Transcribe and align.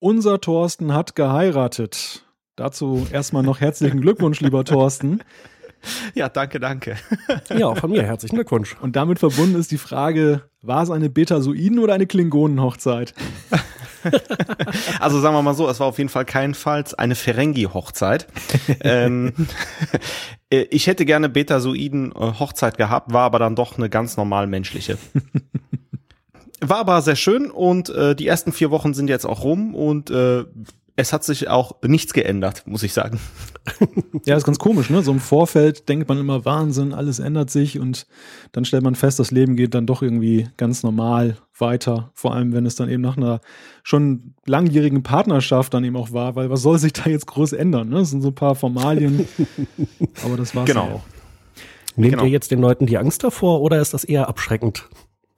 Unser 0.00 0.40
Thorsten 0.40 0.94
hat 0.94 1.16
geheiratet. 1.16 2.24
Dazu 2.54 3.06
erstmal 3.10 3.42
noch 3.42 3.60
herzlichen 3.60 4.00
Glückwunsch, 4.00 4.40
lieber 4.40 4.64
Thorsten. 4.64 5.20
Ja, 6.14 6.28
danke, 6.28 6.60
danke. 6.60 6.96
Ja, 7.56 7.66
auch 7.66 7.78
von 7.78 7.90
mir 7.90 8.02
herzlichen 8.02 8.36
Glückwunsch. 8.36 8.76
Und 8.80 8.96
damit 8.96 9.18
verbunden 9.18 9.58
ist 9.58 9.70
die 9.70 9.78
Frage, 9.78 10.42
war 10.60 10.82
es 10.82 10.90
eine 10.90 11.08
Betasoiden- 11.08 11.78
oder 11.78 11.94
eine 11.94 12.06
Klingonenhochzeit? 12.06 13.14
Also 15.00 15.20
sagen 15.20 15.34
wir 15.34 15.42
mal 15.42 15.54
so, 15.54 15.68
es 15.68 15.80
war 15.80 15.88
auf 15.88 15.98
jeden 15.98 16.08
Fall 16.08 16.24
keinenfalls 16.24 16.94
eine 16.94 17.16
Ferengi-Hochzeit. 17.16 18.28
ähm, 18.80 19.32
äh, 20.50 20.60
ich 20.70 20.86
hätte 20.86 21.04
gerne 21.04 21.28
Betasoiden-Hochzeit 21.28 22.78
gehabt, 22.78 23.12
war 23.12 23.24
aber 23.24 23.40
dann 23.40 23.56
doch 23.56 23.76
eine 23.76 23.90
ganz 23.90 24.16
normal 24.16 24.46
menschliche. 24.46 24.98
War 26.60 26.78
aber 26.78 27.00
sehr 27.02 27.16
schön 27.16 27.50
und 27.50 27.88
äh, 27.90 28.14
die 28.16 28.26
ersten 28.26 28.52
vier 28.52 28.70
Wochen 28.70 28.92
sind 28.94 29.08
jetzt 29.08 29.26
auch 29.26 29.44
rum 29.44 29.74
und 29.74 30.10
äh, 30.10 30.44
es 30.96 31.12
hat 31.12 31.22
sich 31.22 31.48
auch 31.48 31.76
nichts 31.86 32.12
geändert, 32.12 32.64
muss 32.66 32.82
ich 32.82 32.92
sagen. 32.92 33.18
Ja, 34.24 34.34
ist 34.36 34.44
ganz 34.44 34.58
komisch, 34.58 34.88
ne? 34.90 35.02
So 35.02 35.12
im 35.12 35.20
Vorfeld 35.20 35.88
denkt 35.90 36.08
man 36.08 36.18
immer 36.18 36.44
Wahnsinn, 36.46 36.92
alles 36.94 37.18
ändert 37.18 37.50
sich 37.50 37.78
und 37.78 38.06
dann 38.52 38.64
stellt 38.64 38.82
man 38.82 38.94
fest, 38.94 39.18
das 39.18 39.30
Leben 39.30 39.56
geht 39.56 39.74
dann 39.74 39.86
doch 39.86 40.00
irgendwie 40.02 40.48
ganz 40.56 40.82
normal 40.82 41.36
weiter. 41.58 42.10
Vor 42.14 42.34
allem, 42.34 42.52
wenn 42.54 42.64
es 42.66 42.76
dann 42.76 42.88
eben 42.88 43.02
nach 43.02 43.18
einer 43.18 43.40
schon 43.82 44.34
langjährigen 44.46 45.02
Partnerschaft 45.02 45.72
dann 45.74 45.84
eben 45.84 45.96
auch 45.96 46.12
war, 46.12 46.34
weil 46.34 46.48
was 46.50 46.62
soll 46.62 46.78
sich 46.78 46.94
da 46.94 47.08
jetzt 47.10 47.26
groß 47.26 47.52
ändern? 47.52 47.90
Ne? 47.90 47.96
Das 47.96 48.10
sind 48.10 48.22
so 48.22 48.28
ein 48.28 48.34
paar 48.34 48.54
Formalien, 48.54 49.28
aber 50.24 50.36
das 50.38 50.54
war's 50.54 50.66
Genau. 50.66 50.84
dann 50.86 50.92
auch. 50.94 51.02
Nehmt 51.96 52.12
Genau. 52.14 52.24
ihr 52.24 52.30
jetzt 52.30 52.50
den 52.50 52.60
Leuten 52.60 52.86
die 52.86 52.96
Angst 52.98 53.22
davor 53.22 53.60
oder 53.60 53.80
ist 53.80 53.92
das 53.94 54.04
eher 54.04 54.28
abschreckend? 54.28 54.88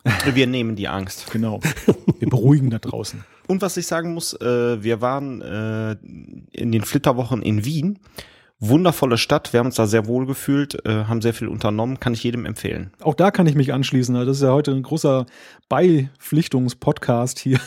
Wir 0.35 0.47
nehmen 0.47 0.77
die 0.77 0.89
Angst. 0.89 1.31
Genau. 1.31 1.61
Wir 2.19 2.29
beruhigen 2.29 2.71
da 2.71 2.79
draußen. 2.79 3.25
Und 3.47 3.63
was 3.63 3.77
ich 3.77 3.87
sagen 3.87 4.15
muss, 4.15 4.33
äh, 4.35 4.83
wir 4.83 5.01
waren 5.01 5.43
äh, 5.43 5.97
in 6.53 6.73
den 6.73 6.83
Flitterwochen 6.83 7.43
in 7.43 7.65
Wien. 7.65 7.99
Wundervolle 8.63 9.17
Stadt, 9.17 9.55
wir 9.55 9.61
haben 9.61 9.67
uns 9.67 9.77
da 9.77 9.87
sehr 9.87 10.07
wohl 10.07 10.27
gefühlt, 10.27 10.85
äh, 10.85 11.05
haben 11.05 11.23
sehr 11.23 11.33
viel 11.33 11.49
unternommen, 11.49 11.99
kann 11.99 12.13
ich 12.13 12.23
jedem 12.23 12.45
empfehlen. 12.45 12.93
Auch 13.01 13.15
da 13.15 13.31
kann 13.31 13.47
ich 13.47 13.55
mich 13.55 13.73
anschließen. 13.73 14.15
Also 14.15 14.31
Das 14.31 14.37
ist 14.37 14.43
ja 14.43 14.53
heute 14.53 14.73
ein 14.73 14.83
großer 14.83 15.25
Beipflichtungspodcast 15.71 17.39
hier. 17.39 17.59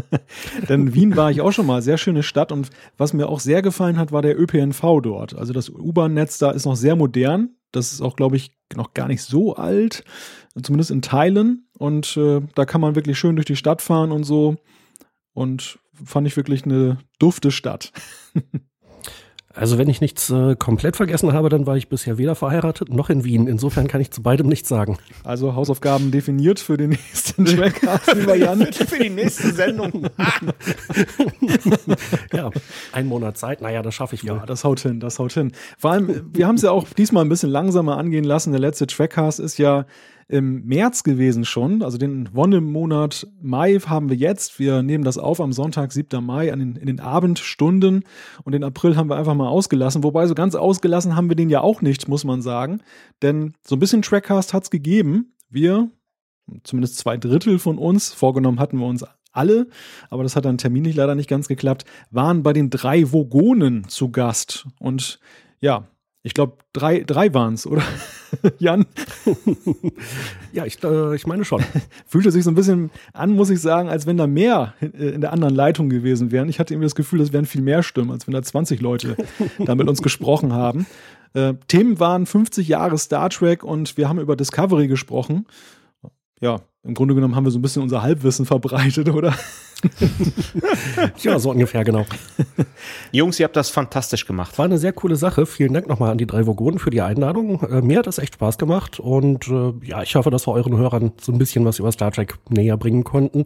Denn 0.68 0.94
Wien 0.94 1.16
war 1.16 1.30
ich 1.30 1.40
auch 1.40 1.52
schon 1.52 1.66
mal, 1.66 1.82
sehr 1.82 1.98
schöne 1.98 2.22
Stadt 2.22 2.52
und 2.52 2.68
was 2.98 3.14
mir 3.14 3.28
auch 3.28 3.40
sehr 3.40 3.62
gefallen 3.62 3.98
hat, 3.98 4.12
war 4.12 4.22
der 4.22 4.38
ÖPNV 4.38 5.00
dort. 5.02 5.34
Also 5.36 5.52
das 5.52 5.70
U-Bahn-Netz 5.70 6.38
da 6.38 6.50
ist 6.50 6.66
noch 6.66 6.76
sehr 6.76 6.96
modern. 6.96 7.50
Das 7.72 7.92
ist 7.92 8.00
auch, 8.00 8.16
glaube 8.16 8.36
ich, 8.36 8.52
noch 8.74 8.94
gar 8.94 9.08
nicht 9.08 9.22
so 9.22 9.56
alt, 9.56 10.04
zumindest 10.62 10.90
in 10.90 11.02
Teilen. 11.02 11.68
Und 11.78 12.16
äh, 12.16 12.40
da 12.54 12.64
kann 12.64 12.80
man 12.80 12.94
wirklich 12.94 13.18
schön 13.18 13.36
durch 13.36 13.46
die 13.46 13.56
Stadt 13.56 13.82
fahren 13.82 14.12
und 14.12 14.24
so. 14.24 14.56
Und 15.34 15.78
fand 16.04 16.26
ich 16.26 16.36
wirklich 16.36 16.64
eine 16.64 16.98
dufte 17.18 17.50
Stadt. 17.50 17.92
Also 19.54 19.76
wenn 19.76 19.88
ich 19.88 20.00
nichts 20.00 20.30
äh, 20.30 20.56
komplett 20.56 20.96
vergessen 20.96 21.32
habe, 21.32 21.48
dann 21.48 21.66
war 21.66 21.76
ich 21.76 21.88
bisher 21.88 22.16
weder 22.16 22.34
verheiratet 22.34 22.88
noch 22.88 23.10
in 23.10 23.24
Wien. 23.24 23.46
Insofern 23.46 23.86
kann 23.86 24.00
ich 24.00 24.10
zu 24.10 24.22
beidem 24.22 24.48
nichts 24.48 24.68
sagen. 24.68 24.98
Also 25.24 25.54
Hausaufgaben 25.54 26.10
definiert 26.10 26.58
für 26.58 26.76
den 26.76 26.90
nächsten 26.90 27.44
Trackcast, 27.44 28.14
lieber 28.14 28.34
Jan. 28.34 28.66
Für 28.72 28.98
die 28.98 29.10
nächste 29.10 29.52
Sendung. 29.52 30.06
Ja, 32.32 32.50
ein 32.92 33.06
Monat 33.06 33.36
Zeit, 33.36 33.60
naja, 33.60 33.82
das 33.82 33.94
schaffe 33.94 34.14
ich 34.14 34.22
wohl. 34.22 34.36
Ja, 34.36 34.46
das 34.46 34.64
haut 34.64 34.80
hin, 34.80 35.00
das 35.00 35.18
haut 35.18 35.32
hin. 35.32 35.52
Vor 35.78 35.90
allem, 35.92 36.30
wir 36.32 36.46
haben 36.46 36.54
es 36.54 36.62
ja 36.62 36.70
auch 36.70 36.88
diesmal 36.88 37.24
ein 37.24 37.28
bisschen 37.28 37.50
langsamer 37.50 37.98
angehen 37.98 38.24
lassen. 38.24 38.52
Der 38.52 38.60
letzte 38.60 38.86
Trackcast 38.86 39.40
ist 39.40 39.58
ja 39.58 39.84
im 40.32 40.64
März 40.64 41.02
gewesen 41.02 41.44
schon. 41.44 41.82
Also 41.82 41.98
den 41.98 42.34
Wonnemonat 42.34 43.26
Mai 43.42 43.74
haben 43.74 44.08
wir 44.08 44.16
jetzt. 44.16 44.58
Wir 44.58 44.82
nehmen 44.82 45.04
das 45.04 45.18
auf 45.18 45.42
am 45.42 45.52
Sonntag, 45.52 45.92
7. 45.92 46.24
Mai, 46.24 46.50
den, 46.50 46.76
in 46.76 46.86
den 46.86 47.00
Abendstunden. 47.00 48.04
Und 48.42 48.52
den 48.52 48.64
April 48.64 48.96
haben 48.96 49.10
wir 49.10 49.16
einfach 49.16 49.34
mal 49.34 49.48
ausgelassen. 49.48 50.02
Wobei 50.02 50.26
so 50.26 50.34
ganz 50.34 50.54
ausgelassen 50.54 51.16
haben 51.16 51.28
wir 51.28 51.36
den 51.36 51.50
ja 51.50 51.60
auch 51.60 51.82
nicht, 51.82 52.08
muss 52.08 52.24
man 52.24 52.40
sagen. 52.40 52.80
Denn 53.20 53.52
so 53.62 53.76
ein 53.76 53.78
bisschen 53.78 54.00
Trackcast 54.00 54.54
hat's 54.54 54.70
gegeben. 54.70 55.34
Wir, 55.50 55.90
zumindest 56.64 56.96
zwei 56.96 57.18
Drittel 57.18 57.58
von 57.58 57.76
uns, 57.76 58.14
vorgenommen 58.14 58.58
hatten 58.58 58.78
wir 58.78 58.86
uns 58.86 59.04
alle, 59.32 59.66
aber 60.08 60.22
das 60.22 60.34
hat 60.34 60.46
dann 60.46 60.56
terminlich 60.56 60.96
leider 60.96 61.14
nicht 61.14 61.28
ganz 61.28 61.46
geklappt, 61.46 61.84
waren 62.10 62.42
bei 62.42 62.54
den 62.54 62.70
drei 62.70 63.12
Vogonen 63.12 63.86
zu 63.86 64.10
Gast. 64.10 64.66
Und 64.78 65.20
ja, 65.60 65.88
ich 66.22 66.34
glaube, 66.34 66.58
drei, 66.72 67.00
drei 67.00 67.34
waren 67.34 67.54
es, 67.54 67.66
oder? 67.66 67.82
Jan, 68.58 68.86
Ja, 70.52 70.66
ich, 70.66 70.82
äh, 70.84 71.14
ich 71.14 71.26
meine 71.26 71.44
schon. 71.44 71.62
fühlte 72.06 72.30
sich 72.30 72.44
so 72.44 72.50
ein 72.50 72.54
bisschen 72.54 72.90
an, 73.12 73.30
muss 73.30 73.50
ich 73.50 73.60
sagen, 73.60 73.88
als 73.88 74.06
wenn 74.06 74.16
da 74.16 74.26
mehr 74.26 74.74
äh, 74.80 74.86
in 74.86 75.20
der 75.20 75.32
anderen 75.32 75.54
Leitung 75.54 75.88
gewesen 75.88 76.30
wären. 76.30 76.48
Ich 76.48 76.58
hatte 76.58 76.74
irgendwie 76.74 76.86
das 76.86 76.94
Gefühl, 76.94 77.20
es 77.20 77.32
wären 77.32 77.46
viel 77.46 77.62
mehr 77.62 77.82
Stimmen, 77.82 78.10
als 78.10 78.26
wenn 78.26 78.34
da 78.34 78.42
20 78.42 78.80
Leute 78.80 79.16
da 79.58 79.74
mit 79.74 79.88
uns 79.88 80.02
gesprochen 80.02 80.52
haben. 80.52 80.86
Äh, 81.34 81.54
Themen 81.68 81.98
waren 81.98 82.26
50 82.26 82.68
Jahre 82.68 82.98
Star 82.98 83.30
Trek 83.30 83.64
und 83.64 83.96
wir 83.96 84.08
haben 84.08 84.20
über 84.20 84.36
Discovery 84.36 84.88
gesprochen. 84.88 85.46
Ja, 86.40 86.60
im 86.84 86.94
Grunde 86.94 87.14
genommen 87.14 87.36
haben 87.36 87.44
wir 87.44 87.50
so 87.50 87.58
ein 87.58 87.62
bisschen 87.62 87.82
unser 87.82 88.02
Halbwissen 88.02 88.46
verbreitet, 88.46 89.08
oder? 89.08 89.34
Ja, 91.22 91.40
so 91.40 91.50
ungefähr, 91.50 91.82
genau. 91.82 92.06
Jungs, 93.12 93.40
ihr 93.40 93.44
habt 93.44 93.56
das 93.56 93.70
fantastisch 93.70 94.26
gemacht. 94.26 94.56
War 94.56 94.66
eine 94.66 94.78
sehr 94.78 94.92
coole 94.92 95.16
Sache. 95.16 95.44
Vielen 95.44 95.72
Dank 95.72 95.88
nochmal 95.88 96.12
an 96.12 96.18
die 96.18 96.26
drei 96.26 96.46
Vogonen 96.46 96.78
für 96.78 96.90
die 96.90 97.00
Einladung. 97.00 97.62
Äh, 97.62 97.82
mir 97.82 97.98
hat 97.98 98.06
das 98.06 98.18
echt 98.18 98.34
Spaß 98.34 98.58
gemacht 98.58 99.00
und 99.00 99.48
äh, 99.48 99.72
ja, 99.82 100.02
ich 100.02 100.14
hoffe, 100.14 100.30
dass 100.30 100.46
wir 100.46 100.52
euren 100.52 100.76
Hörern 100.76 101.12
so 101.20 101.32
ein 101.32 101.38
bisschen 101.38 101.64
was 101.64 101.80
über 101.80 101.90
Star 101.90 102.12
Trek 102.12 102.38
näher 102.48 102.76
bringen 102.76 103.02
konnten. 103.02 103.44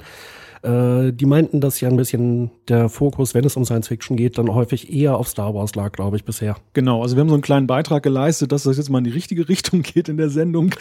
Äh, 0.66 1.12
die 1.12 1.27
meinten, 1.27 1.60
dass 1.60 1.81
ja 1.81 1.88
ein 1.88 1.97
bisschen 1.97 2.50
der 2.66 2.88
Fokus, 2.88 3.34
wenn 3.34 3.44
es 3.44 3.56
um 3.56 3.65
Science 3.65 3.87
Fiction 3.87 4.16
geht, 4.16 4.37
dann 4.37 4.53
häufig 4.53 4.93
eher 4.93 5.16
auf 5.16 5.28
Star 5.28 5.54
Wars 5.54 5.77
lag, 5.77 5.93
glaube 5.93 6.16
ich, 6.16 6.25
bisher. 6.25 6.56
Genau, 6.72 7.03
also 7.03 7.15
wir 7.15 7.21
haben 7.21 7.28
so 7.28 7.34
einen 7.34 7.43
kleinen 7.43 7.69
Beitrag 7.69 8.03
geleistet, 8.03 8.50
dass 8.50 8.65
das 8.65 8.76
jetzt 8.76 8.91
mal 8.91 8.99
in 8.99 9.05
die 9.05 9.10
richtige 9.10 9.49
Richtung 9.49 9.82
geht 9.82 10.09
in 10.09 10.16
der 10.16 10.28
Sendung. 10.28 10.75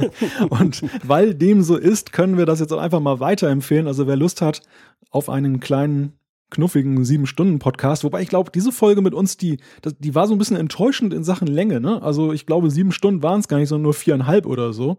Und 0.48 0.84
weil 1.02 1.34
dem 1.34 1.62
so 1.62 1.76
ist, 1.76 2.12
können 2.12 2.38
wir 2.38 2.46
das 2.46 2.60
jetzt 2.60 2.72
auch 2.72 2.78
einfach 2.78 3.00
mal 3.00 3.18
weiterempfehlen. 3.18 3.88
Also 3.88 4.06
wer 4.06 4.16
Lust 4.16 4.42
hat 4.42 4.62
auf 5.10 5.28
einen 5.28 5.58
kleinen 5.58 6.12
knuffigen 6.50 7.04
sieben 7.04 7.26
Stunden 7.26 7.58
Podcast, 7.58 8.04
wobei 8.04 8.20
ich 8.20 8.28
glaube, 8.28 8.50
diese 8.54 8.70
Folge 8.70 9.00
mit 9.00 9.14
uns, 9.14 9.38
die, 9.38 9.58
die 9.98 10.14
war 10.14 10.28
so 10.28 10.34
ein 10.34 10.38
bisschen 10.38 10.58
enttäuschend 10.58 11.14
in 11.14 11.24
Sachen 11.24 11.48
Länge. 11.48 11.80
Ne? 11.80 12.00
Also 12.02 12.32
ich 12.32 12.46
glaube, 12.46 12.70
sieben 12.70 12.92
Stunden 12.92 13.22
waren 13.22 13.40
es 13.40 13.48
gar 13.48 13.58
nicht, 13.58 13.70
sondern 13.70 13.84
nur 13.84 13.94
viereinhalb 13.94 14.46
oder 14.46 14.72
so. 14.72 14.98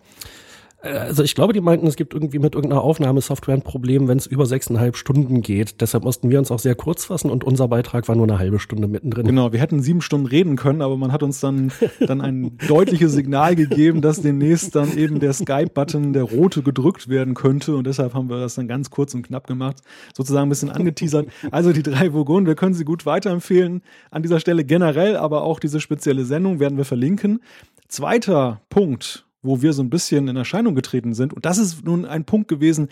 Also 0.84 1.24
ich 1.24 1.34
glaube, 1.34 1.54
die 1.54 1.62
meinten, 1.62 1.88
es 1.88 1.96
gibt 1.96 2.14
irgendwie 2.14 2.40
mit 2.40 2.56
irgendeiner 2.56 2.82
Aufnahmesoftware 2.82 3.56
ein 3.56 3.62
Problem, 3.62 4.10
wenn 4.10 4.18
es 4.18 4.28
über 4.28 4.46
sechseinhalb 4.46 4.98
Stunden 4.98 5.42
geht. 5.42 5.80
Deshalb 5.80 6.04
mussten 6.04 6.30
wir 6.30 6.40
uns 6.40 6.52
auch 6.52 6.60
sehr 6.60 6.76
kurz 6.76 7.06
fassen 7.06 7.32
und 7.32 7.46
unser 7.46 7.70
Beitrag 7.70 8.10
war 8.10 8.18
nur 8.18 8.28
eine 8.28 8.38
halbe 8.38 8.60
Stunde 8.60 8.90
mittendrin. 8.90 9.26
Genau, 9.26 9.54
wir 9.54 9.62
hätten 9.62 9.82
sieben 9.82 10.02
Stunden 10.02 10.28
reden 10.28 10.58
können, 10.58 10.82
aber 10.82 10.98
man 10.98 11.14
hat 11.14 11.24
uns 11.24 11.40
dann, 11.40 11.72
dann 12.02 12.20
ein 12.20 12.58
deutliches 12.68 13.14
Signal 13.14 13.56
gegeben, 13.56 14.02
dass 14.02 14.22
demnächst 14.22 14.76
dann 14.76 14.98
eben 14.98 15.22
der 15.22 15.32
Skype-Button, 15.32 16.12
der 16.12 16.24
rote, 16.24 16.64
gedrückt 16.64 17.08
werden 17.08 17.34
könnte. 17.34 17.78
Und 17.78 17.88
deshalb 17.88 18.14
haben 18.14 18.30
wir 18.30 18.42
das 18.42 18.56
dann 18.56 18.68
ganz 18.68 18.90
kurz 18.90 19.14
und 19.14 19.24
knapp 19.24 19.48
gemacht, 19.48 19.78
sozusagen 20.14 20.48
ein 20.48 20.50
bisschen 20.50 20.70
angeteasert. 20.70 21.30
Also 21.50 21.72
die 21.72 21.84
drei 21.84 22.12
Vogonen, 22.12 22.46
wir 22.46 22.56
können 22.56 22.74
sie 22.74 22.84
gut 22.84 23.06
weiterempfehlen. 23.06 23.84
An 24.12 24.22
dieser 24.22 24.42
Stelle 24.42 24.66
generell, 24.66 25.16
aber 25.16 25.44
auch 25.44 25.62
diese 25.62 25.80
spezielle 25.80 26.26
Sendung 26.26 26.60
werden 26.60 26.78
wir 26.78 26.86
verlinken. 26.86 27.40
Zweiter 27.88 28.60
Punkt, 28.70 29.26
wo 29.44 29.62
wir 29.62 29.74
so 29.74 29.84
ein 29.84 29.90
bisschen 29.90 30.28
in 30.28 30.36
Erscheinung 30.36 30.74
getreten 30.74 31.14
sind, 31.14 31.34
und 31.34 31.46
das 31.46 31.58
ist 31.60 31.86
nun 31.86 32.06
ein 32.06 32.26
Punkt 32.26 32.48
gewesen, 32.48 32.90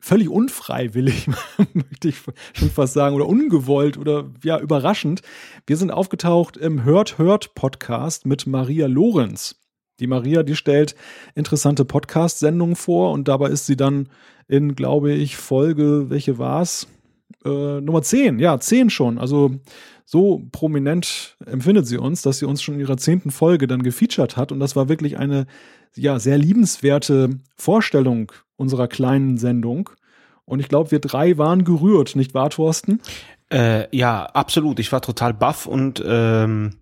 völlig 0.00 0.28
unfreiwillig, 0.28 1.28
möchte 1.72 2.08
ich 2.08 2.16
schon 2.52 2.70
fast 2.70 2.92
sagen, 2.92 3.16
oder 3.16 3.26
ungewollt 3.26 3.96
oder 3.96 4.30
ja, 4.42 4.58
überraschend. 4.58 5.22
Wir 5.66 5.78
sind 5.78 5.90
aufgetaucht 5.90 6.58
im 6.58 6.84
Hört 6.84 7.16
Hört 7.16 7.54
Podcast 7.54 8.26
mit 8.26 8.46
Maria 8.46 8.86
Lorenz. 8.86 9.56
Die 10.00 10.06
Maria, 10.06 10.42
die 10.42 10.56
stellt 10.56 10.94
interessante 11.34 11.86
Podcast-Sendungen 11.86 12.76
vor 12.76 13.12
und 13.12 13.28
dabei 13.28 13.48
ist 13.48 13.64
sie 13.64 13.76
dann 13.76 14.08
in, 14.46 14.74
glaube 14.74 15.12
ich, 15.12 15.36
Folge, 15.36 16.10
welche 16.10 16.36
war's? 16.36 16.86
Äh, 17.44 17.80
Nummer 17.80 18.02
10, 18.02 18.38
ja, 18.40 18.58
10 18.58 18.90
schon. 18.90 19.18
Also 19.18 19.52
so 20.04 20.42
prominent 20.52 21.36
empfindet 21.46 21.86
sie 21.86 21.98
uns, 21.98 22.22
dass 22.22 22.38
sie 22.38 22.46
uns 22.46 22.62
schon 22.62 22.74
in 22.74 22.80
ihrer 22.80 22.96
zehnten 22.96 23.30
Folge 23.30 23.66
dann 23.66 23.82
gefeatured 23.82 24.36
hat. 24.36 24.52
Und 24.52 24.60
das 24.60 24.76
war 24.76 24.88
wirklich 24.88 25.18
eine 25.18 25.46
ja, 25.96 26.18
sehr 26.18 26.38
liebenswerte 26.38 27.40
Vorstellung 27.56 28.30
unserer 28.56 28.88
kleinen 28.88 29.38
Sendung. 29.38 29.90
Und 30.44 30.60
ich 30.60 30.68
glaube, 30.68 30.90
wir 30.90 31.00
drei 31.00 31.38
waren 31.38 31.64
gerührt, 31.64 32.16
nicht 32.16 32.34
wahr, 32.34 32.50
Thorsten? 32.50 33.00
Äh, 33.50 33.94
ja, 33.96 34.26
absolut. 34.26 34.78
Ich 34.78 34.92
war 34.92 35.00
total 35.00 35.32
baff 35.32 35.66
und 35.66 36.02
ähm, 36.06 36.76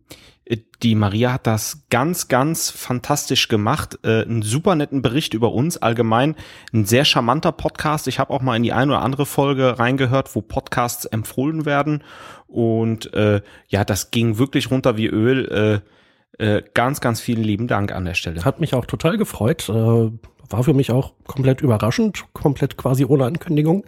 die 0.82 0.94
Maria 0.96 1.34
hat 1.34 1.46
das 1.46 1.84
ganz, 1.90 2.28
ganz 2.28 2.70
fantastisch 2.70 3.48
gemacht. 3.48 4.00
Äh, 4.02 4.22
einen 4.22 4.42
super 4.42 4.74
netten 4.74 5.00
Bericht 5.00 5.34
über 5.34 5.52
uns 5.52 5.76
allgemein. 5.78 6.34
Ein 6.72 6.84
sehr 6.84 7.04
charmanter 7.04 7.52
Podcast. 7.52 8.08
Ich 8.08 8.18
habe 8.18 8.32
auch 8.32 8.42
mal 8.42 8.56
in 8.56 8.64
die 8.64 8.72
eine 8.72 8.92
oder 8.92 9.02
andere 9.02 9.24
Folge 9.24 9.78
reingehört, 9.78 10.34
wo 10.34 10.42
Podcasts 10.42 11.04
empfohlen 11.04 11.64
werden. 11.64 12.02
Und 12.52 13.12
äh, 13.14 13.40
ja, 13.68 13.84
das 13.84 14.10
ging 14.10 14.38
wirklich 14.38 14.70
runter 14.70 14.96
wie 14.96 15.06
Öl. 15.06 15.82
Äh, 15.82 15.88
Äh, 16.38 16.62
ganz, 16.72 17.02
ganz 17.02 17.20
vielen 17.20 17.44
lieben 17.44 17.68
Dank 17.68 17.92
an 17.92 18.06
der 18.06 18.14
Stelle. 18.14 18.42
Hat 18.42 18.58
mich 18.58 18.72
auch 18.72 18.86
total 18.86 19.18
gefreut. 19.18 19.68
Äh, 19.68 20.10
war 20.52 20.64
für 20.64 20.74
mich 20.74 20.90
auch 20.90 21.12
komplett 21.26 21.60
überraschend, 21.60 22.24
komplett 22.32 22.76
quasi 22.76 23.04
ohne 23.04 23.24
Ankündigung. 23.24 23.84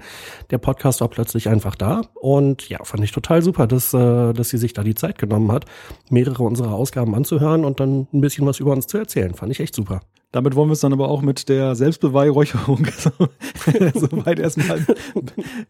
Der 0.51 0.59
Podcast 0.59 1.01
war 1.01 1.09
plötzlich 1.09 1.49
einfach 1.49 1.75
da 1.75 2.03
und 2.15 2.69
ja, 2.69 2.83
fand 2.85 3.03
ich 3.05 3.13
total 3.13 3.43
super, 3.43 3.67
dass, 3.67 3.93
äh, 3.95 4.33
dass 4.33 4.51
sie 4.51 4.59
sich 4.59 4.73
da 4.73 4.83
die 4.83 4.95
Zeit 4.95 5.19
genommen 5.19 5.53
hat, 5.53 5.65
mehrere 6.11 6.43
unserer 6.43 6.75
Ausgaben 6.75 7.15
anzuhören 7.15 7.65
und 7.65 7.81
dann 7.81 8.09
ein 8.13 8.21
bisschen 8.21 8.47
was 8.47 8.61
über 8.61 8.73
uns 8.73 8.87
zu 8.87 8.99
erzählen. 8.99 9.35
Fand 9.35 9.51
ich 9.51 9.61
echt 9.61 9.75
super. 9.75 10.01
Damit 10.31 10.55
wollen 10.55 10.69
wir 10.69 10.75
es 10.75 10.81
dann 10.81 10.93
aber 10.93 11.09
auch 11.09 11.23
mit 11.23 11.49
der 11.49 11.75
Selbstbeweihräucherung 11.77 12.87
soweit 13.95 14.39
erstmal 14.39 14.85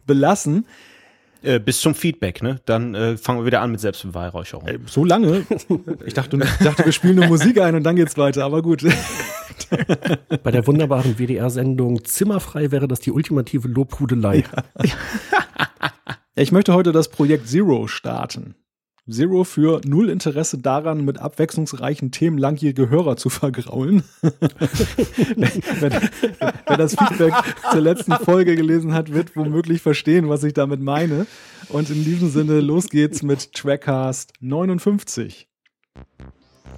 belassen. 0.07 0.67
Äh, 1.45 1.61
bis 1.61 1.81
zum 1.83 1.95
Feedback, 1.95 2.43
ne? 2.43 2.61
Dann 2.65 2.95
äh, 2.95 3.17
fangen 3.19 3.41
wir 3.41 3.47
wieder 3.47 3.61
an 3.61 3.71
mit 3.71 3.79
Selbstbeweihräucherung. 3.79 4.67
Ey, 4.67 4.79
so 4.87 5.05
lange? 5.05 5.45
Ich 6.07 6.15
dachte, 6.15 6.39
ich 6.39 6.65
dachte, 6.65 6.85
wir 6.85 6.93
spielen 6.93 7.17
nur 7.17 7.27
Musik 7.27 7.61
ein 7.61 7.75
und 7.75 7.83
dann 7.83 7.97
geht's 7.97 8.17
weiter, 8.17 8.45
aber 8.45 8.63
gut. 8.63 8.83
Bei 10.43 10.51
der 10.51 10.67
wunderbaren 10.67 11.19
WDR-Sendung 11.19 12.05
Zimmerfrei 12.05 12.71
wäre 12.71 12.89
das 12.89 13.01
die 13.01 13.11
ultimative 13.11 13.69
Lobhudelei. 13.69 14.45
Ja. 14.83 14.93
Ich 16.37 16.51
möchte 16.51 16.75
heute 16.75 16.91
das 16.91 17.09
Projekt 17.09 17.47
Zero 17.49 17.87
starten. 17.87 18.57
Zero 19.07 19.45
für 19.45 19.83
null 19.85 20.09
Interesse 20.09 20.57
daran, 20.57 21.05
mit 21.05 21.19
abwechslungsreichen 21.21 22.11
Themen 22.11 22.39
langjährige 22.39 22.89
Hörer 22.89 23.19
zu 23.19 23.29
vergraulen. 23.29 24.03
wenn, 24.23 25.93
wer 26.67 26.77
das 26.79 26.97
Feedback 26.97 27.35
zur 27.71 27.83
letzten 27.83 28.13
Folge 28.13 28.57
gelesen 28.57 28.95
hat, 28.95 29.13
wird 29.13 29.37
womöglich 29.37 29.83
verstehen, 29.83 30.31
was 30.31 30.43
ich 30.43 30.55
damit 30.55 30.81
meine. 30.81 31.27
Und 31.69 31.91
in 31.91 32.03
diesem 32.03 32.29
Sinne, 32.29 32.61
los 32.61 32.89
geht's 32.89 33.23
mit 33.23 33.53
Trackcast 33.53 34.33
59. 34.41 35.49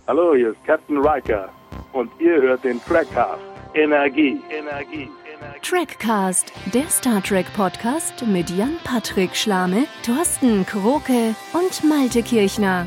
Hallo, 0.08 0.34
hier 0.34 0.50
ist 0.50 0.64
Captain 0.66 0.98
Riker 0.98 1.48
und 1.92 2.10
ihr 2.18 2.42
hört 2.42 2.64
den 2.64 2.80
Trackcast. 2.80 3.40
Energie, 3.74 4.40
Energie. 4.50 5.08
Trackcast, 5.62 6.52
der 6.72 6.88
Star 6.88 7.22
Trek 7.22 7.46
Podcast 7.54 8.26
mit 8.26 8.48
Jan-Patrick 8.48 9.36
Schlame, 9.36 9.84
Thorsten 10.02 10.64
Kroke 10.64 11.34
und 11.52 11.84
Malte 11.88 12.22
Kirchner. 12.22 12.86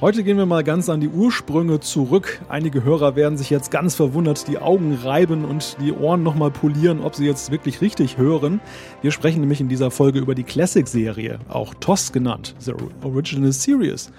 Heute 0.00 0.22
gehen 0.22 0.36
wir 0.36 0.46
mal 0.46 0.62
ganz 0.62 0.88
an 0.88 1.00
die 1.00 1.08
Ursprünge 1.08 1.80
zurück. 1.80 2.40
Einige 2.48 2.84
Hörer 2.84 3.16
werden 3.16 3.36
sich 3.38 3.50
jetzt 3.50 3.70
ganz 3.70 3.96
verwundert 3.96 4.46
die 4.46 4.58
Augen 4.58 4.94
reiben 4.94 5.44
und 5.44 5.76
die 5.80 5.92
Ohren 5.92 6.22
nochmal 6.22 6.50
polieren, 6.50 7.00
ob 7.00 7.16
sie 7.16 7.26
jetzt 7.26 7.50
wirklich 7.50 7.80
richtig 7.80 8.18
hören. 8.18 8.60
Wir 9.02 9.10
sprechen 9.10 9.40
nämlich 9.40 9.60
in 9.60 9.68
dieser 9.68 9.90
Folge 9.90 10.20
über 10.20 10.34
die 10.34 10.44
Classic-Serie, 10.44 11.40
auch 11.48 11.74
TOS 11.74 12.12
genannt, 12.12 12.54
The 12.58 12.74
Original 13.02 13.52
Series. 13.52 14.12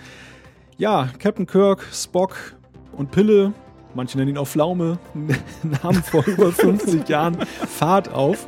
Ja, 0.77 1.09
Captain 1.19 1.45
Kirk, 1.45 1.85
Spock 1.93 2.55
und 2.91 3.11
Pille 3.11 3.53
manche 3.95 4.17
nennen 4.17 4.31
ihn 4.31 4.37
auch 4.37 4.47
Pflaume, 4.47 4.99
nahmen 5.83 6.03
vor 6.03 6.25
über 6.25 6.51
50 6.51 7.07
Jahren 7.09 7.37
Fahrt 7.67 8.13
auf. 8.13 8.47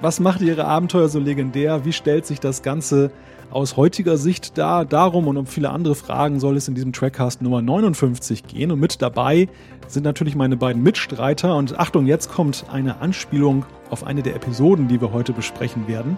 Was 0.00 0.20
macht 0.20 0.40
ihre 0.40 0.66
Abenteuer 0.66 1.08
so 1.08 1.18
legendär? 1.18 1.84
Wie 1.84 1.92
stellt 1.92 2.26
sich 2.26 2.40
das 2.40 2.62
Ganze 2.62 3.10
aus 3.50 3.76
heutiger 3.76 4.16
Sicht 4.16 4.56
dar? 4.56 4.84
Darum 4.84 5.26
und 5.26 5.36
um 5.36 5.46
viele 5.46 5.70
andere 5.70 5.94
Fragen 5.94 6.38
soll 6.38 6.56
es 6.56 6.68
in 6.68 6.74
diesem 6.74 6.92
Trackcast 6.92 7.42
Nummer 7.42 7.62
59 7.62 8.46
gehen. 8.46 8.70
Und 8.70 8.78
mit 8.78 9.02
dabei 9.02 9.48
sind 9.88 10.04
natürlich 10.04 10.36
meine 10.36 10.56
beiden 10.56 10.82
Mitstreiter. 10.82 11.56
Und 11.56 11.78
Achtung, 11.78 12.06
jetzt 12.06 12.30
kommt 12.30 12.66
eine 12.70 13.00
Anspielung 13.00 13.64
auf 13.90 14.04
eine 14.04 14.22
der 14.22 14.36
Episoden, 14.36 14.86
die 14.86 15.00
wir 15.00 15.12
heute 15.12 15.32
besprechen 15.32 15.88
werden. 15.88 16.16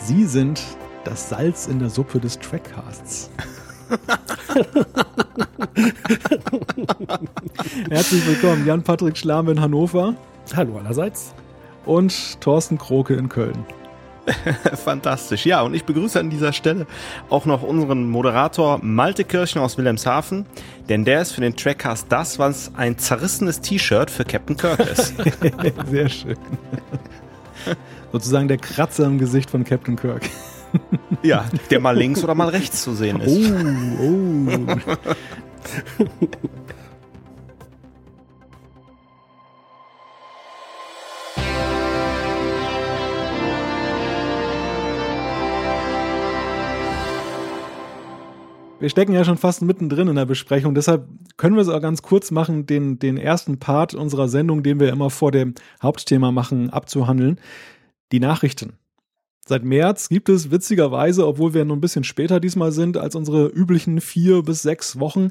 Sie 0.00 0.24
sind 0.24 0.62
das 1.04 1.28
Salz 1.28 1.66
in 1.66 1.78
der 1.78 1.90
Suppe 1.90 2.18
des 2.18 2.38
Trackcasts. 2.38 3.30
Herzlich 7.90 8.26
willkommen, 8.26 8.66
Jan-Patrick 8.66 9.16
Schlame 9.16 9.52
in 9.52 9.60
Hannover. 9.60 10.14
Hallo 10.54 10.78
allerseits. 10.78 11.34
Und 11.84 12.40
Thorsten 12.40 12.78
Kroke 12.78 13.14
in 13.14 13.28
Köln. 13.28 13.64
Fantastisch. 14.84 15.46
Ja, 15.46 15.62
und 15.62 15.74
ich 15.74 15.84
begrüße 15.84 16.20
an 16.20 16.28
dieser 16.28 16.52
Stelle 16.52 16.86
auch 17.30 17.46
noch 17.46 17.62
unseren 17.62 18.10
Moderator 18.10 18.78
Malte 18.82 19.24
Kirchner 19.24 19.62
aus 19.62 19.78
Wilhelmshaven, 19.78 20.44
denn 20.90 21.06
der 21.06 21.22
ist 21.22 21.32
für 21.32 21.40
den 21.40 21.56
Trackcast 21.56 22.06
das, 22.10 22.38
was 22.38 22.72
ein 22.76 22.98
zerrissenes 22.98 23.62
T-Shirt 23.62 24.10
für 24.10 24.24
Captain 24.24 24.56
Kirk 24.56 24.80
ist. 24.80 25.14
Sehr 25.90 26.08
schön. 26.10 26.36
Sozusagen 28.12 28.48
der 28.48 28.58
Kratzer 28.58 29.06
im 29.06 29.18
Gesicht 29.18 29.50
von 29.50 29.64
Captain 29.64 29.96
Kirk. 29.96 30.28
Ja, 31.22 31.46
der 31.70 31.80
mal 31.80 31.96
links 31.96 32.22
oder 32.22 32.34
mal 32.34 32.48
rechts 32.48 32.82
zu 32.82 32.92
sehen 32.94 33.20
ist. 33.20 33.36
Oh, 33.36 34.02
oh. 34.02 34.76
Wir 48.80 48.90
stecken 48.90 49.12
ja 49.12 49.24
schon 49.24 49.36
fast 49.36 49.60
mittendrin 49.60 50.06
in 50.06 50.14
der 50.14 50.24
Besprechung, 50.24 50.72
deshalb 50.74 51.08
können 51.36 51.56
wir 51.56 51.62
es 51.62 51.68
auch 51.68 51.80
ganz 51.82 52.02
kurz 52.02 52.30
machen, 52.30 52.64
den, 52.64 53.00
den 53.00 53.16
ersten 53.16 53.58
Part 53.58 53.92
unserer 53.94 54.28
Sendung, 54.28 54.62
den 54.62 54.78
wir 54.78 54.90
immer 54.90 55.10
vor 55.10 55.32
dem 55.32 55.54
Hauptthema 55.82 56.30
machen, 56.30 56.70
abzuhandeln. 56.70 57.40
Die 58.12 58.20
Nachrichten. 58.20 58.74
Seit 59.48 59.64
März 59.64 60.10
gibt 60.10 60.28
es 60.28 60.50
witzigerweise, 60.50 61.26
obwohl 61.26 61.54
wir 61.54 61.64
nur 61.64 61.74
ein 61.74 61.80
bisschen 61.80 62.04
später 62.04 62.38
diesmal 62.38 62.70
sind 62.70 62.98
als 62.98 63.14
unsere 63.14 63.46
üblichen 63.46 64.02
vier 64.02 64.42
bis 64.42 64.60
sechs 64.60 65.00
Wochen, 65.00 65.30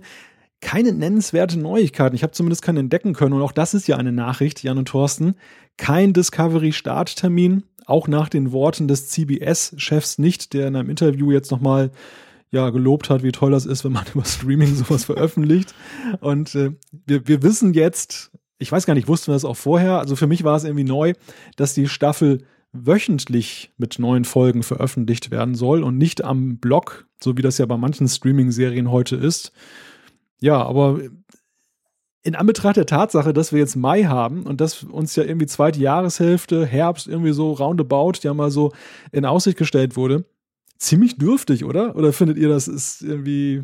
keine 0.59 0.91
nennenswerte 0.91 1.59
Neuigkeiten. 1.59 2.15
Ich 2.15 2.23
habe 2.23 2.33
zumindest 2.33 2.63
keine 2.63 2.79
entdecken 2.79 3.13
können 3.13 3.33
und 3.33 3.43
auch 3.43 3.51
das 3.51 3.75
ist 3.75 3.87
ja 3.87 3.95
eine 3.95 4.11
Nachricht, 4.11 4.63
Jan 4.63 4.79
und 4.79 4.87
Thorsten. 4.87 5.35
Kein 5.77 6.13
Discovery-Starttermin, 6.13 7.65
auch 7.85 8.07
nach 8.07 8.27
den 8.27 8.51
Worten 8.51 8.87
des 8.87 9.09
CBS-Chefs 9.09 10.17
nicht, 10.17 10.53
der 10.53 10.67
in 10.67 10.75
einem 10.75 10.89
Interview 10.89 11.31
jetzt 11.31 11.51
nochmal 11.51 11.91
ja, 12.49 12.71
gelobt 12.71 13.11
hat, 13.11 13.21
wie 13.21 13.31
toll 13.31 13.51
das 13.51 13.67
ist, 13.67 13.85
wenn 13.85 13.91
man 13.91 14.05
über 14.15 14.25
Streaming 14.25 14.73
sowas 14.73 15.05
veröffentlicht. 15.05 15.75
Und 16.21 16.55
äh, 16.55 16.71
wir, 17.05 17.27
wir 17.27 17.43
wissen 17.43 17.75
jetzt, 17.75 18.31
ich 18.57 18.71
weiß 18.71 18.87
gar 18.87 18.95
nicht, 18.95 19.07
wussten 19.07 19.27
wir 19.27 19.35
das 19.35 19.45
auch 19.45 19.57
vorher, 19.57 19.99
also 19.99 20.15
für 20.15 20.25
mich 20.25 20.43
war 20.43 20.55
es 20.55 20.63
irgendwie 20.63 20.85
neu, 20.85 21.13
dass 21.55 21.75
die 21.75 21.87
Staffel 21.87 22.39
wöchentlich 22.85 23.71
mit 23.77 23.99
neuen 23.99 24.25
Folgen 24.25 24.63
veröffentlicht 24.63 25.31
werden 25.31 25.55
soll 25.55 25.83
und 25.83 25.97
nicht 25.97 26.23
am 26.23 26.57
Blog, 26.57 27.07
so 27.23 27.37
wie 27.37 27.41
das 27.41 27.57
ja 27.57 27.65
bei 27.65 27.77
manchen 27.77 28.07
Streaming-Serien 28.07 28.91
heute 28.91 29.15
ist. 29.15 29.51
Ja, 30.39 30.63
aber 30.63 30.99
in 32.23 32.35
Anbetracht 32.35 32.75
der 32.75 32.85
Tatsache, 32.85 33.33
dass 33.33 33.53
wir 33.53 33.59
jetzt 33.59 33.75
Mai 33.75 34.03
haben 34.03 34.43
und 34.43 34.59
dass 34.59 34.83
uns 34.83 35.15
ja 35.15 35.23
irgendwie 35.23 35.45
zweite 35.45 35.79
Jahreshälfte, 35.79 36.65
Herbst 36.65 37.07
irgendwie 37.07 37.31
so 37.31 37.53
roundabout 37.53 38.19
ja 38.23 38.33
mal 38.33 38.51
so 38.51 38.73
in 39.11 39.25
Aussicht 39.25 39.57
gestellt 39.57 39.95
wurde, 39.95 40.25
ziemlich 40.77 41.17
dürftig, 41.17 41.63
oder? 41.63 41.95
Oder 41.95 42.13
findet 42.13 42.37
ihr, 42.37 42.49
das 42.49 42.67
ist 42.67 43.01
irgendwie, 43.01 43.63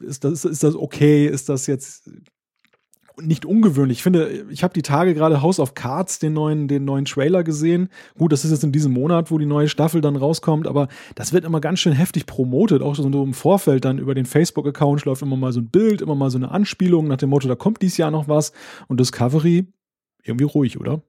ist 0.00 0.24
das, 0.24 0.44
ist 0.44 0.64
das 0.64 0.74
okay? 0.74 1.26
Ist 1.26 1.48
das 1.48 1.66
jetzt 1.66 2.10
nicht 3.20 3.46
ungewöhnlich. 3.46 3.98
Ich 3.98 4.02
finde, 4.02 4.46
ich 4.50 4.64
habe 4.64 4.74
die 4.74 4.82
Tage 4.82 5.14
gerade 5.14 5.40
House 5.40 5.60
of 5.60 5.74
Cards, 5.74 6.18
den 6.18 6.32
neuen, 6.32 6.66
den 6.66 6.84
neuen 6.84 7.04
Trailer 7.04 7.44
gesehen. 7.44 7.88
Gut, 8.18 8.32
das 8.32 8.44
ist 8.44 8.50
jetzt 8.50 8.64
in 8.64 8.72
diesem 8.72 8.92
Monat, 8.92 9.30
wo 9.30 9.38
die 9.38 9.46
neue 9.46 9.68
Staffel 9.68 10.00
dann 10.00 10.16
rauskommt, 10.16 10.66
aber 10.66 10.88
das 11.14 11.32
wird 11.32 11.44
immer 11.44 11.60
ganz 11.60 11.80
schön 11.80 11.92
heftig 11.92 12.26
promotet. 12.26 12.82
Auch 12.82 12.94
so 12.94 13.06
im 13.06 13.34
Vorfeld 13.34 13.84
dann 13.84 13.98
über 13.98 14.14
den 14.14 14.26
Facebook-Account 14.26 15.04
läuft 15.04 15.22
immer 15.22 15.36
mal 15.36 15.52
so 15.52 15.60
ein 15.60 15.68
Bild, 15.68 16.02
immer 16.02 16.14
mal 16.14 16.30
so 16.30 16.38
eine 16.38 16.50
Anspielung 16.50 17.06
nach 17.06 17.18
dem 17.18 17.30
Motto, 17.30 17.46
da 17.48 17.54
kommt 17.54 17.82
dieses 17.82 17.98
Jahr 17.98 18.10
noch 18.10 18.28
was. 18.28 18.52
Und 18.88 18.98
Discovery 18.98 19.66
irgendwie 20.24 20.44
ruhig, 20.44 20.80
oder? 20.80 21.02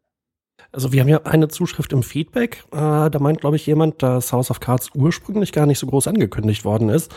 Also 0.71 0.91
wir 0.91 1.01
haben 1.01 1.07
ja 1.07 1.23
eine 1.23 1.47
Zuschrift 1.47 1.93
im 1.93 2.03
Feedback. 2.03 2.63
Äh, 2.71 3.09
da 3.09 3.17
meint, 3.19 3.41
glaube 3.41 3.55
ich, 3.55 3.65
jemand, 3.65 4.03
dass 4.03 4.33
House 4.33 4.51
of 4.51 4.59
Cards 4.59 4.89
ursprünglich 4.93 5.51
gar 5.51 5.65
nicht 5.65 5.79
so 5.79 5.87
groß 5.87 6.07
angekündigt 6.07 6.65
worden 6.65 6.89
ist. 6.89 7.13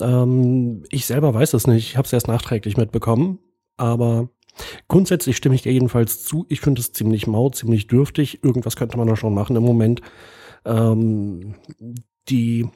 Ähm, 0.00 0.84
ich 0.90 1.06
selber 1.06 1.34
weiß 1.34 1.54
es 1.54 1.66
nicht. 1.66 1.90
Ich 1.90 1.96
habe 1.96 2.06
es 2.06 2.12
erst 2.12 2.28
nachträglich 2.28 2.76
mitbekommen. 2.76 3.38
Aber 3.76 4.28
grundsätzlich 4.88 5.36
stimme 5.36 5.54
ich 5.54 5.62
dir 5.62 5.72
jedenfalls 5.72 6.24
zu. 6.24 6.46
Ich 6.48 6.60
finde 6.60 6.80
es 6.80 6.92
ziemlich 6.92 7.26
mau, 7.26 7.50
ziemlich 7.50 7.86
dürftig. 7.86 8.42
Irgendwas 8.42 8.76
könnte 8.76 8.96
man 8.96 9.08
da 9.08 9.16
schon 9.16 9.34
machen 9.34 9.56
im 9.56 9.62
Moment. 9.62 10.00
Ähm, 10.64 11.54
die 12.28 12.66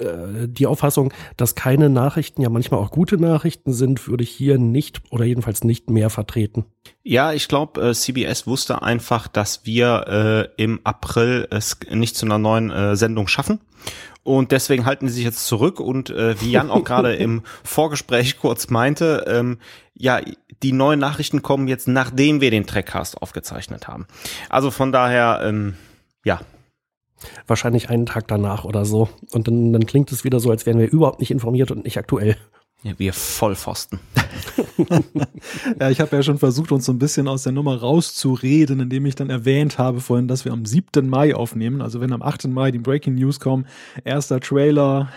äh, 0.00 0.48
die 0.48 0.66
Auffassung, 0.66 1.12
dass 1.36 1.54
keine 1.54 1.88
Nachrichten 1.88 2.42
ja 2.42 2.48
manchmal 2.48 2.80
auch 2.80 2.90
gute 2.90 3.16
Nachrichten 3.16 3.72
sind, 3.72 4.08
würde 4.08 4.24
ich 4.24 4.30
hier 4.30 4.58
nicht 4.58 5.02
oder 5.10 5.24
jedenfalls 5.24 5.62
nicht 5.62 5.88
mehr 5.88 6.10
vertreten. 6.10 6.64
Ja, 7.04 7.32
ich 7.32 7.46
glaube, 7.48 7.80
äh, 7.80 7.94
CBS 7.94 8.46
wusste 8.46 8.82
einfach, 8.82 9.28
dass 9.28 9.66
wir 9.66 10.48
äh, 10.58 10.62
im 10.62 10.80
April 10.84 11.46
es 11.50 11.78
nicht 11.90 12.16
zu 12.16 12.26
einer 12.26 12.38
neuen 12.38 12.70
äh, 12.70 12.96
Sendung 12.96 13.28
schaffen. 13.28 13.60
Und 14.24 14.52
deswegen 14.52 14.86
halten 14.86 15.08
sie 15.08 15.16
sich 15.16 15.24
jetzt 15.24 15.46
zurück 15.46 15.78
und 15.78 16.08
äh, 16.08 16.40
wie 16.40 16.50
Jan 16.50 16.70
auch 16.70 16.82
gerade 16.82 17.14
im 17.14 17.42
Vorgespräch 17.62 18.38
kurz 18.38 18.70
meinte, 18.70 19.26
ähm, 19.28 19.58
ja, 19.94 20.20
die 20.62 20.72
neuen 20.72 21.00
Nachrichten 21.00 21.42
kommen 21.42 21.68
jetzt, 21.68 21.88
nachdem 21.88 22.40
wir 22.40 22.50
den 22.50 22.66
Trackcast 22.66 23.20
aufgezeichnet 23.22 23.88
haben. 23.88 24.06
Also 24.48 24.70
von 24.70 24.92
daher, 24.92 25.40
ähm, 25.44 25.74
ja, 26.24 26.40
Wahrscheinlich 27.46 27.90
einen 27.90 28.06
Tag 28.06 28.28
danach 28.28 28.64
oder 28.64 28.84
so. 28.84 29.08
Und 29.32 29.48
dann, 29.48 29.72
dann 29.72 29.86
klingt 29.86 30.12
es 30.12 30.24
wieder 30.24 30.40
so, 30.40 30.50
als 30.50 30.66
wären 30.66 30.78
wir 30.78 30.90
überhaupt 30.90 31.20
nicht 31.20 31.30
informiert 31.30 31.70
und 31.70 31.84
nicht 31.84 31.98
aktuell. 31.98 32.36
Ja, 32.84 32.92
wir 32.98 33.14
Vollpfosten. 33.14 33.98
ja, 35.80 35.88
ich 35.88 36.00
habe 36.00 36.16
ja 36.16 36.22
schon 36.22 36.36
versucht, 36.36 36.70
uns 36.70 36.84
so 36.84 36.92
ein 36.92 36.98
bisschen 36.98 37.28
aus 37.28 37.42
der 37.42 37.52
Nummer 37.52 37.80
rauszureden, 37.80 38.78
indem 38.78 39.06
ich 39.06 39.14
dann 39.14 39.30
erwähnt 39.30 39.78
habe 39.78 40.02
vorhin, 40.02 40.28
dass 40.28 40.44
wir 40.44 40.52
am 40.52 40.66
7. 40.66 41.08
Mai 41.08 41.34
aufnehmen. 41.34 41.80
Also 41.80 42.02
wenn 42.02 42.12
am 42.12 42.20
8. 42.20 42.48
Mai 42.48 42.72
die 42.72 42.78
Breaking 42.78 43.14
News 43.14 43.40
kommen, 43.40 43.64
erster 44.04 44.38
Trailer, 44.38 45.10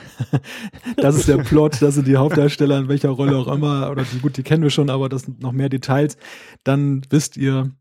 das 0.95 1.17
ist 1.17 1.27
der 1.27 1.39
Plot, 1.39 1.81
das 1.81 1.95
sind 1.95 2.07
die 2.07 2.15
Hauptdarsteller, 2.15 2.77
in 2.77 2.87
welcher 2.87 3.09
Rolle 3.09 3.35
auch 3.35 3.49
immer, 3.49 3.91
oder 3.91 4.03
die, 4.03 4.19
gut, 4.19 4.37
die 4.37 4.43
kennen 4.43 4.63
wir 4.63 4.69
schon, 4.69 4.89
aber 4.89 5.09
das 5.09 5.23
sind 5.23 5.41
noch 5.41 5.51
mehr 5.51 5.67
Details, 5.67 6.15
dann 6.63 7.01
wisst 7.09 7.35
ihr, 7.35 7.71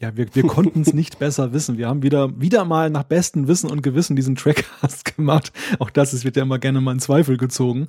ja, 0.00 0.16
wir, 0.16 0.26
wir 0.34 0.42
konnten 0.42 0.80
es 0.80 0.92
nicht 0.92 1.20
besser 1.20 1.52
wissen. 1.52 1.78
Wir 1.78 1.86
haben 1.86 2.02
wieder, 2.02 2.40
wieder 2.40 2.64
mal 2.64 2.90
nach 2.90 3.04
bestem 3.04 3.46
Wissen 3.46 3.70
und 3.70 3.82
Gewissen 3.82 4.16
diesen 4.16 4.34
Trackcast 4.34 5.04
gemacht. 5.16 5.52
Auch 5.78 5.90
das 5.90 6.14
ist, 6.14 6.24
wird 6.24 6.36
ja 6.36 6.42
immer 6.42 6.58
gerne 6.58 6.80
mal 6.80 6.92
in 6.92 7.00
Zweifel 7.00 7.36
gezogen. 7.36 7.86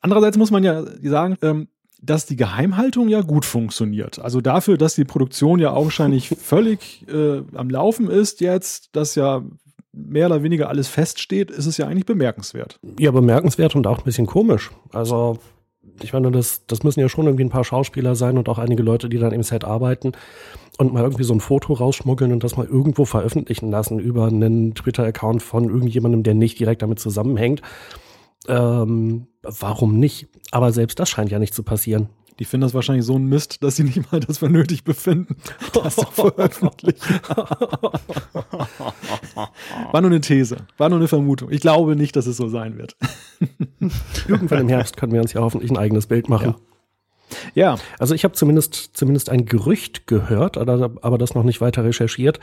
Andererseits 0.00 0.36
muss 0.36 0.50
man 0.50 0.64
ja 0.64 0.84
sagen, 1.02 1.36
ähm, 1.42 1.68
dass 2.00 2.26
die 2.26 2.36
Geheimhaltung 2.36 3.08
ja 3.08 3.22
gut 3.22 3.44
funktioniert. 3.44 4.18
Also 4.18 4.40
dafür, 4.40 4.76
dass 4.76 4.94
die 4.94 5.04
Produktion 5.04 5.60
ja 5.60 5.72
augenscheinlich 5.72 6.28
völlig 6.40 7.06
äh, 7.08 7.42
am 7.54 7.70
Laufen 7.70 8.10
ist 8.10 8.40
jetzt, 8.40 8.94
dass 8.96 9.14
ja 9.14 9.42
mehr 9.92 10.26
oder 10.26 10.42
weniger 10.42 10.68
alles 10.68 10.88
feststeht, 10.88 11.50
ist 11.50 11.66
es 11.66 11.76
ja 11.76 11.86
eigentlich 11.86 12.06
bemerkenswert. 12.06 12.80
Ja, 12.98 13.10
bemerkenswert 13.10 13.76
und 13.76 13.86
auch 13.86 13.98
ein 13.98 14.04
bisschen 14.04 14.26
komisch. 14.26 14.70
Also 14.90 15.38
ich 16.02 16.12
meine, 16.12 16.30
das, 16.30 16.66
das 16.66 16.82
müssen 16.82 17.00
ja 17.00 17.08
schon 17.08 17.26
irgendwie 17.26 17.44
ein 17.44 17.50
paar 17.50 17.64
Schauspieler 17.64 18.14
sein 18.14 18.38
und 18.38 18.48
auch 18.48 18.58
einige 18.58 18.82
Leute, 18.82 19.08
die 19.08 19.18
dann 19.18 19.32
im 19.32 19.42
Set 19.42 19.64
arbeiten 19.64 20.12
und 20.78 20.92
mal 20.92 21.02
irgendwie 21.02 21.24
so 21.24 21.34
ein 21.34 21.40
Foto 21.40 21.74
rausschmuggeln 21.74 22.32
und 22.32 22.42
das 22.42 22.56
mal 22.56 22.66
irgendwo 22.66 23.04
veröffentlichen 23.04 23.70
lassen 23.70 23.98
über 23.98 24.26
einen 24.26 24.74
Twitter-Account 24.74 25.42
von 25.42 25.64
irgendjemandem, 25.64 26.22
der 26.22 26.34
nicht 26.34 26.58
direkt 26.58 26.82
damit 26.82 26.98
zusammenhängt. 26.98 27.62
Ähm, 28.48 29.26
warum 29.42 29.98
nicht? 29.98 30.28
Aber 30.50 30.72
selbst 30.72 30.98
das 30.98 31.10
scheint 31.10 31.30
ja 31.30 31.38
nicht 31.38 31.54
zu 31.54 31.62
passieren. 31.62 32.08
Die 32.38 32.44
finden 32.44 32.62
das 32.62 32.74
wahrscheinlich 32.74 33.04
so 33.04 33.16
ein 33.16 33.26
Mist, 33.26 33.62
dass 33.62 33.76
sie 33.76 33.84
nicht 33.84 34.10
mal 34.10 34.20
das 34.20 34.38
für 34.38 34.48
nötig 34.48 34.84
befinden, 34.84 35.36
das 35.74 35.96
zu 35.96 36.06
veröffentlichen. 36.06 37.20
War 39.92 40.00
nur 40.00 40.10
eine 40.10 40.20
These, 40.20 40.56
war 40.78 40.88
nur 40.88 40.98
eine 40.98 41.08
Vermutung. 41.08 41.50
Ich 41.50 41.60
glaube 41.60 41.94
nicht, 41.94 42.16
dass 42.16 42.26
es 42.26 42.38
so 42.38 42.48
sein 42.48 42.78
wird. 42.78 42.96
Irgendwann 44.26 44.60
im 44.60 44.68
Herbst 44.68 44.96
können 44.96 45.12
wir 45.12 45.20
uns 45.20 45.34
ja 45.34 45.42
hoffentlich 45.42 45.70
ein 45.70 45.76
eigenes 45.76 46.06
Bild 46.06 46.28
machen. 46.28 46.50
Ja. 46.50 46.56
Ja. 47.54 47.76
Also 47.98 48.14
ich 48.14 48.24
habe 48.24 48.34
zumindest, 48.34 48.96
zumindest 48.96 49.30
ein 49.30 49.44
Gerücht 49.44 50.06
gehört, 50.06 50.56
aber 50.58 51.18
das 51.18 51.34
noch 51.34 51.44
nicht 51.44 51.60
weiter 51.60 51.84
recherchiert, 51.84 52.40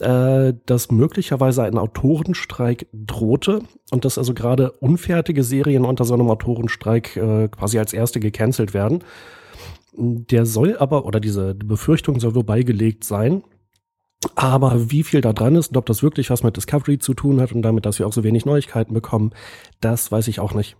äh, 0.00 0.54
dass 0.66 0.90
möglicherweise 0.90 1.62
ein 1.62 1.78
Autorenstreik 1.78 2.86
drohte 2.92 3.62
und 3.90 4.04
dass 4.04 4.18
also 4.18 4.34
gerade 4.34 4.72
unfertige 4.72 5.42
Serien 5.42 5.84
unter 5.84 6.04
so 6.04 6.14
einem 6.14 6.30
Autorenstreik 6.30 7.16
äh, 7.16 7.48
quasi 7.48 7.78
als 7.78 7.92
erste 7.92 8.20
gecancelt 8.20 8.74
werden. 8.74 9.04
Der 9.96 10.46
soll 10.46 10.76
aber, 10.78 11.06
oder 11.06 11.18
diese 11.18 11.54
Befürchtung 11.54 12.20
soll 12.20 12.34
wohl 12.34 12.44
beigelegt 12.44 13.04
sein, 13.04 13.42
aber 14.34 14.90
wie 14.90 15.04
viel 15.04 15.20
da 15.20 15.32
dran 15.32 15.54
ist 15.54 15.68
und 15.68 15.76
ob 15.76 15.86
das 15.86 16.02
wirklich 16.02 16.30
was 16.30 16.42
mit 16.42 16.56
Discovery 16.56 16.98
zu 16.98 17.14
tun 17.14 17.40
hat 17.40 17.52
und 17.52 17.62
damit, 17.62 17.86
dass 17.86 17.98
wir 17.98 18.06
auch 18.06 18.12
so 18.12 18.24
wenig 18.24 18.44
Neuigkeiten 18.44 18.94
bekommen, 18.94 19.32
das 19.80 20.10
weiß 20.10 20.28
ich 20.28 20.40
auch 20.40 20.54
nicht. 20.54 20.76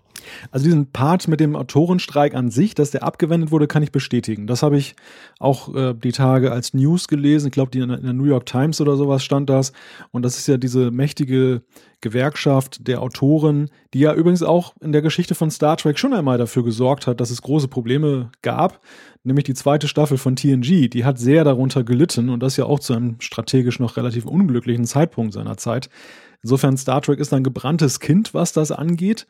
Also 0.51 0.65
diesen 0.65 0.91
Part 0.93 1.29
mit 1.29 1.41
dem 1.41 1.57
Autorenstreik 1.57 2.35
an 2.35 2.51
sich, 2.51 2.75
dass 2.75 2.91
der 2.91 3.03
abgewendet 3.03 3.51
wurde, 3.51 3.67
kann 3.67 3.83
ich 3.83 3.93
bestätigen. 3.93 4.47
Das 4.47 4.63
habe 4.63 4.79
ich 4.79 4.95
auch 5.39 5.75
äh, 5.75 5.95
die 5.95 6.13
Tage 6.13 6.53
als 6.53 6.75
News 6.75 7.09
gelesen. 7.09 7.49
Ich 7.49 7.53
glaube, 7.53 7.79
in 7.79 7.89
der 7.89 8.13
New 8.13 8.25
York 8.25 8.47
Times 8.47 8.81
oder 8.81 8.97
sowas 8.97 9.23
stand 9.23 9.51
das. 9.51 9.73
Und 10.11 10.23
das 10.23 10.39
ist 10.39 10.49
ja 10.49 10.57
diese 10.57 10.91
mächtige 10.91 11.63
Gewerkschaft 12.01 12.87
der 12.87 13.03
Autoren, 13.03 13.71
die 13.93 14.01
ja 14.01 14.15
übrigens 14.15 14.45
auch 14.45 14.75
in 14.81 14.93
der 14.93 15.03
Geschichte 15.03 15.35
von 15.35 15.51
Star 15.51 15.77
Trek 15.77 15.99
schon 15.99 16.15
einmal 16.15 16.39
dafür 16.39 16.63
gesorgt 16.63 17.09
hat, 17.09 17.21
dass 17.21 17.31
es 17.31 17.43
große 17.43 17.69
Probleme 17.69 18.31
gab 18.43 18.81
nämlich 19.29 19.45
die 19.45 19.55
zweite 19.55 19.87
Staffel 19.87 20.19
von 20.19 20.35
TNG, 20.35 20.89
die 20.89 21.05
hat 21.05 21.19
sehr 21.19 21.45
darunter 21.45 21.85
gelitten 21.85 22.31
und 22.31 22.43
das 22.43 22.57
ja 22.57 22.65
auch 22.65 22.81
zu 22.81 22.95
einem 22.95 23.17
strategisch 23.21 23.79
noch 23.79 23.97
relativ 23.97 24.25
unglücklichen 24.25 24.85
Zeitpunkt 24.85 25.33
seiner 25.33 25.57
Zeit. 25.57 25.89
Insofern 26.43 26.77
Star 26.77 27.03
Trek 27.03 27.21
ist 27.21 27.33
ein 27.33 27.45
gebranntes 27.45 28.01
Kind, 28.01 28.35
was 28.35 28.53
das 28.53 28.73
angeht. 28.73 29.27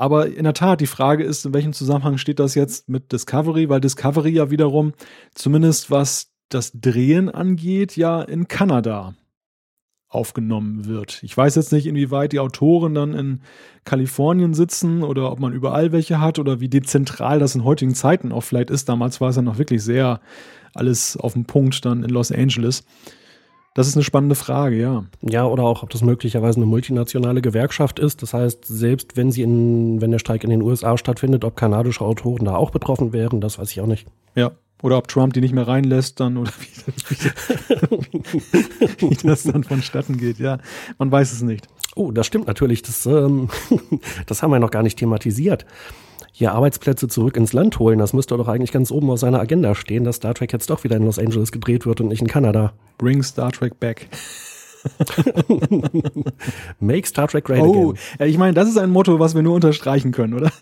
Aber 0.00 0.28
in 0.28 0.44
der 0.44 0.54
Tat, 0.54 0.80
die 0.80 0.86
Frage 0.86 1.24
ist, 1.24 1.44
in 1.44 1.52
welchem 1.52 1.74
Zusammenhang 1.74 2.16
steht 2.16 2.38
das 2.38 2.54
jetzt 2.54 2.88
mit 2.88 3.12
Discovery, 3.12 3.68
weil 3.68 3.82
Discovery 3.82 4.30
ja 4.30 4.50
wiederum, 4.50 4.94
zumindest 5.34 5.90
was 5.90 6.30
das 6.48 6.72
Drehen 6.72 7.28
angeht, 7.28 7.98
ja 7.98 8.22
in 8.22 8.48
Kanada 8.48 9.12
aufgenommen 10.08 10.86
wird. 10.86 11.22
Ich 11.22 11.36
weiß 11.36 11.54
jetzt 11.54 11.70
nicht, 11.70 11.86
inwieweit 11.86 12.32
die 12.32 12.40
Autoren 12.40 12.94
dann 12.94 13.12
in 13.12 13.42
Kalifornien 13.84 14.54
sitzen 14.54 15.02
oder 15.02 15.30
ob 15.30 15.38
man 15.38 15.52
überall 15.52 15.92
welche 15.92 16.18
hat 16.18 16.38
oder 16.38 16.60
wie 16.60 16.70
dezentral 16.70 17.38
das 17.38 17.54
in 17.54 17.64
heutigen 17.64 17.94
Zeiten 17.94 18.32
auch 18.32 18.40
vielleicht 18.40 18.70
ist. 18.70 18.88
Damals 18.88 19.20
war 19.20 19.28
es 19.28 19.36
ja 19.36 19.42
noch 19.42 19.58
wirklich 19.58 19.84
sehr 19.84 20.22
alles 20.72 21.18
auf 21.18 21.34
dem 21.34 21.44
Punkt 21.44 21.84
dann 21.84 22.04
in 22.04 22.08
Los 22.08 22.32
Angeles. 22.32 22.84
Das 23.74 23.86
ist 23.86 23.94
eine 23.96 24.02
spannende 24.02 24.34
Frage, 24.34 24.76
ja. 24.76 25.04
Ja, 25.22 25.46
oder 25.46 25.62
auch, 25.62 25.84
ob 25.84 25.90
das 25.90 26.02
möglicherweise 26.02 26.56
eine 26.56 26.66
multinationale 26.66 27.40
Gewerkschaft 27.40 28.00
ist. 28.00 28.20
Das 28.22 28.34
heißt, 28.34 28.66
selbst 28.66 29.16
wenn 29.16 29.30
sie 29.30 29.42
in, 29.42 30.00
wenn 30.00 30.10
der 30.10 30.18
Streik 30.18 30.42
in 30.42 30.50
den 30.50 30.62
USA 30.62 30.98
stattfindet, 30.98 31.44
ob 31.44 31.56
kanadische 31.56 32.04
Autoren 32.04 32.44
da 32.46 32.56
auch 32.56 32.70
betroffen 32.70 33.12
wären, 33.12 33.40
das 33.40 33.58
weiß 33.58 33.70
ich 33.70 33.80
auch 33.80 33.86
nicht. 33.86 34.08
Ja, 34.34 34.52
oder 34.82 34.96
ob 34.96 35.08
Trump 35.08 35.34
die 35.34 35.40
nicht 35.40 35.54
mehr 35.54 35.68
reinlässt 35.68 36.20
dann 36.20 36.36
oder 36.36 36.50
wie, 36.58 36.68
wie, 39.10 39.16
das 39.26 39.42
dann 39.44 39.64
vonstatten 39.64 40.16
geht. 40.16 40.38
Ja, 40.38 40.58
man 40.98 41.12
weiß 41.12 41.32
es 41.32 41.42
nicht. 41.42 41.68
Oh, 41.94 42.10
das 42.12 42.26
stimmt 42.26 42.46
natürlich. 42.46 42.82
Das, 42.82 43.06
ähm, 43.06 43.48
das 44.26 44.42
haben 44.42 44.50
wir 44.50 44.58
noch 44.58 44.70
gar 44.70 44.82
nicht 44.82 44.98
thematisiert. 44.98 45.66
Hier 46.32 46.52
Arbeitsplätze 46.52 47.08
zurück 47.08 47.36
ins 47.36 47.52
Land 47.52 47.78
holen, 47.78 47.98
das 47.98 48.12
müsste 48.12 48.36
doch 48.36 48.48
eigentlich 48.48 48.72
ganz 48.72 48.90
oben 48.90 49.10
auf 49.10 49.18
seiner 49.18 49.40
Agenda 49.40 49.74
stehen, 49.74 50.04
dass 50.04 50.16
Star 50.16 50.34
Trek 50.34 50.52
jetzt 50.52 50.70
doch 50.70 50.84
wieder 50.84 50.96
in 50.96 51.04
Los 51.04 51.18
Angeles 51.18 51.52
gedreht 51.52 51.86
wird 51.86 52.00
und 52.00 52.08
nicht 52.08 52.22
in 52.22 52.28
Kanada. 52.28 52.72
Bring 52.98 53.22
Star 53.22 53.52
Trek 53.52 53.78
back. 53.80 54.08
Make 56.80 57.06
Star 57.06 57.28
Trek 57.28 57.44
great 57.44 57.60
oh, 57.60 57.90
again. 57.90 58.28
ich 58.28 58.38
meine, 58.38 58.54
das 58.54 58.68
ist 58.68 58.78
ein 58.78 58.90
Motto, 58.90 59.18
was 59.18 59.34
wir 59.34 59.42
nur 59.42 59.54
unterstreichen 59.54 60.12
können, 60.12 60.34
oder? 60.34 60.50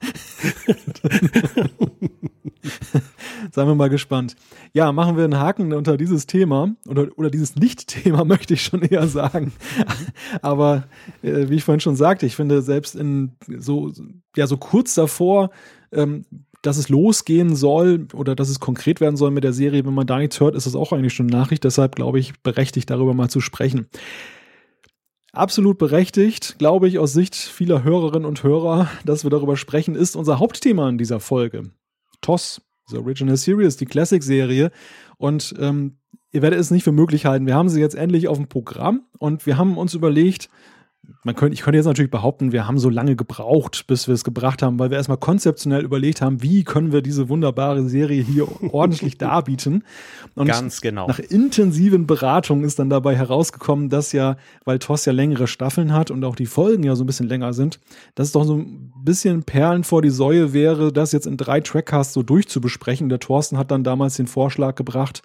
Seien 3.53 3.67
wir 3.67 3.75
mal 3.75 3.91
gespannt. 3.91 4.37
Ja, 4.73 4.93
machen 4.93 5.17
wir 5.17 5.25
einen 5.25 5.39
Haken 5.39 5.73
unter 5.73 5.97
dieses 5.97 6.27
Thema 6.27 6.75
oder, 6.87 7.09
oder 7.17 7.31
dieses 7.31 7.57
Nicht-Thema, 7.57 8.25
möchte 8.27 8.55
ich 8.55 8.63
schon 8.63 8.83
eher 8.83 9.07
sagen. 9.09 9.53
Aber 10.43 10.85
äh, 11.23 11.49
wie 11.49 11.57
ich 11.57 11.65
vorhin 11.65 11.81
schon 11.81 11.97
sagte, 11.97 12.27
ich 12.27 12.37
finde, 12.37 12.63
selbst 12.63 12.95
in 12.95 13.33
so, 13.47 13.93
ja, 14.37 14.47
so 14.47 14.57
kurz 14.57 14.95
davor, 14.95 15.51
ähm, 15.93 16.25
dass 16.63 16.77
es 16.77 16.89
losgehen 16.89 17.55
soll 17.55 18.09
oder 18.15 18.35
dass 18.35 18.49
es 18.49 18.61
konkret 18.61 19.01
werden 19.01 19.17
soll 19.17 19.31
mit 19.31 19.45
der 19.45 19.53
Serie, 19.53 19.85
wenn 19.87 19.95
man 19.95 20.07
da 20.07 20.19
nichts 20.19 20.41
hört, 20.41 20.57
ist 20.57 20.67
das 20.67 20.75
auch 20.75 20.93
eigentlich 20.93 21.15
schon 21.15 21.29
eine 21.29 21.37
Nachricht. 21.37 21.65
Deshalb 21.65 21.97
glaube 21.97 22.19
ich, 22.19 22.41
berechtigt 22.43 22.91
darüber 22.91 23.15
mal 23.15 23.29
zu 23.29 23.41
sprechen. 23.41 23.87
Absolut 25.33 25.79
berechtigt, 25.79 26.57
glaube 26.59 26.89
ich, 26.89 26.99
aus 26.99 27.13
Sicht 27.13 27.37
vieler 27.37 27.85
Hörerinnen 27.85 28.25
und 28.25 28.43
Hörer, 28.43 28.89
dass 29.05 29.25
wir 29.25 29.31
darüber 29.31 29.57
sprechen, 29.57 29.95
ist 29.95 30.17
unser 30.17 30.39
Hauptthema 30.39 30.89
in 30.89 30.99
dieser 30.99 31.21
Folge. 31.21 31.71
TOS, 32.21 32.61
The 32.89 32.99
Original 32.99 33.37
Series, 33.37 33.77
die 33.77 33.87
Classic-Serie. 33.87 34.71
Und 35.17 35.55
ähm, 35.59 35.99
ihr 36.33 36.43
werdet 36.43 36.59
es 36.59 36.71
nicht 36.71 36.85
für 36.85 36.93
möglich 36.93 37.27
halten. 37.27 37.47
Wir 37.47 37.55
haben 37.55 37.69
sie 37.69 37.81
jetzt 37.81 37.95
endlich 37.95 38.29
auf 38.29 38.37
dem 38.37 38.49
Programm 38.49 39.03
und 39.19 39.47
wir 39.47 39.57
haben 39.57 39.77
uns 39.77 39.95
überlegt, 39.95 40.49
man 41.25 41.35
könnte, 41.35 41.55
ich 41.55 41.63
könnte 41.63 41.79
jetzt 41.79 41.87
natürlich 41.87 42.11
behaupten, 42.11 42.53
wir 42.53 42.67
haben 42.67 42.79
so 42.79 42.91
lange 42.91 43.17
gebraucht, 43.17 43.87
bis 43.87 44.09
wir 44.09 44.15
es 44.15 44.25
gebracht 44.25 44.63
haben, 44.63 44.79
weil 44.79 44.91
wir 44.91 44.99
erstmal 44.99 45.17
konzeptionell 45.17 45.83
überlegt 45.83 46.21
haben, 46.21 46.43
wie 46.43 46.65
können 46.65 46.93
wir 46.93 47.03
diese 47.03 47.29
wunderbare 47.29 47.89
Serie 47.89 48.23
hier 48.23 48.47
ordentlich 48.73 49.17
darbieten. 49.17 49.85
Und 50.35 50.47
Ganz 50.47 50.81
genau. 50.81 51.07
Nach 51.07 51.19
intensiven 51.19 52.07
Beratungen 52.07 52.65
ist 52.65 52.79
dann 52.79 52.91
dabei 52.91 53.17
herausgekommen, 53.17 53.89
dass 53.89 54.13
ja, 54.13 54.37
weil 54.65 54.79
TOS 54.79 55.07
ja 55.07 55.13
längere 55.13 55.47
Staffeln 55.47 55.93
hat 55.93 56.11
und 56.11 56.25
auch 56.25 56.37
die 56.37 56.47
Folgen 56.47 56.83
ja 56.83 56.95
so 56.95 57.05
ein 57.05 57.07
bisschen 57.07 57.29
länger 57.29 57.53
sind, 57.53 57.81
dass 58.15 58.29
es 58.29 58.33
doch 58.33 58.45
so 58.45 58.57
ein 58.57 58.93
bisschen 59.03 59.45
Perlen 59.45 59.85
vor 59.85 60.03
die 60.03 60.11
Säue 60.11 60.53
wäre, 60.53 60.93
das 60.93 61.13
jetzt 61.13 61.27
in 61.27 61.37
drei 61.37 61.61
Trackcasts 61.61 62.13
so 62.13 62.23
durchzubesprechen. 62.23 63.09
Der 63.09 63.21
Thorsten 63.21 63.57
hat 63.57 63.71
dann 63.71 63.83
damals 63.83 64.17
den 64.17 64.27
Vorschlag 64.27 64.75
gebracht, 64.75 65.23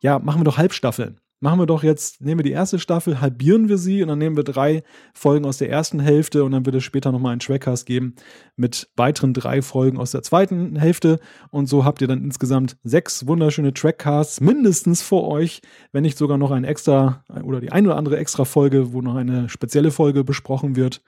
ja, 0.00 0.18
machen 0.18 0.40
wir 0.40 0.44
doch 0.44 0.58
Halbstaffeln 0.58 1.16
machen 1.42 1.58
wir 1.58 1.66
doch 1.66 1.82
jetzt, 1.82 2.20
nehmen 2.20 2.38
wir 2.38 2.44
die 2.44 2.52
erste 2.52 2.78
Staffel, 2.78 3.20
halbieren 3.20 3.68
wir 3.68 3.78
sie 3.78 4.02
und 4.02 4.08
dann 4.08 4.18
nehmen 4.18 4.36
wir 4.36 4.44
drei 4.44 4.82
Folgen 5.12 5.44
aus 5.44 5.58
der 5.58 5.70
ersten 5.70 6.00
Hälfte 6.00 6.44
und 6.44 6.52
dann 6.52 6.64
wird 6.64 6.76
es 6.76 6.84
später 6.84 7.12
nochmal 7.12 7.32
einen 7.32 7.40
Trackcast 7.40 7.84
geben 7.84 8.14
mit 8.56 8.88
weiteren 8.96 9.34
drei 9.34 9.60
Folgen 9.60 9.98
aus 9.98 10.12
der 10.12 10.22
zweiten 10.22 10.76
Hälfte 10.76 11.18
und 11.50 11.68
so 11.68 11.84
habt 11.84 12.00
ihr 12.00 12.08
dann 12.08 12.22
insgesamt 12.22 12.76
sechs 12.84 13.26
wunderschöne 13.26 13.74
Trackcasts 13.74 14.40
mindestens 14.40 15.02
vor 15.02 15.28
euch, 15.28 15.60
wenn 15.90 16.02
nicht 16.02 16.16
sogar 16.16 16.38
noch 16.38 16.52
ein 16.52 16.64
extra 16.64 17.24
oder 17.42 17.60
die 17.60 17.72
ein 17.72 17.86
oder 17.86 17.96
andere 17.96 18.18
extra 18.18 18.44
Folge, 18.44 18.92
wo 18.92 19.02
noch 19.02 19.16
eine 19.16 19.48
spezielle 19.48 19.90
Folge 19.90 20.24
besprochen 20.24 20.76
wird. 20.76 21.02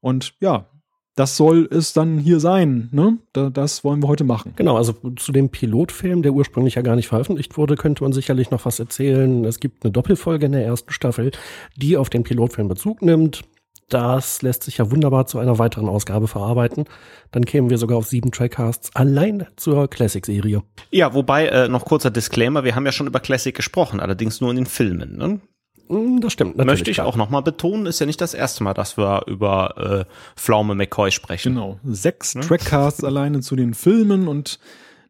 Und 0.00 0.34
ja, 0.40 0.66
das 1.16 1.36
soll 1.36 1.68
es 1.70 1.92
dann 1.92 2.18
hier 2.18 2.40
sein. 2.40 2.88
Ne? 2.92 3.18
das 3.32 3.84
wollen 3.84 4.02
wir 4.02 4.08
heute 4.08 4.24
machen. 4.24 4.54
Genau, 4.56 4.76
also 4.76 4.94
zu 5.16 5.32
dem 5.32 5.50
Pilotfilm, 5.50 6.22
der 6.22 6.32
ursprünglich 6.32 6.76
ja 6.76 6.82
gar 6.82 6.96
nicht 6.96 7.08
veröffentlicht 7.08 7.56
wurde, 7.56 7.76
könnte 7.76 8.02
man 8.02 8.12
sicherlich 8.12 8.50
noch 8.50 8.64
was 8.64 8.78
erzählen. 8.78 9.44
Es 9.44 9.60
gibt 9.60 9.84
eine 9.84 9.92
Doppelfolge 9.92 10.46
in 10.46 10.52
der 10.52 10.64
ersten 10.64 10.92
Staffel, 10.92 11.32
die 11.76 11.96
auf 11.96 12.10
den 12.10 12.22
Pilotfilm 12.22 12.68
Bezug 12.68 13.02
nimmt. 13.02 13.42
das 13.88 14.40
lässt 14.42 14.62
sich 14.62 14.78
ja 14.78 14.90
wunderbar 14.92 15.26
zu 15.26 15.40
einer 15.40 15.58
weiteren 15.58 15.88
Ausgabe 15.88 16.28
verarbeiten. 16.28 16.84
Dann 17.32 17.44
kämen 17.44 17.70
wir 17.70 17.78
sogar 17.78 17.98
auf 17.98 18.06
sieben 18.06 18.30
Trackcasts 18.30 18.94
allein 18.94 19.46
zur 19.56 19.88
Classic-Serie. 19.88 20.62
Ja, 20.92 21.12
wobei, 21.12 21.48
äh, 21.48 21.68
noch 21.68 21.84
kurzer 21.84 22.12
Disclaimer, 22.12 22.62
wir 22.62 22.76
haben 22.76 22.86
ja 22.86 22.92
schon 22.92 23.08
über 23.08 23.18
Classic 23.18 23.54
gesprochen, 23.54 23.98
allerdings 23.98 24.40
nur 24.40 24.50
in 24.50 24.56
den 24.56 24.66
Filmen. 24.66 25.16
Ne? 25.16 25.40
Mm, 25.90 26.20
Das 26.20 26.32
stimmt. 26.32 26.56
Möchte 26.56 26.90
ich 26.90 26.98
klar. 26.98 27.06
auch 27.06 27.16
nochmal 27.16 27.42
betonen, 27.42 27.86
ist 27.86 27.98
ja 28.00 28.06
nicht 28.06 28.20
das 28.20 28.32
erste 28.34 28.62
Mal, 28.64 28.74
dass 28.74 28.96
wir 28.96 29.24
über 29.26 30.06
äh, 30.06 30.40
Pflaume 30.40 30.74
McCoy 30.74 31.10
sprechen. 31.10 31.54
Genau. 31.54 31.78
Sechs 31.84 32.32
Trackcasts 32.34 33.04
alleine 33.04 33.40
zu 33.40 33.56
den 33.56 33.74
Filmen 33.74 34.28
und 34.28 34.58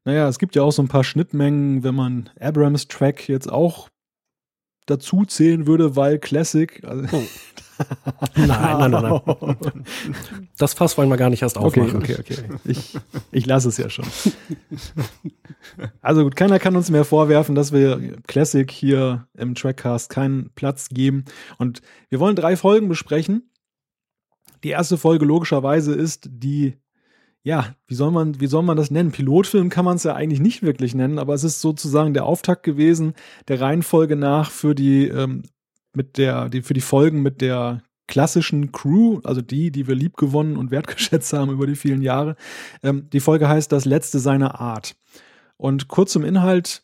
naja, 0.04 0.26
es 0.28 0.38
gibt 0.38 0.56
ja 0.56 0.62
auch 0.62 0.72
so 0.72 0.82
ein 0.82 0.88
paar 0.88 1.04
Schnittmengen, 1.04 1.84
wenn 1.84 1.94
man 1.94 2.30
Abrams 2.40 2.88
Track 2.88 3.28
jetzt 3.28 3.52
auch 3.52 3.90
dazu 4.86 5.24
zählen 5.26 5.66
würde, 5.66 5.94
weil 5.94 6.18
Classic. 6.18 6.82
Also, 6.84 7.04
Nein, 8.36 8.46
nein, 8.46 8.90
nein, 8.90 9.20
nein. 9.24 9.84
Das 10.58 10.74
Fass 10.74 10.96
wollen 10.96 11.08
wir 11.08 11.16
gar 11.16 11.30
nicht 11.30 11.42
erst 11.42 11.56
okay, 11.56 11.80
aufmachen. 11.80 12.02
okay, 12.02 12.16
okay. 12.18 12.36
Ich, 12.64 12.96
ich 13.32 13.46
lasse 13.46 13.68
es 13.68 13.76
ja 13.76 13.90
schon. 13.90 14.06
Also 16.00 16.24
gut, 16.24 16.36
keiner 16.36 16.58
kann 16.58 16.76
uns 16.76 16.90
mehr 16.90 17.04
vorwerfen, 17.04 17.54
dass 17.54 17.72
wir 17.72 18.16
Classic 18.26 18.70
hier 18.70 19.26
im 19.36 19.54
Trackcast 19.54 20.10
keinen 20.10 20.50
Platz 20.54 20.88
geben. 20.88 21.24
Und 21.58 21.82
wir 22.08 22.20
wollen 22.20 22.36
drei 22.36 22.56
Folgen 22.56 22.88
besprechen. 22.88 23.50
Die 24.64 24.70
erste 24.70 24.98
Folge 24.98 25.24
logischerweise 25.24 25.94
ist 25.94 26.28
die, 26.30 26.76
ja, 27.42 27.74
wie 27.86 27.94
soll 27.94 28.10
man, 28.10 28.40
wie 28.40 28.46
soll 28.46 28.62
man 28.62 28.76
das 28.76 28.90
nennen? 28.90 29.12
Pilotfilm 29.12 29.70
kann 29.70 29.84
man 29.84 29.96
es 29.96 30.04
ja 30.04 30.14
eigentlich 30.14 30.40
nicht 30.40 30.62
wirklich 30.62 30.94
nennen, 30.94 31.18
aber 31.18 31.34
es 31.34 31.44
ist 31.44 31.60
sozusagen 31.60 32.14
der 32.14 32.26
Auftakt 32.26 32.62
gewesen, 32.62 33.14
der 33.48 33.60
Reihenfolge 33.60 34.16
nach 34.16 34.50
für 34.50 34.74
die, 34.74 35.08
ähm, 35.08 35.42
mit 35.92 36.18
der, 36.18 36.48
die, 36.48 36.62
für 36.62 36.74
die 36.74 36.80
Folgen 36.80 37.22
mit 37.22 37.40
der 37.40 37.82
klassischen 38.06 38.72
Crew, 38.72 39.20
also 39.24 39.40
die, 39.40 39.70
die 39.70 39.86
wir 39.86 39.94
lieb 39.94 40.16
gewonnen 40.16 40.56
und 40.56 40.70
wertgeschätzt 40.70 41.32
haben 41.32 41.50
über 41.50 41.66
die 41.66 41.76
vielen 41.76 42.02
Jahre. 42.02 42.36
Ähm, 42.82 43.08
die 43.10 43.20
Folge 43.20 43.48
heißt 43.48 43.70
Das 43.72 43.84
Letzte 43.84 44.18
seiner 44.18 44.60
Art. 44.60 44.96
Und 45.56 45.88
kurz 45.88 46.12
zum 46.12 46.24
Inhalt. 46.24 46.82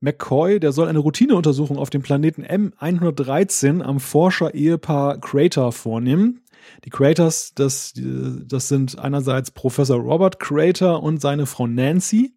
McCoy, 0.00 0.60
der 0.60 0.72
soll 0.72 0.88
eine 0.88 0.98
Routineuntersuchung 0.98 1.78
auf 1.78 1.88
dem 1.88 2.02
Planeten 2.02 2.44
M113 2.44 3.80
am 3.80 4.00
Forscher-Ehepaar 4.00 5.18
Crater 5.18 5.72
vornehmen. 5.72 6.42
Die 6.84 6.90
Craters, 6.90 7.52
das, 7.54 7.94
das 7.96 8.68
sind 8.68 8.98
einerseits 8.98 9.50
Professor 9.50 9.98
Robert 9.98 10.40
Crater 10.40 11.02
und 11.02 11.22
seine 11.22 11.46
Frau 11.46 11.66
Nancy. 11.66 12.34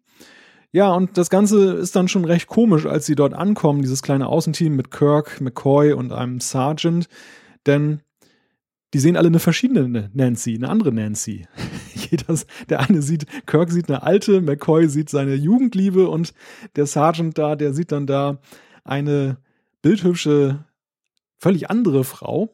Ja, 0.70 0.92
und 0.92 1.16
das 1.16 1.30
Ganze 1.30 1.72
ist 1.72 1.96
dann 1.96 2.08
schon 2.08 2.26
recht 2.26 2.46
komisch, 2.46 2.84
als 2.84 3.06
sie 3.06 3.14
dort 3.14 3.32
ankommen, 3.32 3.80
dieses 3.80 4.02
kleine 4.02 4.26
Außenteam 4.26 4.76
mit 4.76 4.90
Kirk, 4.90 5.40
McCoy 5.40 5.92
und 5.92 6.12
einem 6.12 6.40
Sergeant. 6.40 7.08
Denn 7.66 8.02
die 8.94 8.98
sehen 8.98 9.16
alle 9.16 9.28
eine 9.28 9.38
verschiedene 9.38 10.10
Nancy, 10.12 10.54
eine 10.54 10.68
andere 10.68 10.92
Nancy. 10.92 11.46
Jeder, 12.10 12.34
der 12.68 12.80
eine 12.80 13.02
sieht, 13.02 13.26
Kirk 13.46 13.70
sieht 13.70 13.88
eine 13.88 14.02
alte, 14.02 14.40
McCoy 14.40 14.88
sieht 14.88 15.08
seine 15.08 15.34
Jugendliebe 15.34 16.08
und 16.08 16.34
der 16.76 16.86
Sergeant 16.86 17.36
da, 17.38 17.56
der 17.56 17.72
sieht 17.72 17.92
dann 17.92 18.06
da 18.06 18.38
eine 18.84 19.38
bildhübsche, 19.82 20.64
völlig 21.38 21.70
andere 21.70 22.04
Frau. 22.04 22.50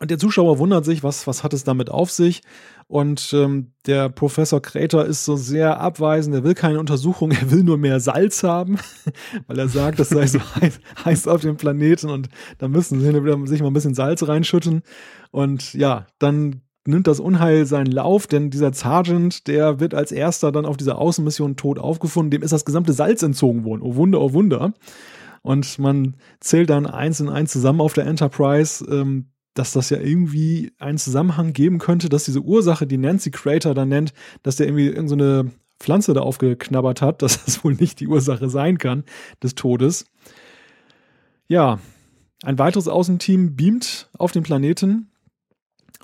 Und 0.00 0.10
der 0.10 0.18
Zuschauer 0.18 0.58
wundert 0.58 0.84
sich, 0.84 1.02
was, 1.02 1.26
was 1.26 1.42
hat 1.42 1.52
es 1.52 1.64
damit 1.64 1.90
auf 1.90 2.10
sich? 2.10 2.42
Und 2.88 3.34
ähm, 3.34 3.72
der 3.86 4.08
Professor 4.08 4.62
Krater 4.62 5.04
ist 5.04 5.26
so 5.26 5.36
sehr 5.36 5.78
abweisend, 5.78 6.34
er 6.34 6.42
will 6.42 6.54
keine 6.54 6.80
Untersuchung, 6.80 7.30
er 7.32 7.50
will 7.50 7.62
nur 7.62 7.76
mehr 7.76 8.00
Salz 8.00 8.42
haben, 8.42 8.78
weil 9.46 9.58
er 9.58 9.68
sagt, 9.68 10.00
das 10.00 10.08
sei 10.08 10.26
so 10.26 10.40
heiß, 10.56 10.80
heiß 11.04 11.28
auf 11.28 11.42
dem 11.42 11.58
Planeten 11.58 12.08
und 12.08 12.28
da 12.56 12.66
müssen 12.66 13.00
sie 13.00 13.08
wieder 13.08 13.46
sich 13.46 13.60
mal 13.60 13.68
ein 13.68 13.74
bisschen 13.74 13.94
Salz 13.94 14.26
reinschütten. 14.26 14.82
Und 15.30 15.74
ja, 15.74 16.06
dann 16.18 16.62
nimmt 16.86 17.06
das 17.06 17.20
Unheil 17.20 17.66
seinen 17.66 17.92
Lauf, 17.92 18.26
denn 18.26 18.48
dieser 18.48 18.72
Sergeant, 18.72 19.46
der 19.46 19.80
wird 19.80 19.92
als 19.92 20.10
erster 20.10 20.50
dann 20.50 20.64
auf 20.64 20.78
dieser 20.78 20.96
Außenmission 20.96 21.56
tot 21.56 21.78
aufgefunden, 21.78 22.30
dem 22.30 22.42
ist 22.42 22.54
das 22.54 22.64
gesamte 22.64 22.94
Salz 22.94 23.22
entzogen 23.22 23.64
worden. 23.64 23.82
Oh 23.82 23.96
Wunder, 23.96 24.22
oh 24.22 24.32
Wunder. 24.32 24.72
Und 25.42 25.78
man 25.78 26.16
zählt 26.40 26.70
dann 26.70 26.86
eins 26.86 27.20
in 27.20 27.28
eins 27.28 27.52
zusammen 27.52 27.82
auf 27.82 27.92
der 27.92 28.06
Enterprise, 28.06 28.84
ähm, 28.90 29.26
dass 29.58 29.72
das 29.72 29.90
ja 29.90 29.98
irgendwie 29.98 30.72
einen 30.78 30.98
Zusammenhang 30.98 31.52
geben 31.52 31.78
könnte, 31.78 32.08
dass 32.08 32.24
diese 32.24 32.40
Ursache, 32.40 32.86
die 32.86 32.96
Nancy 32.96 33.32
Crater 33.32 33.74
da 33.74 33.84
nennt, 33.84 34.12
dass 34.44 34.56
der 34.56 34.66
irgendwie 34.66 34.86
irgendeine 34.86 35.44
so 35.44 35.50
Pflanze 35.80 36.14
da 36.14 36.20
aufgeknabbert 36.20 37.02
hat, 37.02 37.22
dass 37.22 37.44
das 37.44 37.64
wohl 37.64 37.74
nicht 37.74 37.98
die 38.00 38.06
Ursache 38.06 38.48
sein 38.48 38.78
kann 38.78 39.04
des 39.42 39.56
Todes. 39.56 40.06
Ja, 41.48 41.80
ein 42.42 42.58
weiteres 42.58 42.86
Außenteam 42.86 43.56
beamt 43.56 44.08
auf 44.16 44.30
den 44.30 44.44
Planeten 44.44 45.10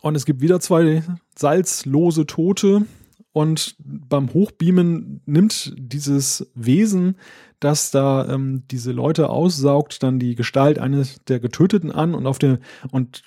und 0.01 0.17
es 0.17 0.27
gibt 0.27 0.41
wieder 0.41 0.59
zwei 0.59 1.05
salzlose 1.37 2.27
Tote 2.27 2.87
und 3.33 3.77
beim 3.79 4.33
Hochbeamen 4.33 5.21
nimmt 5.27 5.75
dieses 5.77 6.51
Wesen 6.55 7.17
dass 7.61 7.91
da 7.91 8.29
ähm, 8.29 8.63
diese 8.71 8.93
Leute 8.93 9.31
aussaugt, 9.31 10.03
dann 10.03 10.19
die 10.19 10.35
Gestalt 10.35 10.79
eines 10.79 11.25
der 11.25 11.41
Getöteten 11.41 11.91
an 11.91 12.15
und 12.15 12.27
auf 12.27 12.39
der 12.39 12.59
und 12.91 13.23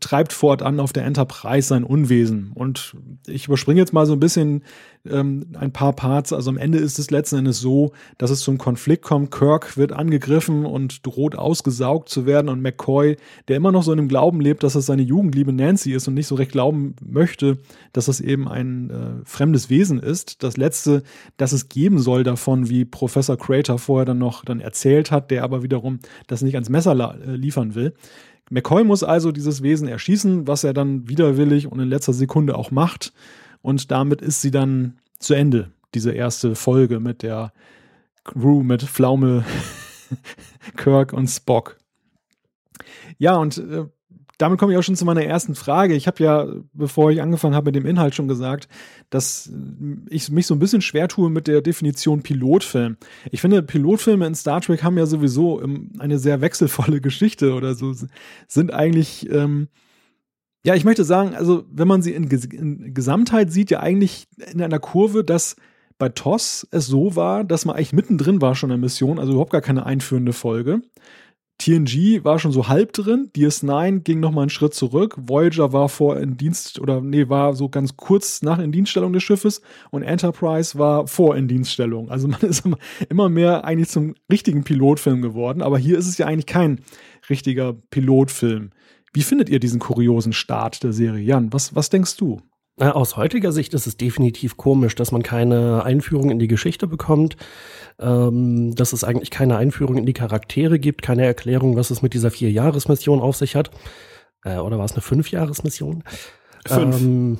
treibt 0.00 0.32
fortan 0.32 0.80
auf 0.80 0.92
der 0.92 1.04
Enterprise 1.04 1.68
sein 1.68 1.84
Unwesen. 1.84 2.52
Und 2.54 2.96
ich 3.26 3.46
überspringe 3.46 3.80
jetzt 3.80 3.92
mal 3.92 4.06
so 4.06 4.12
ein 4.12 4.20
bisschen 4.20 4.62
ähm, 5.08 5.46
ein 5.58 5.72
paar 5.72 5.92
Parts. 5.92 6.32
Also 6.32 6.50
am 6.50 6.58
Ende 6.58 6.78
ist 6.78 6.98
es 6.98 7.10
letzten 7.10 7.38
Endes 7.38 7.60
so, 7.60 7.92
dass 8.18 8.30
es 8.30 8.40
zum 8.40 8.58
Konflikt 8.58 9.02
kommt. 9.02 9.30
Kirk 9.30 9.76
wird 9.76 9.92
angegriffen 9.92 10.64
und 10.64 11.06
droht 11.06 11.36
ausgesaugt 11.36 12.08
zu 12.08 12.26
werden 12.26 12.48
und 12.48 12.60
McCoy, 12.60 13.16
der 13.48 13.56
immer 13.56 13.72
noch 13.72 13.82
so 13.82 13.92
in 13.92 13.98
dem 13.98 14.08
Glauben 14.08 14.40
lebt, 14.40 14.62
dass 14.62 14.74
es 14.74 14.86
seine 14.86 15.02
Jugendliebe 15.02 15.52
Nancy 15.52 15.92
ist 15.92 16.08
und 16.08 16.14
nicht 16.14 16.26
so 16.26 16.34
recht 16.34 16.52
glauben 16.52 16.94
möchte, 17.04 17.58
dass 17.92 18.08
es 18.08 18.20
eben 18.20 18.48
ein 18.48 18.90
äh, 18.90 19.24
fremdes 19.24 19.70
Wesen 19.70 19.98
ist. 19.98 20.42
Das 20.42 20.56
letzte, 20.56 21.02
das 21.36 21.52
es 21.52 21.68
geben 21.68 21.98
soll 21.98 22.24
davon, 22.24 22.68
wie 22.68 22.84
Professor 22.84 23.36
Crater 23.36 23.78
vorher 23.78 24.04
dann 24.04 24.18
noch 24.18 24.44
dann 24.44 24.60
erzählt 24.60 25.10
hat, 25.10 25.30
der 25.30 25.44
aber 25.44 25.62
wiederum 25.62 26.00
das 26.26 26.42
nicht 26.42 26.54
ans 26.54 26.68
Messer 26.68 26.92
äh, 26.92 27.36
liefern 27.36 27.74
will. 27.74 27.94
McCoy 28.50 28.82
muss 28.82 29.04
also 29.04 29.30
dieses 29.30 29.62
Wesen 29.62 29.86
erschießen, 29.86 30.48
was 30.48 30.64
er 30.64 30.74
dann 30.74 31.08
widerwillig 31.08 31.70
und 31.70 31.78
in 31.78 31.88
letzter 31.88 32.12
Sekunde 32.12 32.56
auch 32.56 32.72
macht. 32.72 33.12
Und 33.62 33.90
damit 33.90 34.22
ist 34.22 34.40
sie 34.40 34.50
dann 34.50 34.98
zu 35.18 35.34
Ende, 35.34 35.72
diese 35.94 36.12
erste 36.12 36.54
Folge 36.54 37.00
mit 37.00 37.22
der 37.22 37.52
Crew, 38.24 38.62
mit 38.62 38.82
Pflaume, 38.82 39.44
Kirk 40.76 41.12
und 41.12 41.28
Spock. 41.28 41.78
Ja, 43.18 43.36
und 43.36 43.58
äh, 43.58 43.84
damit 44.40 44.58
komme 44.58 44.72
ich 44.72 44.78
auch 44.78 44.82
schon 44.82 44.96
zu 44.96 45.04
meiner 45.04 45.22
ersten 45.22 45.54
Frage. 45.54 45.94
Ich 45.94 46.06
habe 46.06 46.24
ja, 46.24 46.46
bevor 46.72 47.10
ich 47.10 47.20
angefangen 47.20 47.54
habe 47.54 47.66
mit 47.66 47.74
dem 47.74 47.84
Inhalt, 47.84 48.14
schon 48.14 48.28
gesagt, 48.28 48.68
dass 49.10 49.52
ich 50.08 50.30
mich 50.30 50.46
so 50.46 50.54
ein 50.54 50.58
bisschen 50.58 50.80
schwer 50.80 51.08
tue 51.08 51.28
mit 51.28 51.46
der 51.46 51.60
Definition 51.60 52.22
Pilotfilm. 52.22 52.96
Ich 53.30 53.42
finde, 53.42 53.62
Pilotfilme 53.62 54.26
in 54.26 54.34
Star 54.34 54.62
Trek 54.62 54.82
haben 54.82 54.96
ja 54.96 55.04
sowieso 55.04 55.62
eine 55.98 56.18
sehr 56.18 56.40
wechselvolle 56.40 57.00
Geschichte 57.02 57.52
oder 57.52 57.74
so, 57.74 57.94
sind 58.48 58.72
eigentlich, 58.72 59.28
ähm, 59.30 59.68
ja, 60.64 60.74
ich 60.74 60.84
möchte 60.84 61.04
sagen, 61.04 61.34
also 61.34 61.64
wenn 61.70 61.88
man 61.88 62.02
sie 62.02 62.12
in, 62.12 62.24
in 62.28 62.94
Gesamtheit 62.94 63.50
sieht, 63.50 63.70
ja 63.70 63.80
eigentlich 63.80 64.26
in 64.52 64.60
einer 64.60 64.78
Kurve, 64.78 65.24
dass 65.24 65.56
bei 65.98 66.08
TOS 66.08 66.66
es 66.70 66.86
so 66.86 67.16
war, 67.16 67.44
dass 67.44 67.64
man 67.64 67.76
eigentlich 67.76 67.92
mittendrin 67.92 68.40
war 68.40 68.54
schon 68.54 68.70
in 68.70 68.76
der 68.76 68.78
Mission, 68.78 69.18
also 69.18 69.32
überhaupt 69.32 69.52
gar 69.52 69.60
keine 69.60 69.86
einführende 69.86 70.32
Folge. 70.32 70.82
TNG 71.58 72.24
war 72.24 72.38
schon 72.38 72.52
so 72.52 72.68
halb 72.68 72.94
drin, 72.94 73.30
DS9 73.36 74.00
ging 74.00 74.18
noch 74.18 74.30
mal 74.30 74.40
einen 74.42 74.50
Schritt 74.50 74.72
zurück, 74.72 75.14
Voyager 75.18 75.74
war 75.74 75.90
vor 75.90 76.16
in 76.18 76.38
Dienst 76.38 76.78
oder 76.80 77.02
nee, 77.02 77.28
war 77.28 77.54
so 77.54 77.68
ganz 77.68 77.98
kurz 77.98 78.40
nach 78.40 78.58
Indienststellung 78.58 79.12
des 79.12 79.22
Schiffes 79.22 79.60
und 79.90 80.02
Enterprise 80.02 80.78
war 80.78 81.06
vor 81.06 81.36
Indienststellung. 81.36 82.10
Also 82.10 82.28
man 82.28 82.40
ist 82.48 82.64
immer 83.10 83.28
mehr 83.28 83.64
eigentlich 83.64 83.90
zum 83.90 84.14
richtigen 84.32 84.64
Pilotfilm 84.64 85.20
geworden, 85.20 85.60
aber 85.60 85.76
hier 85.78 85.98
ist 85.98 86.08
es 86.08 86.16
ja 86.16 86.26
eigentlich 86.26 86.46
kein 86.46 86.80
richtiger 87.28 87.74
Pilotfilm. 87.90 88.70
Wie 89.12 89.22
findet 89.22 89.48
ihr 89.48 89.60
diesen 89.60 89.80
kuriosen 89.80 90.32
Start 90.32 90.82
der 90.82 90.92
Serie? 90.92 91.22
Jan, 91.22 91.52
was, 91.52 91.74
was 91.74 91.90
denkst 91.90 92.16
du? 92.16 92.40
Aus 92.78 93.16
heutiger 93.16 93.52
Sicht 93.52 93.74
ist 93.74 93.86
es 93.86 93.98
definitiv 93.98 94.56
komisch, 94.56 94.94
dass 94.94 95.12
man 95.12 95.22
keine 95.22 95.84
Einführung 95.84 96.30
in 96.30 96.38
die 96.38 96.48
Geschichte 96.48 96.86
bekommt, 96.86 97.36
ähm, 97.98 98.74
dass 98.74 98.94
es 98.94 99.04
eigentlich 99.04 99.30
keine 99.30 99.58
Einführung 99.58 99.98
in 99.98 100.06
die 100.06 100.14
Charaktere 100.14 100.78
gibt, 100.78 101.02
keine 101.02 101.26
Erklärung, 101.26 101.76
was 101.76 101.90
es 101.90 102.00
mit 102.00 102.14
dieser 102.14 102.30
Vier-Jahres-Mission 102.30 103.20
auf 103.20 103.36
sich 103.36 103.54
hat. 103.54 103.70
Äh, 104.44 104.56
oder 104.56 104.78
war 104.78 104.86
es 104.86 104.92
eine 104.92 105.02
Fünf-Jahres-Mission? 105.02 106.04
Fünf. 106.66 107.00
Ähm, 107.02 107.38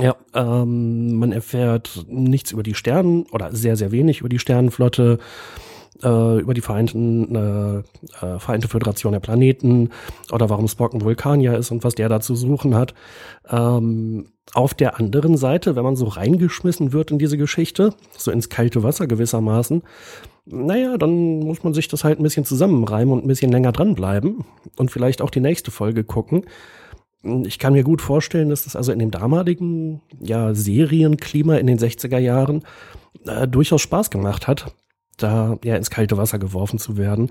ja, 0.00 0.16
ähm, 0.34 1.14
man 1.18 1.30
erfährt 1.30 2.04
nichts 2.08 2.50
über 2.50 2.62
die 2.64 2.74
Sternen 2.74 3.26
oder 3.30 3.54
sehr, 3.54 3.76
sehr 3.76 3.92
wenig 3.92 4.20
über 4.20 4.28
die 4.28 4.38
Sternenflotte 4.38 5.18
äh, 6.02 6.38
über 6.40 6.54
die 6.54 6.60
Vereinten, 6.60 7.34
äh, 7.34 7.78
äh, 8.24 8.38
Vereinte 8.38 8.68
Föderation 8.68 9.12
der 9.12 9.20
Planeten 9.20 9.90
oder 10.32 10.50
warum 10.50 10.68
Spock 10.68 10.94
ein 10.94 11.02
Vulkanier 11.02 11.56
ist 11.56 11.70
und 11.70 11.84
was 11.84 11.94
der 11.94 12.08
da 12.08 12.20
zu 12.20 12.34
suchen 12.34 12.74
hat. 12.74 12.94
Ähm, 13.48 14.26
auf 14.54 14.74
der 14.74 14.98
anderen 14.98 15.36
Seite, 15.36 15.76
wenn 15.76 15.84
man 15.84 15.96
so 15.96 16.06
reingeschmissen 16.06 16.92
wird 16.92 17.10
in 17.10 17.18
diese 17.18 17.38
Geschichte, 17.38 17.94
so 18.16 18.30
ins 18.30 18.48
kalte 18.48 18.82
Wasser 18.82 19.06
gewissermaßen, 19.06 19.82
naja, 20.44 20.98
dann 20.98 21.38
muss 21.40 21.62
man 21.62 21.72
sich 21.72 21.88
das 21.88 22.04
halt 22.04 22.18
ein 22.18 22.24
bisschen 22.24 22.44
zusammenreimen 22.44 23.14
und 23.14 23.24
ein 23.24 23.28
bisschen 23.28 23.52
länger 23.52 23.72
dranbleiben 23.72 24.44
und 24.76 24.90
vielleicht 24.90 25.22
auch 25.22 25.30
die 25.30 25.40
nächste 25.40 25.70
Folge 25.70 26.02
gucken. 26.02 26.44
Ich 27.44 27.60
kann 27.60 27.72
mir 27.72 27.84
gut 27.84 28.02
vorstellen, 28.02 28.48
dass 28.50 28.64
das 28.64 28.74
also 28.74 28.90
in 28.90 28.98
dem 28.98 29.12
damaligen 29.12 30.02
ja, 30.20 30.54
Serienklima 30.54 31.56
in 31.56 31.68
den 31.68 31.78
60er 31.78 32.18
Jahren 32.18 32.64
äh, 33.26 33.46
durchaus 33.46 33.80
Spaß 33.82 34.10
gemacht 34.10 34.48
hat, 34.48 34.74
da 35.16 35.58
ja 35.64 35.76
ins 35.76 35.90
kalte 35.90 36.16
Wasser 36.16 36.38
geworfen 36.38 36.78
zu 36.78 36.96
werden. 36.96 37.30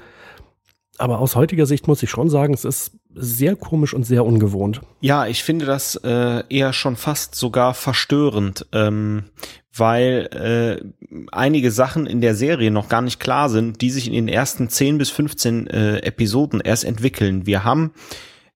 Aber 0.97 1.19
aus 1.19 1.35
heutiger 1.35 1.65
Sicht 1.65 1.87
muss 1.87 2.03
ich 2.03 2.09
schon 2.09 2.29
sagen, 2.29 2.53
es 2.53 2.63
ist 2.63 2.91
sehr 3.15 3.55
komisch 3.55 3.93
und 3.93 4.03
sehr 4.03 4.25
ungewohnt. 4.25 4.81
Ja, 4.99 5.25
ich 5.25 5.43
finde 5.43 5.65
das 5.65 5.95
äh, 5.95 6.43
eher 6.49 6.73
schon 6.73 6.95
fast 6.95 7.35
sogar 7.35 7.73
verstörend, 7.73 8.67
ähm, 8.71 9.23
weil 9.75 10.29
äh, 10.31 11.25
einige 11.31 11.71
Sachen 11.71 12.05
in 12.05 12.21
der 12.21 12.35
Serie 12.35 12.71
noch 12.71 12.87
gar 12.87 13.01
nicht 13.01 13.19
klar 13.19 13.49
sind, 13.49 13.81
die 13.81 13.89
sich 13.89 14.07
in 14.07 14.13
den 14.13 14.27
ersten 14.27 14.69
10 14.69 14.97
bis 14.97 15.09
15 15.09 15.67
äh, 15.67 15.97
Episoden 15.99 16.61
erst 16.61 16.83
entwickeln. 16.83 17.45
Wir 17.45 17.63
haben 17.63 17.93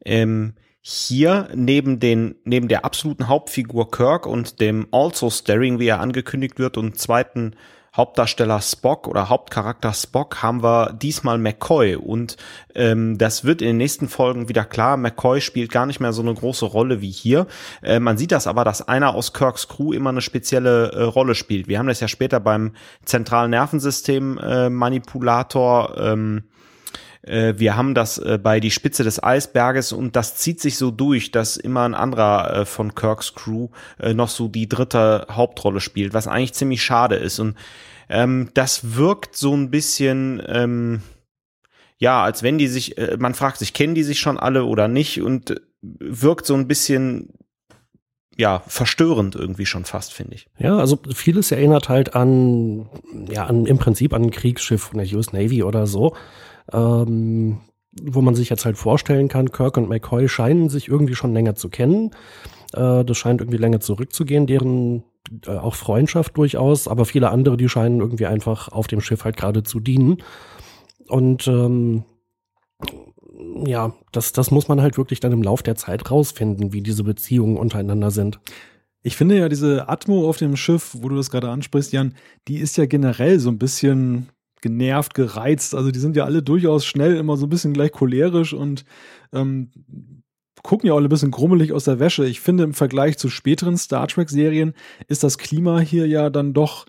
ähm, 0.03 0.53
hier 0.81 1.49
neben 1.55 1.99
den 1.99 2.35
neben 2.43 2.67
der 2.67 2.85
absoluten 2.85 3.27
Hauptfigur 3.27 3.89
Kirk 3.89 4.27
und 4.27 4.61
dem 4.61 4.88
also 4.91 5.31
Staring, 5.31 5.79
wie 5.79 5.88
er 5.88 5.99
angekündigt 5.99 6.59
wird, 6.59 6.77
und 6.77 6.99
zweiten 6.99 7.55
Hauptdarsteller 7.95 8.62
Spock 8.62 9.08
oder 9.08 9.29
Hauptcharakter 9.29 9.93
Spock 9.93 10.43
haben 10.43 10.63
wir 10.63 10.93
diesmal 10.93 11.38
McCoy 11.38 11.95
und 11.95 12.38
ähm, 12.73 13.17
das 13.17 13.45
wird 13.45 13.62
in 13.62 13.67
den 13.67 13.77
nächsten 13.77 14.08
Folgen 14.08 14.49
wieder 14.49 14.65
klar. 14.65 14.97
McCoy 14.97 15.41
spielt 15.41 15.71
gar 15.71 15.86
nicht 15.86 15.99
mehr 15.99 16.13
so 16.13 16.21
eine 16.21 16.34
große 16.34 16.65
Rolle 16.65 17.01
wie 17.01 17.12
hier. 17.12 17.47
Äh, 17.81 17.99
man 17.99 18.17
sieht 18.17 18.31
das 18.31 18.47
aber, 18.47 18.63
dass 18.63 18.88
einer 18.88 19.15
aus 19.15 19.34
Kirks 19.34 19.67
Crew 19.67 19.93
immer 19.93 20.10
eine 20.10 20.21
spezielle 20.21 20.91
äh, 20.91 21.03
Rolle 21.03 21.36
spielt. 21.36 21.67
Wir 21.67 21.79
haben 21.79 21.88
das 21.88 21.99
ja 21.99 22.08
später 22.08 22.39
beim 22.39 22.73
zentralen 23.05 23.51
Nervensystem 23.51 24.38
äh, 24.38 24.69
Manipulator 24.69 25.95
ähm, 25.97 26.43
äh, 26.43 26.54
wir 27.57 27.75
haben 27.75 27.95
das 27.95 28.17
äh, 28.17 28.39
bei 28.41 28.59
die 28.59 28.71
Spitze 28.71 29.03
des 29.03 29.21
Eisberges 29.21 29.91
und 29.91 30.15
das 30.15 30.35
zieht 30.35 30.61
sich 30.61 30.77
so 30.77 30.91
durch, 30.91 31.31
dass 31.31 31.57
immer 31.57 31.83
ein 31.83 31.95
anderer 31.95 32.53
äh, 32.53 32.65
von 32.65 32.93
Kirks 32.93 33.33
Crew 33.33 33.69
äh, 33.99 34.13
noch 34.13 34.29
so 34.29 34.47
die 34.47 34.69
dritte 34.69 35.25
Hauptrolle 35.31 35.79
spielt, 35.79 36.13
was 36.13 36.27
eigentlich 36.27 36.53
ziemlich 36.53 36.83
schade 36.83 37.15
ist. 37.15 37.39
Und 37.39 37.55
ähm, 38.09 38.49
das 38.53 38.95
wirkt 38.95 39.35
so 39.35 39.55
ein 39.55 39.71
bisschen, 39.71 40.41
ähm, 40.47 41.01
ja, 41.97 42.23
als 42.23 42.43
wenn 42.43 42.57
die 42.57 42.67
sich, 42.67 42.97
äh, 42.97 43.17
man 43.19 43.33
fragt 43.33 43.57
sich, 43.57 43.73
kennen 43.73 43.95
die 43.95 44.03
sich 44.03 44.19
schon 44.19 44.38
alle 44.38 44.65
oder 44.65 44.88
nicht 44.88 45.21
und 45.21 45.59
wirkt 45.81 46.45
so 46.45 46.53
ein 46.53 46.67
bisschen 46.67 47.29
ja, 48.38 48.61
verstörend 48.67 49.35
irgendwie 49.35 49.65
schon 49.65 49.85
fast, 49.85 50.13
finde 50.13 50.35
ich. 50.35 50.47
Ja, 50.57 50.77
also 50.77 50.99
vieles 51.13 51.51
erinnert 51.51 51.88
halt 51.88 52.15
an, 52.15 52.89
ja, 53.29 53.45
an, 53.45 53.65
im 53.65 53.77
Prinzip 53.77 54.13
an 54.13 54.23
ein 54.23 54.31
Kriegsschiff 54.31 54.83
von 54.83 54.99
der 54.99 55.07
US 55.15 55.31
Navy 55.31 55.63
oder 55.63 55.88
so 55.88 56.15
ähm, 56.71 57.60
wo 58.01 58.21
man 58.21 58.36
sich 58.36 58.49
jetzt 58.49 58.65
halt 58.65 58.78
vorstellen 58.78 59.28
kann, 59.28 59.51
Kirk 59.51 59.78
und 59.78 59.89
McCoy 59.89 60.28
scheinen 60.28 60.69
sich 60.69 60.88
irgendwie 60.88 61.15
schon 61.15 61.34
länger 61.34 61.56
zu 61.56 61.69
kennen. 61.69 62.12
Äh, 62.73 63.06
das 63.06 63.17
scheint 63.17 63.41
irgendwie 63.41 63.58
länger 63.58 63.80
zurückzugehen, 63.80 64.47
deren 64.47 65.04
äh, 65.45 65.51
auch 65.51 65.75
Freundschaft 65.75 66.38
durchaus, 66.38 66.88
aber 66.88 67.06
viele 67.06 67.30
andere, 67.30 67.58
die 67.58 67.69
scheinen 67.69 68.01
irgendwie 68.01 68.25
einfach 68.25 68.69
auf 68.69 68.88
dem 68.88 69.01
Schiff 69.01 69.23
halt 69.23 69.38
gerade 69.38 69.63
zu 69.63 69.80
dienen. 69.80 70.17
Und 71.08 71.47
ähm, 71.47 72.04
ja, 73.65 73.93
das, 74.12 74.34
das 74.34 74.51
muss 74.51 74.67
man 74.67 74.82
halt 74.82 74.97
wirklich 74.97 75.19
dann 75.19 75.32
im 75.32 75.43
Lauf 75.43 75.63
der 75.63 75.75
Zeit 75.75 76.10
rausfinden, 76.10 76.73
wie 76.73 76.82
diese 76.82 77.04
Beziehungen 77.04 77.58
untereinander 77.58 78.12
sind. 78.12 78.39
Ich 79.04 79.15
finde 79.15 79.38
ja 79.38 79.49
diese 79.49 79.88
Atmo 79.88 80.28
auf 80.28 80.38
dem 80.38 80.56
Schiff, 80.56 80.95
wo 80.99 81.10
du 81.10 81.15
das 81.15 81.30
gerade 81.30 81.49
ansprichst, 81.49 81.93
Jan, 81.93 82.15
die 82.47 82.58
ist 82.58 82.75
ja 82.75 82.88
generell 82.88 83.39
so 83.39 83.49
ein 83.49 83.60
bisschen 83.60 84.30
genervt, 84.65 85.13
gereizt. 85.13 85.75
Also 85.75 85.91
die 85.91 85.99
sind 85.99 86.15
ja 86.15 86.25
alle 86.25 86.41
durchaus 86.41 86.86
schnell 86.86 87.17
immer 87.17 87.38
so 87.38 87.45
ein 87.45 87.49
bisschen 87.49 87.73
gleich 87.73 87.91
cholerisch 87.91 88.51
und 88.51 88.84
ähm, 89.32 89.69
gucken 90.63 90.88
ja 90.88 90.93
auch 90.93 90.99
ein 90.99 91.08
bisschen 91.08 91.30
grummelig 91.30 91.71
aus 91.71 91.84
der 91.84 91.99
Wäsche. 91.99 92.25
Ich 92.25 92.41
finde, 92.41 92.63
im 92.63 92.73
Vergleich 92.73 93.19
zu 93.19 93.30
späteren 93.30 93.78
Star 93.78 94.08
Trek-Serien 94.08 94.73
ist 95.08 95.23
das 95.23 95.38
Klima 95.38 95.80
hier 95.80 96.08
ja 96.08 96.32
dann 96.32 96.54
doch 96.54 96.88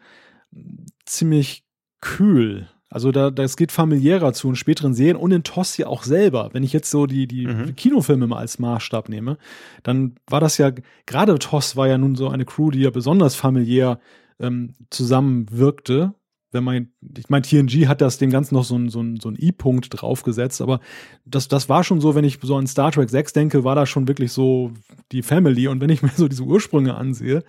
ziemlich 1.05 1.65
kühl. 2.01 2.67
Also 2.89 3.13
da, 3.13 3.31
das 3.31 3.59
geht 3.59 3.73
familiärer 3.73 4.33
zu 4.33 4.49
in 4.49 4.57
späteren 4.57 4.95
Serien 4.95 5.17
und 5.17 5.33
in 5.33 5.43
TOS 5.43 5.77
ja 5.77 5.89
auch 5.89 6.05
selber. 6.05 6.49
Wenn 6.55 6.63
ich 6.63 6.73
jetzt 6.73 6.91
so 6.91 7.05
die, 7.05 7.27
die 7.27 7.47
mhm. 7.47 7.77
Kinofilme 7.77 8.27
mal 8.27 8.39
als 8.39 8.59
Maßstab 8.59 9.11
nehme, 9.11 9.37
dann 9.83 10.15
war 10.27 10.41
das 10.41 10.57
ja, 10.57 10.73
gerade 11.05 11.39
TOS 11.39 11.77
war 11.77 11.89
ja 11.89 11.99
nun 11.99 12.15
so 12.15 12.31
eine 12.31 12.47
Crew, 12.47 12.71
die 12.71 12.81
ja 12.81 12.91
besonders 12.91 13.35
familiär 13.35 14.01
ähm, 14.41 14.73
zusammenwirkte 14.89 16.15
wenn 16.57 16.65
man, 16.65 16.89
ich 17.17 17.29
meine, 17.29 17.43
TNG 17.43 17.87
hat 17.87 18.01
das 18.01 18.19
dem 18.19 18.31
Ganzen 18.31 18.55
noch 18.55 18.65
so 18.65 18.77
ein, 18.77 18.89
so 18.89 19.05
so 19.21 19.29
ein 19.29 19.37
I-Punkt 19.39 19.89
draufgesetzt, 19.91 20.61
aber 20.61 20.81
das, 21.25 21.49
das 21.49 21.69
war 21.69 21.85
schon 21.85 22.01
so, 22.01 22.15
wenn 22.15 22.25
ich 22.25 22.39
so 22.43 22.57
an 22.57 22.67
Star 22.67 22.91
Trek 22.91 23.11
6 23.11 23.33
denke, 23.35 23.63
war 23.63 23.75
das 23.75 23.89
schon 23.89 24.09
wirklich 24.09 24.33
so 24.33 24.73
die 25.13 25.23
Family. 25.23 25.69
Und 25.69 25.81
wenn 25.81 25.91
ich 25.91 26.03
mir 26.03 26.11
so 26.15 26.29
diese 26.29 26.43
Ursprünge 26.43 26.95
ansehe, 26.95 27.45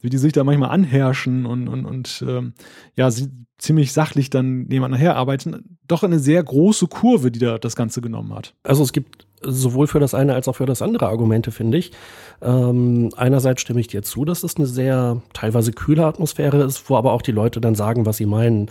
wie 0.00 0.10
die 0.10 0.18
sich 0.18 0.32
da 0.32 0.44
manchmal 0.44 0.70
anherrschen 0.70 1.44
und, 1.44 1.68
und, 1.68 1.84
und 1.84 2.24
ähm, 2.26 2.54
ja, 2.96 3.10
sie 3.10 3.30
ziemlich 3.58 3.92
sachlich 3.92 4.30
dann 4.30 4.62
nebeneinander 4.62 4.98
herarbeiten, 4.98 5.78
doch 5.86 6.02
eine 6.02 6.18
sehr 6.18 6.42
große 6.42 6.86
Kurve, 6.86 7.30
die 7.30 7.38
da 7.38 7.58
das 7.58 7.76
Ganze 7.76 8.00
genommen 8.00 8.34
hat. 8.34 8.54
Also 8.62 8.82
es 8.82 8.92
gibt 8.92 9.26
sowohl 9.44 9.86
für 9.86 10.00
das 10.00 10.14
eine 10.14 10.34
als 10.34 10.48
auch 10.48 10.56
für 10.56 10.66
das 10.66 10.82
andere 10.82 11.08
Argumente, 11.08 11.50
finde 11.50 11.78
ich. 11.78 11.92
Ähm, 12.40 13.10
einerseits 13.16 13.62
stimme 13.62 13.80
ich 13.80 13.88
dir 13.88 14.02
zu, 14.02 14.24
dass 14.24 14.42
es 14.42 14.56
eine 14.56 14.66
sehr 14.66 15.22
teilweise 15.32 15.72
kühle 15.72 16.04
Atmosphäre 16.04 16.62
ist, 16.62 16.88
wo 16.88 16.96
aber 16.96 17.12
auch 17.12 17.22
die 17.22 17.32
Leute 17.32 17.60
dann 17.60 17.74
sagen, 17.74 18.06
was 18.06 18.16
sie 18.16 18.26
meinen. 18.26 18.70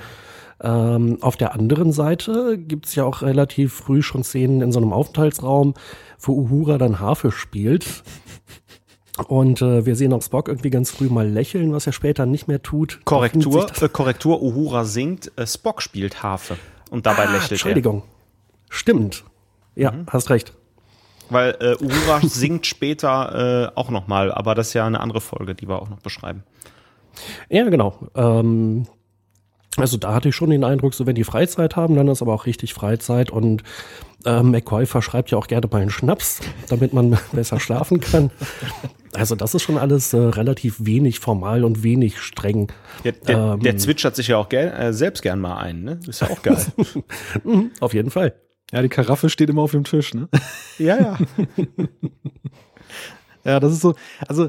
Ähm, 0.64 1.18
auf 1.22 1.38
der 1.38 1.54
anderen 1.54 1.92
Seite 1.92 2.58
gibt 2.58 2.86
es 2.86 2.96
ja 2.96 3.04
auch 3.04 3.22
relativ 3.24 3.74
früh 3.74 4.02
schon 4.02 4.24
Szenen 4.24 4.62
in 4.62 4.72
so 4.72 4.80
einem 4.80 4.94
Aufenthaltsraum, 4.94 5.74
wo 6.20 6.34
Uhura 6.34 6.78
dann 6.78 7.00
Harfe 7.00 7.32
spielt. 7.32 8.04
Und 9.28 9.62
äh, 9.62 9.86
wir 9.86 9.96
sehen 9.96 10.14
auch 10.14 10.22
Spock 10.22 10.48
irgendwie 10.48 10.70
ganz 10.70 10.92
früh 10.92 11.10
mal 11.10 11.28
lächeln, 11.28 11.74
was 11.74 11.88
er 11.88 11.94
später 11.94 12.26
nicht 12.26 12.48
mehr 12.48 12.62
tut. 12.62 13.02
Korrektur, 13.06 13.68
äh, 13.82 13.90
Korrektur, 13.90 14.42
Uhura 14.42 14.86
singt, 14.86 15.32
äh, 15.38 15.46
Spock 15.46 15.82
spielt 15.82 16.24
Harfe. 16.24 16.58
Und 16.90 17.06
dabei 17.06 17.28
ah, 17.28 17.34
lächelt 17.34 17.52
Entschuldigung. 17.52 17.98
er. 17.98 18.04
Entschuldigung. 18.04 18.22
Stimmt. 18.70 19.24
Ja, 19.76 19.92
mhm. 19.92 20.06
hast 20.10 20.30
recht. 20.30 20.54
Weil 21.32 21.56
äh, 21.60 21.76
Uhura 21.82 22.20
singt 22.24 22.66
später 22.66 23.72
äh, 23.74 23.80
auch 23.80 23.90
nochmal, 23.90 24.32
aber 24.32 24.54
das 24.54 24.70
ist 24.70 24.74
ja 24.74 24.86
eine 24.86 25.00
andere 25.00 25.22
Folge, 25.22 25.56
die 25.56 25.68
wir 25.68 25.82
auch 25.82 25.90
noch 25.90 26.00
beschreiben. 26.00 26.44
Ja, 27.50 27.68
genau. 27.70 27.96
Ähm, 28.16 28.86
also 29.78 29.98
da 29.98 30.14
hatte 30.14 30.30
ich 30.30 30.36
schon 30.36 30.50
den 30.50 30.66
Eindruck, 30.66 30.94
so 30.94 31.06
wenn 31.06 31.16
die 31.16 31.24
Freizeit 31.24 31.78
haben, 31.78 31.96
dann 31.96 32.10
ist 32.10 32.22
aber 32.22 32.34
auch 32.34 32.46
richtig 32.46 32.74
Freizeit 32.74 33.30
und 33.30 33.64
äh, 34.26 34.44
McCoy 34.44 34.86
verschreibt 34.86 35.32
ja 35.32 35.38
auch 35.38 35.48
gerne 35.48 35.68
mal 35.72 35.82
einen 35.82 35.90
Schnaps, 35.90 36.42
damit 36.68 36.94
man 36.94 37.18
besser 37.32 37.60
schlafen 37.60 38.02
kann. 38.02 38.32
Also 39.14 39.36
das 39.36 39.56
ist 39.56 39.64
schon 39.64 39.78
alles 39.78 40.14
äh, 40.14 40.18
relativ 40.18 40.76
wenig 40.80 41.20
formal 41.20 41.64
und 41.64 41.84
wenig 41.84 42.20
streng. 42.20 42.72
Der, 43.06 43.14
der, 43.14 43.38
ähm, 43.38 43.60
der 43.62 43.78
zwitschert 43.78 44.18
sich 44.18 44.28
ja 44.28 44.38
auch 44.38 44.50
gern, 44.50 44.74
äh, 44.74 44.94
selbst 44.94 45.22
gern 45.22 45.40
mal 45.40 45.58
ein, 45.58 45.84
ne? 45.84 46.00
Ist 46.06 46.22
ja 46.22 46.30
auch 46.30 46.42
geil. 46.42 46.66
Mhm, 47.44 47.72
auf 47.80 47.94
jeden 47.94 48.12
Fall. 48.12 48.34
Ja, 48.72 48.82
die 48.82 48.90
Karaffe 48.90 49.30
steht 49.30 49.50
immer 49.50 49.62
auf 49.62 49.72
dem 49.72 49.84
Tisch, 49.84 50.14
ne? 50.14 50.30
Ja, 50.78 51.00
ja. 51.00 51.18
ja, 53.44 53.60
das 53.60 53.74
ist 53.74 53.82
so, 53.82 53.96
also 54.28 54.48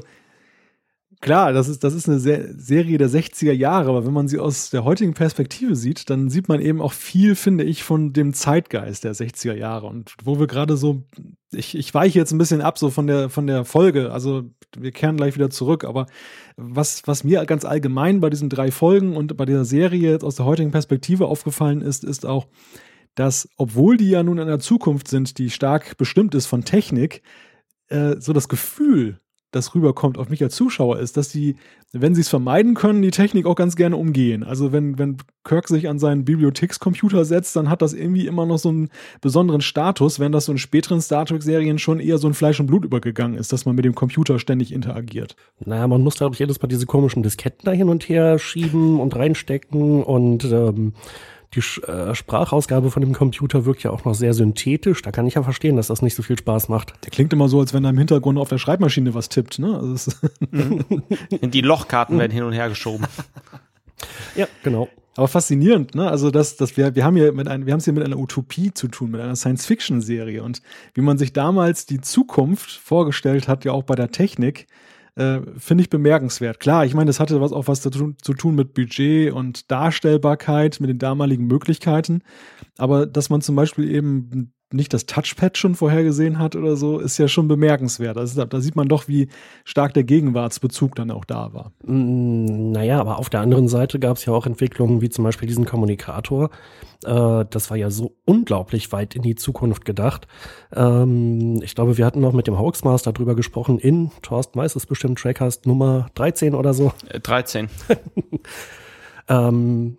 klar, 1.23 1.53
das 1.53 1.67
ist, 1.67 1.83
das 1.83 1.93
ist 1.93 2.09
eine 2.09 2.19
Serie 2.19 2.97
der 2.97 3.09
60er 3.09 3.51
Jahre, 3.51 3.89
aber 3.89 4.05
wenn 4.05 4.13
man 4.13 4.27
sie 4.27 4.39
aus 4.39 4.69
der 4.69 4.83
heutigen 4.83 5.13
Perspektive 5.13 5.75
sieht, 5.75 6.09
dann 6.09 6.29
sieht 6.29 6.49
man 6.49 6.59
eben 6.59 6.81
auch 6.81 6.93
viel, 6.93 7.35
finde 7.35 7.63
ich, 7.63 7.83
von 7.83 8.13
dem 8.13 8.33
Zeitgeist 8.33 9.03
der 9.03 9.13
60er 9.13 9.53
Jahre. 9.53 9.87
Und 9.87 10.15
wo 10.23 10.39
wir 10.39 10.47
gerade 10.47 10.75
so, 10.75 11.03
ich, 11.53 11.77
ich 11.77 11.93
weiche 11.93 12.19
jetzt 12.19 12.31
ein 12.31 12.37
bisschen 12.37 12.61
ab 12.61 12.77
so 12.77 12.89
von 12.89 13.07
der, 13.07 13.29
von 13.29 13.47
der 13.47 13.63
Folge, 13.63 14.11
also 14.11 14.43
wir 14.77 14.91
kehren 14.91 15.17
gleich 15.17 15.35
wieder 15.35 15.49
zurück, 15.49 15.85
aber 15.85 16.07
was, 16.57 17.03
was 17.05 17.23
mir 17.23 17.45
ganz 17.45 17.63
allgemein 17.63 18.19
bei 18.19 18.29
diesen 18.29 18.49
drei 18.49 18.71
Folgen 18.71 19.15
und 19.15 19.37
bei 19.37 19.45
dieser 19.45 19.65
Serie 19.65 20.11
jetzt 20.11 20.23
aus 20.23 20.35
der 20.35 20.45
heutigen 20.45 20.71
Perspektive 20.71 21.27
aufgefallen 21.27 21.81
ist, 21.81 22.03
ist 22.03 22.25
auch, 22.25 22.47
dass, 23.15 23.47
obwohl 23.57 23.97
die 23.97 24.09
ja 24.09 24.23
nun 24.23 24.37
in 24.37 24.47
einer 24.47 24.59
Zukunft 24.59 25.07
sind, 25.07 25.37
die 25.37 25.49
stark 25.49 25.97
bestimmt 25.97 26.35
ist 26.35 26.45
von 26.45 26.65
Technik, 26.65 27.21
äh, 27.89 28.15
so 28.19 28.33
das 28.33 28.49
Gefühl, 28.49 29.19
das 29.53 29.75
rüberkommt 29.75 30.17
auf 30.17 30.29
mich 30.29 30.41
als 30.43 30.55
Zuschauer, 30.55 30.99
ist, 30.99 31.15
dass 31.15 31.29
die, 31.29 31.55
wenn 31.91 32.15
sie 32.15 32.21
es 32.21 32.29
vermeiden 32.29 32.73
können, 32.73 33.01
die 33.03 33.11
Technik 33.11 33.45
auch 33.45 33.55
ganz 33.55 33.75
gerne 33.75 33.97
umgehen. 33.97 34.43
Also 34.43 34.71
wenn, 34.71 34.97
wenn 34.97 35.17
Kirk 35.43 35.67
sich 35.67 35.87
an 35.87 35.99
seinen 35.99 36.25
Bibliothekscomputer 36.25 37.23
setzt, 37.23 37.55
dann 37.55 37.69
hat 37.69 37.83
das 37.83 37.93
irgendwie 37.93 38.25
immer 38.25 38.45
noch 38.45 38.57
so 38.57 38.69
einen 38.69 38.89
besonderen 39.21 39.61
Status, 39.61 40.19
wenn 40.19 40.31
das 40.31 40.45
so 40.45 40.51
in 40.51 40.57
späteren 40.57 41.01
Star 41.01 41.25
Trek-Serien 41.25 41.77
schon 41.77 41.99
eher 41.99 42.17
so 42.17 42.27
ein 42.27 42.33
Fleisch 42.33 42.59
und 42.59 42.67
Blut 42.67 42.83
übergegangen 42.83 43.37
ist, 43.37 43.53
dass 43.53 43.65
man 43.65 43.75
mit 43.75 43.85
dem 43.85 43.95
Computer 43.95 44.39
ständig 44.39 44.71
interagiert. 44.71 45.35
Naja, 45.63 45.87
man 45.87 46.01
muss, 46.01 46.15
glaube 46.15 46.33
ich, 46.33 46.39
jedes 46.39 46.59
Mal 46.61 46.67
diese 46.67 46.87
komischen 46.87 47.21
Disketten 47.21 47.65
da 47.65 47.71
hin 47.71 47.89
und 47.89 48.09
her 48.09 48.39
schieben 48.39 48.99
und 48.99 49.15
reinstecken 49.15 50.03
und 50.03 50.45
ähm 50.45 50.93
die 51.55 51.59
äh, 51.59 52.15
Sprachausgabe 52.15 52.91
von 52.91 53.01
dem 53.01 53.13
Computer 53.13 53.65
wirkt 53.65 53.83
ja 53.83 53.91
auch 53.91 54.05
noch 54.05 54.15
sehr 54.15 54.33
synthetisch. 54.33 55.01
Da 55.01 55.11
kann 55.11 55.27
ich 55.27 55.35
ja 55.35 55.43
verstehen, 55.43 55.75
dass 55.75 55.87
das 55.87 56.01
nicht 56.01 56.15
so 56.15 56.23
viel 56.23 56.37
Spaß 56.37 56.69
macht. 56.69 56.93
Der 57.03 57.11
klingt 57.11 57.33
immer 57.33 57.49
so, 57.49 57.59
als 57.59 57.73
wenn 57.73 57.83
er 57.83 57.91
im 57.91 57.97
Hintergrund 57.97 58.37
auf 58.39 58.49
der 58.49 58.57
Schreibmaschine 58.57 59.13
was 59.13 59.29
tippt. 59.29 59.59
Ne? 59.59 59.79
Also 59.79 60.11
die 61.41 61.61
Lochkarten 61.61 62.17
werden 62.19 62.31
hin 62.31 62.43
und 62.43 62.53
her 62.53 62.69
geschoben. 62.69 63.05
Ja, 64.35 64.47
genau. 64.63 64.89
Aber 65.15 65.27
faszinierend, 65.27 65.95
ne? 65.95 66.09
Also 66.09 66.31
das, 66.31 66.57
das 66.57 66.75
wir, 66.75 66.95
wir 66.95 67.05
haben 67.05 67.15
hier 67.15 67.31
mit 67.31 67.47
ein, 67.47 67.65
wir 67.65 67.73
haben 67.73 67.79
es 67.79 67.85
hier 67.85 67.93
mit 67.93 68.03
einer 68.03 68.17
Utopie 68.17 68.73
zu 68.73 68.87
tun, 68.87 69.11
mit 69.11 69.21
einer 69.21 69.35
Science-Fiction-Serie 69.35 70.43
und 70.43 70.61
wie 70.93 71.01
man 71.01 71.17
sich 71.17 71.33
damals 71.33 71.85
die 71.85 72.01
Zukunft 72.01 72.71
vorgestellt 72.71 73.47
hat, 73.47 73.63
ja 73.63 73.71
auch 73.71 73.83
bei 73.83 73.95
der 73.95 74.11
Technik, 74.11 74.67
äh, 75.15 75.41
finde 75.57 75.83
ich 75.83 75.89
bemerkenswert. 75.89 76.59
Klar, 76.59 76.85
ich 76.85 76.93
meine, 76.93 77.07
das 77.07 77.19
hatte 77.19 77.39
was 77.41 77.51
auch 77.51 77.67
was 77.67 77.81
zu 77.81 77.89
zu 77.89 78.33
tun 78.33 78.55
mit 78.55 78.73
Budget 78.73 79.31
und 79.31 79.69
Darstellbarkeit, 79.71 80.79
mit 80.79 80.89
den 80.89 80.99
damaligen 80.99 81.45
Möglichkeiten. 81.45 82.21
Aber 82.77 83.05
dass 83.05 83.29
man 83.29 83.41
zum 83.41 83.55
Beispiel 83.55 83.89
eben 83.89 84.53
nicht 84.73 84.93
das 84.93 85.05
Touchpad 85.05 85.57
schon 85.57 85.75
vorhergesehen 85.75 86.39
hat 86.39 86.55
oder 86.55 86.75
so, 86.75 86.99
ist 86.99 87.17
ja 87.17 87.27
schon 87.27 87.47
bemerkenswert. 87.47 88.17
Also, 88.17 88.43
da 88.43 88.59
sieht 88.59 88.75
man 88.75 88.87
doch, 88.87 89.07
wie 89.07 89.29
stark 89.63 89.93
der 89.93 90.03
Gegenwartsbezug 90.03 90.95
dann 90.95 91.11
auch 91.11 91.25
da 91.25 91.53
war. 91.53 91.71
Mm, 91.83 92.71
naja, 92.71 92.99
aber 92.99 93.19
auf 93.19 93.29
der 93.29 93.41
anderen 93.41 93.67
Seite 93.67 93.99
gab 93.99 94.17
es 94.17 94.25
ja 94.25 94.33
auch 94.33 94.45
Entwicklungen 94.45 95.01
wie 95.01 95.09
zum 95.09 95.23
Beispiel 95.23 95.47
diesen 95.47 95.65
Kommunikator. 95.65 96.49
Äh, 97.05 97.45
das 97.49 97.69
war 97.69 97.77
ja 97.77 97.89
so 97.89 98.15
unglaublich 98.25 98.91
weit 98.91 99.15
in 99.15 99.21
die 99.21 99.35
Zukunft 99.35 99.85
gedacht. 99.85 100.27
Ähm, 100.73 101.61
ich 101.63 101.75
glaube, 101.75 101.97
wir 101.97 102.05
hatten 102.05 102.21
noch 102.21 102.33
mit 102.33 102.47
dem 102.47 102.59
Hoaxmaster 102.59 103.13
drüber 103.13 103.35
gesprochen 103.35 103.79
in 103.79 104.11
Thorsten 104.21 104.59
weiß 104.59 104.75
es 104.75 104.85
bestimmt, 104.85 105.19
Trackcast 105.19 105.65
Nummer 105.65 106.07
13 106.15 106.55
oder 106.55 106.73
so. 106.73 106.93
13. 107.21 107.69
ähm, 109.27 109.97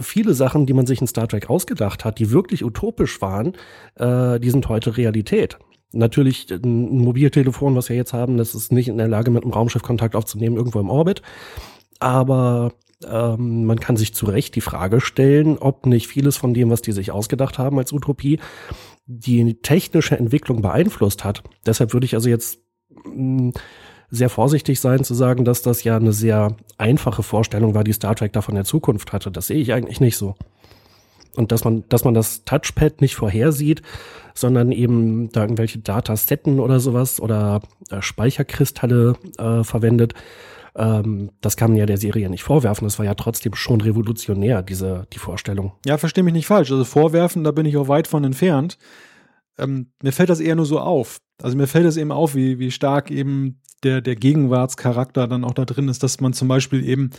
viele 0.00 0.34
Sachen, 0.34 0.66
die 0.66 0.72
man 0.72 0.86
sich 0.86 1.00
in 1.00 1.06
Star 1.06 1.28
Trek 1.28 1.50
ausgedacht 1.50 2.04
hat, 2.04 2.18
die 2.18 2.30
wirklich 2.30 2.64
utopisch 2.64 3.20
waren, 3.20 3.54
äh, 3.96 4.40
die 4.40 4.50
sind 4.50 4.68
heute 4.68 4.96
Realität. 4.96 5.58
Natürlich 5.92 6.50
ein 6.50 6.98
Mobiltelefon, 6.98 7.76
was 7.76 7.88
wir 7.88 7.96
jetzt 7.96 8.12
haben, 8.12 8.36
das 8.36 8.54
ist 8.54 8.72
nicht 8.72 8.88
in 8.88 8.98
der 8.98 9.08
Lage, 9.08 9.30
mit 9.30 9.44
einem 9.44 9.52
Raumschiff 9.52 9.82
Kontakt 9.82 10.16
aufzunehmen, 10.16 10.56
irgendwo 10.56 10.80
im 10.80 10.90
Orbit. 10.90 11.22
Aber 12.00 12.72
ähm, 13.08 13.64
man 13.64 13.78
kann 13.78 13.96
sich 13.96 14.14
zu 14.14 14.26
Recht 14.26 14.56
die 14.56 14.60
Frage 14.60 15.00
stellen, 15.00 15.58
ob 15.58 15.86
nicht 15.86 16.08
vieles 16.08 16.36
von 16.36 16.54
dem, 16.54 16.70
was 16.70 16.82
die 16.82 16.92
sich 16.92 17.12
ausgedacht 17.12 17.58
haben 17.58 17.78
als 17.78 17.92
Utopie, 17.92 18.40
die 19.06 19.54
technische 19.60 20.18
Entwicklung 20.18 20.62
beeinflusst 20.62 21.24
hat. 21.24 21.42
Deshalb 21.66 21.92
würde 21.92 22.06
ich 22.06 22.14
also 22.14 22.28
jetzt 22.28 22.58
mh, 23.04 23.48
mm, 23.48 23.52
sehr 24.10 24.28
vorsichtig 24.28 24.80
sein 24.80 25.04
zu 25.04 25.14
sagen, 25.14 25.44
dass 25.44 25.62
das 25.62 25.84
ja 25.84 25.96
eine 25.96 26.12
sehr 26.12 26.56
einfache 26.78 27.22
Vorstellung 27.22 27.74
war, 27.74 27.84
die 27.84 27.92
Star 27.92 28.14
Trek 28.14 28.32
da 28.32 28.42
von 28.42 28.54
der 28.54 28.64
Zukunft 28.64 29.12
hatte. 29.12 29.30
Das 29.30 29.46
sehe 29.46 29.58
ich 29.58 29.72
eigentlich 29.72 30.00
nicht 30.00 30.16
so. 30.16 30.34
Und 31.36 31.50
dass 31.50 31.64
man, 31.64 31.84
dass 31.88 32.04
man 32.04 32.14
das 32.14 32.44
Touchpad 32.44 33.00
nicht 33.00 33.16
vorhersieht, 33.16 33.82
sondern 34.34 34.72
eben 34.72 35.30
da 35.32 35.42
irgendwelche 35.42 35.78
Datasetten 35.78 36.60
oder 36.60 36.80
sowas 36.80 37.20
oder 37.20 37.60
äh, 37.90 38.00
Speicherkristalle 38.00 39.14
äh, 39.38 39.64
verwendet, 39.64 40.14
ähm, 40.76 41.30
das 41.40 41.56
kann 41.56 41.70
man 41.70 41.78
ja 41.78 41.86
der 41.86 41.98
Serie 41.98 42.28
nicht 42.30 42.42
vorwerfen. 42.42 42.86
Das 42.86 42.98
war 42.98 43.06
ja 43.06 43.14
trotzdem 43.14 43.54
schon 43.54 43.80
revolutionär, 43.80 44.62
diese, 44.62 45.06
die 45.12 45.18
Vorstellung. 45.18 45.72
Ja, 45.86 45.98
verstehe 45.98 46.24
mich 46.24 46.34
nicht 46.34 46.46
falsch. 46.46 46.70
Also 46.70 46.84
vorwerfen, 46.84 47.44
da 47.44 47.52
bin 47.52 47.66
ich 47.66 47.76
auch 47.76 47.88
weit 47.88 48.08
von 48.08 48.24
entfernt. 48.24 48.78
Ähm, 49.56 49.92
mir 50.02 50.12
fällt 50.12 50.30
das 50.30 50.40
eher 50.40 50.56
nur 50.56 50.66
so 50.66 50.80
auf. 50.80 51.18
Also 51.42 51.56
mir 51.56 51.66
fällt 51.66 51.86
es 51.86 51.96
eben 51.96 52.10
auf, 52.12 52.34
wie, 52.34 52.58
wie 52.58 52.70
stark 52.70 53.10
eben 53.10 53.60
der, 53.84 54.00
der 54.00 54.16
Gegenwartscharakter 54.16 55.28
dann 55.28 55.44
auch 55.44 55.54
da 55.54 55.64
drin 55.64 55.88
ist, 55.88 56.02
dass 56.02 56.20
man 56.20 56.32
zum 56.32 56.48
Beispiel 56.48 56.84
eben, 56.84 57.10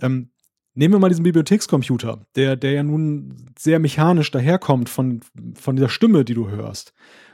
ähm, 0.00 0.30
nehmen 0.74 0.94
wir 0.94 0.98
mal 0.98 1.08
diesen 1.08 1.24
Bibliothekscomputer, 1.24 2.26
der, 2.36 2.56
der 2.56 2.72
ja 2.72 2.82
nun 2.82 3.36
sehr 3.58 3.78
mechanisch 3.78 4.30
daherkommt 4.30 4.88
von, 4.88 5.20
von 5.54 5.76
dieser 5.76 5.88
Stimme, 5.88 6.24
die 6.24 6.34
du 6.34 6.48
hörst. 6.48 6.92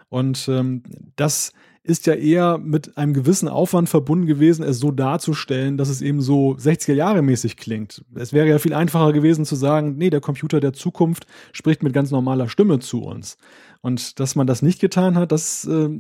Und 0.09 0.49
ähm, 0.49 0.83
das 1.17 1.53
ist 1.87 2.07
ja 2.07 2.15
eher 2.15 2.57
mit 2.57 2.97
einem 2.97 3.13
gewissen 3.13 3.47
Aufwand 3.47 3.91
verbunden 3.91 4.27
gewesen, 4.27 4.65
es 4.65 4.79
so 4.79 4.91
darzustellen, 4.91 5.77
dass 5.77 5.91
es 5.91 6.01
eben 6.01 6.23
so 6.23 6.53
60er 6.53 6.95
Jahre 6.95 7.21
mäßig 7.21 7.59
klingt. 7.59 8.03
Es 8.15 8.33
wäre 8.33 8.49
ja 8.49 8.59
viel 8.59 8.73
einfacher 8.73 9.13
gewesen 9.13 9.45
zu 9.45 9.55
sagen, 9.55 9.97
nee, 9.99 10.09
der 10.09 10.23
Computer 10.23 10.61
der 10.61 10.73
Zukunft 10.73 11.27
spricht 11.53 11.83
mit 11.83 11.93
ganz 11.93 12.11
normaler 12.11 12.49
Stimme 12.49 12.79
zu 12.79 13.03
uns. 13.03 13.37
Und 13.85 14.18
dass 14.18 14.35
man 14.35 14.47
das 14.47 14.62
nicht 14.62 14.81
getan 14.81 15.18
hat, 15.18 15.31
das, 15.31 15.66
äh, 15.66 15.90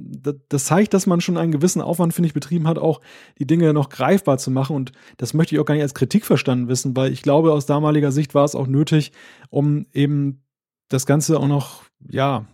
das 0.48 0.64
zeigt, 0.64 0.94
dass 0.94 1.06
man 1.06 1.20
schon 1.20 1.36
einen 1.36 1.52
gewissen 1.52 1.82
Aufwand, 1.82 2.14
finde 2.14 2.28
ich, 2.28 2.32
betrieben 2.32 2.66
hat, 2.66 2.78
auch 2.78 3.02
die 3.38 3.46
Dinge 3.46 3.74
noch 3.74 3.90
greifbar 3.90 4.38
zu 4.38 4.50
machen. 4.50 4.74
Und 4.74 4.92
das 5.18 5.34
möchte 5.34 5.54
ich 5.54 5.60
auch 5.60 5.66
gar 5.66 5.74
nicht 5.74 5.82
als 5.82 5.92
Kritik 5.92 6.24
verstanden 6.24 6.68
wissen, 6.68 6.96
weil 6.96 7.12
ich 7.12 7.20
glaube, 7.20 7.52
aus 7.52 7.66
damaliger 7.66 8.10
Sicht 8.10 8.34
war 8.34 8.46
es 8.46 8.54
auch 8.54 8.68
nötig, 8.68 9.12
um 9.50 9.84
eben 9.92 10.42
das 10.88 11.04
Ganze 11.04 11.38
auch 11.38 11.46
noch, 11.46 11.82
ja, 12.08 12.46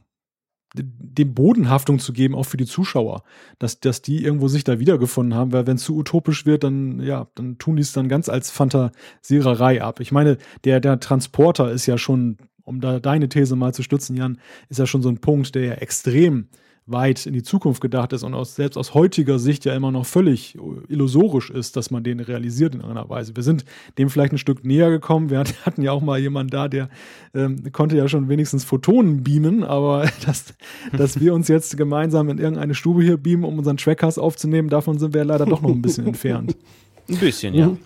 dem 0.75 1.33
Bodenhaftung 1.33 2.01
zu 2.01 2.13
geben, 2.13 2.35
auch 2.35 2.47
für 2.47 2.57
die 2.57 2.67
Zuschauer, 2.67 3.23
dass, 3.61 3.79
dass 3.79 4.03
die 4.03 4.25
irgendwo 4.25 4.49
sich 4.49 4.65
da 4.65 4.81
wiedergefunden 4.81 5.39
haben, 5.39 5.53
weil 5.53 5.69
wenn 5.69 5.77
es 5.77 5.85
zu 5.85 5.97
utopisch 5.97 6.45
wird, 6.45 6.65
dann, 6.65 6.99
ja, 6.99 7.29
dann 7.37 7.57
tun 7.59 7.77
die 7.77 7.83
es 7.83 7.93
dann 7.93 8.09
ganz 8.09 8.29
als 8.29 8.51
Fantasiererei 8.51 9.81
ab. 9.81 10.01
Ich 10.01 10.11
meine, 10.11 10.39
der, 10.65 10.81
der 10.81 10.99
Transporter 10.99 11.71
ist 11.71 11.87
ja 11.87 11.99
schon 11.99 12.37
um 12.71 12.81
da 12.81 13.01
deine 13.01 13.29
These 13.29 13.57
mal 13.57 13.75
zu 13.75 13.83
stützen, 13.83 14.17
Jan, 14.17 14.39
ist 14.69 14.79
ja 14.79 14.87
schon 14.87 15.03
so 15.03 15.09
ein 15.09 15.19
Punkt, 15.19 15.55
der 15.55 15.65
ja 15.65 15.73
extrem 15.75 16.47
weit 16.87 17.27
in 17.27 17.33
die 17.33 17.43
Zukunft 17.43 17.81
gedacht 17.81 18.13
ist 18.13 18.23
und 18.23 18.35
aus, 18.35 18.57
selbst 18.57 18.77
aus 18.77 18.95
heutiger 18.95 19.39
Sicht 19.39 19.65
ja 19.65 19.75
immer 19.75 19.93
noch 19.93 20.07
völlig 20.07 20.57
illusorisch 20.89 21.51
ist, 21.51 21.77
dass 21.77 21.91
man 21.91 22.03
den 22.03 22.21
realisiert 22.21 22.75
in 22.75 22.81
einer 22.81 23.09
Weise. 23.09 23.37
Wir 23.37 23.43
sind 23.43 23.65
dem 23.99 24.11
vielleicht 24.11 24.33
ein 24.33 24.39
Stück 24.39 24.65
näher 24.65 24.91
gekommen. 24.91 25.31
Wir 25.31 25.45
hatten 25.65 25.83
ja 25.83 25.93
auch 25.93 26.01
mal 26.01 26.19
jemanden 26.19 26.51
da, 26.51 26.69
der 26.69 26.89
ähm, 27.35 27.71
konnte 27.73 27.97
ja 27.97 28.09
schon 28.09 28.29
wenigstens 28.29 28.65
Photonen 28.65 29.23
beamen, 29.23 29.63
aber 29.63 30.09
dass, 30.27 30.55
dass 30.97 31.21
wir 31.21 31.35
uns 31.35 31.49
jetzt 31.49 31.77
gemeinsam 31.77 32.29
in 32.29 32.39
irgendeine 32.39 32.75
Stube 32.75 33.03
hier 33.03 33.17
beamen, 33.17 33.45
um 33.45 33.59
unseren 33.59 33.77
Trackcast 33.77 34.19
aufzunehmen, 34.19 34.69
davon 34.69 34.99
sind 34.99 35.15
wir 35.15 35.25
leider 35.25 35.47
doch 35.47 35.63
noch 35.63 35.71
ein 35.71 35.83
bisschen 35.83 36.07
entfernt. 36.07 36.57
Ein 37.09 37.17
bisschen, 37.17 37.55
ja. 37.55 37.67
Mhm. 37.67 37.79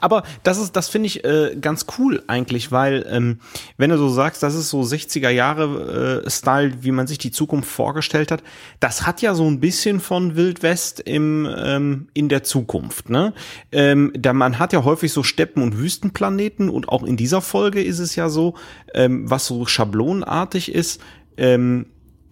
Aber 0.00 0.22
das 0.42 0.58
ist, 0.58 0.76
das 0.76 0.88
finde 0.88 1.06
ich 1.06 1.24
äh, 1.24 1.56
ganz 1.60 1.86
cool 1.98 2.22
eigentlich, 2.26 2.72
weil 2.72 3.06
ähm, 3.10 3.40
wenn 3.76 3.90
du 3.90 3.98
so 3.98 4.08
sagst, 4.08 4.42
das 4.42 4.54
ist 4.54 4.70
so 4.70 4.80
60er 4.80 5.30
Jahre 5.30 6.22
äh, 6.24 6.30
Style, 6.30 6.72
wie 6.80 6.92
man 6.92 7.06
sich 7.06 7.18
die 7.18 7.30
Zukunft 7.30 7.70
vorgestellt 7.70 8.30
hat, 8.30 8.42
das 8.80 9.06
hat 9.06 9.22
ja 9.22 9.34
so 9.34 9.46
ein 9.46 9.60
bisschen 9.60 10.00
von 10.00 10.36
Wild 10.36 10.62
West 10.62 11.00
im 11.00 11.48
ähm, 11.56 12.08
in 12.14 12.28
der 12.28 12.42
Zukunft. 12.42 13.10
Ne, 13.10 13.32
ähm, 13.72 14.12
da 14.18 14.32
man 14.32 14.58
hat 14.58 14.72
ja 14.72 14.84
häufig 14.84 15.12
so 15.12 15.22
Steppen 15.22 15.62
und 15.62 15.78
Wüstenplaneten 15.78 16.68
und 16.68 16.88
auch 16.88 17.02
in 17.02 17.16
dieser 17.16 17.40
Folge 17.40 17.82
ist 17.82 17.98
es 17.98 18.16
ja 18.16 18.28
so, 18.28 18.54
ähm, 18.94 19.30
was 19.30 19.46
so 19.46 19.66
schablonenartig 19.66 20.74
ist. 20.74 21.00
Ähm, 21.36 21.86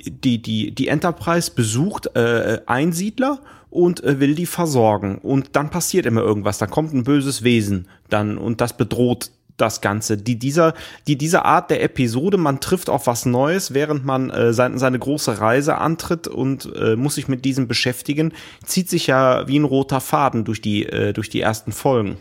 die 0.07 0.41
die 0.43 0.75
die 0.75 0.89
Enterprise 0.89 1.51
besucht 1.55 2.15
äh, 2.15 2.61
Einsiedler 2.67 3.41
und 3.75 4.05
äh, 4.05 4.21
will 4.21 4.35
die 4.35 4.47
versorgen. 4.47 5.19
Und 5.19 5.57
dann 5.57 5.69
passiert 5.69 6.07
immer 6.07 6.23
irgendwas. 6.23 6.59
Da 6.59 6.67
kommt 6.67 6.95
ein 6.95 7.05
böses 7.05 7.43
Wesen 7.43 7.89
dann 8.09 8.39
und 8.39 8.61
das 8.61 8.77
bedroht 8.77 9.31
das 9.57 9.81
Ganze. 9.81 10.17
Die 10.17 10.39
dieser, 10.39 10.75
die 11.07 11.17
diese 11.17 11.45
Art 11.45 11.71
der 11.71 11.83
Episode, 11.83 12.37
man 12.37 12.61
trifft 12.61 12.89
auf 12.89 13.07
was 13.07 13.27
Neues, 13.27 13.75
während 13.75 14.05
man 14.05 14.31
äh, 14.31 14.53
seine, 14.53 14.79
seine 14.79 14.99
große 14.99 15.41
Reise 15.41 15.79
antritt 15.79 16.29
und 16.29 16.73
äh, 16.77 16.97
muss 16.97 17.17
sich 17.17 17.29
mit 17.29 17.45
diesem 17.45 17.67
beschäftigen, 17.67 18.33
zieht 18.65 18.89
sich 18.89 19.09
ja 19.09 19.47
wie 19.49 19.59
ein 19.59 19.65
roter 19.65 20.01
Faden 20.01 20.45
durch 20.45 20.61
die, 20.61 20.87
äh, 20.87 21.13
durch 21.13 21.29
die 21.29 21.41
ersten 21.41 21.73
Folgen. 21.73 22.17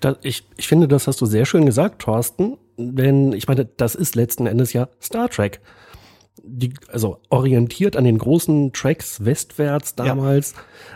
Da, 0.00 0.16
ich, 0.22 0.44
ich 0.56 0.68
finde, 0.68 0.88
das 0.88 1.06
hast 1.06 1.20
du 1.20 1.26
sehr 1.26 1.46
schön 1.46 1.66
gesagt, 1.66 2.02
Thorsten. 2.02 2.56
Denn 2.76 3.32
ich 3.32 3.46
meine, 3.46 3.66
das 3.76 3.94
ist 3.94 4.16
letzten 4.16 4.46
Endes 4.46 4.72
ja 4.72 4.88
Star 5.00 5.28
Trek 5.28 5.60
die, 6.42 6.74
also 6.88 7.18
orientiert 7.28 7.96
an 7.96 8.04
den 8.04 8.18
großen 8.18 8.72
Tracks 8.72 9.24
westwärts 9.24 9.94
damals, 9.94 10.54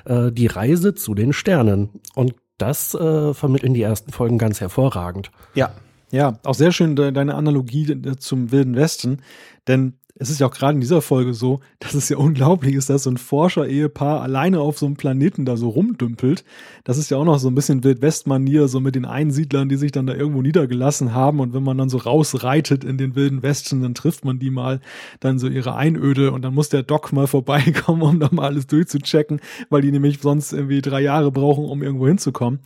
ja. 0.08 0.26
äh, 0.26 0.32
die 0.32 0.46
Reise 0.46 0.94
zu 0.94 1.14
den 1.14 1.32
Sternen. 1.32 1.90
Und 2.14 2.34
das 2.58 2.94
äh, 2.94 3.34
vermitteln 3.34 3.74
die 3.74 3.82
ersten 3.82 4.12
Folgen 4.12 4.38
ganz 4.38 4.60
hervorragend. 4.60 5.30
Ja. 5.54 5.72
Ja, 6.10 6.38
auch 6.44 6.54
sehr 6.54 6.70
schön 6.70 6.94
deine 6.94 7.34
Analogie 7.34 8.00
zum 8.18 8.52
Wilden 8.52 8.76
Westen, 8.76 9.22
denn 9.66 9.94
es 10.16 10.30
ist 10.30 10.38
ja 10.38 10.46
auch 10.46 10.52
gerade 10.52 10.74
in 10.74 10.80
dieser 10.80 11.02
Folge 11.02 11.34
so, 11.34 11.58
dass 11.80 11.94
es 11.94 12.08
ja 12.08 12.16
unglaublich 12.16 12.76
ist, 12.76 12.88
dass 12.88 13.02
so 13.02 13.10
ein 13.10 13.16
Forscher-Ehepaar 13.16 14.22
alleine 14.22 14.60
auf 14.60 14.78
so 14.78 14.86
einem 14.86 14.94
Planeten 14.94 15.44
da 15.44 15.56
so 15.56 15.70
rumdümpelt. 15.70 16.44
Das 16.84 16.98
ist 16.98 17.10
ja 17.10 17.16
auch 17.16 17.24
noch 17.24 17.38
so 17.40 17.48
ein 17.48 17.54
bisschen 17.56 17.82
Wildwest-Manier, 17.82 18.68
so 18.68 18.78
mit 18.78 18.94
den 18.94 19.06
Einsiedlern, 19.06 19.68
die 19.68 19.76
sich 19.76 19.90
dann 19.90 20.06
da 20.06 20.14
irgendwo 20.14 20.40
niedergelassen 20.40 21.14
haben. 21.14 21.40
Und 21.40 21.52
wenn 21.52 21.64
man 21.64 21.78
dann 21.78 21.88
so 21.88 21.98
rausreitet 21.98 22.84
in 22.84 22.96
den 22.96 23.16
wilden 23.16 23.42
Westen, 23.42 23.82
dann 23.82 23.94
trifft 23.94 24.24
man 24.24 24.38
die 24.38 24.50
mal 24.50 24.80
dann 25.18 25.40
so 25.40 25.48
ihre 25.48 25.74
Einöde 25.74 26.30
und 26.30 26.42
dann 26.42 26.54
muss 26.54 26.68
der 26.68 26.84
Doc 26.84 27.12
mal 27.12 27.26
vorbeikommen, 27.26 28.02
um 28.02 28.20
da 28.20 28.28
mal 28.30 28.46
alles 28.46 28.68
durchzuchecken, 28.68 29.40
weil 29.68 29.82
die 29.82 29.90
nämlich 29.90 30.20
sonst 30.20 30.52
irgendwie 30.52 30.80
drei 30.80 31.00
Jahre 31.00 31.32
brauchen, 31.32 31.64
um 31.64 31.82
irgendwo 31.82 32.06
hinzukommen. 32.06 32.60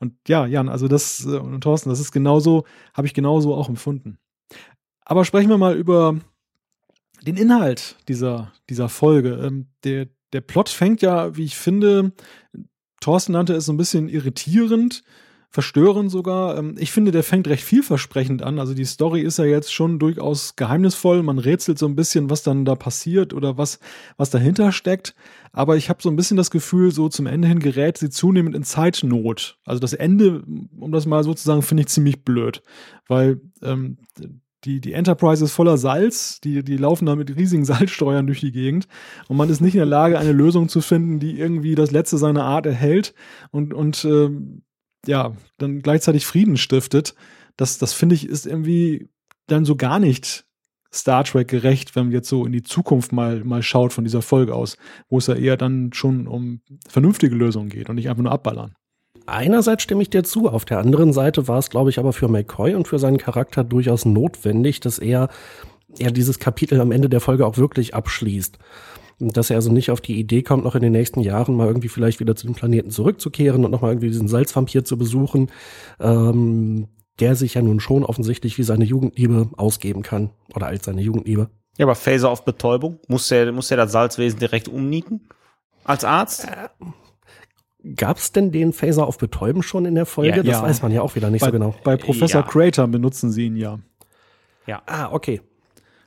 Und 0.00 0.14
ja, 0.26 0.46
Jan, 0.46 0.70
also 0.70 0.88
das, 0.88 1.26
äh, 1.26 1.36
und 1.36 1.60
Thorsten, 1.60 1.90
das 1.90 2.00
ist 2.00 2.12
genauso, 2.12 2.64
habe 2.94 3.06
ich 3.06 3.12
genauso 3.12 3.54
auch 3.54 3.68
empfunden. 3.68 4.16
Aber 5.04 5.26
sprechen 5.26 5.50
wir 5.50 5.58
mal 5.58 5.76
über 5.76 6.18
den 7.24 7.36
Inhalt 7.36 7.96
dieser, 8.08 8.52
dieser 8.68 8.88
Folge. 8.88 9.40
Ähm, 9.42 9.66
der, 9.84 10.08
der 10.32 10.40
Plot 10.40 10.68
fängt 10.68 11.02
ja, 11.02 11.36
wie 11.36 11.44
ich 11.44 11.56
finde, 11.56 12.12
Thorsten 13.00 13.32
nannte 13.32 13.54
es 13.54 13.66
so 13.66 13.72
ein 13.72 13.76
bisschen 13.76 14.08
irritierend, 14.08 15.02
verstörend 15.50 16.10
sogar. 16.10 16.58
Ähm, 16.58 16.74
ich 16.78 16.90
finde, 16.90 17.12
der 17.12 17.22
fängt 17.22 17.46
recht 17.48 17.62
vielversprechend 17.62 18.42
an. 18.42 18.58
Also 18.58 18.74
die 18.74 18.84
Story 18.84 19.20
ist 19.20 19.38
ja 19.38 19.44
jetzt 19.44 19.72
schon 19.72 19.98
durchaus 19.98 20.56
geheimnisvoll. 20.56 21.22
Man 21.22 21.38
rätselt 21.38 21.78
so 21.78 21.86
ein 21.86 21.94
bisschen, 21.94 22.28
was 22.28 22.42
dann 22.42 22.64
da 22.64 22.74
passiert 22.74 23.32
oder 23.32 23.56
was, 23.56 23.78
was 24.16 24.30
dahinter 24.30 24.72
steckt. 24.72 25.14
Aber 25.52 25.76
ich 25.76 25.88
habe 25.88 26.02
so 26.02 26.08
ein 26.08 26.16
bisschen 26.16 26.36
das 26.36 26.50
Gefühl, 26.50 26.90
so 26.90 27.08
zum 27.08 27.26
Ende 27.26 27.46
hin 27.46 27.60
gerät 27.60 27.98
sie 27.98 28.10
zunehmend 28.10 28.56
in 28.56 28.64
Zeitnot. 28.64 29.58
Also 29.64 29.80
das 29.80 29.92
Ende, 29.92 30.42
um 30.76 30.90
das 30.90 31.06
mal 31.06 31.22
so 31.22 31.34
zu 31.34 31.44
sagen, 31.44 31.62
finde 31.62 31.82
ich 31.82 31.88
ziemlich 31.88 32.24
blöd. 32.24 32.62
Weil 33.06 33.40
ähm, 33.62 33.98
die, 34.64 34.80
die 34.80 34.92
Enterprise 34.92 35.44
ist 35.44 35.52
voller 35.52 35.78
Salz, 35.78 36.40
die, 36.40 36.64
die 36.64 36.76
laufen 36.76 37.06
da 37.06 37.16
mit 37.16 37.36
riesigen 37.36 37.64
Salzsteuern 37.66 38.26
durch 38.26 38.40
die 38.40 38.52
Gegend. 38.52 38.86
Und 39.28 39.36
man 39.36 39.50
ist 39.50 39.60
nicht 39.60 39.74
in 39.74 39.80
der 39.80 39.86
Lage, 39.86 40.18
eine 40.18 40.32
Lösung 40.32 40.68
zu 40.68 40.80
finden, 40.80 41.20
die 41.20 41.38
irgendwie 41.38 41.74
das 41.74 41.90
Letzte 41.90 42.18
seiner 42.18 42.44
Art 42.44 42.66
erhält 42.66 43.14
und, 43.50 43.74
und 43.74 44.04
ähm, 44.04 44.62
ja, 45.06 45.32
dann 45.58 45.80
gleichzeitig 45.80 46.26
Frieden 46.26 46.56
stiftet, 46.56 47.14
das, 47.56 47.78
das 47.78 47.92
finde 47.92 48.14
ich 48.14 48.28
ist 48.28 48.46
irgendwie 48.46 49.10
dann 49.46 49.64
so 49.64 49.76
gar 49.76 49.98
nicht 49.98 50.46
Star 50.92 51.24
Trek 51.24 51.48
gerecht, 51.48 51.96
wenn 51.96 52.06
man 52.06 52.12
jetzt 52.12 52.28
so 52.28 52.46
in 52.46 52.52
die 52.52 52.62
Zukunft 52.62 53.12
mal, 53.12 53.44
mal 53.44 53.62
schaut 53.62 53.92
von 53.92 54.04
dieser 54.04 54.22
Folge 54.22 54.54
aus, 54.54 54.76
wo 55.08 55.18
es 55.18 55.26
ja 55.26 55.34
eher 55.34 55.56
dann 55.56 55.92
schon 55.92 56.26
um 56.26 56.60
vernünftige 56.88 57.34
Lösungen 57.34 57.68
geht 57.68 57.88
und 57.88 57.96
nicht 57.96 58.08
einfach 58.08 58.22
nur 58.22 58.32
abballern. 58.32 58.74
Einerseits 59.26 59.82
stimme 59.82 60.02
ich 60.02 60.10
dir 60.10 60.22
zu, 60.22 60.48
auf 60.48 60.64
der 60.64 60.78
anderen 60.78 61.12
Seite 61.12 61.48
war 61.48 61.58
es, 61.58 61.70
glaube 61.70 61.90
ich, 61.90 61.98
aber 61.98 62.12
für 62.12 62.28
McCoy 62.28 62.74
und 62.74 62.88
für 62.88 62.98
seinen 62.98 63.18
Charakter 63.18 63.64
durchaus 63.64 64.04
notwendig, 64.04 64.80
dass 64.80 64.98
er, 64.98 65.28
er 65.98 66.10
dieses 66.10 66.38
Kapitel 66.38 66.80
am 66.80 66.92
Ende 66.92 67.08
der 67.08 67.20
Folge 67.20 67.46
auch 67.46 67.56
wirklich 67.56 67.94
abschließt 67.94 68.58
dass 69.20 69.50
er 69.50 69.56
also 69.56 69.72
nicht 69.72 69.90
auf 69.90 70.00
die 70.00 70.18
Idee 70.18 70.42
kommt, 70.42 70.64
noch 70.64 70.74
in 70.74 70.82
den 70.82 70.92
nächsten 70.92 71.20
Jahren 71.20 71.56
mal 71.56 71.66
irgendwie 71.66 71.88
vielleicht 71.88 72.20
wieder 72.20 72.34
zu 72.34 72.46
dem 72.46 72.54
Planeten 72.54 72.90
zurückzukehren 72.90 73.64
und 73.64 73.70
nochmal 73.70 73.92
irgendwie 73.92 74.08
diesen 74.08 74.28
Salzvampir 74.28 74.84
zu 74.84 74.98
besuchen, 74.98 75.50
ähm, 76.00 76.88
der 77.20 77.36
sich 77.36 77.54
ja 77.54 77.62
nun 77.62 77.80
schon 77.80 78.04
offensichtlich 78.04 78.58
wie 78.58 78.64
seine 78.64 78.84
Jugendliebe 78.84 79.50
ausgeben 79.56 80.02
kann 80.02 80.30
oder 80.54 80.66
als 80.66 80.84
seine 80.84 81.00
Jugendliebe. 81.00 81.48
Ja, 81.78 81.86
aber 81.86 81.94
Phaser 81.94 82.30
auf 82.30 82.44
Betäubung, 82.44 82.98
muss 83.08 83.28
der, 83.28 83.50
muss 83.52 83.68
der 83.68 83.76
das 83.76 83.92
Salzwesen 83.92 84.38
direkt 84.38 84.68
umnieten? 84.68 85.28
Als 85.84 86.04
Arzt? 86.04 86.44
Äh, 86.44 86.68
Gab 87.96 88.16
es 88.16 88.32
denn 88.32 88.50
den 88.50 88.72
Phaser 88.72 89.06
auf 89.06 89.18
Betäuben 89.18 89.62
schon 89.62 89.84
in 89.84 89.94
der 89.94 90.06
Folge? 90.06 90.36
Ja, 90.36 90.42
das 90.42 90.46
ja. 90.46 90.62
weiß 90.62 90.82
man 90.82 90.92
ja 90.92 91.02
auch 91.02 91.14
wieder 91.14 91.30
nicht 91.30 91.42
bei, 91.42 91.48
so 91.48 91.52
genau. 91.52 91.74
Bei 91.84 91.96
Professor 91.96 92.40
ja. 92.40 92.46
Crater 92.46 92.86
benutzen 92.88 93.30
sie 93.30 93.46
ihn 93.46 93.56
ja. 93.56 93.78
Ja. 94.66 94.82
Ah, 94.86 95.12
okay. 95.12 95.40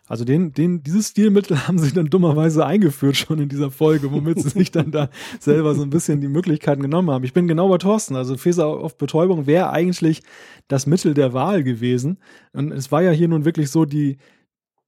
Also 0.08 0.24
den, 0.24 0.54
den, 0.54 0.82
dieses 0.84 1.10
Stilmittel 1.10 1.68
haben 1.68 1.78
sie 1.78 1.94
dann 1.94 2.10
dummerweise 2.10 2.66
eingeführt 2.66 3.18
schon 3.18 3.40
in 3.40 3.50
dieser 3.50 3.72
Folge, 3.72 4.12
womit 4.12 4.42
sie 4.42 4.50
sich 4.50 4.72
dann 4.72 4.92
da 4.92 5.10
selber 5.40 5.76
so 5.76 5.84
ein 5.84 5.90
bisschen 5.90 6.22
die 6.22 6.30
Möglichkeiten 6.30 6.82
genommen 6.82 7.12
haben. 7.12 7.24
Ich 7.24 7.34
bin 7.34 7.48
genau 7.48 7.70
bei 7.70 7.78
Thorsten. 7.78 8.16
Also 8.16 8.38
Feser 8.38 8.68
auf 8.68 8.98
Betäubung 8.98 9.46
wäre 9.46 9.70
eigentlich 9.70 10.24
das 10.68 10.88
Mittel 10.88 11.14
der 11.14 11.34
Wahl 11.34 11.64
gewesen. 11.64 12.18
Und 12.54 12.72
es 12.72 12.92
war 12.92 13.02
ja 13.02 13.12
hier 13.12 13.28
nun 13.28 13.46
wirklich 13.46 13.70
so, 13.70 13.86
die, 13.86 14.18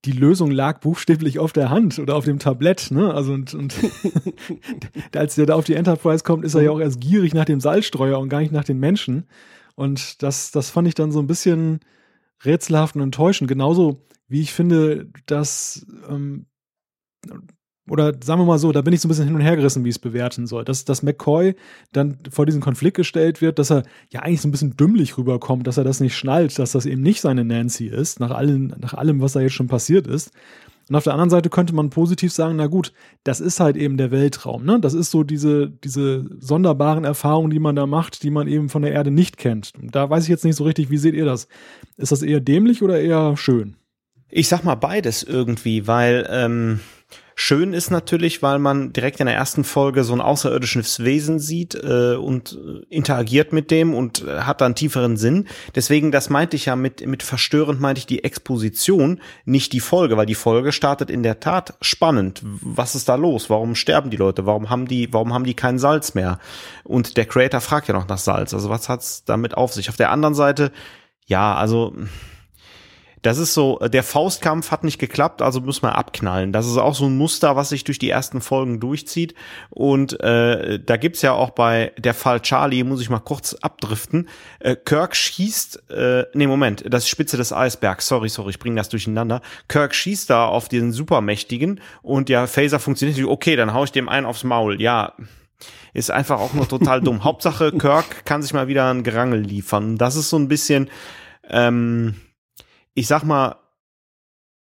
die 0.04 0.12
Lösung 0.12 0.50
lag 0.50 0.80
buchstäblich 0.80 1.38
auf 1.38 1.52
der 1.52 1.68
Hand 1.68 1.98
oder 1.98 2.16
auf 2.16 2.24
dem 2.24 2.38
Tablett, 2.38 2.90
ne? 2.90 3.12
Also 3.12 3.32
und, 3.32 3.52
und 3.54 3.74
als 5.14 5.34
der 5.34 5.46
da 5.46 5.54
auf 5.54 5.64
die 5.64 5.74
Enterprise 5.74 6.24
kommt, 6.24 6.44
ist 6.44 6.54
er 6.54 6.62
ja 6.62 6.70
auch 6.70 6.80
erst 6.80 7.00
gierig 7.00 7.34
nach 7.34 7.44
dem 7.44 7.60
Salzstreuer 7.60 8.18
und 8.18 8.30
gar 8.30 8.40
nicht 8.40 8.52
nach 8.52 8.64
den 8.64 8.78
Menschen. 8.78 9.26
Und 9.74 10.22
das, 10.22 10.50
das 10.50 10.70
fand 10.70 10.88
ich 10.88 10.94
dann 10.94 11.12
so 11.12 11.20
ein 11.20 11.26
bisschen 11.26 11.80
rätselhaft 12.44 12.96
und 12.96 13.02
enttäuschend. 13.02 13.48
Genauso 13.48 14.06
wie 14.28 14.40
ich 14.40 14.52
finde, 14.52 15.10
dass, 15.26 15.86
ähm, 16.08 16.46
oder 17.90 18.14
sagen 18.22 18.40
wir 18.40 18.46
mal 18.46 18.58
so, 18.58 18.70
da 18.70 18.82
bin 18.82 18.94
ich 18.94 19.00
so 19.00 19.08
ein 19.08 19.10
bisschen 19.10 19.24
hin 19.26 19.34
und 19.34 19.40
her 19.40 19.56
gerissen, 19.56 19.84
wie 19.84 19.88
ich 19.88 19.96
es 19.96 19.98
bewerten 19.98 20.46
soll. 20.46 20.64
Dass, 20.64 20.84
dass 20.84 21.02
McCoy 21.02 21.56
dann 21.92 22.18
vor 22.30 22.46
diesen 22.46 22.60
Konflikt 22.60 22.96
gestellt 22.96 23.40
wird, 23.40 23.58
dass 23.58 23.70
er 23.70 23.82
ja 24.10 24.20
eigentlich 24.20 24.40
so 24.40 24.48
ein 24.48 24.52
bisschen 24.52 24.76
dümmlich 24.76 25.18
rüberkommt, 25.18 25.66
dass 25.66 25.76
er 25.76 25.82
das 25.82 25.98
nicht 25.98 26.16
schnallt, 26.16 26.56
dass 26.60 26.70
das 26.70 26.86
eben 26.86 27.02
nicht 27.02 27.20
seine 27.20 27.44
Nancy 27.44 27.86
ist, 27.86 28.20
nach 28.20 28.30
allem, 28.30 28.72
nach 28.78 28.94
allem, 28.94 29.20
was 29.20 29.32
da 29.32 29.40
jetzt 29.40 29.54
schon 29.54 29.66
passiert 29.66 30.06
ist. 30.06 30.30
Und 30.88 30.94
auf 30.94 31.04
der 31.04 31.14
anderen 31.14 31.30
Seite 31.30 31.50
könnte 31.50 31.74
man 31.74 31.90
positiv 31.90 32.32
sagen, 32.32 32.56
na 32.56 32.68
gut, 32.68 32.92
das 33.24 33.40
ist 33.40 33.58
halt 33.58 33.76
eben 33.76 33.96
der 33.96 34.12
Weltraum, 34.12 34.64
ne? 34.64 34.78
Das 34.80 34.94
ist 34.94 35.10
so 35.10 35.24
diese, 35.24 35.68
diese 35.68 36.26
sonderbaren 36.38 37.04
Erfahrungen, 37.04 37.50
die 37.50 37.60
man 37.60 37.74
da 37.74 37.86
macht, 37.86 38.22
die 38.22 38.30
man 38.30 38.46
eben 38.46 38.68
von 38.68 38.82
der 38.82 38.92
Erde 38.92 39.10
nicht 39.10 39.36
kennt. 39.36 39.72
Da 39.82 40.08
weiß 40.08 40.24
ich 40.24 40.30
jetzt 40.30 40.44
nicht 40.44 40.56
so 40.56 40.64
richtig, 40.64 40.90
wie 40.90 40.96
seht 40.96 41.14
ihr 41.14 41.24
das? 41.24 41.48
Ist 41.96 42.12
das 42.12 42.22
eher 42.22 42.40
dämlich 42.40 42.82
oder 42.82 43.00
eher 43.00 43.36
schön? 43.36 43.74
Ich 44.28 44.48
sag 44.48 44.62
mal 44.62 44.76
beides 44.76 45.24
irgendwie, 45.24 45.88
weil 45.88 46.28
ähm, 46.30 46.80
schön 47.40 47.72
ist 47.72 47.90
natürlich, 47.90 48.42
weil 48.42 48.58
man 48.58 48.92
direkt 48.92 49.18
in 49.18 49.26
der 49.26 49.34
ersten 49.34 49.64
Folge 49.64 50.04
so 50.04 50.12
ein 50.12 50.20
außerirdisches 50.20 51.02
Wesen 51.04 51.38
sieht 51.38 51.74
äh, 51.74 52.14
und 52.14 52.52
äh, 52.52 52.84
interagiert 52.94 53.52
mit 53.54 53.70
dem 53.70 53.94
und 53.94 54.26
äh, 54.26 54.40
hat 54.40 54.60
dann 54.60 54.74
tieferen 54.74 55.16
Sinn. 55.16 55.48
Deswegen, 55.74 56.12
das 56.12 56.28
meinte 56.28 56.56
ich 56.56 56.66
ja 56.66 56.76
mit, 56.76 57.06
mit 57.06 57.22
verstörend, 57.22 57.80
meinte 57.80 58.00
ich 58.00 58.06
die 58.06 58.24
Exposition, 58.24 59.20
nicht 59.46 59.72
die 59.72 59.80
Folge, 59.80 60.18
weil 60.18 60.26
die 60.26 60.34
Folge 60.34 60.70
startet 60.70 61.08
in 61.10 61.22
der 61.22 61.40
Tat 61.40 61.74
spannend. 61.80 62.42
Was 62.42 62.94
ist 62.94 63.08
da 63.08 63.14
los? 63.14 63.48
Warum 63.48 63.74
sterben 63.74 64.10
die 64.10 64.18
Leute? 64.18 64.44
Warum 64.44 64.68
haben 64.68 64.86
die, 64.86 65.10
warum 65.12 65.32
haben 65.32 65.44
die 65.44 65.54
kein 65.54 65.78
Salz 65.78 66.14
mehr? 66.14 66.38
Und 66.84 67.16
der 67.16 67.24
Creator 67.24 67.62
fragt 67.62 67.88
ja 67.88 67.94
noch 67.94 68.06
nach 68.06 68.18
Salz. 68.18 68.52
Also 68.52 68.68
was 68.68 68.90
hat's 68.90 69.24
damit 69.24 69.56
auf 69.56 69.72
sich? 69.72 69.88
Auf 69.88 69.96
der 69.96 70.10
anderen 70.10 70.34
Seite, 70.34 70.72
ja, 71.24 71.54
also 71.54 71.94
das 73.22 73.38
ist 73.38 73.52
so, 73.52 73.78
der 73.78 74.02
Faustkampf 74.02 74.70
hat 74.70 74.84
nicht 74.84 74.98
geklappt, 74.98 75.42
also 75.42 75.60
muss 75.60 75.82
man 75.82 75.92
abknallen. 75.92 76.52
Das 76.52 76.66
ist 76.66 76.78
auch 76.78 76.94
so 76.94 77.06
ein 77.06 77.16
Muster, 77.16 77.54
was 77.54 77.68
sich 77.68 77.84
durch 77.84 77.98
die 77.98 78.08
ersten 78.08 78.40
Folgen 78.40 78.80
durchzieht. 78.80 79.34
Und 79.68 80.18
äh, 80.20 80.80
da 80.80 80.96
gibt's 80.96 81.20
ja 81.22 81.32
auch 81.32 81.50
bei 81.50 81.92
der 81.98 82.14
Fall 82.14 82.40
Charlie, 82.40 82.82
muss 82.82 83.02
ich 83.02 83.10
mal 83.10 83.18
kurz 83.18 83.54
abdriften. 83.54 84.28
Äh, 84.58 84.76
Kirk 84.76 85.14
schießt, 85.14 85.90
äh, 85.90 86.24
nee, 86.32 86.46
Moment, 86.46 86.84
das 86.88 87.04
ist 87.04 87.10
Spitze 87.10 87.36
des 87.36 87.52
Eisbergs, 87.52 88.06
sorry, 88.06 88.30
sorry, 88.30 88.50
ich 88.50 88.58
bringe 88.58 88.76
das 88.76 88.88
durcheinander. 88.88 89.42
Kirk 89.68 89.94
schießt 89.94 90.30
da 90.30 90.46
auf 90.46 90.68
den 90.68 90.92
Supermächtigen 90.92 91.80
und 92.02 92.28
der 92.28 92.46
Phaser 92.46 92.78
funktioniert 92.78 93.18
nicht. 93.18 93.26
Okay, 93.26 93.56
dann 93.56 93.74
hau 93.74 93.84
ich 93.84 93.92
dem 93.92 94.08
einen 94.08 94.26
aufs 94.26 94.44
Maul. 94.44 94.80
Ja, 94.80 95.14
ist 95.92 96.10
einfach 96.10 96.40
auch 96.40 96.54
nur 96.54 96.68
total 96.68 97.02
dumm. 97.02 97.24
Hauptsache, 97.24 97.72
Kirk 97.72 98.24
kann 98.24 98.40
sich 98.40 98.54
mal 98.54 98.68
wieder 98.68 98.90
ein 98.90 99.02
Gerangel 99.02 99.40
liefern. 99.40 99.98
Das 99.98 100.16
ist 100.16 100.30
so 100.30 100.38
ein 100.38 100.48
bisschen, 100.48 100.88
ähm, 101.48 102.14
ich 103.00 103.06
sag 103.06 103.22
mal, 103.24 103.56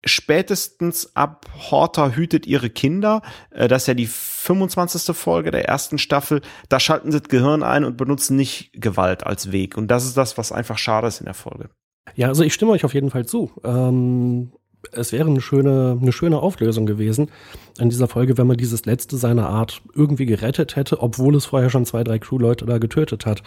spätestens 0.06 1.14
ab 1.14 1.46
Horter 1.70 2.16
hütet 2.16 2.48
ihre 2.48 2.70
Kinder, 2.70 3.22
äh, 3.52 3.68
das 3.68 3.84
ist 3.84 3.88
ja 3.88 3.94
die 3.94 4.08
25. 4.08 5.14
Folge 5.16 5.52
der 5.52 5.68
ersten 5.68 5.98
Staffel, 5.98 6.42
da 6.70 6.80
schalten 6.80 7.12
sie 7.12 7.20
das 7.20 7.28
Gehirn 7.28 7.64
ein 7.64 7.84
und 7.84 7.98
benutzen 7.98 8.38
nicht 8.38 8.72
Gewalt 8.74 9.26
als 9.26 9.52
Weg. 9.52 9.76
Und 9.76 9.90
das 9.90 10.06
ist 10.06 10.16
das, 10.16 10.38
was 10.38 10.54
einfach 10.54 10.78
schade 10.78 11.08
ist 11.08 11.20
in 11.20 11.26
der 11.26 11.34
Folge. 11.34 11.70
Ja, 12.16 12.30
also 12.30 12.44
ich 12.44 12.54
stimme 12.54 12.72
euch 12.72 12.86
auf 12.86 12.94
jeden 12.94 13.10
Fall 13.10 13.26
zu. 13.26 13.52
Ähm, 13.66 14.54
es 14.94 15.12
wäre 15.12 15.30
eine 15.30 15.42
schöne, 15.42 15.98
eine 16.02 16.14
schöne 16.14 16.40
Auflösung 16.40 16.86
gewesen 16.86 17.30
in 17.78 17.90
dieser 17.90 18.08
Folge, 18.08 18.38
wenn 18.38 18.48
man 18.48 18.58
dieses 18.58 18.86
letzte 18.86 19.18
seiner 19.18 19.50
Art 19.50 19.82
irgendwie 19.96 20.26
gerettet 20.26 20.78
hätte, 20.78 21.02
obwohl 21.02 21.36
es 21.36 21.46
vorher 21.46 21.70
schon 21.70 21.86
zwei, 21.86 22.06
drei 22.06 22.20
Crewleute 22.20 22.66
da 22.66 22.78
getötet 22.78 23.26
hat. 23.26 23.44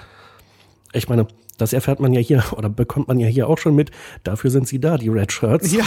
Ich 0.96 1.08
meine, 1.08 1.26
das 1.58 1.72
erfährt 1.72 2.00
man 2.00 2.12
ja 2.12 2.20
hier 2.20 2.42
oder 2.56 2.68
bekommt 2.68 3.08
man 3.08 3.18
ja 3.18 3.28
hier 3.28 3.48
auch 3.48 3.58
schon 3.58 3.74
mit. 3.74 3.90
Dafür 4.24 4.50
sind 4.50 4.68
sie 4.68 4.80
da, 4.80 4.98
die 4.98 5.08
Red 5.08 5.32
Shirts. 5.32 5.72
Ja. 5.72 5.84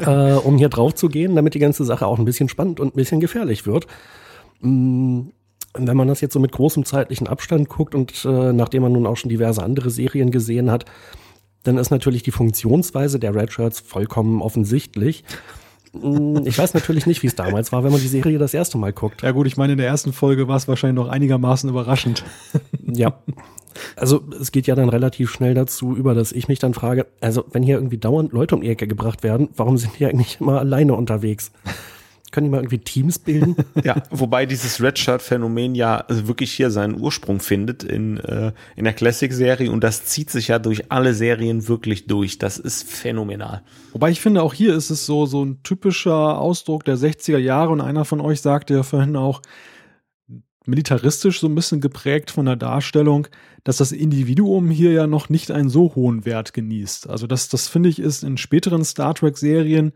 äh, 0.34 0.38
um 0.38 0.58
hier 0.58 0.68
drauf 0.68 0.94
zu 0.94 1.08
gehen, 1.08 1.36
damit 1.36 1.54
die 1.54 1.58
ganze 1.58 1.84
Sache 1.84 2.06
auch 2.06 2.18
ein 2.18 2.24
bisschen 2.24 2.48
spannend 2.48 2.80
und 2.80 2.94
ein 2.94 2.96
bisschen 2.96 3.20
gefährlich 3.20 3.66
wird. 3.66 3.86
Mm, 4.60 5.28
wenn 5.74 5.96
man 5.96 6.08
das 6.08 6.20
jetzt 6.20 6.32
so 6.32 6.40
mit 6.40 6.52
großem 6.52 6.84
zeitlichen 6.84 7.26
Abstand 7.26 7.68
guckt 7.68 7.94
und 7.94 8.24
äh, 8.24 8.52
nachdem 8.52 8.82
man 8.82 8.92
nun 8.92 9.06
auch 9.06 9.16
schon 9.16 9.28
diverse 9.28 9.62
andere 9.62 9.90
Serien 9.90 10.30
gesehen 10.30 10.70
hat, 10.70 10.86
dann 11.62 11.78
ist 11.78 11.90
natürlich 11.90 12.22
die 12.22 12.30
Funktionsweise 12.30 13.18
der 13.18 13.34
Red 13.34 13.52
Shirts 13.52 13.80
vollkommen 13.80 14.40
offensichtlich. 14.40 15.24
Mm, 16.02 16.46
ich 16.46 16.58
weiß 16.58 16.74
natürlich 16.74 17.06
nicht, 17.06 17.22
wie 17.22 17.26
es 17.26 17.34
damals 17.34 17.72
war, 17.72 17.84
wenn 17.84 17.92
man 17.92 18.00
die 18.00 18.08
Serie 18.08 18.38
das 18.38 18.54
erste 18.54 18.78
Mal 18.78 18.92
guckt. 18.92 19.22
Ja 19.22 19.32
gut, 19.32 19.46
ich 19.46 19.56
meine, 19.56 19.72
in 19.72 19.78
der 19.78 19.86
ersten 19.86 20.12
Folge 20.12 20.48
war 20.48 20.56
es 20.56 20.68
wahrscheinlich 20.68 21.02
noch 21.02 21.10
einigermaßen 21.10 21.68
überraschend. 21.68 22.24
Ja. 22.88 23.18
Also 23.96 24.22
es 24.40 24.52
geht 24.52 24.66
ja 24.66 24.74
dann 24.74 24.88
relativ 24.88 25.30
schnell 25.30 25.52
dazu 25.52 25.94
über, 25.94 26.14
dass 26.14 26.32
ich 26.32 26.48
mich 26.48 26.60
dann 26.60 26.72
frage, 26.72 27.06
also 27.20 27.44
wenn 27.50 27.62
hier 27.62 27.74
irgendwie 27.74 27.98
dauernd 27.98 28.32
Leute 28.32 28.54
um 28.54 28.62
die 28.62 28.68
Ecke 28.68 28.86
gebracht 28.86 29.22
werden, 29.22 29.48
warum 29.56 29.76
sind 29.76 29.98
die 29.98 30.06
eigentlich 30.06 30.40
immer 30.40 30.60
alleine 30.60 30.94
unterwegs? 30.94 31.50
Können 32.36 32.48
die 32.48 32.50
mal 32.50 32.58
irgendwie 32.58 32.80
Teams 32.80 33.18
bilden? 33.18 33.56
Ja, 33.82 34.02
wobei 34.10 34.44
dieses 34.44 34.82
Redshirt-Phänomen 34.82 35.74
ja 35.74 36.04
wirklich 36.06 36.52
hier 36.52 36.70
seinen 36.70 37.00
Ursprung 37.00 37.40
findet 37.40 37.82
in, 37.82 38.18
äh, 38.18 38.52
in 38.74 38.84
der 38.84 38.92
Classic-Serie 38.92 39.70
und 39.70 39.82
das 39.82 40.04
zieht 40.04 40.28
sich 40.28 40.48
ja 40.48 40.58
durch 40.58 40.92
alle 40.92 41.14
Serien 41.14 41.66
wirklich 41.66 42.08
durch. 42.08 42.36
Das 42.36 42.58
ist 42.58 42.86
phänomenal. 42.90 43.62
Wobei 43.94 44.10
ich 44.10 44.20
finde, 44.20 44.42
auch 44.42 44.52
hier 44.52 44.74
ist 44.74 44.90
es 44.90 45.06
so, 45.06 45.24
so 45.24 45.46
ein 45.46 45.62
typischer 45.62 46.38
Ausdruck 46.38 46.84
der 46.84 46.98
60er 46.98 47.38
Jahre 47.38 47.70
und 47.70 47.80
einer 47.80 48.04
von 48.04 48.20
euch 48.20 48.42
sagte 48.42 48.74
ja 48.74 48.82
vorhin 48.82 49.16
auch, 49.16 49.40
militaristisch 50.66 51.40
so 51.40 51.46
ein 51.46 51.54
bisschen 51.54 51.80
geprägt 51.80 52.30
von 52.30 52.44
der 52.44 52.56
Darstellung, 52.56 53.28
dass 53.64 53.78
das 53.78 53.92
Individuum 53.92 54.68
hier 54.68 54.92
ja 54.92 55.06
noch 55.06 55.30
nicht 55.30 55.50
einen 55.50 55.70
so 55.70 55.94
hohen 55.94 56.26
Wert 56.26 56.52
genießt. 56.52 57.08
Also 57.08 57.26
das, 57.26 57.48
das 57.48 57.66
finde 57.66 57.88
ich 57.88 57.98
ist 57.98 58.24
in 58.24 58.36
späteren 58.36 58.84
Star 58.84 59.14
Trek 59.14 59.38
Serien 59.38 59.92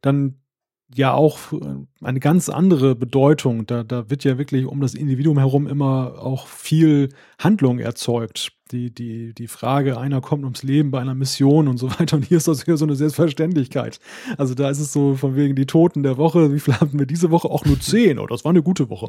dann 0.00 0.36
ja 0.94 1.12
auch 1.14 1.38
eine 2.02 2.20
ganz 2.20 2.48
andere 2.48 2.94
Bedeutung. 2.94 3.66
Da, 3.66 3.82
da 3.82 4.10
wird 4.10 4.24
ja 4.24 4.38
wirklich 4.38 4.66
um 4.66 4.80
das 4.80 4.94
Individuum 4.94 5.38
herum 5.38 5.66
immer 5.66 6.14
auch 6.18 6.46
viel 6.46 7.10
Handlung 7.38 7.78
erzeugt. 7.78 8.52
Die, 8.70 8.94
die, 8.94 9.34
die 9.34 9.48
Frage, 9.48 9.98
einer 9.98 10.20
kommt 10.22 10.44
ums 10.44 10.62
Leben 10.62 10.90
bei 10.90 11.00
einer 11.00 11.14
Mission 11.14 11.68
und 11.68 11.76
so 11.76 11.90
weiter. 11.98 12.16
Und 12.16 12.24
hier 12.24 12.38
ist 12.38 12.48
das 12.48 12.64
ja 12.66 12.76
so 12.76 12.84
eine 12.84 12.96
Selbstverständlichkeit. 12.96 14.00
Also 14.38 14.54
da 14.54 14.70
ist 14.70 14.80
es 14.80 14.92
so 14.92 15.14
von 15.14 15.36
wegen 15.36 15.54
die 15.54 15.66
Toten 15.66 16.02
der 16.02 16.16
Woche. 16.16 16.52
Wie 16.52 16.60
viel 16.60 16.74
hatten 16.74 16.98
wir 16.98 17.06
diese 17.06 17.30
Woche? 17.30 17.50
Auch 17.50 17.64
nur 17.64 17.80
zehn. 17.80 18.18
Oh, 18.18 18.26
das 18.26 18.44
war 18.44 18.50
eine 18.50 18.62
gute 18.62 18.88
Woche. 18.88 19.08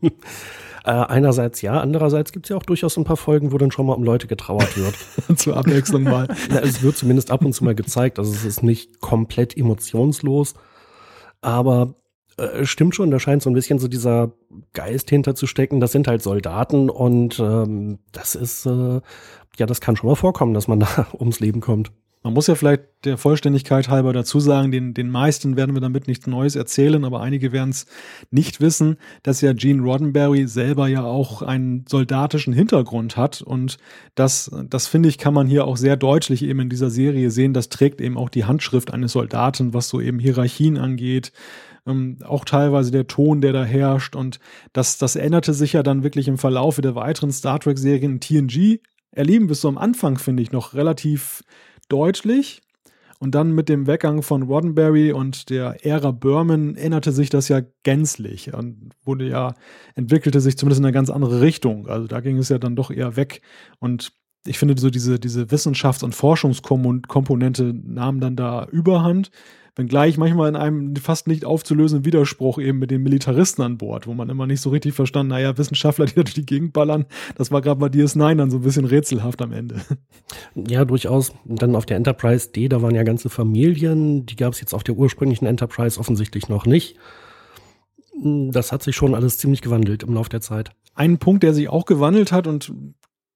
Äh, 0.84 0.90
einerseits 0.90 1.62
ja, 1.62 1.80
andererseits 1.80 2.30
gibt 2.30 2.44
es 2.44 2.50
ja 2.50 2.56
auch 2.58 2.62
durchaus 2.62 2.98
ein 2.98 3.04
paar 3.04 3.16
Folgen, 3.16 3.52
wo 3.52 3.58
dann 3.58 3.70
schon 3.70 3.86
mal 3.86 3.94
um 3.94 4.04
Leute 4.04 4.26
getrauert 4.26 4.76
wird. 4.76 4.94
Zur 5.38 5.56
Abwechslung 5.56 6.02
mal. 6.02 6.28
Na, 6.50 6.60
es 6.60 6.82
wird 6.82 6.96
zumindest 6.96 7.30
ab 7.30 7.42
und 7.42 7.54
zu 7.54 7.64
mal 7.64 7.74
gezeigt. 7.74 8.18
Also 8.18 8.32
es 8.32 8.44
ist 8.44 8.62
nicht 8.62 9.00
komplett 9.00 9.56
emotionslos, 9.56 10.54
aber 11.40 11.94
äh, 12.36 12.66
stimmt 12.66 12.94
schon, 12.94 13.10
da 13.10 13.18
scheint 13.18 13.42
so 13.42 13.48
ein 13.48 13.54
bisschen 13.54 13.78
so 13.78 13.88
dieser 13.88 14.32
Geist 14.74 15.08
hinterzustecken. 15.08 15.80
Das 15.80 15.92
sind 15.92 16.06
halt 16.06 16.22
Soldaten 16.22 16.90
und 16.90 17.40
ähm, 17.40 18.00
das 18.12 18.34
ist, 18.34 18.66
äh, 18.66 19.00
ja, 19.56 19.66
das 19.66 19.80
kann 19.80 19.96
schon 19.96 20.10
mal 20.10 20.16
vorkommen, 20.16 20.52
dass 20.52 20.68
man 20.68 20.80
da 20.80 21.06
ums 21.18 21.40
Leben 21.40 21.60
kommt. 21.62 21.92
Man 22.24 22.32
muss 22.32 22.46
ja 22.46 22.54
vielleicht 22.54 22.84
der 23.04 23.18
Vollständigkeit 23.18 23.90
halber 23.90 24.14
dazu 24.14 24.40
sagen, 24.40 24.72
den, 24.72 24.94
den 24.94 25.10
meisten 25.10 25.58
werden 25.58 25.76
wir 25.76 25.82
damit 25.82 26.08
nichts 26.08 26.26
Neues 26.26 26.56
erzählen, 26.56 27.04
aber 27.04 27.20
einige 27.20 27.52
werden 27.52 27.68
es 27.68 27.84
nicht 28.30 28.62
wissen, 28.62 28.96
dass 29.22 29.42
ja 29.42 29.52
Gene 29.52 29.82
Roddenberry 29.82 30.48
selber 30.48 30.88
ja 30.88 31.04
auch 31.04 31.42
einen 31.42 31.84
soldatischen 31.86 32.54
Hintergrund 32.54 33.18
hat. 33.18 33.42
Und 33.42 33.76
das, 34.14 34.50
das 34.70 34.86
finde 34.86 35.10
ich, 35.10 35.18
kann 35.18 35.34
man 35.34 35.46
hier 35.46 35.66
auch 35.66 35.76
sehr 35.76 35.98
deutlich 35.98 36.42
eben 36.42 36.60
in 36.60 36.70
dieser 36.70 36.88
Serie 36.88 37.30
sehen. 37.30 37.52
Das 37.52 37.68
trägt 37.68 38.00
eben 38.00 38.16
auch 38.16 38.30
die 38.30 38.46
Handschrift 38.46 38.94
eines 38.94 39.12
Soldaten, 39.12 39.74
was 39.74 39.90
so 39.90 40.00
eben 40.00 40.18
Hierarchien 40.18 40.78
angeht. 40.78 41.30
Ähm, 41.86 42.16
auch 42.24 42.46
teilweise 42.46 42.90
der 42.90 43.06
Ton, 43.06 43.42
der 43.42 43.52
da 43.52 43.66
herrscht. 43.66 44.16
Und 44.16 44.40
das, 44.72 44.96
das 44.96 45.16
änderte 45.16 45.52
sich 45.52 45.74
ja 45.74 45.82
dann 45.82 46.02
wirklich 46.02 46.26
im 46.26 46.38
Verlauf 46.38 46.80
der 46.80 46.94
weiteren 46.94 47.32
Star 47.32 47.60
Trek-Serien 47.60 48.20
TNG. 48.20 48.80
Erleben 49.10 49.48
wir 49.48 49.52
es 49.52 49.60
so 49.60 49.68
am 49.68 49.76
Anfang, 49.76 50.16
finde 50.16 50.42
ich, 50.42 50.52
noch 50.52 50.72
relativ 50.72 51.42
deutlich. 51.88 52.60
Und 53.20 53.34
dann 53.34 53.52
mit 53.52 53.68
dem 53.68 53.86
Weggang 53.86 54.22
von 54.22 54.42
Roddenberry 54.42 55.12
und 55.12 55.48
der 55.48 55.86
Ära 55.86 56.10
Berman 56.10 56.76
änderte 56.76 57.12
sich 57.12 57.30
das 57.30 57.48
ja 57.48 57.62
gänzlich 57.82 58.52
und 58.52 58.90
wurde 59.02 59.26
ja, 59.28 59.54
entwickelte 59.94 60.40
sich 60.40 60.58
zumindest 60.58 60.80
in 60.80 60.84
eine 60.84 60.92
ganz 60.92 61.08
andere 61.08 61.40
Richtung. 61.40 61.86
Also 61.88 62.06
da 62.06 62.20
ging 62.20 62.36
es 62.36 62.50
ja 62.50 62.58
dann 62.58 62.76
doch 62.76 62.90
eher 62.90 63.16
weg. 63.16 63.40
Und 63.78 64.12
ich 64.46 64.58
finde, 64.58 64.78
so 64.78 64.90
diese, 64.90 65.18
diese 65.18 65.44
Wissenschafts- 65.44 66.04
und 66.04 66.14
Forschungskomponente 66.14 67.72
nahm 67.72 68.20
dann 68.20 68.36
da 68.36 68.66
überhand 68.66 69.30
wenngleich 69.76 70.18
manchmal 70.18 70.48
in 70.48 70.56
einem 70.56 70.96
fast 70.96 71.26
nicht 71.26 71.44
aufzulösenden 71.44 72.04
Widerspruch 72.04 72.58
eben 72.58 72.78
mit 72.78 72.90
den 72.90 73.02
Militaristen 73.02 73.62
an 73.62 73.78
Bord, 73.78 74.06
wo 74.06 74.14
man 74.14 74.30
immer 74.30 74.46
nicht 74.46 74.60
so 74.60 74.70
richtig 74.70 74.94
verstanden, 74.94 75.30
naja, 75.30 75.58
Wissenschaftler, 75.58 76.06
die 76.06 76.14
durch 76.14 76.34
die 76.34 76.46
Gegend 76.46 76.72
ballern, 76.72 77.06
das 77.36 77.50
war 77.50 77.60
gerade 77.60 77.80
bei 77.80 77.88
DS9 77.88 78.36
dann 78.36 78.50
so 78.50 78.58
ein 78.58 78.62
bisschen 78.62 78.84
rätselhaft 78.84 79.42
am 79.42 79.52
Ende. 79.52 79.80
Ja, 80.54 80.84
durchaus. 80.84 81.32
Und 81.44 81.62
dann 81.62 81.74
auf 81.74 81.86
der 81.86 81.96
Enterprise 81.96 82.50
D, 82.50 82.68
da 82.68 82.82
waren 82.82 82.94
ja 82.94 83.02
ganze 83.02 83.28
Familien, 83.28 84.26
die 84.26 84.36
gab 84.36 84.52
es 84.52 84.60
jetzt 84.60 84.74
auf 84.74 84.84
der 84.84 84.94
ursprünglichen 84.94 85.46
Enterprise 85.46 85.98
offensichtlich 85.98 86.48
noch 86.48 86.66
nicht. 86.66 86.96
Das 88.22 88.70
hat 88.70 88.82
sich 88.82 88.94
schon 88.94 89.14
alles 89.14 89.38
ziemlich 89.38 89.60
gewandelt 89.60 90.04
im 90.04 90.14
Laufe 90.14 90.30
der 90.30 90.40
Zeit. 90.40 90.70
Ein 90.94 91.18
Punkt, 91.18 91.42
der 91.42 91.52
sich 91.52 91.68
auch 91.68 91.84
gewandelt 91.84 92.30
hat 92.30 92.46
und 92.46 92.72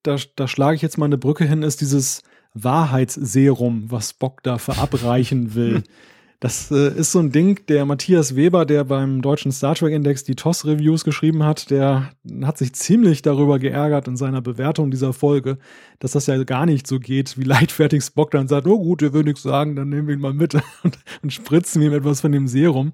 da, 0.04 0.16
da 0.36 0.46
schlage 0.46 0.76
ich 0.76 0.82
jetzt 0.82 0.98
mal 0.98 1.06
eine 1.06 1.18
Brücke 1.18 1.44
hin, 1.44 1.62
ist 1.62 1.80
dieses 1.80 2.22
Wahrheitsserum, 2.54 3.90
was 3.90 4.10
Spock 4.10 4.42
da 4.44 4.58
verabreichen 4.58 5.54
will. 5.54 5.82
Das 6.40 6.70
äh, 6.70 6.96
ist 6.96 7.10
so 7.10 7.18
ein 7.18 7.32
Ding, 7.32 7.66
der 7.66 7.84
Matthias 7.84 8.36
Weber, 8.36 8.64
der 8.64 8.84
beim 8.84 9.22
deutschen 9.22 9.50
Star 9.50 9.74
Trek 9.74 9.92
Index 9.92 10.22
die 10.22 10.36
TOS-Reviews 10.36 11.02
geschrieben 11.02 11.42
hat, 11.42 11.68
der 11.70 12.12
hat 12.42 12.58
sich 12.58 12.74
ziemlich 12.74 13.22
darüber 13.22 13.58
geärgert 13.58 14.06
in 14.06 14.16
seiner 14.16 14.40
Bewertung 14.40 14.92
dieser 14.92 15.12
Folge, 15.12 15.58
dass 15.98 16.12
das 16.12 16.26
ja 16.26 16.40
gar 16.44 16.64
nicht 16.64 16.86
so 16.86 17.00
geht, 17.00 17.38
wie 17.38 17.44
leichtfertig 17.44 18.04
Spock 18.04 18.30
dann 18.30 18.46
sagt, 18.46 18.68
oh 18.68 18.78
gut, 18.78 19.02
ihr 19.02 19.12
will 19.12 19.24
nichts 19.24 19.42
sagen, 19.42 19.74
dann 19.74 19.88
nehmen 19.88 20.06
wir 20.06 20.14
ihn 20.14 20.20
mal 20.20 20.32
mit 20.32 20.54
und, 20.84 20.98
und 21.22 21.32
spritzen 21.32 21.82
ihm 21.82 21.92
etwas 21.92 22.20
von 22.20 22.30
dem 22.30 22.46
Serum. 22.46 22.92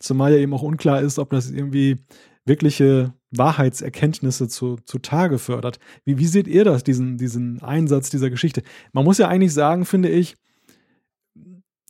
Zumal 0.00 0.32
ja 0.32 0.38
eben 0.38 0.54
auch 0.54 0.62
unklar 0.62 1.02
ist, 1.02 1.18
ob 1.18 1.28
das 1.28 1.50
irgendwie 1.50 1.98
wirkliche 2.46 3.12
Wahrheitserkenntnisse 3.30 4.48
zu, 4.48 4.76
zu 4.86 5.00
Tage 5.00 5.38
fördert. 5.38 5.80
Wie, 6.06 6.16
wie 6.16 6.26
seht 6.26 6.46
ihr 6.46 6.64
das, 6.64 6.82
diesen, 6.82 7.18
diesen 7.18 7.60
Einsatz 7.60 8.08
dieser 8.08 8.30
Geschichte? 8.30 8.62
Man 8.92 9.04
muss 9.04 9.18
ja 9.18 9.28
eigentlich 9.28 9.52
sagen, 9.52 9.84
finde 9.84 10.08
ich, 10.08 10.36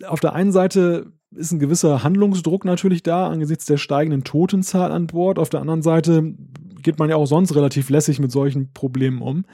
auf 0.04 0.20
der 0.20 0.34
einen 0.34 0.52
Seite 0.52 1.12
ist 1.30 1.52
ein 1.52 1.58
gewisser 1.58 2.02
Handlungsdruck 2.02 2.64
natürlich 2.64 3.02
da 3.02 3.28
angesichts 3.28 3.66
der 3.66 3.76
steigenden 3.76 4.24
Totenzahl 4.24 4.92
an 4.92 5.06
Bord. 5.06 5.38
Auf 5.38 5.50
der 5.50 5.60
anderen 5.60 5.82
Seite 5.82 6.34
geht 6.82 6.98
man 6.98 7.08
ja 7.08 7.16
auch 7.16 7.26
sonst 7.26 7.54
relativ 7.54 7.90
lässig 7.90 8.20
mit 8.20 8.30
solchen 8.30 8.72
Problemen 8.72 9.22
um. 9.22 9.44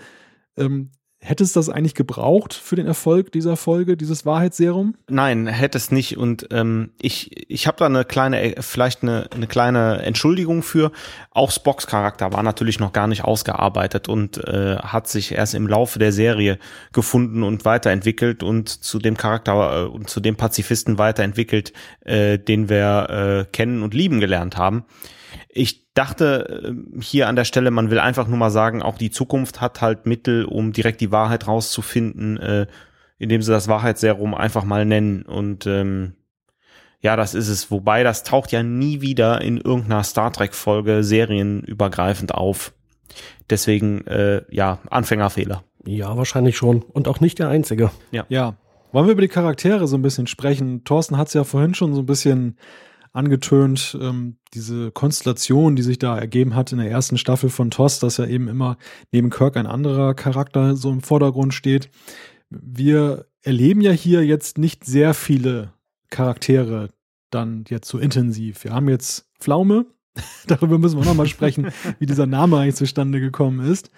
Ähm, 0.57 0.91
Hätte 1.25 1.45
es 1.45 1.53
das 1.53 1.69
eigentlich 1.69 1.95
gebraucht 1.95 2.53
für 2.53 2.75
den 2.75 2.89
Erfolg 2.89 3.31
dieser 3.31 3.57
Folge, 3.57 3.97
dieses 3.97 4.27
Wahrheitsserum? 4.27 4.97
Nein, 5.09 5.47
hätte 5.47 5.79
es 5.79 5.93
nicht. 5.93 6.19
Und 6.19 6.49
ähm, 6.51 6.91
ich, 7.01 7.49
ich 7.49 7.69
habe 7.69 7.77
da 7.79 7.87
eine 7.87 8.05
kleine, 8.05 8.57
vielleicht 8.59 9.05
eine, 9.05 9.29
eine 9.33 9.47
kleine 9.47 10.03
Entschuldigung 10.03 10.65
für. 10.65 10.91
Auch 11.31 11.53
Spocks 11.53 11.87
Charakter 11.87 12.33
war 12.33 12.43
natürlich 12.43 12.81
noch 12.81 12.93
gar 12.93 13.07
nicht 13.07 13.23
ausgearbeitet 13.23 14.09
und 14.09 14.39
äh, 14.39 14.79
hat 14.79 15.07
sich 15.07 15.31
erst 15.31 15.55
im 15.55 15.69
Laufe 15.69 16.01
der 16.01 16.11
Serie 16.11 16.59
gefunden 16.93 17.45
und 17.45 17.65
weiterentwickelt 17.65 18.43
und 18.43 18.69
zu 18.69 18.99
dem 18.99 19.17
Charakter 19.17 19.85
äh, 19.85 19.87
und 19.87 20.11
zu 20.11 20.19
dem 20.19 20.35
Pazifisten 20.35 20.99
weiterentwickelt, 20.99 21.73
äh, 22.01 22.37
den 22.37 22.69
wir 22.69 23.45
äh, 23.47 23.53
kennen 23.53 23.85
und 23.85 23.95
lieben 23.95 24.19
gelernt 24.19 24.57
haben. 24.57 24.85
Ich 25.55 25.93
dachte 25.93 26.75
äh, 26.75 27.01
hier 27.01 27.29
an 27.29 27.37
der 27.37 27.45
Stelle, 27.45 27.71
man 27.71 27.91
will 27.91 27.99
einfach 27.99 28.27
nur 28.27 28.39
mal 28.39 28.51
sagen, 28.51 28.83
auch 28.83 28.97
die 28.97 29.11
Zukunft 29.11 29.61
hat 29.61 29.81
halt 29.81 30.07
Mittel, 30.07 30.45
um 30.45 30.73
direkt 30.73 31.01
die 31.01 31.13
Wahrheit 31.13 31.47
rauszufinden, 31.47 32.39
äh, 32.39 32.67
indem 33.19 33.43
sie 33.43 33.53
das 33.53 33.69
Wahrheitsserum 33.69 34.35
einfach 34.35 34.65
mal 34.65 34.87
nennen. 34.87 35.23
Und 35.23 35.67
ähm, 35.67 36.15
ja, 37.01 37.17
das 37.17 37.35
ist 37.35 37.49
es. 37.49 37.71
Wobei, 37.71 38.03
das 38.03 38.25
taucht 38.25 38.51
ja 38.53 38.63
nie 38.63 39.01
wieder 39.01 39.43
in 39.43 39.59
irgendeiner 39.59 40.05
Star 40.05 40.33
Trek-Folge 40.33 41.05
serienübergreifend 41.05 42.33
auf. 42.33 42.73
Deswegen, 43.51 44.07
äh, 44.07 44.43
ja, 44.51 44.79
Anfängerfehler. 44.89 45.65
Ja, 45.85 46.17
wahrscheinlich 46.17 46.57
schon. 46.57 46.83
Und 46.83 47.09
auch 47.09 47.21
nicht 47.21 47.39
der 47.39 47.49
einzige. 47.49 47.91
Ja. 48.11 48.25
Ja. 48.29 48.57
Wollen 48.93 49.07
wir 49.07 49.13
über 49.13 49.23
die 49.23 49.29
Charaktere 49.29 49.87
so 49.87 49.97
ein 49.97 50.03
bisschen 50.03 50.27
sprechen? 50.27 50.85
Thorsten 50.85 51.17
hat 51.17 51.29
es 51.29 51.35
ja 51.35 51.45
vorhin 51.45 51.75
schon 51.75 51.95
so 51.95 52.01
ein 52.01 52.07
bisschen 52.07 52.57
angetönt, 53.13 53.97
ähm, 54.01 54.37
diese 54.55 54.91
Konstellation, 54.91 55.77
die 55.77 55.83
sich 55.83 55.99
da 55.99 56.19
ergeben 56.19 56.55
hat 56.55 56.73
in 56.73 56.79
der 56.79 56.91
ersten 56.91 57.19
Staffel 57.19 57.51
von 57.51 57.71
TOS, 57.71 57.99
dass 57.99 58.17
ja 58.17 58.27
eben 58.27 58.49
immer 58.49 58.79
neben 59.13 59.31
Kirk 59.31 59.57
ein 59.57 59.67
anderer 59.67 60.15
Charakter 60.15 60.77
so 60.77 60.91
im 60.91 61.01
Vordergrund 61.01 61.55
steht. 61.55 61.91
Wir 62.49 63.27
erleben 63.43 63.81
ja 63.81 63.93
hier 63.93 64.25
jetzt 64.25 64.59
nicht 64.59 64.85
sehr 64.85 65.15
viele 65.15 65.73
Charaktere 66.11 66.91
dann 67.31 67.65
jetzt 67.69 67.89
so 67.89 67.99
intensiv. 67.99 68.65
Wir 68.65 68.73
haben 68.73 68.89
jetzt 68.89 69.29
Pflaume, 69.39 69.87
darüber 70.47 70.79
müssen 70.79 70.99
wir 70.99 71.05
nochmal 71.05 71.27
sprechen, 71.27 71.71
wie 71.99 72.07
dieser 72.07 72.27
Name 72.27 72.59
eigentlich 72.59 72.77
zustande 72.77 73.21
gekommen 73.21 73.61
ist. 73.61 73.91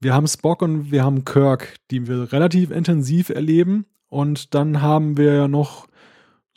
Wir 0.00 0.14
haben 0.14 0.26
Spock 0.26 0.62
und 0.62 0.92
wir 0.92 1.02
haben 1.02 1.24
Kirk, 1.24 1.76
die 1.90 2.06
wir 2.06 2.32
relativ 2.32 2.70
intensiv 2.70 3.30
erleben. 3.30 3.86
Und 4.08 4.54
dann 4.54 4.80
haben 4.80 5.16
wir 5.16 5.34
ja 5.34 5.48
noch 5.48 5.88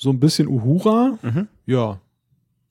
so 0.01 0.09
ein 0.09 0.19
bisschen 0.19 0.47
Uhura. 0.47 1.19
Mhm. 1.21 1.47
Ja. 1.67 1.99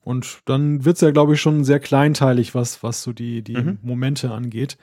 Und 0.03 0.41
dann 0.45 0.83
wird 0.83 0.95
es 0.95 1.01
ja, 1.01 1.11
glaube 1.11 1.35
ich, 1.35 1.41
schon 1.41 1.63
sehr 1.63 1.79
kleinteilig, 1.79 2.53
was, 2.53 2.83
was 2.83 3.03
so 3.03 3.13
die, 3.13 3.41
die 3.41 3.55
mhm. 3.55 3.77
Momente 3.83 4.31
angeht. 4.31 4.77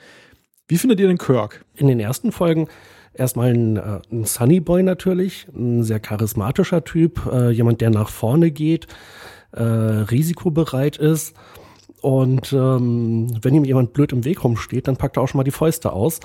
Wie 0.67 0.79
findet 0.79 0.99
ihr 0.99 1.09
den 1.09 1.19
Kirk? 1.19 1.67
In 1.75 1.89
den 1.89 2.01
ersten 2.01 2.33
Folgen 2.33 2.69
erstmal 3.13 3.53
ein, 3.53 3.77
äh, 3.77 4.01
ein 4.11 4.25
Sunny 4.25 4.61
Boy 4.61 4.83
natürlich, 4.83 5.47
ein 5.55 5.83
sehr 5.83 6.01
charismatischer 6.01 6.85
Typ, 6.85 7.27
äh, 7.31 7.51
jemand, 7.51 7.83
der 7.83 7.91
nach 7.91 8.09
vorne 8.09 8.51
geht, 8.51 8.87
äh, 9.53 9.63
risikobereit 9.63 10.97
ist. 10.97 11.37
Und 12.01 12.55
ähm, 12.55 13.37
wenn 13.43 13.55
ihm 13.55 13.65
jemand 13.65 13.93
blöd 13.93 14.13
im 14.13 14.25
Weg 14.25 14.43
rumsteht, 14.43 14.89
dann 14.89 14.97
packt 14.97 15.19
er 15.19 15.23
auch 15.23 15.29
schon 15.29 15.39
mal 15.39 15.45
die 15.45 15.51
Fäuste 15.51 15.93
aus. 15.93 16.21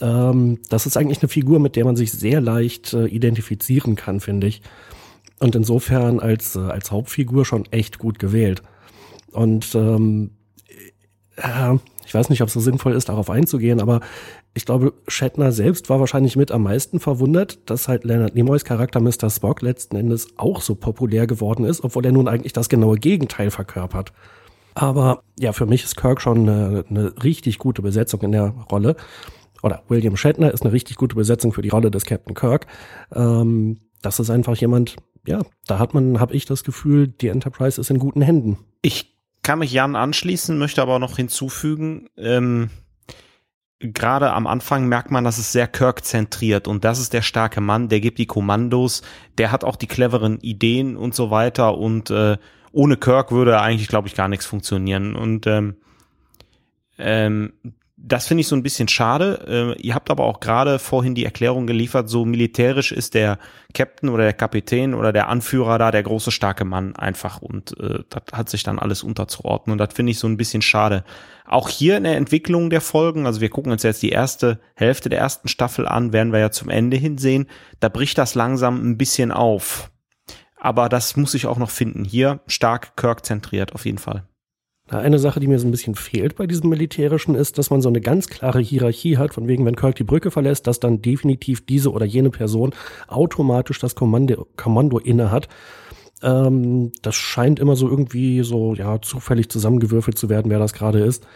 Ähm, 0.00 0.58
das 0.70 0.86
ist 0.86 0.96
eigentlich 0.96 1.20
eine 1.22 1.28
Figur, 1.28 1.60
mit 1.60 1.76
der 1.76 1.84
man 1.84 1.94
sich 1.94 2.10
sehr 2.10 2.40
leicht 2.40 2.94
äh, 2.94 3.06
identifizieren 3.06 3.94
kann, 3.94 4.18
finde 4.18 4.48
ich. 4.48 4.62
Und 5.38 5.54
insofern 5.54 6.20
als, 6.20 6.56
äh, 6.56 6.60
als 6.60 6.90
Hauptfigur 6.90 7.44
schon 7.44 7.66
echt 7.70 7.98
gut 7.98 8.18
gewählt. 8.18 8.62
Und 9.32 9.74
ähm, 9.74 10.30
äh, 11.36 11.76
ich 12.06 12.14
weiß 12.14 12.30
nicht, 12.30 12.40
ob 12.42 12.48
es 12.48 12.54
so 12.54 12.60
sinnvoll 12.60 12.94
ist, 12.94 13.08
darauf 13.08 13.28
einzugehen, 13.28 13.80
aber 13.80 14.00
ich 14.54 14.64
glaube, 14.64 14.94
Shatner 15.06 15.52
selbst 15.52 15.90
war 15.90 16.00
wahrscheinlich 16.00 16.34
mit 16.36 16.50
am 16.50 16.62
meisten 16.62 16.98
verwundert, 16.98 17.58
dass 17.68 17.88
halt 17.88 18.04
Leonard 18.04 18.34
Nimoys 18.34 18.64
Charakter 18.64 19.00
Mr. 19.00 19.28
Spock 19.28 19.60
letzten 19.60 19.96
Endes 19.96 20.28
auch 20.38 20.62
so 20.62 20.74
populär 20.74 21.26
geworden 21.26 21.66
ist, 21.66 21.84
obwohl 21.84 22.06
er 22.06 22.12
nun 22.12 22.26
eigentlich 22.26 22.54
das 22.54 22.70
genaue 22.70 22.96
Gegenteil 22.96 23.50
verkörpert. 23.50 24.14
Aber 24.74 25.22
ja, 25.38 25.52
für 25.52 25.66
mich 25.66 25.84
ist 25.84 25.96
Kirk 25.96 26.22
schon 26.22 26.48
eine, 26.48 26.84
eine 26.88 27.12
richtig 27.22 27.58
gute 27.58 27.82
Besetzung 27.82 28.22
in 28.22 28.32
der 28.32 28.54
Rolle. 28.70 28.96
Oder 29.62 29.82
William 29.88 30.16
Shatner 30.16 30.52
ist 30.52 30.62
eine 30.62 30.72
richtig 30.72 30.96
gute 30.96 31.16
Besetzung 31.16 31.52
für 31.52 31.62
die 31.62 31.70
Rolle 31.70 31.90
des 31.90 32.06
Captain 32.06 32.34
Kirk. 32.34 32.66
Ähm, 33.14 33.80
das 34.00 34.20
ist 34.20 34.30
einfach 34.30 34.56
jemand, 34.56 34.96
ja, 35.26 35.42
da 35.66 35.78
hat 35.78 35.94
man, 35.94 36.20
habe 36.20 36.34
ich 36.34 36.44
das 36.44 36.64
Gefühl, 36.64 37.08
die 37.08 37.28
Enterprise 37.28 37.80
ist 37.80 37.90
in 37.90 37.98
guten 37.98 38.22
Händen. 38.22 38.58
Ich 38.82 39.16
kann 39.42 39.58
mich 39.58 39.72
Jan 39.72 39.96
anschließen, 39.96 40.58
möchte 40.58 40.82
aber 40.82 40.98
noch 40.98 41.16
hinzufügen, 41.16 42.08
ähm, 42.16 42.70
gerade 43.78 44.32
am 44.32 44.46
Anfang 44.46 44.88
merkt 44.88 45.10
man, 45.10 45.24
dass 45.24 45.38
es 45.38 45.52
sehr 45.52 45.68
Kirk-zentriert 45.68 46.66
und 46.66 46.84
das 46.84 46.98
ist 46.98 47.12
der 47.12 47.22
starke 47.22 47.60
Mann, 47.60 47.88
der 47.88 48.00
gibt 48.00 48.18
die 48.18 48.26
Kommandos, 48.26 49.02
der 49.38 49.52
hat 49.52 49.64
auch 49.64 49.76
die 49.76 49.86
cleveren 49.86 50.40
Ideen 50.40 50.96
und 50.96 51.14
so 51.14 51.30
weiter 51.30 51.76
und 51.76 52.10
äh, 52.10 52.38
ohne 52.72 52.96
Kirk 52.96 53.32
würde 53.32 53.60
eigentlich, 53.60 53.88
glaube 53.88 54.08
ich, 54.08 54.14
gar 54.14 54.28
nichts 54.28 54.46
funktionieren 54.46 55.14
und 55.14 55.46
ähm, 55.46 55.76
ähm, 56.98 57.52
das 57.98 58.26
finde 58.26 58.42
ich 58.42 58.48
so 58.48 58.54
ein 58.54 58.62
bisschen 58.62 58.88
schade. 58.88 59.74
Äh, 59.78 59.80
ihr 59.80 59.94
habt 59.94 60.10
aber 60.10 60.24
auch 60.24 60.40
gerade 60.40 60.78
vorhin 60.78 61.14
die 61.14 61.24
Erklärung 61.24 61.66
geliefert, 61.66 62.10
so 62.10 62.26
militärisch 62.26 62.92
ist 62.92 63.14
der 63.14 63.38
Captain 63.72 64.10
oder 64.10 64.24
der 64.24 64.34
Kapitän 64.34 64.94
oder 64.94 65.12
der 65.12 65.28
Anführer 65.28 65.78
da 65.78 65.90
der 65.90 66.02
große 66.02 66.30
starke 66.30 66.66
Mann 66.66 66.94
einfach 66.94 67.40
und 67.40 67.78
äh, 67.80 68.00
das 68.10 68.22
hat 68.32 68.50
sich 68.50 68.62
dann 68.62 68.78
alles 68.78 69.02
unterzuordnen 69.02 69.72
und 69.72 69.78
das 69.78 69.94
finde 69.94 70.12
ich 70.12 70.18
so 70.18 70.28
ein 70.28 70.36
bisschen 70.36 70.60
schade. 70.60 71.04
Auch 71.46 71.70
hier 71.70 71.96
in 71.96 72.04
der 72.04 72.16
Entwicklung 72.16 72.68
der 72.68 72.82
Folgen, 72.82 73.24
also 73.24 73.40
wir 73.40 73.48
gucken 73.48 73.72
uns 73.72 73.82
jetzt 73.82 74.02
die 74.02 74.10
erste 74.10 74.60
Hälfte 74.74 75.08
der 75.08 75.20
ersten 75.20 75.48
Staffel 75.48 75.88
an, 75.88 76.12
werden 76.12 76.32
wir 76.32 76.40
ja 76.40 76.50
zum 76.50 76.68
Ende 76.68 76.98
hin 76.98 77.16
sehen, 77.16 77.46
da 77.80 77.88
bricht 77.88 78.18
das 78.18 78.34
langsam 78.34 78.90
ein 78.90 78.98
bisschen 78.98 79.32
auf. 79.32 79.90
Aber 80.58 80.88
das 80.88 81.16
muss 81.16 81.34
ich 81.34 81.46
auch 81.46 81.58
noch 81.58 81.70
finden. 81.70 82.04
Hier 82.04 82.40
stark 82.46 82.96
Kirk 82.96 83.24
zentriert 83.24 83.74
auf 83.74 83.84
jeden 83.84 83.98
Fall. 83.98 84.26
Eine 84.88 85.18
Sache, 85.18 85.40
die 85.40 85.48
mir 85.48 85.58
so 85.58 85.66
ein 85.66 85.72
bisschen 85.72 85.96
fehlt 85.96 86.36
bei 86.36 86.46
diesem 86.46 86.70
Militärischen, 86.70 87.34
ist, 87.34 87.58
dass 87.58 87.70
man 87.70 87.82
so 87.82 87.88
eine 87.88 88.00
ganz 88.00 88.28
klare 88.28 88.60
Hierarchie 88.60 89.16
hat, 89.16 89.34
von 89.34 89.48
wegen, 89.48 89.64
wenn 89.64 89.74
Kirk 89.74 89.96
die 89.96 90.04
Brücke 90.04 90.30
verlässt, 90.30 90.68
dass 90.68 90.78
dann 90.78 91.02
definitiv 91.02 91.66
diese 91.66 91.90
oder 91.90 92.06
jene 92.06 92.30
Person 92.30 92.72
automatisch 93.08 93.80
das 93.80 93.96
Kommando, 93.96 94.46
Kommando 94.56 94.98
inne 94.98 95.32
hat. 95.32 95.48
Ähm, 96.22 96.92
das 97.02 97.16
scheint 97.16 97.58
immer 97.58 97.74
so 97.74 97.88
irgendwie 97.88 98.44
so, 98.44 98.74
ja, 98.74 99.02
zufällig 99.02 99.48
zusammengewürfelt 99.48 100.16
zu 100.16 100.28
werden, 100.28 100.52
wer 100.52 100.60
das 100.60 100.72
gerade 100.72 101.00
ist. 101.00 101.26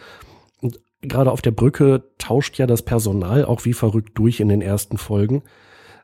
Und 0.61 0.79
gerade 1.01 1.31
auf 1.31 1.41
der 1.41 1.51
Brücke 1.51 2.03
tauscht 2.19 2.57
ja 2.57 2.67
das 2.67 2.83
Personal 2.83 3.43
auch 3.43 3.65
wie 3.65 3.73
verrückt 3.73 4.17
durch 4.17 4.39
in 4.39 4.47
den 4.47 4.61
ersten 4.61 4.97
Folgen. 4.97 5.43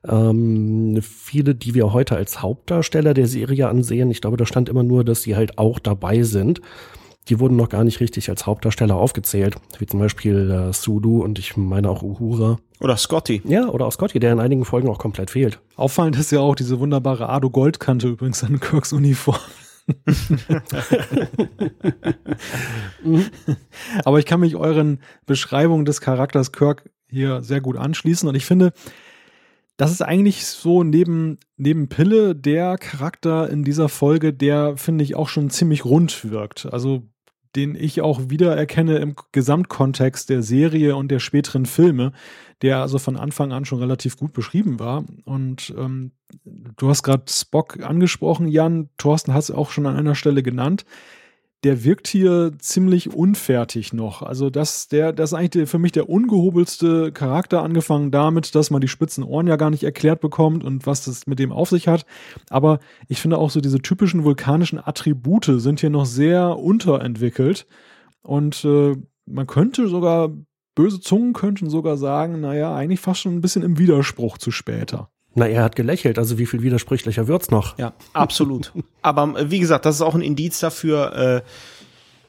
Ähm, 0.05 0.99
viele, 1.01 1.55
die 1.55 1.73
wir 1.75 1.93
heute 1.93 2.17
als 2.17 2.41
Hauptdarsteller 2.41 3.13
der 3.13 3.27
Serie 3.27 3.69
ansehen, 3.69 4.11
ich 4.11 4.19
glaube, 4.19 4.35
da 4.35 4.45
stand 4.45 4.67
immer 4.67 4.83
nur, 4.83 5.05
dass 5.05 5.21
sie 5.21 5.37
halt 5.37 5.57
auch 5.57 5.79
dabei 5.79 6.23
sind 6.23 6.61
die 7.29 7.39
wurden 7.39 7.55
noch 7.55 7.69
gar 7.69 7.83
nicht 7.83 7.99
richtig 7.99 8.29
als 8.29 8.45
Hauptdarsteller 8.45 8.95
aufgezählt, 8.95 9.55
wie 9.79 9.85
zum 9.85 9.99
Beispiel 9.99 10.51
äh, 10.51 10.73
Sulu 10.73 11.23
und 11.23 11.39
ich 11.39 11.57
meine 11.57 11.89
auch 11.89 12.03
Uhura. 12.03 12.57
Oder 12.79 12.97
Scotty. 12.97 13.41
Ja, 13.45 13.67
oder 13.69 13.85
auch 13.85 13.91
Scotty, 13.91 14.19
der 14.19 14.33
in 14.33 14.39
einigen 14.39 14.65
Folgen 14.65 14.87
auch 14.89 14.99
komplett 14.99 15.31
fehlt. 15.31 15.59
Auffallend 15.75 16.15
ist 16.17 16.31
ja 16.31 16.39
auch 16.39 16.55
diese 16.55 16.79
wunderbare 16.79 17.29
Ado 17.29 17.49
Goldkante 17.49 18.07
übrigens 18.07 18.43
an 18.43 18.59
Kirks 18.59 18.93
Uniform. 18.93 19.39
Aber 24.03 24.19
ich 24.19 24.25
kann 24.25 24.41
mich 24.41 24.55
euren 24.55 24.99
Beschreibungen 25.25 25.85
des 25.85 26.01
Charakters 26.01 26.51
Kirk 26.51 26.89
hier 27.09 27.41
sehr 27.41 27.61
gut 27.61 27.77
anschließen 27.77 28.27
und 28.27 28.35
ich 28.35 28.45
finde, 28.45 28.73
das 29.77 29.91
ist 29.91 30.01
eigentlich 30.01 30.45
so 30.45 30.83
neben, 30.83 31.37
neben 31.55 31.87
Pille 31.87 32.35
der 32.35 32.77
Charakter 32.77 33.49
in 33.49 33.63
dieser 33.63 33.87
Folge, 33.89 34.33
der 34.33 34.75
finde 34.75 35.03
ich 35.03 35.15
auch 35.15 35.29
schon 35.29 35.49
ziemlich 35.49 35.85
rund 35.85 36.29
wirkt. 36.29 36.67
Also 36.71 37.03
den 37.55 37.75
ich 37.75 38.01
auch 38.01 38.29
wiedererkenne 38.29 38.97
im 38.97 39.15
Gesamtkontext 39.31 40.29
der 40.29 40.43
Serie 40.43 40.95
und 40.95 41.09
der 41.09 41.19
späteren 41.19 41.65
Filme, 41.65 42.11
der 42.61 42.79
also 42.79 42.99
von 42.99 43.17
Anfang 43.17 43.51
an 43.51 43.65
schon 43.65 43.79
relativ 43.79 44.17
gut 44.17 44.33
beschrieben 44.33 44.79
war. 44.79 45.05
Und 45.25 45.73
ähm, 45.77 46.11
du 46.43 46.89
hast 46.89 47.03
gerade 47.03 47.23
Spock 47.29 47.79
angesprochen, 47.81 48.47
Jan, 48.47 48.89
Thorsten 48.97 49.33
es 49.35 49.51
auch 49.51 49.71
schon 49.71 49.85
an 49.85 49.95
einer 49.95 50.15
Stelle 50.15 50.43
genannt 50.43 50.85
der 51.67 51.83
wirkt 51.83 52.07
hier 52.07 52.53
ziemlich 52.59 53.13
unfertig 53.13 53.91
noch. 53.91 54.21
Also 54.21 54.49
das, 54.49 54.87
der, 54.87 55.11
das 55.11 55.31
ist 55.31 55.33
eigentlich 55.33 55.49
der, 55.49 55.67
für 55.67 55.79
mich 55.79 55.91
der 55.91 56.07
ungehobelste 56.07 57.11
Charakter, 57.11 57.61
angefangen 57.61 58.09
damit, 58.09 58.55
dass 58.55 58.71
man 58.71 58.79
die 58.79 58.87
spitzen 58.87 59.21
Ohren 59.21 59.47
ja 59.47 59.57
gar 59.57 59.69
nicht 59.69 59.83
erklärt 59.83 60.21
bekommt 60.21 60.63
und 60.63 60.87
was 60.87 61.03
das 61.03 61.27
mit 61.27 61.39
dem 61.39 61.51
auf 61.51 61.69
sich 61.69 61.89
hat. 61.89 62.05
Aber 62.49 62.79
ich 63.09 63.19
finde 63.19 63.37
auch 63.37 63.49
so 63.49 63.59
diese 63.59 63.81
typischen 63.81 64.23
vulkanischen 64.23 64.79
Attribute 64.79 65.43
sind 65.57 65.81
hier 65.81 65.89
noch 65.89 66.05
sehr 66.05 66.57
unterentwickelt. 66.57 67.67
Und 68.21 68.63
äh, 68.63 68.95
man 69.25 69.45
könnte 69.45 69.89
sogar, 69.89 70.31
böse 70.73 71.01
Zungen 71.01 71.33
könnten 71.33 71.69
sogar 71.69 71.97
sagen, 71.97 72.39
naja, 72.39 72.73
eigentlich 72.73 73.01
fast 73.01 73.19
schon 73.19 73.35
ein 73.35 73.41
bisschen 73.41 73.63
im 73.63 73.77
Widerspruch 73.77 74.37
zu 74.37 74.51
später. 74.51 75.09
Na, 75.37 75.47
er 75.47 75.63
hat 75.63 75.75
gelächelt, 75.75 76.17
also 76.17 76.39
wie 76.39 76.47
viel 76.47 76.63
widersprüchlicher 76.63 77.27
wird's 77.27 77.51
noch? 77.51 77.77
Ja, 77.77 77.93
absolut. 78.13 78.73
Aber 79.03 79.39
äh, 79.39 79.51
wie 79.51 79.59
gesagt, 79.59 79.85
das 79.85 79.93
ist 79.93 80.01
auch 80.01 80.15
ein 80.15 80.21
Indiz 80.21 80.59
dafür, 80.59 81.43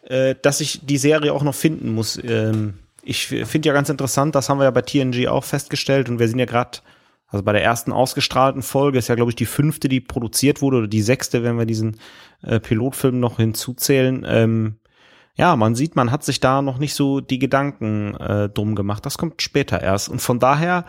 äh, 0.07 0.31
äh, 0.31 0.35
dass 0.43 0.61
ich 0.61 0.85
die 0.85 0.99
Serie 0.99 1.33
auch 1.33 1.43
noch 1.43 1.55
finden 1.55 1.95
muss. 1.95 2.23
Ähm, 2.23 2.75
ich 3.03 3.27
finde 3.27 3.67
ja 3.67 3.73
ganz 3.73 3.89
interessant, 3.89 4.35
das 4.35 4.51
haben 4.51 4.59
wir 4.59 4.65
ja 4.65 4.71
bei 4.71 4.83
TNG 4.83 5.27
auch 5.29 5.45
festgestellt 5.45 6.11
und 6.11 6.19
wir 6.19 6.29
sind 6.29 6.39
ja 6.39 6.45
gerade, 6.45 6.81
also 7.29 7.43
bei 7.43 7.53
der 7.53 7.65
ersten 7.65 7.93
ausgestrahlten 7.93 8.61
Folge 8.61 8.99
ist 8.99 9.09
ja, 9.09 9.15
glaube 9.15 9.31
ich, 9.31 9.37
die 9.37 9.47
fünfte, 9.47 9.89
die 9.89 10.01
produziert 10.01 10.61
wurde 10.61 10.77
oder 10.77 10.89
die 10.89 11.01
sechste, 11.01 11.43
wenn 11.43 11.57
wir 11.57 11.65
diesen 11.65 11.97
äh, 12.43 12.61
Pilotfilm 12.61 13.21
noch 13.21 13.39
hinzuzählen. 13.39 14.27
Ähm, 14.29 14.77
ja, 15.35 15.57
man 15.57 15.75
sieht, 15.75 15.97
man 15.97 16.11
hat 16.11 16.25
sich 16.25 16.41
da 16.41 16.61
noch 16.61 16.77
nicht 16.77 16.93
so 16.93 17.21
die 17.21 17.39
Gedanken 17.39 18.15
äh, 18.17 18.51
drum 18.51 18.75
gemacht. 18.75 19.07
Das 19.07 19.17
kommt 19.17 19.41
später 19.41 19.81
erst. 19.81 20.11
Und 20.11 20.21
von 20.21 20.39
daher 20.39 20.85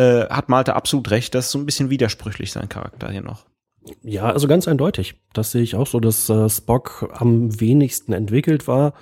äh, 0.00 0.26
hat 0.30 0.48
Malte 0.48 0.74
absolut 0.76 1.10
recht, 1.10 1.34
das 1.34 1.46
ist 1.46 1.52
so 1.52 1.58
ein 1.58 1.66
bisschen 1.66 1.90
widersprüchlich 1.90 2.52
sein 2.52 2.68
Charakter 2.68 3.10
hier 3.10 3.22
noch. 3.22 3.44
Ja, 4.02 4.30
also 4.30 4.46
ganz 4.48 4.66
eindeutig. 4.68 5.20
Das 5.32 5.52
sehe 5.52 5.62
ich 5.62 5.74
auch 5.74 5.86
so, 5.86 6.00
dass 6.00 6.28
äh, 6.28 6.48
Spock 6.48 7.10
am 7.14 7.60
wenigsten 7.60 8.12
entwickelt 8.12 8.66
war. 8.66 8.94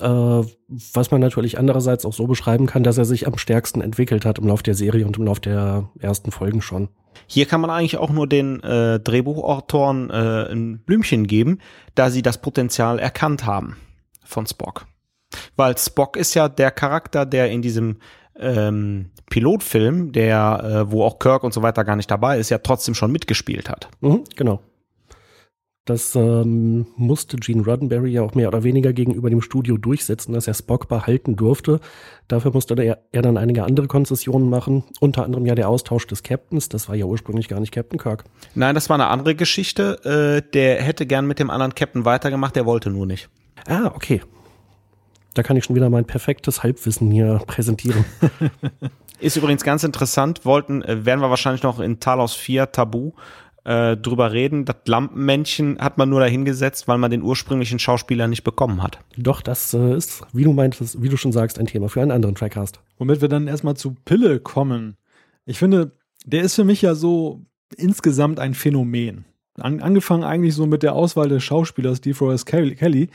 Äh, 0.00 0.04
was 0.06 1.10
man 1.10 1.20
natürlich 1.20 1.58
andererseits 1.58 2.04
auch 2.04 2.12
so 2.12 2.26
beschreiben 2.26 2.66
kann, 2.66 2.82
dass 2.82 2.98
er 2.98 3.04
sich 3.04 3.26
am 3.26 3.38
stärksten 3.38 3.80
entwickelt 3.80 4.24
hat 4.24 4.38
im 4.38 4.48
Lauf 4.48 4.62
der 4.62 4.74
Serie 4.74 5.06
und 5.06 5.16
im 5.18 5.24
Lauf 5.24 5.40
der 5.40 5.90
ersten 5.98 6.30
Folgen 6.30 6.62
schon. 6.62 6.88
Hier 7.26 7.46
kann 7.46 7.60
man 7.60 7.70
eigentlich 7.70 7.98
auch 7.98 8.10
nur 8.10 8.26
den 8.26 8.62
äh, 8.62 8.98
Drehbuchautoren 9.00 10.10
äh, 10.10 10.50
ein 10.50 10.80
Blümchen 10.84 11.26
geben, 11.26 11.60
da 11.94 12.10
sie 12.10 12.22
das 12.22 12.40
Potenzial 12.40 12.98
erkannt 12.98 13.46
haben 13.46 13.76
von 14.24 14.46
Spock. 14.46 14.86
Weil 15.56 15.78
Spock 15.78 16.16
ist 16.16 16.34
ja 16.34 16.48
der 16.48 16.70
Charakter, 16.70 17.24
der 17.24 17.50
in 17.50 17.62
diesem 17.62 17.98
ähm, 18.38 19.10
Pilotfilm, 19.30 20.12
der, 20.12 20.86
äh, 20.88 20.92
wo 20.92 21.04
auch 21.04 21.18
Kirk 21.18 21.44
und 21.44 21.54
so 21.54 21.62
weiter 21.62 21.84
gar 21.84 21.96
nicht 21.96 22.10
dabei 22.10 22.38
ist, 22.38 22.50
ja 22.50 22.58
trotzdem 22.58 22.94
schon 22.94 23.12
mitgespielt 23.12 23.68
hat. 23.68 23.88
Mhm, 24.00 24.24
genau. 24.36 24.60
Das 25.86 26.14
ähm, 26.14 26.86
musste 26.96 27.36
Gene 27.36 27.62
Roddenberry 27.62 28.10
ja 28.10 28.22
auch 28.22 28.34
mehr 28.34 28.48
oder 28.48 28.64
weniger 28.64 28.94
gegenüber 28.94 29.28
dem 29.28 29.42
Studio 29.42 29.76
durchsetzen, 29.76 30.32
dass 30.32 30.48
er 30.48 30.54
Spock 30.54 30.88
behalten 30.88 31.36
durfte. 31.36 31.78
Dafür 32.26 32.52
musste 32.54 32.74
er, 32.82 33.02
er 33.12 33.20
dann 33.20 33.36
einige 33.36 33.64
andere 33.64 33.86
Konzessionen 33.86 34.48
machen, 34.48 34.84
unter 35.00 35.24
anderem 35.24 35.44
ja 35.44 35.54
der 35.54 35.68
Austausch 35.68 36.06
des 36.06 36.22
Captains. 36.22 36.70
Das 36.70 36.88
war 36.88 36.96
ja 36.96 37.04
ursprünglich 37.04 37.48
gar 37.48 37.60
nicht 37.60 37.70
Captain 37.70 37.98
Kirk. 37.98 38.24
Nein, 38.54 38.74
das 38.74 38.88
war 38.88 38.94
eine 38.94 39.08
andere 39.08 39.34
Geschichte. 39.34 40.42
Äh, 40.46 40.50
der 40.52 40.80
hätte 40.82 41.04
gern 41.04 41.26
mit 41.26 41.38
dem 41.38 41.50
anderen 41.50 41.74
Captain 41.74 42.06
weitergemacht, 42.06 42.56
der 42.56 42.64
wollte 42.64 42.88
nur 42.88 43.04
nicht. 43.04 43.28
Ah, 43.66 43.92
okay. 43.94 44.22
Da 45.34 45.42
kann 45.42 45.56
ich 45.56 45.64
schon 45.64 45.76
wieder 45.76 45.90
mein 45.90 46.04
perfektes 46.04 46.62
Halbwissen 46.62 47.10
hier 47.10 47.40
präsentieren. 47.46 48.04
Ist 49.20 49.36
übrigens 49.36 49.64
ganz 49.64 49.84
interessant, 49.84 50.44
wollten, 50.44 50.82
äh, 50.82 51.04
werden 51.04 51.20
wir 51.20 51.30
wahrscheinlich 51.30 51.62
noch 51.62 51.80
in 51.80 52.00
Talos 52.00 52.34
4 52.34 52.72
Tabu 52.72 53.12
äh, 53.64 53.96
drüber 53.96 54.32
reden. 54.32 54.64
Das 54.64 54.76
Lampenmännchen 54.86 55.78
hat 55.78 55.98
man 55.98 56.08
nur 56.08 56.20
dahingesetzt, 56.20 56.86
weil 56.88 56.98
man 56.98 57.10
den 57.10 57.22
ursprünglichen 57.22 57.78
Schauspieler 57.78 58.28
nicht 58.28 58.44
bekommen 58.44 58.82
hat. 58.82 58.98
Doch, 59.16 59.40
das 59.40 59.74
äh, 59.74 59.96
ist, 59.96 60.22
wie 60.32 60.44
du 60.44 60.52
meintest, 60.52 61.02
wie 61.02 61.08
du 61.08 61.16
schon 61.16 61.32
sagst, 61.32 61.58
ein 61.58 61.66
Thema 61.66 61.88
für 61.88 62.02
einen 62.02 62.10
anderen 62.10 62.34
Trackcast. 62.34 62.80
Womit 62.98 63.20
wir 63.20 63.28
dann 63.28 63.48
erstmal 63.48 63.76
zu 63.76 63.94
Pille 64.04 64.40
kommen. 64.40 64.96
Ich 65.46 65.58
finde, 65.58 65.92
der 66.24 66.42
ist 66.42 66.54
für 66.54 66.64
mich 66.64 66.82
ja 66.82 66.94
so 66.94 67.40
insgesamt 67.76 68.38
ein 68.38 68.54
Phänomen. 68.54 69.24
An, 69.60 69.80
angefangen 69.80 70.24
eigentlich 70.24 70.54
so 70.54 70.66
mit 70.66 70.82
der 70.82 70.94
Auswahl 70.94 71.28
des 71.28 71.42
Schauspielers 71.42 72.00
DeForest 72.00 72.46
Kelly, 72.46 73.08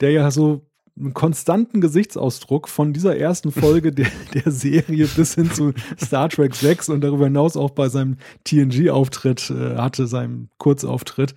der 0.00 0.10
ja 0.10 0.30
so 0.30 0.66
einen 0.98 1.14
konstanten 1.14 1.80
Gesichtsausdruck 1.80 2.68
von 2.68 2.92
dieser 2.92 3.16
ersten 3.16 3.50
Folge 3.50 3.92
der, 3.92 4.08
der 4.34 4.50
Serie 4.50 5.06
bis 5.06 5.34
hin 5.34 5.50
zu 5.50 5.72
Star 6.00 6.28
Trek 6.28 6.54
6 6.54 6.90
und 6.90 7.00
darüber 7.00 7.24
hinaus 7.24 7.56
auch 7.56 7.70
bei 7.70 7.88
seinem 7.88 8.16
TNG-Auftritt 8.44 9.50
äh, 9.50 9.76
hatte, 9.76 10.06
seinem 10.06 10.48
Kurzauftritt. 10.58 11.34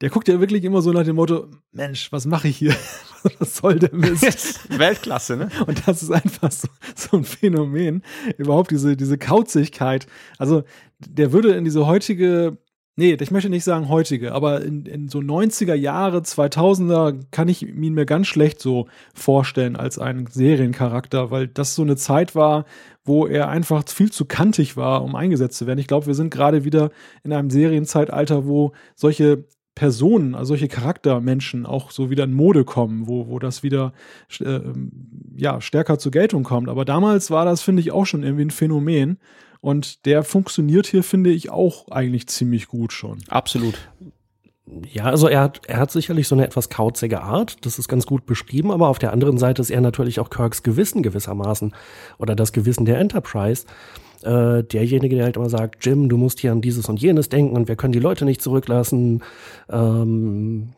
Der 0.00 0.10
guckt 0.10 0.28
ja 0.28 0.40
wirklich 0.40 0.64
immer 0.64 0.82
so 0.82 0.92
nach 0.92 1.04
dem 1.04 1.16
Motto, 1.16 1.48
Mensch, 1.72 2.12
was 2.12 2.26
mache 2.26 2.48
ich 2.48 2.56
hier? 2.56 2.76
was 3.38 3.56
soll 3.56 3.78
der 3.78 3.94
Mist? 3.94 4.68
Weltklasse, 4.78 5.36
ne? 5.36 5.48
Und 5.66 5.86
das 5.86 6.02
ist 6.02 6.10
einfach 6.10 6.52
so, 6.52 6.68
so 6.94 7.16
ein 7.16 7.24
Phänomen. 7.24 8.02
Überhaupt 8.36 8.70
diese, 8.70 8.96
diese 8.96 9.18
Kauzigkeit. 9.18 10.06
Also, 10.36 10.64
der 10.98 11.32
würde 11.32 11.54
in 11.54 11.64
diese 11.64 11.86
heutige 11.86 12.58
Nee, 12.96 13.16
ich 13.20 13.30
möchte 13.32 13.50
nicht 13.50 13.64
sagen 13.64 13.88
heutige, 13.88 14.32
aber 14.32 14.62
in, 14.62 14.86
in 14.86 15.08
so 15.08 15.18
90er 15.18 15.74
Jahre, 15.74 16.18
2000er 16.18 17.24
kann 17.32 17.48
ich 17.48 17.66
ihn 17.66 17.94
mir 17.94 18.06
ganz 18.06 18.28
schlecht 18.28 18.60
so 18.60 18.86
vorstellen 19.12 19.74
als 19.74 19.98
einen 19.98 20.28
Seriencharakter, 20.28 21.32
weil 21.32 21.48
das 21.48 21.74
so 21.74 21.82
eine 21.82 21.96
Zeit 21.96 22.36
war, 22.36 22.66
wo 23.04 23.26
er 23.26 23.48
einfach 23.48 23.82
viel 23.88 24.12
zu 24.12 24.26
kantig 24.26 24.76
war, 24.76 25.02
um 25.02 25.16
eingesetzt 25.16 25.58
zu 25.58 25.66
werden. 25.66 25.80
Ich 25.80 25.88
glaube, 25.88 26.06
wir 26.06 26.14
sind 26.14 26.30
gerade 26.30 26.64
wieder 26.64 26.90
in 27.24 27.32
einem 27.32 27.50
Serienzeitalter, 27.50 28.46
wo 28.46 28.72
solche 28.94 29.44
Personen, 29.74 30.36
also 30.36 30.50
solche 30.50 30.68
Charaktermenschen 30.68 31.66
auch 31.66 31.90
so 31.90 32.10
wieder 32.10 32.22
in 32.22 32.32
Mode 32.32 32.64
kommen, 32.64 33.08
wo, 33.08 33.26
wo 33.26 33.40
das 33.40 33.64
wieder 33.64 33.92
äh, 34.38 34.60
ja, 35.36 35.60
stärker 35.60 35.98
zur 35.98 36.12
Geltung 36.12 36.44
kommt. 36.44 36.68
Aber 36.68 36.84
damals 36.84 37.32
war 37.32 37.44
das, 37.44 37.62
finde 37.62 37.80
ich, 37.80 37.90
auch 37.90 38.06
schon 38.06 38.22
irgendwie 38.22 38.44
ein 38.44 38.50
Phänomen. 38.50 39.18
Und 39.64 40.04
der 40.04 40.24
funktioniert 40.24 40.86
hier, 40.86 41.02
finde 41.02 41.30
ich, 41.30 41.48
auch 41.48 41.88
eigentlich 41.88 42.26
ziemlich 42.26 42.68
gut 42.68 42.92
schon. 42.92 43.20
Absolut. 43.28 43.78
Ja, 44.92 45.04
also 45.04 45.26
er 45.26 45.40
hat, 45.40 45.62
er 45.66 45.78
hat 45.78 45.90
sicherlich 45.90 46.28
so 46.28 46.34
eine 46.34 46.44
etwas 46.44 46.68
kauzige 46.68 47.22
Art, 47.22 47.64
das 47.64 47.78
ist 47.78 47.88
ganz 47.88 48.04
gut 48.04 48.26
beschrieben, 48.26 48.70
aber 48.70 48.88
auf 48.88 48.98
der 48.98 49.14
anderen 49.14 49.38
Seite 49.38 49.62
ist 49.62 49.70
er 49.70 49.80
natürlich 49.80 50.20
auch 50.20 50.28
Kirks 50.28 50.62
Gewissen 50.62 51.02
gewissermaßen 51.02 51.74
oder 52.18 52.36
das 52.36 52.52
Gewissen 52.52 52.84
der 52.84 52.98
Enterprise. 52.98 53.64
Äh, 54.22 54.64
derjenige, 54.64 55.16
der 55.16 55.24
halt 55.24 55.38
immer 55.38 55.48
sagt, 55.48 55.82
Jim, 55.82 56.10
du 56.10 56.18
musst 56.18 56.40
hier 56.40 56.52
an 56.52 56.60
dieses 56.60 56.86
und 56.90 57.00
jenes 57.00 57.30
denken 57.30 57.56
und 57.56 57.66
wir 57.66 57.76
können 57.76 57.94
die 57.94 58.00
Leute 58.00 58.26
nicht 58.26 58.42
zurücklassen, 58.42 59.22
ähm, 59.70 60.74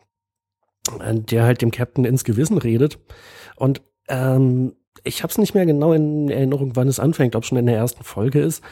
der 1.01 1.43
halt 1.43 1.61
dem 1.61 1.71
Captain 1.71 2.05
ins 2.05 2.23
Gewissen 2.23 2.57
redet. 2.57 2.99
Und 3.57 3.81
ähm, 4.07 4.77
ich 5.07 5.23
habe 5.23 5.31
es 5.31 5.37
nicht 5.37 5.55
mehr 5.55 5.65
genau 5.65 5.93
in 5.93 6.29
Erinnerung, 6.29 6.75
wann 6.75 6.87
es 6.87 6.99
anfängt, 6.99 7.35
ob 7.35 7.45
schon 7.45 7.57
in 7.57 7.65
der 7.65 7.77
ersten 7.77 8.03
Folge 8.03 8.39
ist. 8.39 8.63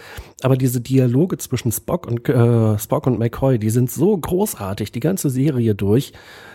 Aber 0.41 0.57
diese 0.57 0.81
Dialoge 0.81 1.38
zwischen 1.38 1.71
Spock 1.71 2.05
und 2.05 2.27
äh, 2.29 2.77
Spock 2.77 3.07
und 3.07 3.17
McCoy, 3.17 3.57
die 3.57 3.69
sind 3.69 3.89
so 3.89 4.15
großartig, 4.17 4.91
die 4.91 4.99
ganze 4.99 5.29
Serie 5.29 5.75
durch, 5.75 6.13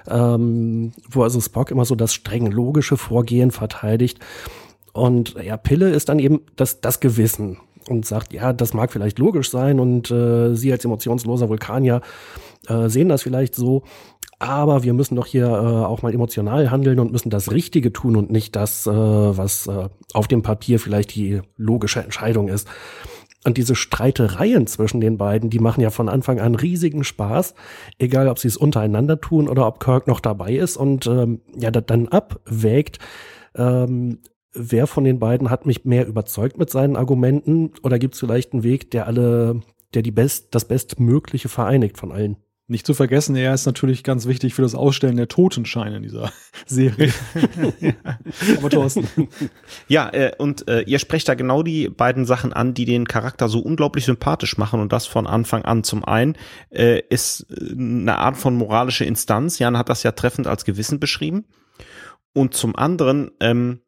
ähm, 0.09 0.93
wo 1.11 1.23
also 1.23 1.41
Spock 1.41 1.71
immer 1.71 1.85
so 1.85 1.95
das 1.95 2.15
streng 2.15 2.51
logische 2.51 2.97
Vorgehen 2.97 3.51
verteidigt. 3.51 4.19
Und 4.93 5.35
ja, 5.43 5.57
Pille 5.57 5.91
ist 5.91 6.09
dann 6.09 6.19
eben 6.19 6.43
das, 6.57 6.81
das 6.81 7.01
Gewissen 7.01 7.59
und 7.89 8.05
sagt, 8.07 8.33
ja, 8.33 8.53
das 8.53 8.75
mag 8.75 8.93
vielleicht 8.93 9.19
logisch 9.19 9.51
sein 9.51 9.81
und 9.81 10.11
äh, 10.11 10.55
Sie 10.55 10.73
als 10.73 10.85
emotionsloser 10.85 11.49
Vulkanier 11.49 12.03
äh, 12.69 12.89
sehen 12.89 13.09
das 13.09 13.23
vielleicht 13.23 13.55
so, 13.55 13.85
aber 14.41 14.83
wir 14.83 14.95
müssen 14.95 15.17
doch 15.17 15.27
hier 15.27 15.47
äh, 15.47 15.85
auch 15.85 16.01
mal 16.01 16.15
emotional 16.15 16.71
handeln 16.71 16.99
und 16.99 17.13
müssen 17.13 17.29
das 17.29 17.53
Richtige 17.53 17.93
tun 17.93 18.17
und 18.17 18.31
nicht 18.31 18.57
das, 18.57 18.87
äh, 18.87 18.91
was 18.91 19.67
äh, 19.67 19.91
auf 20.15 20.29
dem 20.29 20.41
Papier 20.43 20.81
vielleicht 20.81 21.15
die 21.15 21.43
logische 21.59 22.01
Entscheidung 22.01 22.49
ist. 22.49 22.67
Und 23.45 23.59
diese 23.59 23.75
Streitereien 23.75 24.67
zwischen 24.67 25.01
den 25.01 25.19
beiden, 25.19 25.51
die 25.51 25.59
machen 25.59 25.83
ja 25.83 25.91
von 25.91 26.09
Anfang 26.09 26.41
an 26.41 26.55
riesigen 26.55 27.05
Spaß, 27.05 27.55
egal 27.99 28.29
ob 28.29 28.39
sie 28.39 28.49
es 28.49 28.57
untereinander 28.57 29.21
tun 29.21 29.47
oder 29.47 29.67
ob 29.67 29.79
Kirk 29.79 30.07
noch 30.07 30.21
dabei 30.21 30.55
ist 30.55 30.79
und 30.79 31.07
ähm, 31.07 31.43
ja, 31.55 31.71
dann 31.71 32.09
abwägt, 32.09 32.99
ähm, 33.55 34.21
wer 34.55 34.87
von 34.87 35.05
den 35.05 35.19
beiden 35.19 35.51
hat 35.51 35.67
mich 35.67 35.85
mehr 35.85 36.07
überzeugt 36.07 36.57
mit 36.57 36.71
seinen 36.71 36.97
Argumenten 36.97 37.73
oder 37.83 37.99
gibt 37.99 38.15
es 38.15 38.21
vielleicht 38.21 38.55
einen 38.55 38.63
Weg, 38.63 38.91
der 38.91 39.07
alle, 39.07 39.61
der 39.93 40.01
die 40.01 40.13
best, 40.13 40.55
das 40.55 40.65
Bestmögliche 40.67 41.51
vereinigt 41.51 41.99
von 41.99 42.11
allen? 42.11 42.37
Nicht 42.71 42.87
zu 42.87 42.95
vergessen, 42.95 43.35
er 43.35 43.53
ist 43.53 43.67
natürlich 43.67 44.05
ganz 44.05 44.27
wichtig 44.27 44.55
für 44.55 44.63
das 44.63 44.77
Ausstellen 44.77 45.17
der 45.17 45.27
Totenscheine 45.27 45.97
in 45.97 46.05
dieser 46.05 46.33
Serie. 46.67 47.13
Aber 48.59 48.71
Thorsten. 48.71 49.09
Ja, 49.89 50.09
äh, 50.11 50.31
und 50.39 50.69
äh, 50.69 50.83
ihr 50.83 51.01
sprecht 51.01 51.29
da 51.29 51.35
genau 51.35 51.65
die 51.65 51.89
beiden 51.89 52.27
Sachen 52.27 52.53
an, 52.53 52.73
die 52.73 52.85
den 52.85 53.09
Charakter 53.09 53.49
so 53.49 53.59
unglaublich 53.59 54.05
sympathisch 54.05 54.57
machen 54.57 54.79
und 54.79 54.93
das 54.93 55.07
von 55.09 55.27
Anfang 55.27 55.65
an. 55.65 55.83
Zum 55.83 56.05
einen 56.05 56.37
äh, 56.71 57.01
ist 57.09 57.45
äh, 57.51 57.73
eine 57.73 58.19
Art 58.19 58.37
von 58.37 58.55
moralische 58.55 59.05
Instanz. 59.05 59.59
Jan 59.59 59.77
hat 59.77 59.89
das 59.89 60.05
ja 60.05 60.13
treffend 60.13 60.47
als 60.47 60.65
Gewissen 60.65 61.01
beschrieben. 61.01 61.47
Und 62.35 62.55
zum 62.55 62.77
anderen 62.77 63.33
ähm, 63.41 63.81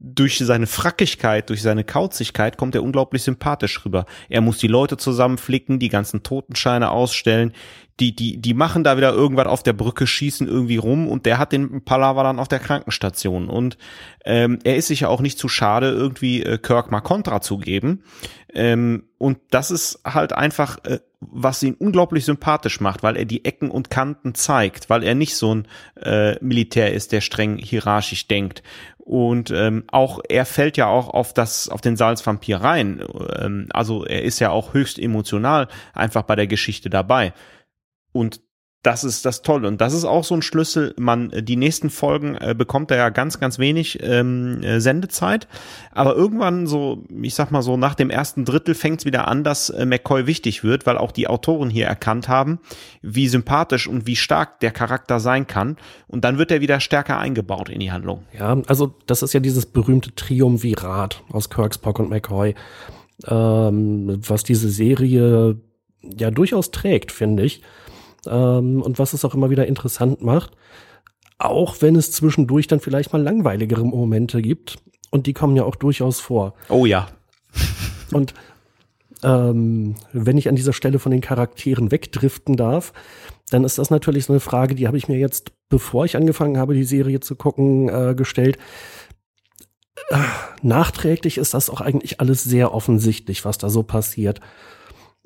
durch 0.00 0.38
seine 0.38 0.66
Frackigkeit, 0.66 1.48
durch 1.50 1.62
seine 1.62 1.84
Kauzigkeit 1.84 2.56
kommt 2.56 2.74
er 2.74 2.82
unglaublich 2.82 3.22
sympathisch 3.22 3.84
rüber. 3.84 4.06
Er 4.28 4.40
muss 4.40 4.58
die 4.58 4.66
Leute 4.66 4.96
zusammenflicken, 4.96 5.78
die 5.78 5.88
ganzen 5.88 6.22
Totenscheine 6.22 6.90
ausstellen, 6.90 7.52
die, 8.00 8.14
die, 8.14 8.40
die 8.40 8.54
machen 8.54 8.84
da 8.84 8.96
wieder 8.96 9.12
irgendwas 9.12 9.46
auf 9.46 9.62
der 9.62 9.72
Brücke, 9.72 10.06
schießen 10.06 10.46
irgendwie 10.46 10.76
rum 10.76 11.08
und 11.08 11.26
der 11.26 11.38
hat 11.38 11.52
den 11.52 11.84
Palaver 11.84 12.22
dann 12.22 12.38
auf 12.38 12.46
der 12.46 12.60
Krankenstation. 12.60 13.48
Und 13.48 13.76
ähm, 14.24 14.60
er 14.62 14.76
ist 14.76 14.88
sich 14.88 15.00
ja 15.00 15.08
auch 15.08 15.20
nicht 15.20 15.38
zu 15.38 15.48
schade, 15.48 15.90
irgendwie 15.90 16.42
äh, 16.42 16.58
Kirk 16.58 16.92
mal 16.92 17.00
Kontra 17.00 17.40
zu 17.40 17.58
geben. 17.58 18.04
Ähm, 18.54 19.04
und 19.18 19.38
das 19.50 19.70
ist 19.72 20.00
halt 20.04 20.32
einfach, 20.32 20.78
äh, 20.84 21.00
was 21.20 21.62
ihn 21.62 21.74
unglaublich 21.74 22.24
sympathisch 22.24 22.80
macht, 22.80 23.02
weil 23.02 23.16
er 23.16 23.24
die 23.24 23.44
Ecken 23.44 23.70
und 23.70 23.90
Kanten 23.90 24.34
zeigt, 24.34 24.88
weil 24.90 25.02
er 25.02 25.16
nicht 25.16 25.34
so 25.34 25.54
ein 25.54 25.68
äh, 26.00 26.36
Militär 26.40 26.94
ist, 26.94 27.10
der 27.10 27.20
streng 27.20 27.58
hierarchisch 27.58 28.28
denkt. 28.28 28.62
Und 29.08 29.50
ähm, 29.50 29.84
auch 29.90 30.20
er 30.28 30.44
fällt 30.44 30.76
ja 30.76 30.86
auch 30.86 31.08
auf 31.08 31.32
das, 31.32 31.70
auf 31.70 31.80
den 31.80 31.96
Salzvampir 31.96 32.58
rein. 32.58 33.02
Ähm, 33.38 33.66
also 33.70 34.04
er 34.04 34.22
ist 34.22 34.38
ja 34.38 34.50
auch 34.50 34.74
höchst 34.74 34.98
emotional 34.98 35.68
einfach 35.94 36.24
bei 36.24 36.36
der 36.36 36.46
Geschichte 36.46 36.90
dabei. 36.90 37.32
Und 38.12 38.42
das 38.82 39.02
ist 39.02 39.26
das 39.26 39.42
Tolle. 39.42 39.66
Und 39.66 39.80
das 39.80 39.92
ist 39.92 40.04
auch 40.04 40.22
so 40.22 40.34
ein 40.34 40.42
Schlüssel. 40.42 40.94
Man, 40.98 41.32
die 41.36 41.56
nächsten 41.56 41.90
Folgen 41.90 42.36
äh, 42.36 42.54
bekommt 42.56 42.92
er 42.92 42.96
ja 42.96 43.08
ganz, 43.08 43.40
ganz 43.40 43.58
wenig 43.58 43.98
ähm, 44.02 44.62
äh, 44.62 44.80
Sendezeit. 44.80 45.48
Aber 45.90 46.14
irgendwann 46.14 46.68
so, 46.68 47.04
ich 47.20 47.34
sag 47.34 47.50
mal 47.50 47.62
so, 47.62 47.76
nach 47.76 47.96
dem 47.96 48.08
ersten 48.08 48.44
Drittel 48.44 48.74
fängt 48.74 49.00
es 49.00 49.04
wieder 49.04 49.26
an, 49.26 49.42
dass 49.42 49.68
äh, 49.70 49.84
McCoy 49.84 50.28
wichtig 50.28 50.62
wird, 50.62 50.86
weil 50.86 50.96
auch 50.96 51.10
die 51.10 51.26
Autoren 51.26 51.70
hier 51.70 51.86
erkannt 51.86 52.28
haben, 52.28 52.60
wie 53.02 53.26
sympathisch 53.26 53.88
und 53.88 54.06
wie 54.06 54.16
stark 54.16 54.60
der 54.60 54.70
Charakter 54.70 55.18
sein 55.18 55.48
kann. 55.48 55.76
Und 56.06 56.24
dann 56.24 56.38
wird 56.38 56.52
er 56.52 56.60
wieder 56.60 56.78
stärker 56.78 57.18
eingebaut 57.18 57.68
in 57.70 57.80
die 57.80 57.90
Handlung. 57.90 58.26
Ja, 58.38 58.62
also 58.68 58.94
das 59.06 59.22
ist 59.22 59.32
ja 59.32 59.40
dieses 59.40 59.66
berühmte 59.66 60.14
Triumvirat 60.14 61.24
aus 61.32 61.50
Kirk, 61.50 61.74
Spock 61.74 61.98
und 61.98 62.10
McCoy, 62.10 62.54
ähm, 63.26 64.20
was 64.26 64.44
diese 64.44 64.70
Serie 64.70 65.56
ja 66.00 66.30
durchaus 66.30 66.70
trägt, 66.70 67.10
finde 67.10 67.42
ich 67.42 67.60
ähm, 68.26 68.82
und 68.82 68.98
was 68.98 69.12
es 69.12 69.24
auch 69.24 69.34
immer 69.34 69.50
wieder 69.50 69.66
interessant 69.66 70.22
macht. 70.22 70.52
Auch 71.38 71.76
wenn 71.80 71.96
es 71.96 72.10
zwischendurch 72.10 72.66
dann 72.66 72.80
vielleicht 72.80 73.12
mal 73.12 73.22
langweiligere 73.22 73.84
Momente 73.84 74.42
gibt. 74.42 74.76
Und 75.10 75.26
die 75.26 75.32
kommen 75.32 75.56
ja 75.56 75.64
auch 75.64 75.76
durchaus 75.76 76.20
vor. 76.20 76.54
Oh 76.68 76.84
ja. 76.84 77.08
Und 78.12 78.34
ähm, 79.22 79.94
wenn 80.12 80.38
ich 80.38 80.48
an 80.48 80.56
dieser 80.56 80.72
Stelle 80.72 80.98
von 80.98 81.12
den 81.12 81.20
Charakteren 81.20 81.90
wegdriften 81.90 82.56
darf, 82.56 82.92
dann 83.50 83.64
ist 83.64 83.78
das 83.78 83.90
natürlich 83.90 84.26
so 84.26 84.32
eine 84.32 84.40
Frage, 84.40 84.74
die 84.74 84.86
habe 84.86 84.98
ich 84.98 85.08
mir 85.08 85.18
jetzt, 85.18 85.52
bevor 85.68 86.04
ich 86.04 86.16
angefangen 86.16 86.58
habe, 86.58 86.74
die 86.74 86.84
Serie 86.84 87.20
zu 87.20 87.34
gucken, 87.34 87.88
äh, 87.88 88.14
gestellt. 88.14 88.58
Äh, 90.10 90.18
nachträglich 90.62 91.38
ist 91.38 91.54
das 91.54 91.70
auch 91.70 91.80
eigentlich 91.80 92.20
alles 92.20 92.44
sehr 92.44 92.74
offensichtlich, 92.74 93.44
was 93.44 93.58
da 93.58 93.68
so 93.70 93.82
passiert. 93.82 94.40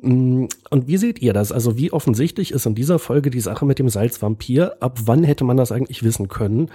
Mm, 0.03 0.47
und 0.71 0.89
wie 0.89 0.97
seht 0.97 1.21
ihr 1.23 1.33
das? 1.33 1.53
Also 1.53 1.77
wie 1.79 1.93
offensichtlich 1.93 2.53
ist 2.53 2.67
in 2.67 2.75
dieser 2.75 2.99
Folge 2.99 3.31
die 3.31 3.41
Sache 3.41 3.65
mit 3.65 3.79
dem 3.79 3.89
Salzvampir? 3.89 4.77
Ab 4.81 4.99
wann 5.05 5.25
hätte 5.25 5.45
man 5.45 5.57
das 5.57 5.73
eigentlich 5.73 6.03
wissen 6.03 6.29
können? 6.29 6.71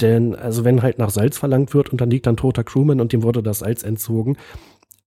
Denn 0.00 0.34
also 0.34 0.64
wenn 0.64 0.82
halt 0.82 0.98
nach 0.98 1.10
Salz 1.10 1.38
verlangt 1.38 1.74
wird 1.74 1.90
und 1.90 2.00
dann 2.00 2.10
liegt 2.10 2.26
dann 2.26 2.36
toter 2.36 2.64
Crewman 2.64 3.00
und 3.00 3.12
dem 3.12 3.22
wurde 3.22 3.42
das 3.42 3.60
Salz 3.60 3.82
entzogen, 3.82 4.36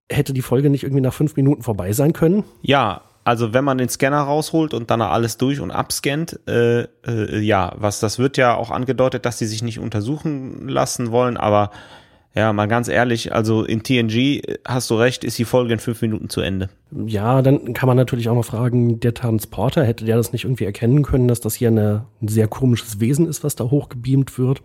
hätte 0.09 0.33
die 0.33 0.41
Folge 0.41 0.69
nicht 0.69 0.83
irgendwie 0.83 1.01
nach 1.01 1.13
fünf 1.13 1.35
Minuten 1.35 1.63
vorbei 1.63 1.93
sein 1.93 2.13
können? 2.13 2.43
Ja, 2.61 3.01
also 3.25 3.53
wenn 3.53 3.63
man 3.63 3.77
den 3.77 3.89
Scanner 3.89 4.21
rausholt 4.21 4.73
und 4.73 4.91
dann 4.91 5.01
alles 5.01 5.37
durch 5.37 5.59
und 5.59 5.71
abscannt, 5.71 6.39
äh, 6.47 6.81
äh, 7.05 7.39
ja, 7.39 7.73
was 7.77 7.99
das 7.99 8.19
wird 8.19 8.37
ja 8.37 8.55
auch 8.55 8.69
angedeutet, 8.69 9.25
dass 9.25 9.37
sie 9.39 9.45
sich 9.45 9.63
nicht 9.63 9.79
untersuchen 9.79 10.67
lassen 10.67 11.11
wollen, 11.11 11.37
aber 11.37 11.71
ja, 12.35 12.51
mal 12.51 12.67
ganz 12.67 12.87
ehrlich, 12.87 13.33
also 13.33 13.63
in 13.63 13.83
TNG 13.83 14.41
hast 14.65 14.89
du 14.89 14.95
recht, 14.95 15.23
ist 15.23 15.37
die 15.37 15.45
Folge 15.45 15.73
in 15.73 15.79
fünf 15.79 16.01
Minuten 16.01 16.29
zu 16.29 16.41
Ende. 16.41 16.69
Ja, 17.05 17.43
dann 17.43 17.73
kann 17.73 17.85
man 17.85 17.95
natürlich 17.95 18.27
auch 18.27 18.35
noch 18.35 18.45
fragen, 18.45 18.99
der 18.99 19.13
Transporter, 19.13 19.83
hätte 19.83 20.05
der 20.05 20.17
das 20.17 20.31
nicht 20.31 20.45
irgendwie 20.45 20.65
erkennen 20.65 21.03
können, 21.03 21.27
dass 21.27 21.41
das 21.41 21.53
hier 21.53 21.67
eine, 21.67 22.05
ein 22.21 22.27
sehr 22.27 22.47
komisches 22.47 22.99
Wesen 22.99 23.27
ist, 23.27 23.43
was 23.43 23.55
da 23.55 23.65
hochgebeamt 23.65 24.39
wird? 24.39 24.63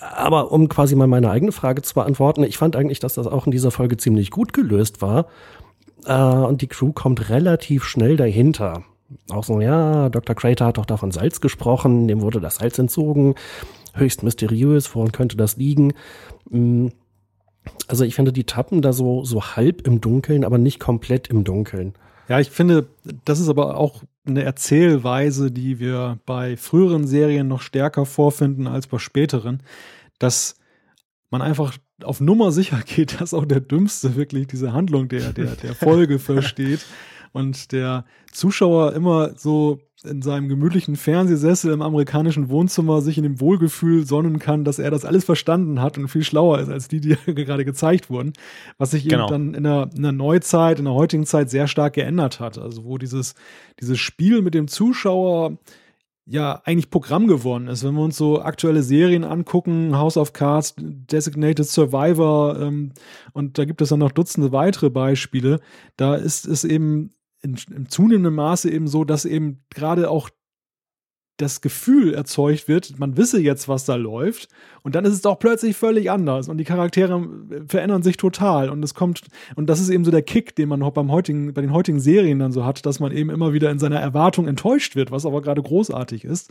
Aber 0.00 0.50
um 0.50 0.68
quasi 0.68 0.96
mal 0.96 1.06
meine 1.06 1.30
eigene 1.30 1.52
Frage 1.52 1.82
zu 1.82 1.94
beantworten, 1.94 2.42
ich 2.42 2.58
fand 2.58 2.74
eigentlich, 2.74 2.98
dass 2.98 3.14
das 3.14 3.28
auch 3.28 3.46
in 3.46 3.52
dieser 3.52 3.70
Folge 3.70 3.96
ziemlich 3.96 4.32
gut 4.32 4.52
gelöst 4.52 5.00
war. 5.02 5.26
Äh, 6.06 6.12
und 6.12 6.60
die 6.60 6.66
Crew 6.66 6.92
kommt 6.92 7.30
relativ 7.30 7.84
schnell 7.84 8.16
dahinter. 8.16 8.82
Auch 9.30 9.44
so, 9.44 9.60
ja, 9.60 10.08
Dr. 10.08 10.34
Crater 10.34 10.66
hat 10.66 10.78
doch 10.78 10.86
davon 10.86 11.12
Salz 11.12 11.40
gesprochen, 11.40 12.08
dem 12.08 12.20
wurde 12.20 12.40
das 12.40 12.56
Salz 12.56 12.78
entzogen 12.80 13.36
höchst 13.96 14.22
mysteriös, 14.22 14.94
woran 14.94 15.12
könnte 15.12 15.36
das 15.36 15.56
liegen? 15.56 15.94
Mm, 16.50 16.88
also 17.88 18.04
ich 18.04 18.14
finde, 18.14 18.32
die 18.32 18.44
tappen 18.44 18.82
da 18.82 18.92
so, 18.92 19.24
so 19.24 19.42
halb 19.42 19.86
im 19.86 20.00
Dunkeln, 20.00 20.44
aber 20.44 20.58
nicht 20.58 20.80
komplett 20.80 21.28
im 21.28 21.44
Dunkeln. 21.44 21.94
Ja, 22.28 22.40
ich 22.40 22.50
finde, 22.50 22.88
das 23.24 23.40
ist 23.40 23.48
aber 23.48 23.76
auch 23.76 24.02
eine 24.26 24.42
Erzählweise, 24.42 25.50
die 25.50 25.78
wir 25.78 26.18
bei 26.26 26.56
früheren 26.56 27.06
Serien 27.06 27.46
noch 27.46 27.60
stärker 27.60 28.06
vorfinden 28.06 28.66
als 28.66 28.88
bei 28.88 28.98
späteren, 28.98 29.62
dass 30.18 30.56
man 31.30 31.42
einfach 31.42 31.76
auf 32.02 32.20
Nummer 32.20 32.52
sicher 32.52 32.80
geht, 32.86 33.20
dass 33.20 33.34
auch 33.34 33.44
der 33.44 33.60
Dümmste 33.60 34.16
wirklich 34.16 34.48
diese 34.48 34.72
Handlung 34.72 35.08
der, 35.08 35.32
der, 35.32 35.56
der 35.56 35.74
Folge 35.74 36.18
versteht. 36.18 36.84
Und 37.32 37.72
der 37.72 38.04
Zuschauer 38.32 38.92
immer 38.92 39.32
so 39.36 39.78
in 40.04 40.22
seinem 40.22 40.48
gemütlichen 40.48 40.96
Fernsehsessel 40.96 41.72
im 41.72 41.82
amerikanischen 41.82 42.48
Wohnzimmer 42.48 43.00
sich 43.00 43.16
in 43.16 43.24
dem 43.24 43.40
Wohlgefühl 43.40 44.06
sonnen 44.06 44.38
kann, 44.38 44.64
dass 44.64 44.78
er 44.78 44.90
das 44.90 45.04
alles 45.04 45.24
verstanden 45.24 45.80
hat 45.80 45.98
und 45.98 46.08
viel 46.08 46.22
schlauer 46.22 46.60
ist 46.60 46.68
als 46.68 46.88
die, 46.88 47.00
die 47.00 47.16
gerade 47.34 47.64
gezeigt 47.64 48.10
wurden. 48.10 48.32
Was 48.78 48.90
sich 48.92 49.08
Genau. 49.08 49.24
eben 49.24 49.30
dann 49.30 49.54
in 49.54 49.64
der, 49.64 49.90
in 49.94 50.02
der 50.02 50.12
Neuzeit, 50.12 50.78
in 50.78 50.84
der 50.84 50.94
heutigen 50.94 51.26
Zeit 51.26 51.50
sehr 51.50 51.66
stark 51.66 51.94
geändert 51.94 52.40
hat. 52.40 52.58
Also 52.58 52.84
wo 52.84 52.98
dieses, 52.98 53.34
dieses 53.80 53.98
Spiel 53.98 54.42
mit 54.42 54.54
dem 54.54 54.68
Zuschauer 54.68 55.58
ja 56.26 56.60
eigentlich 56.64 56.90
Programm 56.90 57.28
geworden 57.28 57.68
ist. 57.68 57.84
Wenn 57.84 57.94
wir 57.94 58.02
uns 58.02 58.16
so 58.16 58.42
aktuelle 58.42 58.82
Serien 58.82 59.22
angucken, 59.24 59.96
House 59.96 60.16
of 60.16 60.32
Cards, 60.32 60.74
Designated 60.76 61.66
Survivor 61.66 62.60
ähm, 62.60 62.92
und 63.32 63.58
da 63.58 63.64
gibt 63.64 63.80
es 63.80 63.90
dann 63.90 64.00
noch 64.00 64.10
Dutzende 64.10 64.50
weitere 64.50 64.90
Beispiele, 64.90 65.60
da 65.96 66.16
ist 66.16 66.46
es 66.46 66.64
eben 66.64 67.12
in, 67.46 67.74
im 67.74 67.88
zunehmenden 67.88 68.34
Maße 68.34 68.70
eben 68.70 68.88
so, 68.88 69.04
dass 69.04 69.24
eben 69.24 69.64
gerade 69.70 70.10
auch 70.10 70.30
das 71.38 71.60
Gefühl 71.60 72.14
erzeugt 72.14 72.66
wird, 72.66 72.98
man 72.98 73.18
wisse 73.18 73.40
jetzt, 73.40 73.68
was 73.68 73.84
da 73.84 73.94
läuft, 73.94 74.48
und 74.82 74.94
dann 74.94 75.04
ist 75.04 75.12
es 75.12 75.20
doch 75.20 75.38
plötzlich 75.38 75.76
völlig 75.76 76.10
anders 76.10 76.48
und 76.48 76.56
die 76.56 76.64
Charaktere 76.64 77.28
verändern 77.68 78.02
sich 78.02 78.16
total 78.16 78.70
und 78.70 78.82
es 78.82 78.94
kommt, 78.94 79.20
und 79.54 79.68
das 79.68 79.80
ist 79.80 79.90
eben 79.90 80.04
so 80.04 80.10
der 80.10 80.22
Kick, 80.22 80.56
den 80.56 80.70
man 80.70 80.82
auch 80.82 80.92
beim 80.92 81.12
heutigen, 81.12 81.52
bei 81.52 81.60
den 81.60 81.72
heutigen 81.72 82.00
Serien 82.00 82.38
dann 82.38 82.52
so 82.52 82.64
hat, 82.64 82.86
dass 82.86 83.00
man 83.00 83.12
eben 83.12 83.28
immer 83.28 83.52
wieder 83.52 83.70
in 83.70 83.78
seiner 83.78 84.00
Erwartung 84.00 84.48
enttäuscht 84.48 84.96
wird, 84.96 85.10
was 85.10 85.26
aber 85.26 85.42
gerade 85.42 85.62
großartig 85.62 86.24
ist. 86.24 86.50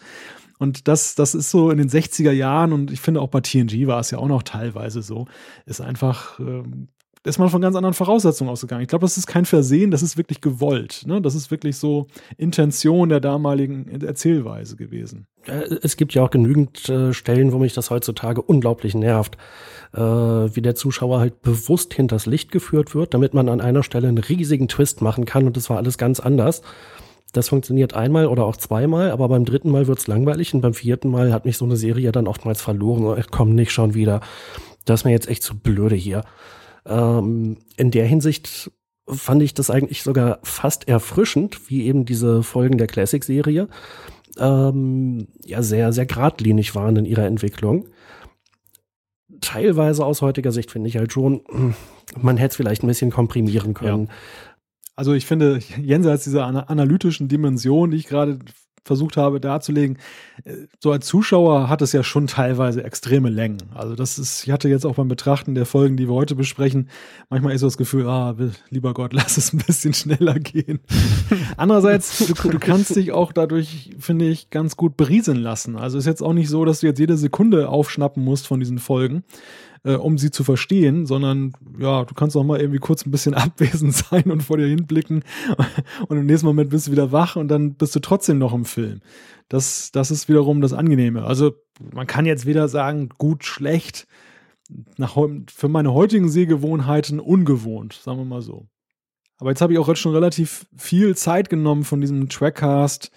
Und 0.59 0.87
das, 0.87 1.15
das 1.15 1.33
ist 1.33 1.49
so 1.49 1.71
in 1.71 1.79
den 1.79 1.89
60er 1.89 2.31
Jahren 2.31 2.71
und 2.71 2.91
ich 2.91 3.01
finde 3.01 3.21
auch 3.21 3.29
bei 3.29 3.41
TNG 3.41 3.87
war 3.87 3.99
es 3.99 4.11
ja 4.11 4.19
auch 4.19 4.27
noch 4.27 4.43
teilweise 4.43 5.01
so, 5.01 5.25
ist 5.65 5.81
einfach, 5.81 6.39
ähm, 6.39 6.89
ist 7.25 7.39
man 7.39 7.49
von 7.49 7.61
ganz 7.61 7.75
anderen 7.75 7.93
Voraussetzungen 7.93 8.49
ausgegangen. 8.49 8.83
Ich 8.83 8.87
glaube, 8.87 9.03
das 9.03 9.17
ist 9.17 9.27
kein 9.27 9.45
Versehen, 9.45 9.91
das 9.91 10.03
ist 10.03 10.17
wirklich 10.17 10.41
gewollt. 10.41 11.03
Ne? 11.05 11.21
Das 11.21 11.35
ist 11.35 11.51
wirklich 11.51 11.77
so 11.77 12.07
Intention 12.37 13.09
der 13.09 13.19
damaligen 13.19 14.01
Erzählweise 14.01 14.75
gewesen. 14.75 15.27
Es 15.81 15.97
gibt 15.97 16.13
ja 16.13 16.23
auch 16.23 16.31
genügend 16.31 16.89
äh, 16.89 17.13
Stellen, 17.13 17.51
wo 17.51 17.59
mich 17.59 17.73
das 17.73 17.89
heutzutage 17.89 18.41
unglaublich 18.41 18.95
nervt, 18.95 19.37
äh, 19.93 19.99
wie 19.99 20.61
der 20.61 20.75
Zuschauer 20.75 21.19
halt 21.19 21.41
bewusst 21.41 21.93
hinters 21.93 22.25
Licht 22.25 22.51
geführt 22.51 22.95
wird, 22.95 23.13
damit 23.13 23.33
man 23.33 23.49
an 23.49 23.61
einer 23.61 23.83
Stelle 23.83 24.07
einen 24.07 24.17
riesigen 24.17 24.67
Twist 24.67 25.01
machen 25.01 25.25
kann 25.25 25.45
und 25.45 25.55
das 25.55 25.69
war 25.69 25.77
alles 25.77 25.97
ganz 25.97 26.19
anders. 26.19 26.61
Das 27.35 27.49
funktioniert 27.49 27.93
einmal 27.93 28.27
oder 28.27 28.45
auch 28.45 28.55
zweimal, 28.55 29.11
aber 29.11 29.27
beim 29.27 29.43
dritten 29.43 29.69
Mal 29.69 29.87
wird's 29.87 30.07
langweilig 30.07 30.53
und 30.53 30.61
beim 30.61 30.73
vierten 30.73 31.09
Mal 31.09 31.33
hat 31.33 31.45
mich 31.45 31.57
so 31.57 31.65
eine 31.65 31.75
Serie 31.75 32.11
dann 32.13 32.27
oftmals 32.27 32.61
verloren. 32.61 33.03
Oh, 33.03 33.17
Komm 33.29 33.55
nicht 33.55 33.71
schon 33.71 33.93
wieder. 33.93 34.21
Das 34.85 35.01
ist 35.01 35.05
mir 35.05 35.11
jetzt 35.11 35.27
echt 35.27 35.43
zu 35.43 35.57
blöde 35.57 35.95
hier. 35.95 36.23
Ähm, 36.85 37.57
in 37.77 37.91
der 37.91 38.05
Hinsicht 38.05 38.71
fand 39.07 39.41
ich 39.41 39.53
das 39.53 39.69
eigentlich 39.69 40.03
sogar 40.03 40.39
fast 40.43 40.87
erfrischend, 40.87 41.69
wie 41.69 41.83
eben 41.85 42.05
diese 42.05 42.43
Folgen 42.43 42.77
der 42.77 42.87
Classic-Serie 42.87 43.67
ähm, 44.37 45.27
ja 45.43 45.61
sehr, 45.61 45.93
sehr 45.93 46.05
geradlinig 46.05 46.75
waren 46.75 46.95
in 46.97 47.05
ihrer 47.05 47.25
Entwicklung. 47.25 47.87
Teilweise 49.41 50.05
aus 50.05 50.21
heutiger 50.21 50.51
Sicht 50.51 50.71
finde 50.71 50.89
ich 50.89 50.97
halt 50.97 51.13
schon, 51.13 51.41
man 52.19 52.37
hätte 52.37 52.51
es 52.51 52.55
vielleicht 52.55 52.83
ein 52.83 52.87
bisschen 52.87 53.11
komprimieren 53.11 53.73
können. 53.73 54.09
Also 54.95 55.13
ich 55.13 55.25
finde, 55.25 55.59
jenseits 55.81 56.23
dieser 56.23 56.45
ana 56.45 56.61
analytischen 56.63 57.27
Dimension, 57.27 57.91
die 57.91 57.97
ich 57.97 58.07
gerade 58.07 58.39
versucht 58.85 59.17
habe 59.17 59.41
darzulegen, 59.41 59.97
äh, 60.45 60.53
so 60.79 60.91
als 60.91 61.07
Zuschauer 61.07 61.67
hat 61.67 61.81
es 61.81 61.91
ja 61.91 62.03
schon 62.03 62.27
teilweise 62.27 62.83
extreme 62.83 63.29
Längen. 63.29 63.57
Also 63.73 63.95
das 63.95 64.19
ist, 64.19 64.45
ich 64.45 64.51
hatte 64.51 64.69
jetzt 64.69 64.85
auch 64.85 64.95
beim 64.95 65.07
Betrachten 65.07 65.55
der 65.55 65.65
Folgen, 65.65 65.97
die 65.97 66.07
wir 66.07 66.13
heute 66.13 66.35
besprechen, 66.35 66.89
manchmal 67.29 67.53
ist 67.53 67.61
so 67.61 67.67
das 67.67 67.77
Gefühl, 67.77 68.07
ah, 68.07 68.35
lieber 68.69 68.93
Gott, 68.93 69.11
lass 69.13 69.37
es 69.37 69.51
ein 69.51 69.57
bisschen 69.57 69.93
schneller 69.93 70.35
gehen. 70.35 70.79
Andererseits, 71.57 72.25
du, 72.27 72.49
du 72.49 72.59
kannst 72.59 72.95
dich 72.95 73.11
auch 73.11 73.33
dadurch, 73.33 73.95
finde 73.99 74.25
ich, 74.29 74.51
ganz 74.51 74.77
gut 74.77 74.95
berieseln 74.95 75.39
lassen. 75.39 75.75
Also 75.75 75.97
ist 75.97 76.05
jetzt 76.05 76.21
auch 76.21 76.33
nicht 76.33 76.49
so, 76.49 76.63
dass 76.63 76.81
du 76.81 76.87
jetzt 76.87 76.99
jede 76.99 77.17
Sekunde 77.17 77.69
aufschnappen 77.69 78.23
musst 78.23 78.47
von 78.47 78.59
diesen 78.59 78.77
Folgen 78.77 79.23
äh, 79.85 79.93
um 79.93 80.17
sie 80.17 80.31
zu 80.31 80.43
verstehen, 80.43 81.05
sondern 81.05 81.53
ja, 81.79 82.03
du 82.03 82.13
kannst 82.13 82.35
auch 82.35 82.43
mal 82.43 82.59
irgendwie 82.59 82.79
kurz 82.79 83.05
ein 83.05 83.11
bisschen 83.11 83.33
abwesend 83.35 83.93
sein 83.93 84.23
und 84.23 84.43
vor 84.43 84.57
dir 84.57 84.67
hinblicken 84.67 85.23
und 86.07 86.17
im 86.17 86.25
nächsten 86.25 86.47
Moment 86.47 86.71
bist 86.71 86.87
du 86.87 86.91
wieder 86.91 87.11
wach 87.11 87.35
und 87.35 87.47
dann 87.47 87.75
bist 87.75 87.95
du 87.95 87.99
trotzdem 87.99 88.39
noch 88.39 88.53
im 88.53 88.65
Film. 88.65 89.01
Das, 89.47 89.91
das 89.91 90.09
ist 90.09 90.27
wiederum 90.27 90.59
das 90.59 90.73
Angenehme. 90.73 91.23
Also 91.23 91.53
man 91.93 92.07
kann 92.07 92.25
jetzt 92.25 92.47
weder 92.47 92.67
sagen, 92.67 93.09
gut, 93.17 93.45
schlecht, 93.45 94.07
nach, 94.97 95.15
für 95.47 95.69
meine 95.69 95.93
heutigen 95.93 96.29
Sehgewohnheiten 96.29 97.19
ungewohnt, 97.19 97.93
sagen 97.93 98.17
wir 98.17 98.25
mal 98.25 98.41
so. 98.41 98.67
Aber 99.37 99.51
jetzt 99.51 99.61
habe 99.61 99.73
ich 99.73 99.79
auch 99.79 99.95
schon 99.95 100.13
relativ 100.13 100.65
viel 100.75 101.15
Zeit 101.15 101.49
genommen 101.49 101.83
von 101.83 102.01
diesem 102.01 102.29
Trackcast 102.29 103.11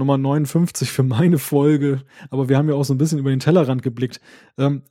Nummer 0.00 0.18
59 0.18 0.90
für 0.90 1.04
meine 1.04 1.38
Folge. 1.38 2.02
Aber 2.30 2.48
wir 2.48 2.56
haben 2.56 2.68
ja 2.68 2.74
auch 2.74 2.84
so 2.84 2.92
ein 2.92 2.98
bisschen 2.98 3.18
über 3.18 3.30
den 3.30 3.38
Tellerrand 3.38 3.82
geblickt. 3.82 4.20
Ähm, 4.58 4.82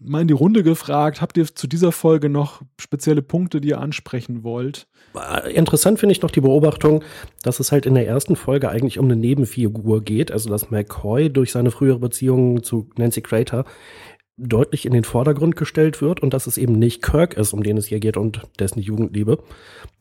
mal 0.00 0.22
in 0.22 0.28
die 0.28 0.34
Runde 0.34 0.64
gefragt, 0.64 1.20
habt 1.20 1.36
ihr 1.36 1.46
zu 1.46 1.68
dieser 1.68 1.92
Folge 1.92 2.28
noch 2.28 2.62
spezielle 2.80 3.22
Punkte, 3.22 3.60
die 3.60 3.68
ihr 3.68 3.80
ansprechen 3.80 4.42
wollt? 4.42 4.88
Äh, 5.14 5.54
Interessant 5.54 6.00
finde 6.00 6.12
ich 6.12 6.22
noch 6.22 6.30
die 6.30 6.40
Beobachtung, 6.40 7.04
dass 7.42 7.60
es 7.60 7.70
halt 7.70 7.86
in 7.86 7.94
der 7.94 8.08
ersten 8.08 8.34
Folge 8.34 8.68
eigentlich 8.68 8.98
um 8.98 9.04
eine 9.04 9.16
Nebenfigur 9.16 10.02
geht, 10.02 10.32
also 10.32 10.50
dass 10.50 10.70
McCoy 10.70 11.30
durch 11.30 11.52
seine 11.52 11.70
frühere 11.70 11.98
Beziehung 12.00 12.62
zu 12.62 12.88
Nancy 12.96 13.20
Crater 13.20 13.64
deutlich 14.36 14.84
in 14.84 14.92
den 14.92 15.04
Vordergrund 15.04 15.54
gestellt 15.54 16.02
wird 16.02 16.20
und 16.20 16.34
dass 16.34 16.46
es 16.46 16.58
eben 16.58 16.78
nicht 16.78 17.02
Kirk 17.02 17.34
ist, 17.34 17.52
um 17.52 17.62
den 17.62 17.76
es 17.76 17.86
hier 17.86 18.00
geht 18.00 18.16
und 18.16 18.42
dessen 18.58 18.80
Jugendliebe. 18.80 19.38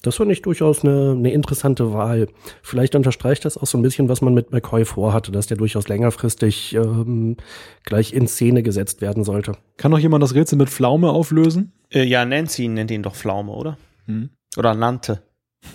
Das 0.02 0.18
finde 0.18 0.34
ich 0.34 0.42
durchaus 0.42 0.84
eine, 0.84 1.12
eine 1.12 1.32
interessante 1.32 1.94
Wahl. 1.94 2.28
Vielleicht 2.64 2.96
unterstreicht 2.96 3.46
das 3.46 3.58
auch 3.58 3.68
so 3.68 3.78
ein 3.78 3.84
bisschen, 3.84 4.10
was 4.10 4.22
man 4.22 4.34
mit 4.34 4.52
McCoy 4.52 4.86
vorhatte, 4.86 5.32
dass 5.32 5.48
der 5.48 5.58
durchaus 5.58 5.88
längerfristig 5.88 6.74
ähm, 6.74 7.38
gleich 7.84 8.14
in 8.14 8.28
Szene 8.28 8.64
gesetzt 8.64 9.02
werden 9.02 9.24
sollte. 9.24 9.54
Kann 9.78 9.92
noch 9.92 10.00
jemand 10.00 10.24
das 10.24 10.34
Rätsel 10.34 10.58
mit 10.58 10.70
Pflaume 10.70 11.10
auflösen? 11.10 11.72
Äh, 11.92 12.04
ja, 12.04 12.26
Nancy 12.26 12.68
nennt 12.68 12.90
ihn 12.90 13.04
doch 13.04 13.16
Pflaume, 13.16 13.52
oder? 13.52 13.78
Hm. 14.08 14.30
Oder 14.58 14.74
nannte. 14.74 15.22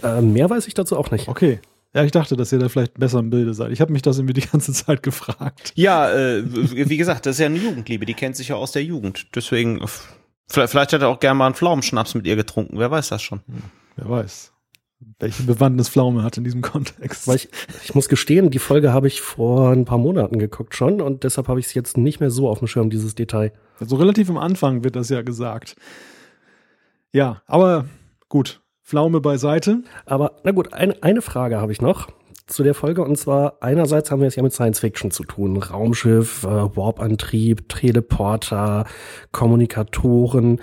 Äh, 0.03 0.21
mehr 0.21 0.51
weiß 0.51 0.67
ich 0.67 0.75
dazu 0.75 0.99
auch 0.99 1.11
nicht. 1.11 1.29
Okay. 1.29 1.61
Ja, 1.99 2.05
ich 2.05 2.13
dachte, 2.13 2.37
dass 2.37 2.53
ihr 2.53 2.61
da 2.61 2.69
vielleicht 2.69 2.95
besser 2.95 3.19
im 3.19 3.29
Bilde 3.29 3.55
seid. 3.55 3.73
Ich 3.73 3.81
habe 3.81 3.93
mich 3.93 4.03
das 4.03 4.19
irgendwie 4.19 4.35
die 4.35 4.47
ganze 4.47 4.73
Zeit 4.73 5.03
gefragt. 5.03 5.73
Ja, 5.75 6.09
äh, 6.13 6.45
wie 6.47 6.97
gesagt, 6.97 7.27
das 7.27 7.35
ist 7.35 7.41
ja 7.41 7.47
eine 7.47 7.59
Jugendliebe, 7.59 8.07
die 8.07 8.15
kennt 8.15 8.37
sich 8.37 8.47
ja 8.47 8.55
aus 8.55 8.71
der 8.71 8.85
Jugend. 8.85 9.27
Deswegen, 9.35 9.85
vielleicht, 10.49 10.71
vielleicht 10.71 10.93
hat 10.93 11.03
er 11.03 11.09
auch 11.09 11.19
gerne 11.19 11.35
mal 11.37 11.47
einen 11.47 11.57
Pflaumenschnaps 11.57 12.15
mit 12.15 12.25
ihr 12.29 12.37
getrunken, 12.37 12.79
wer 12.79 12.89
weiß 12.89 13.09
das 13.09 13.21
schon. 13.21 13.41
Wer 13.97 14.09
weiß, 14.09 14.53
welche 15.19 15.43
Bewandtnis 15.43 15.89
Pflaume 15.89 16.23
hat 16.23 16.37
in 16.37 16.45
diesem 16.45 16.63
Kontext. 16.63 17.27
Weil 17.27 17.35
ich, 17.35 17.49
ich 17.83 17.97
muss 17.97 18.09
gestehen, 18.09 18.51
die 18.51 18.61
Folge 18.61 18.93
habe 18.93 19.09
ich 19.09 19.21
vor 19.21 19.71
ein 19.71 19.85
paar 19.85 19.99
Monaten 19.99 20.39
geguckt 20.39 20.77
schon 20.77 21.01
und 21.01 21.25
deshalb 21.25 21.49
habe 21.49 21.59
ich 21.59 21.67
es 21.67 21.75
jetzt 21.75 21.97
nicht 21.97 22.21
mehr 22.21 22.31
so 22.31 22.49
auf 22.49 22.61
dem 22.61 22.69
Schirm, 22.69 22.91
dieses 22.91 23.17
Detail. 23.17 23.53
Also 23.81 23.97
relativ 23.97 24.31
am 24.31 24.39
Anfang 24.39 24.85
wird 24.85 24.95
das 24.95 25.09
ja 25.09 25.23
gesagt. 25.23 25.75
Ja, 27.11 27.43
aber 27.47 27.87
gut. 28.29 28.61
Pflaume 28.89 29.21
beiseite. 29.21 29.83
Aber 30.07 30.37
na 30.45 30.53
gut, 30.53 30.73
ein, 30.73 30.95
eine 31.03 31.21
Frage 31.21 31.61
habe 31.61 31.73
ich 31.73 31.83
noch 31.83 32.09
zu 32.47 32.63
der 32.63 32.73
Folge 32.73 33.05
und 33.05 33.19
zwar 33.19 33.59
einerseits 33.61 34.11
haben 34.11 34.21
wir 34.21 34.29
es 34.29 34.37
ja 34.37 34.43
mit 34.43 34.55
Science 34.55 34.81
Fiction 34.81 35.11
zu 35.11 35.25
tun. 35.25 35.59
Raumschiff, 35.59 36.45
äh, 36.45 36.47
Warp-Antrieb, 36.47 37.69
Teleporter, 37.69 38.87
Kommunikatoren. 39.31 40.63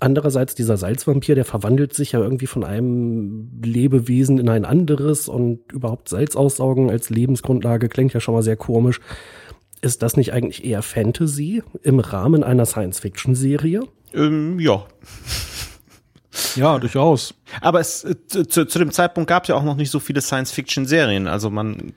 Andererseits 0.00 0.54
dieser 0.54 0.76
Salzvampir, 0.76 1.34
der 1.34 1.46
verwandelt 1.46 1.94
sich 1.94 2.12
ja 2.12 2.20
irgendwie 2.20 2.46
von 2.46 2.62
einem 2.62 3.48
Lebewesen 3.64 4.36
in 4.36 4.50
ein 4.50 4.66
anderes 4.66 5.28
und 5.28 5.72
überhaupt 5.72 6.10
Salz 6.10 6.36
aussaugen 6.36 6.90
als 6.90 7.08
Lebensgrundlage 7.08 7.88
klingt 7.88 8.12
ja 8.12 8.20
schon 8.20 8.34
mal 8.34 8.42
sehr 8.42 8.56
komisch. 8.56 9.00
Ist 9.80 10.02
das 10.02 10.18
nicht 10.18 10.34
eigentlich 10.34 10.62
eher 10.62 10.82
Fantasy 10.82 11.62
im 11.82 12.00
Rahmen 12.00 12.44
einer 12.44 12.66
Science-Fiction-Serie? 12.66 13.80
Ähm, 14.12 14.60
ja. 14.60 14.84
Ja, 16.56 16.78
durchaus. 16.78 17.34
Aber 17.60 17.80
es, 17.80 18.04
äh, 18.04 18.16
zu, 18.26 18.66
zu 18.66 18.78
dem 18.78 18.90
Zeitpunkt 18.90 19.28
gab 19.28 19.44
es 19.44 19.48
ja 19.48 19.54
auch 19.54 19.64
noch 19.64 19.76
nicht 19.76 19.90
so 19.90 20.00
viele 20.00 20.20
Science-Fiction-Serien. 20.20 21.26
Also 21.26 21.50
man, 21.50 21.92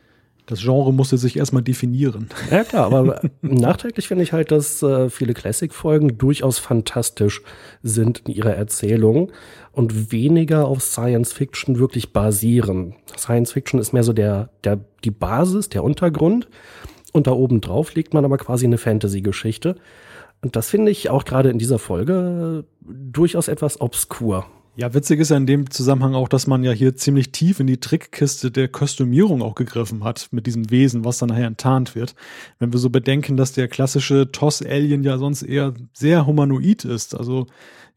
Das 0.48 0.62
Genre 0.62 0.94
musste 0.94 1.18
sich 1.18 1.38
erstmal 1.38 1.64
definieren. 1.64 2.30
Ja 2.52 2.64
klar, 2.64 2.94
aber 2.94 3.22
nachträglich 3.42 4.08
finde 4.08 4.24
ich 4.24 4.34
halt, 4.34 4.52
dass 4.52 4.84
äh, 4.84 5.10
viele 5.10 5.34
Classic-Folgen 5.34 6.18
durchaus 6.18 6.60
fantastisch 6.60 7.42
sind 7.82 8.24
in 8.26 8.34
ihrer 8.34 8.54
Erzählung 8.54 9.32
und 9.72 10.12
weniger 10.12 10.68
auf 10.68 10.82
Science-Fiction 10.82 11.80
wirklich 11.80 12.14
basieren. 12.14 12.96
Science-Fiction 13.18 13.80
ist 13.80 13.94
mehr 13.94 14.04
so 14.04 14.14
der, 14.14 14.50
der, 14.64 14.80
die 15.04 15.12
Basis, 15.12 15.70
der 15.70 15.84
Untergrund 15.84 16.48
und 17.14 17.28
da 17.28 17.32
oben 17.32 17.62
drauf 17.62 17.96
legt 17.96 18.14
man 18.14 18.26
aber 18.26 18.38
quasi 18.38 18.66
eine 18.66 18.78
Fantasy-Geschichte. 18.78 19.76
Und 20.46 20.56
das 20.56 20.70
finde 20.70 20.92
ich 20.92 21.10
auch 21.10 21.26
gerade 21.26 21.50
in 21.50 21.58
dieser 21.58 21.80
Folge 21.80 22.64
äh, 22.64 22.94
durchaus 23.12 23.48
etwas 23.48 23.82
obskur. 23.82 24.46
Ja, 24.76 24.94
witzig 24.94 25.20
ist 25.20 25.32
ja 25.32 25.38
in 25.38 25.48
dem 25.48 25.72
Zusammenhang 25.72 26.14
auch, 26.14 26.30
dass 26.30 26.46
man 26.46 26.64
ja 26.64 26.72
hier 26.72 26.96
ziemlich 26.96 27.32
tief 27.32 27.60
in 27.60 27.66
die 27.66 27.80
Trickkiste 27.80 28.52
der 28.52 28.68
Kostümierung 28.68 29.42
auch 29.42 29.56
gegriffen 29.56 30.04
hat 30.04 30.28
mit 30.30 30.46
diesem 30.46 30.70
Wesen, 30.70 31.04
was 31.04 31.18
dann 31.18 31.30
nachher 31.30 31.48
enttarnt 31.48 31.96
wird. 31.96 32.14
Wenn 32.60 32.72
wir 32.74 32.80
so 32.80 32.92
bedenken, 32.92 33.38
dass 33.38 33.54
der 33.54 33.68
klassische 33.68 34.32
TOS-Alien 34.32 35.04
ja 35.04 35.18
sonst 35.18 35.42
eher 35.42 35.74
sehr 35.94 36.28
humanoid 36.28 36.86
ist, 36.86 37.18
also 37.18 37.48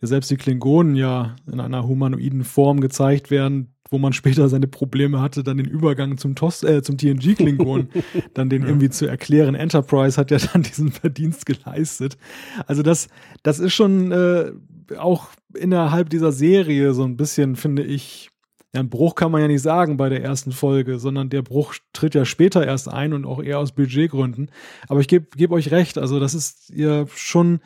selbst 0.01 0.31
die 0.31 0.39
Klingonen 0.39 0.97
ja 0.97 1.37
in 1.53 1.61
einer 1.61 1.87
humanoiden 1.87 2.45
Form 2.45 2.81
gezeigt 2.81 3.31
werden, 3.31 3.75
wo 3.91 3.99
man 3.99 4.13
später 4.13 4.49
seine 4.49 4.67
Probleme 4.67 5.21
hatte, 5.21 5.43
dann 5.43 5.57
den 5.57 5.67
Übergang 5.67 6.19
zum, 6.19 6.35
TOS, 6.35 6.63
äh, 6.63 6.83
zum 6.83 6.99
TNG-Klingon 6.99 7.89
dann 8.35 8.51
den 8.51 8.63
irgendwie 8.63 8.91
zu 8.91 9.07
erklären. 9.07 9.55
Enterprise 9.55 10.19
hat 10.19 10.31
ja 10.31 10.39
dann 10.39 10.63
diesen 10.63 10.93
Verdienst 10.93 11.47
geleistet. 11.47 12.19
Also 12.67 12.83
das, 12.83 13.09
das 13.43 13.59
ist 13.59 13.75
schon 13.75 14.13
äh, 14.13 14.53
auch 14.97 15.29
innerhalb 15.55 16.11
dieser 16.11 16.33
Serie 16.33 16.93
so 16.95 17.05
ein 17.05 17.17
bisschen, 17.17 17.57
finde 17.57 17.83
ich, 17.83 18.31
ja, 18.75 18.81
ein 18.81 18.91
Bruch 18.91 19.15
kann 19.15 19.33
man 19.33 19.41
ja 19.41 19.49
nicht 19.49 19.63
sagen 19.63 19.97
bei 19.97 20.11
der 20.11 20.23
ersten 20.23 20.53
Folge, 20.53 20.99
sondern 20.99 21.31
der 21.31 21.43
Bruch 21.43 21.75
tritt 21.95 22.15
ja 22.15 22.27
später 22.27 22.67
erst 22.67 22.89
ein 22.89 23.15
und 23.15 23.25
auch 23.25 23.43
eher 23.43 23.59
aus 23.59 23.73
Budgetgründen. 23.73 24.51
Aber 24.89 25.01
ich 25.01 25.09
gebe 25.09 25.27
geb 25.37 25.51
euch 25.53 25.71
recht, 25.71 25.97
also 25.97 26.21
das 26.21 26.35
ist 26.35 26.71
ja 26.75 27.07
schon 27.07 27.61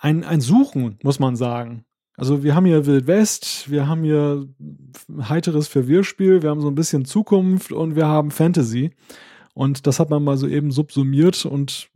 ein, 0.00 0.24
ein 0.24 0.40
Suchen, 0.40 0.98
muss 1.02 1.18
man 1.18 1.36
sagen. 1.36 1.84
Also 2.22 2.44
wir 2.44 2.54
haben 2.54 2.66
hier 2.66 2.86
Wild 2.86 3.08
West, 3.08 3.68
wir 3.68 3.88
haben 3.88 4.04
hier 4.04 4.46
heiteres 5.28 5.66
Verwirrspiel, 5.66 6.40
wir 6.40 6.50
haben 6.50 6.60
so 6.60 6.68
ein 6.68 6.76
bisschen 6.76 7.04
Zukunft 7.04 7.72
und 7.72 7.96
wir 7.96 8.06
haben 8.06 8.30
Fantasy. 8.30 8.92
Und 9.54 9.88
das 9.88 9.98
hat 9.98 10.08
man 10.08 10.22
mal 10.22 10.36
so 10.36 10.46
eben 10.46 10.70
subsumiert 10.70 11.44
und 11.44 11.90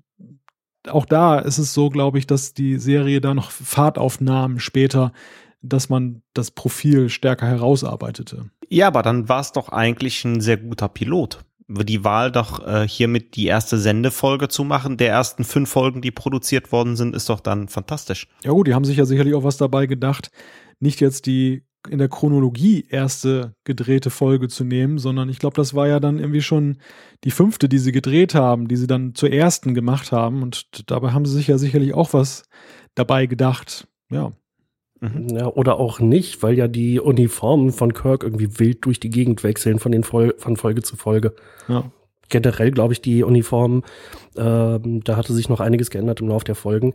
auch 0.89 1.07
da 1.07 1.39
ist 1.39 1.59
es 1.59 1.72
so, 1.72 1.91
glaube 1.91 2.18
ich, 2.18 2.27
dass 2.27 2.55
die 2.55 2.77
Serie 2.79 3.20
da 3.20 3.35
noch 3.35 3.53
Fahrt 3.53 3.99
aufnahm 3.99 4.59
später, 4.59 5.12
dass 5.62 5.91
man 5.91 6.22
das 6.35 6.51
Profil 6.51 7.09
stärker 7.09 7.47
herausarbeitete. 7.47 8.51
Ja, 8.68 8.89
aber 8.89 9.03
dann 9.03 9.29
war 9.29 9.39
es 9.39 9.53
doch 9.53 9.68
eigentlich 9.68 10.24
ein 10.24 10.41
sehr 10.41 10.57
guter 10.57 10.89
Pilot. 10.89 11.45
Die 11.69 12.05
Wahl 12.05 12.31
doch 12.31 12.64
äh, 12.64 12.87
hiermit 12.87 13.35
die 13.35 13.47
erste 13.47 13.79
Sendefolge 13.79 14.49
zu 14.49 14.62
machen, 14.62 14.97
der 14.97 15.11
ersten 15.11 15.43
fünf 15.43 15.69
Folgen, 15.69 16.01
die 16.01 16.12
produziert 16.12 16.71
worden 16.71 16.97
sind, 16.97 17.17
ist 17.17 17.29
doch 17.29 17.41
dann 17.41 17.69
fantastisch. 17.69 18.29
Ja 18.45 18.53
gut, 18.53 18.69
die 18.69 18.75
haben 18.75 18.85
sich 18.85 18.99
ja 18.99 19.05
sicherlich 19.05 19.35
auch 19.35 19.43
was 19.43 19.57
dabei 19.57 19.87
gedacht, 19.87 20.31
nicht 20.79 21.01
jetzt 21.01 21.27
die 21.27 21.64
in 21.89 21.99
der 21.99 22.09
Chronologie 22.09 22.87
erste 22.89 23.55
gedrehte 23.64 24.11
Folge 24.11 24.49
zu 24.49 24.64
nehmen, 24.64 24.99
sondern 24.99 25.29
ich 25.29 25.39
glaube, 25.39 25.57
das 25.57 25.75
war 25.75 25.87
ja 25.87 26.01
dann 26.01 26.19
irgendwie 26.19 26.43
schon 26.43 26.79
die 27.25 27.31
fünfte, 27.31 27.69
die 27.69 27.79
sie 27.79 27.93
gedreht 27.93 28.35
haben, 28.35 28.69
die 28.69 28.77
sie 28.77 28.87
dann 28.87 29.14
zur 29.14 29.33
ersten 29.33 29.75
gemacht 29.75 30.12
haben. 30.12 30.43
Und 30.43 30.91
dabei 30.91 31.12
haben 31.12 31.25
sie 31.25 31.35
sich 31.35 31.47
ja 31.47 31.59
sicherlich 31.59 31.95
auch 31.95 32.12
was 32.12 32.45
dabei 32.95 33.27
gedacht. 33.27 33.89
Ja. 34.11 34.33
Mhm. 35.01 35.28
Ja, 35.30 35.47
oder 35.47 35.78
auch 35.78 36.01
nicht, 36.01 36.42
weil 36.42 36.57
ja 36.57 36.68
die 36.68 37.01
Uniformen 37.01 37.72
von 37.72 37.92
Kirk 37.92 38.22
irgendwie 38.22 38.59
wild 38.59 38.84
durch 38.84 39.01
die 39.01 39.11
Gegend 39.11 39.42
wechseln 39.44 39.78
von, 39.78 39.92
den 39.92 40.05
Vol 40.05 40.34
von 40.38 40.57
Folge 40.57 40.82
zu 40.82 40.97
Folge. 40.97 41.34
Ja. 41.68 41.90
Generell 42.28 42.72
glaube 42.72 42.92
ich, 42.92 43.01
die 43.01 43.22
Uniformen, 43.22 43.82
ähm, 44.36 45.05
da 45.05 45.16
hatte 45.16 45.32
sich 45.32 45.49
noch 45.49 45.61
einiges 45.61 45.90
geändert 45.90 46.20
im 46.20 46.28
Laufe 46.28 46.44
der 46.44 46.57
Folgen. 46.57 46.94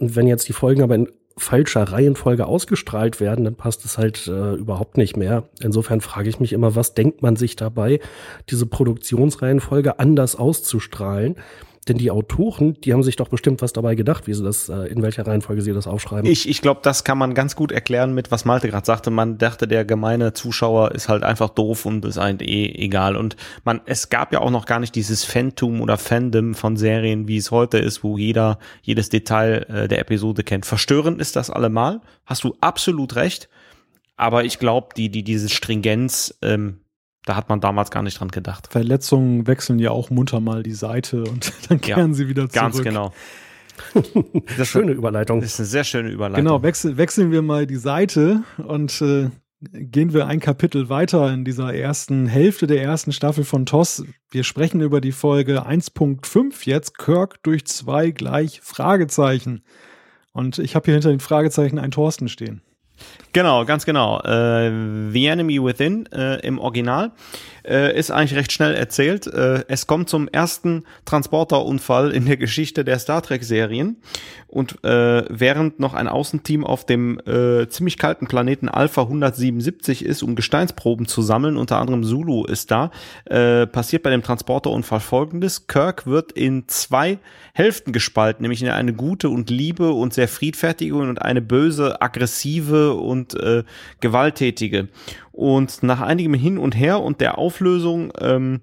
Und 0.00 0.16
wenn 0.16 0.26
jetzt 0.26 0.48
die 0.48 0.52
Folgen 0.54 0.82
aber 0.82 0.94
in 0.94 1.08
falscher 1.36 1.84
Reihenfolge 1.84 2.46
ausgestrahlt 2.46 3.20
werden, 3.20 3.44
dann 3.44 3.54
passt 3.54 3.84
es 3.84 3.96
halt 3.96 4.26
äh, 4.26 4.54
überhaupt 4.54 4.96
nicht 4.96 5.16
mehr. 5.16 5.44
Insofern 5.60 6.00
frage 6.00 6.28
ich 6.28 6.40
mich 6.40 6.52
immer, 6.52 6.74
was 6.74 6.94
denkt 6.94 7.22
man 7.22 7.36
sich 7.36 7.56
dabei, 7.56 8.00
diese 8.50 8.66
Produktionsreihenfolge 8.66 9.98
anders 9.98 10.36
auszustrahlen? 10.36 11.36
Denn 11.88 11.98
die 11.98 12.12
Autoren, 12.12 12.74
die 12.84 12.92
haben 12.92 13.02
sich 13.02 13.16
doch 13.16 13.28
bestimmt 13.28 13.60
was 13.60 13.72
dabei 13.72 13.96
gedacht, 13.96 14.28
wie 14.28 14.34
sie 14.34 14.44
das, 14.44 14.68
äh, 14.68 14.86
in 14.86 15.02
welcher 15.02 15.26
Reihenfolge 15.26 15.62
sie 15.62 15.72
das 15.72 15.88
aufschreiben. 15.88 16.30
Ich, 16.30 16.48
ich 16.48 16.62
glaube, 16.62 16.78
das 16.84 17.02
kann 17.02 17.18
man 17.18 17.34
ganz 17.34 17.56
gut 17.56 17.72
erklären 17.72 18.14
mit, 18.14 18.30
was 18.30 18.44
Malte 18.44 18.68
gerade 18.68 18.86
sagte. 18.86 19.10
Man 19.10 19.36
dachte, 19.36 19.66
der 19.66 19.84
gemeine 19.84 20.32
Zuschauer 20.32 20.92
ist 20.92 21.08
halt 21.08 21.24
einfach 21.24 21.48
doof 21.50 21.84
und 21.84 22.04
ist 22.04 22.18
eigentlich 22.18 22.48
eh 22.48 22.84
egal. 22.84 23.16
Und 23.16 23.34
man, 23.64 23.80
es 23.84 24.10
gab 24.10 24.32
ja 24.32 24.40
auch 24.40 24.50
noch 24.50 24.66
gar 24.66 24.78
nicht 24.78 24.94
dieses 24.94 25.24
Phantom 25.24 25.80
oder 25.80 25.98
Fandom 25.98 26.54
von 26.54 26.76
Serien, 26.76 27.26
wie 27.26 27.36
es 27.36 27.50
heute 27.50 27.78
ist, 27.78 28.04
wo 28.04 28.16
jeder 28.16 28.60
jedes 28.82 29.08
Detail 29.08 29.66
äh, 29.68 29.88
der 29.88 29.98
Episode 29.98 30.44
kennt. 30.44 30.66
Verstörend 30.66 31.20
ist 31.20 31.34
das 31.34 31.50
allemal. 31.50 32.00
Hast 32.26 32.44
du 32.44 32.54
absolut 32.60 33.16
recht. 33.16 33.48
Aber 34.16 34.44
ich 34.44 34.60
glaube, 34.60 34.90
die, 34.96 35.08
die, 35.08 35.24
diese 35.24 35.48
Stringenz, 35.48 36.38
ähm, 36.42 36.81
da 37.24 37.36
hat 37.36 37.48
man 37.48 37.60
damals 37.60 37.90
gar 37.90 38.02
nicht 38.02 38.18
dran 38.18 38.28
gedacht. 38.28 38.68
Verletzungen 38.70 39.46
wechseln 39.46 39.78
ja 39.78 39.90
auch 39.90 40.10
munter 40.10 40.40
mal 40.40 40.62
die 40.62 40.72
Seite 40.72 41.24
und 41.24 41.52
dann 41.68 41.80
kehren 41.80 42.10
ja, 42.10 42.14
sie 42.14 42.28
wieder 42.28 42.48
zurück. 42.48 42.54
Ganz 42.54 42.82
genau. 42.82 43.12
Das 44.58 44.68
schöne 44.68 44.92
Überleitung. 44.92 45.40
Das 45.40 45.54
ist 45.54 45.60
eine 45.60 45.66
sehr 45.66 45.84
schöne 45.84 46.10
Überleitung. 46.10 46.44
Genau, 46.44 46.62
wechsel, 46.62 46.98
wechseln 46.98 47.32
wir 47.32 47.42
mal 47.42 47.66
die 47.66 47.76
Seite 47.76 48.44
und 48.58 49.00
äh, 49.00 49.30
gehen 49.60 50.12
wir 50.12 50.26
ein 50.26 50.40
Kapitel 50.40 50.88
weiter 50.88 51.32
in 51.32 51.44
dieser 51.44 51.74
ersten 51.74 52.26
Hälfte 52.26 52.66
der 52.66 52.82
ersten 52.82 53.12
Staffel 53.12 53.44
von 53.44 53.66
TOS. 53.66 54.04
Wir 54.30 54.44
sprechen 54.44 54.80
über 54.80 55.00
die 55.00 55.12
Folge 55.12 55.66
1.5 55.66 56.66
jetzt, 56.66 56.98
Kirk 56.98 57.42
durch 57.42 57.64
zwei 57.66 58.10
gleich 58.10 58.60
Fragezeichen. 58.60 59.62
Und 60.32 60.58
ich 60.58 60.74
habe 60.74 60.86
hier 60.86 60.94
hinter 60.94 61.10
den 61.10 61.20
Fragezeichen 61.20 61.78
ein 61.78 61.90
Thorsten 61.90 62.28
stehen. 62.28 62.62
Genau, 63.32 63.64
ganz 63.64 63.86
genau. 63.86 64.20
Äh, 64.20 64.70
The 65.12 65.26
Enemy 65.26 65.62
Within 65.64 66.06
äh, 66.12 66.40
im 66.46 66.58
Original 66.58 67.12
äh, 67.66 67.96
ist 67.98 68.10
eigentlich 68.10 68.38
recht 68.38 68.52
schnell 68.52 68.74
erzählt. 68.74 69.26
Äh, 69.26 69.64
es 69.68 69.86
kommt 69.86 70.08
zum 70.08 70.28
ersten 70.28 70.84
Transporterunfall 71.04 72.10
in 72.10 72.26
der 72.26 72.36
Geschichte 72.36 72.84
der 72.84 72.98
Star 72.98 73.22
Trek-Serien. 73.22 73.96
Und 74.52 74.84
äh, 74.84 75.24
während 75.30 75.80
noch 75.80 75.94
ein 75.94 76.08
Außenteam 76.08 76.64
auf 76.64 76.84
dem 76.84 77.18
äh, 77.20 77.68
ziemlich 77.68 77.96
kalten 77.96 78.26
Planeten 78.26 78.68
Alpha 78.68 79.02
177 79.02 80.04
ist, 80.04 80.22
um 80.22 80.34
Gesteinsproben 80.34 81.06
zu 81.06 81.22
sammeln, 81.22 81.56
unter 81.56 81.78
anderem 81.78 82.04
Zulu 82.04 82.44
ist 82.44 82.70
da, 82.70 82.90
äh, 83.24 83.66
passiert 83.66 84.02
bei 84.02 84.10
dem 84.10 84.22
Transporterunfall 84.22 85.00
folgendes. 85.00 85.68
Kirk 85.68 86.06
wird 86.06 86.32
in 86.32 86.64
zwei 86.68 87.18
Hälften 87.54 87.92
gespalten, 87.92 88.42
nämlich 88.42 88.62
in 88.62 88.68
eine 88.68 88.92
gute 88.92 89.30
und 89.30 89.48
liebe 89.48 89.92
und 89.92 90.12
sehr 90.12 90.28
friedfertige 90.28 90.96
und 90.96 91.22
eine 91.22 91.40
böse, 91.40 92.02
aggressive 92.02 92.92
und 92.92 93.34
äh, 93.34 93.64
gewalttätige. 94.00 94.88
Und 95.32 95.82
nach 95.82 96.00
einigem 96.00 96.34
Hin 96.34 96.58
und 96.58 96.76
Her 96.76 97.00
und 97.00 97.20
der 97.20 97.38
Auflösung, 97.38 98.12
ähm, 98.20 98.60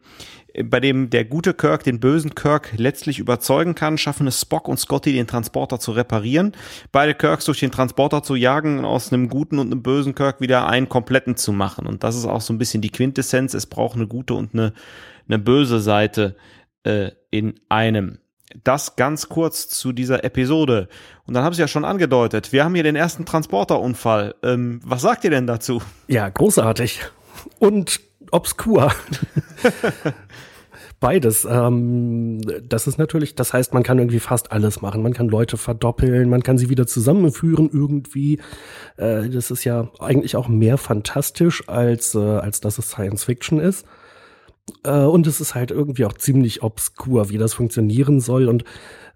bei 0.64 0.80
dem 0.80 1.10
der 1.10 1.26
gute 1.26 1.54
Kirk 1.54 1.84
den 1.84 2.00
bösen 2.00 2.36
Kirk 2.36 2.74
letztlich 2.78 3.20
überzeugen 3.20 3.76
kann, 3.76 3.98
schaffen 3.98 4.28
es 4.28 4.42
Spock 4.42 4.68
und 4.68 4.78
Scotty, 4.78 5.14
den 5.14 5.28
Transporter 5.28 5.80
zu 5.80 5.92
reparieren, 5.92 6.54
beide 6.92 7.16
Kirks 7.16 7.46
durch 7.46 7.60
den 7.60 7.72
Transporter 7.72 8.24
zu 8.24 8.36
jagen 8.36 8.80
und 8.80 8.86
aus 8.86 9.12
einem 9.12 9.30
guten 9.30 9.60
und 9.60 9.72
einem 9.72 9.82
bösen 9.82 10.16
Kirk 10.16 10.42
wieder 10.42 10.68
einen 10.68 10.90
kompletten 10.90 11.36
zu 11.36 11.52
machen. 11.52 11.88
Und 11.88 12.04
das 12.04 12.16
ist 12.16 12.26
auch 12.26 12.42
so 12.42 12.54
ein 12.54 12.58
bisschen 12.58 12.82
die 12.82 12.92
Quintessenz. 12.92 13.54
Es 13.54 13.66
braucht 13.66 13.96
eine 13.96 14.08
gute 14.08 14.34
und 14.34 14.54
eine, 14.54 14.74
eine 15.28 15.40
böse 15.40 15.80
Seite 15.80 16.36
äh, 16.84 17.12
in 17.32 17.56
einem. 17.70 18.20
Das 18.64 18.96
ganz 18.96 19.30
kurz 19.30 19.68
zu 19.68 19.92
dieser 19.92 20.24
Episode. 20.24 20.90
Und 21.26 21.36
dann 21.36 21.44
habe 21.44 21.54
ich 21.54 21.60
ja 21.60 21.68
schon 21.68 21.86
angedeutet, 21.86 22.52
wir 22.52 22.64
haben 22.64 22.74
hier 22.74 22.84
den 22.84 22.96
ersten 22.96 23.26
Transporterunfall. 23.26 24.36
Ähm, 24.42 24.80
was 24.84 25.04
sagt 25.04 25.24
ihr 25.24 25.30
denn 25.30 25.46
dazu? 25.46 25.82
Ja, 26.08 26.30
großartig. 26.30 27.02
Und 27.60 28.00
obskur. 28.32 28.92
Beides. 31.00 31.48
Ähm, 31.50 32.42
das 32.68 32.88
ist 32.88 32.98
natürlich, 32.98 33.36
das 33.36 33.54
heißt, 33.54 33.74
man 33.74 33.84
kann 33.84 34.00
irgendwie 34.00 34.20
fast 34.20 34.52
alles 34.52 34.82
machen. 34.82 35.02
Man 35.02 35.14
kann 35.14 35.30
Leute 35.30 35.56
verdoppeln, 35.56 36.30
man 36.30 36.44
kann 36.44 36.58
sie 36.58 36.70
wieder 36.70 36.88
zusammenführen 36.88 37.70
irgendwie. 37.72 38.40
Äh, 38.98 39.30
das 39.30 39.50
ist 39.50 39.64
ja 39.64 39.90
eigentlich 40.00 40.36
auch 40.36 40.50
mehr 40.50 40.78
fantastisch, 40.78 41.68
als, 41.70 42.16
äh, 42.16 42.20
als 42.20 42.60
dass 42.60 42.80
es 42.80 42.90
Science 42.90 43.24
Fiction 43.24 43.60
ist. 43.60 43.86
Äh, 44.84 45.04
und 45.04 45.28
es 45.28 45.42
ist 45.42 45.56
halt 45.56 45.72
irgendwie 45.72 46.06
auch 46.06 46.14
ziemlich 46.14 46.64
obskur, 46.64 47.30
wie 47.30 47.38
das 47.38 47.54
funktionieren 47.54 48.20
soll 48.20 48.48
und 48.48 48.64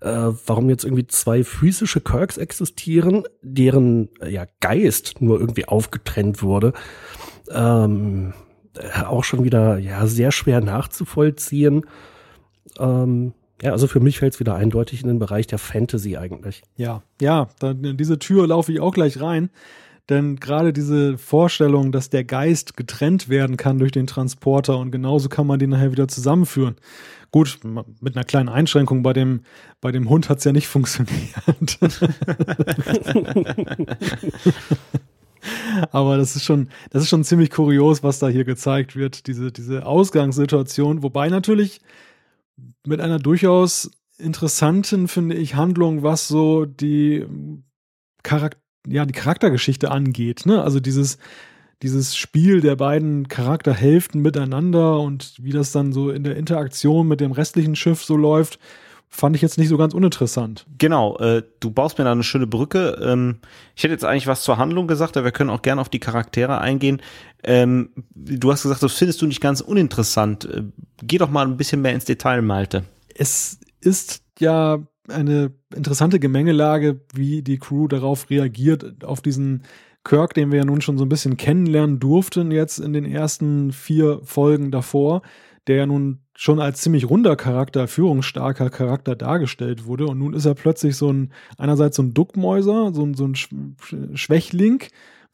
äh, 0.02 0.32
warum 0.46 0.70
jetzt 0.70 0.84
irgendwie 0.84 1.08
zwei 1.08 1.44
physische 1.44 2.02
Kirks 2.02 2.38
existieren, 2.38 3.24
deren 3.42 4.10
äh, 4.22 4.30
ja, 4.30 4.46
Geist 4.60 5.22
nur 5.22 5.40
irgendwie 5.40 5.66
aufgetrennt 5.66 6.44
wurde. 6.44 6.74
Ähm, 7.50 8.34
äh, 8.78 9.04
auch 9.04 9.24
schon 9.24 9.44
wieder 9.44 9.78
ja 9.78 10.06
sehr 10.08 10.32
schwer 10.32 10.62
nachzuvollziehen. 10.62 11.86
Ähm, 12.80 13.34
ja, 13.62 13.72
also 13.72 13.88
für 13.88 14.02
mich 14.02 14.20
fällt 14.20 14.34
es 14.34 14.40
wieder 14.40 14.56
eindeutig 14.56 15.02
in 15.02 15.08
den 15.08 15.20
Bereich 15.20 15.48
der 15.48 15.60
Fantasy 15.60 16.18
eigentlich. 16.18 16.64
Ja, 16.76 17.04
ja, 17.22 17.48
dann 17.60 17.84
in 17.84 17.98
diese 17.98 18.20
Tür 18.20 18.48
laufe 18.48 18.74
ich 18.74 18.82
auch 18.82 18.94
gleich 18.94 19.22
rein. 19.22 19.50
Denn 20.10 20.36
gerade 20.36 20.74
diese 20.74 21.18
Vorstellung, 21.18 21.94
dass 21.94 22.10
der 22.10 22.26
Geist 22.26 22.76
getrennt 22.76 23.30
werden 23.30 23.56
kann 23.56 23.80
durch 23.80 23.94
den 23.94 24.06
Transporter 24.06 24.78
und 24.78 24.92
genauso 24.92 25.30
kann 25.30 25.48
man 25.48 25.60
den 25.60 25.70
nachher 25.70 25.94
wieder 25.94 26.10
zusammenführen. 26.10 26.76
Gut, 27.32 27.60
mit 27.64 28.16
einer 28.16 28.26
kleinen 28.26 28.50
Einschränkung 28.50 29.02
bei 29.02 29.14
dem, 29.14 29.42
bei 29.80 29.92
dem 29.92 30.10
Hund 30.10 30.30
hat's 30.30 30.44
ja 30.44 30.52
nicht 30.52 30.68
funktioniert. 30.74 31.34
Aber 35.92 36.18
das 36.18 36.36
ist 36.36 36.44
schon, 36.44 36.70
das 36.90 37.04
ist 37.04 37.10
schon 37.10 37.24
ziemlich 37.24 37.50
kurios, 37.50 38.04
was 38.04 38.20
da 38.20 38.28
hier 38.28 38.44
gezeigt 38.44 38.96
wird, 38.96 39.28
diese, 39.28 39.52
diese 39.52 39.86
Ausgangssituation, 39.86 41.02
wobei 41.02 41.30
natürlich 41.30 41.82
mit 42.86 43.00
einer 43.02 43.20
durchaus 43.20 43.92
interessanten, 44.18 45.08
finde 45.08 45.36
ich, 45.36 45.56
Handlung, 45.56 46.04
was 46.04 46.28
so 46.28 46.66
die 46.66 47.26
Charakter 48.22 48.63
ja, 48.88 49.06
die 49.06 49.14
Charaktergeschichte 49.14 49.92
angeht. 49.92 50.46
Ne? 50.46 50.62
Also 50.62 50.80
dieses, 50.80 51.18
dieses 51.82 52.16
Spiel 52.16 52.62
der 52.62 52.76
beiden 52.76 53.28
Charakterhälften 53.28 54.22
miteinander 54.22 55.00
und 55.00 55.36
wie 55.40 55.52
das 55.52 55.72
dann 55.72 55.94
so 55.94 56.10
in 56.10 56.24
der 56.24 56.38
Interaktion 56.38 57.08
mit 57.08 57.20
dem 57.20 57.32
restlichen 57.32 57.76
Schiff 57.76 58.04
so 58.04 58.16
läuft, 58.16 58.60
fand 59.10 59.36
ich 59.36 59.44
jetzt 59.44 59.60
nicht 59.60 59.70
so 59.70 59.78
ganz 59.78 59.94
uninteressant. 59.94 60.66
Genau, 60.80 61.18
äh, 61.20 61.44
du 61.60 61.70
baust 61.70 62.00
mir 62.00 62.06
da 62.06 62.12
eine 62.12 62.24
schöne 62.24 62.48
Brücke. 62.48 63.00
Ähm, 63.04 63.38
ich 63.76 63.84
hätte 63.84 63.94
jetzt 63.94 64.06
eigentlich 64.06 64.26
was 64.28 64.42
zur 64.42 64.58
Handlung 64.58 64.88
gesagt, 64.88 65.18
aber 65.18 65.26
wir 65.26 65.32
können 65.32 65.52
auch 65.52 65.62
gerne 65.62 65.82
auf 65.82 65.90
die 65.90 66.00
Charaktere 66.00 66.60
eingehen. 66.60 67.00
Ähm, 67.44 67.90
du 68.16 68.52
hast 68.52 68.64
gesagt, 68.64 68.82
das 68.82 68.94
findest 68.94 69.22
du 69.22 69.28
nicht 69.28 69.40
ganz 69.40 69.62
uninteressant. 69.62 70.46
Äh, 70.46 70.64
geh 71.04 71.20
doch 71.20 71.30
mal 71.30 71.46
ein 71.46 71.58
bisschen 71.58 71.82
mehr 71.82 71.94
ins 71.94 72.06
Detail, 72.06 72.42
Malte. 72.42 72.86
Es 73.14 73.60
ist 73.82 74.24
ja 74.40 74.80
eine 75.08 75.52
interessante 75.76 76.20
Gemengelage, 76.20 77.02
wie 77.14 77.42
die 77.42 77.60
Crew 77.60 77.88
darauf 77.88 78.30
reagiert, 78.30 79.04
auf 79.04 79.22
diesen 79.22 79.64
Kirk, 80.04 80.34
den 80.34 80.52
wir 80.52 80.60
ja 80.60 80.66
nun 80.66 80.82
schon 80.82 80.98
so 80.98 81.06
ein 81.06 81.10
bisschen 81.10 81.38
kennenlernen 81.38 82.00
durften 82.00 82.52
jetzt 82.52 82.80
in 82.80 82.94
den 82.94 83.06
ersten 83.06 83.72
vier 83.72 84.20
Folgen 84.24 84.72
davor, 84.72 85.22
der 85.68 85.78
ja 85.78 85.86
nun 85.86 86.20
schon 86.36 86.60
als 86.60 86.82
ziemlich 86.82 87.10
runder 87.10 87.36
Charakter, 87.36 87.88
führungsstarker 87.88 88.70
Charakter 88.70 89.16
dargestellt 89.16 89.86
wurde. 89.86 90.08
Und 90.08 90.20
nun 90.20 90.34
ist 90.34 90.46
er 90.46 90.56
plötzlich 90.56 90.98
so 90.98 91.12
ein, 91.12 91.32
einerseits 91.58 91.96
so 91.96 92.04
ein 92.04 92.14
Duckmäuser, 92.14 92.94
so 92.94 93.06
ein, 93.06 93.14
so 93.14 93.26
ein 93.26 93.36
Schwächling, 94.16 94.84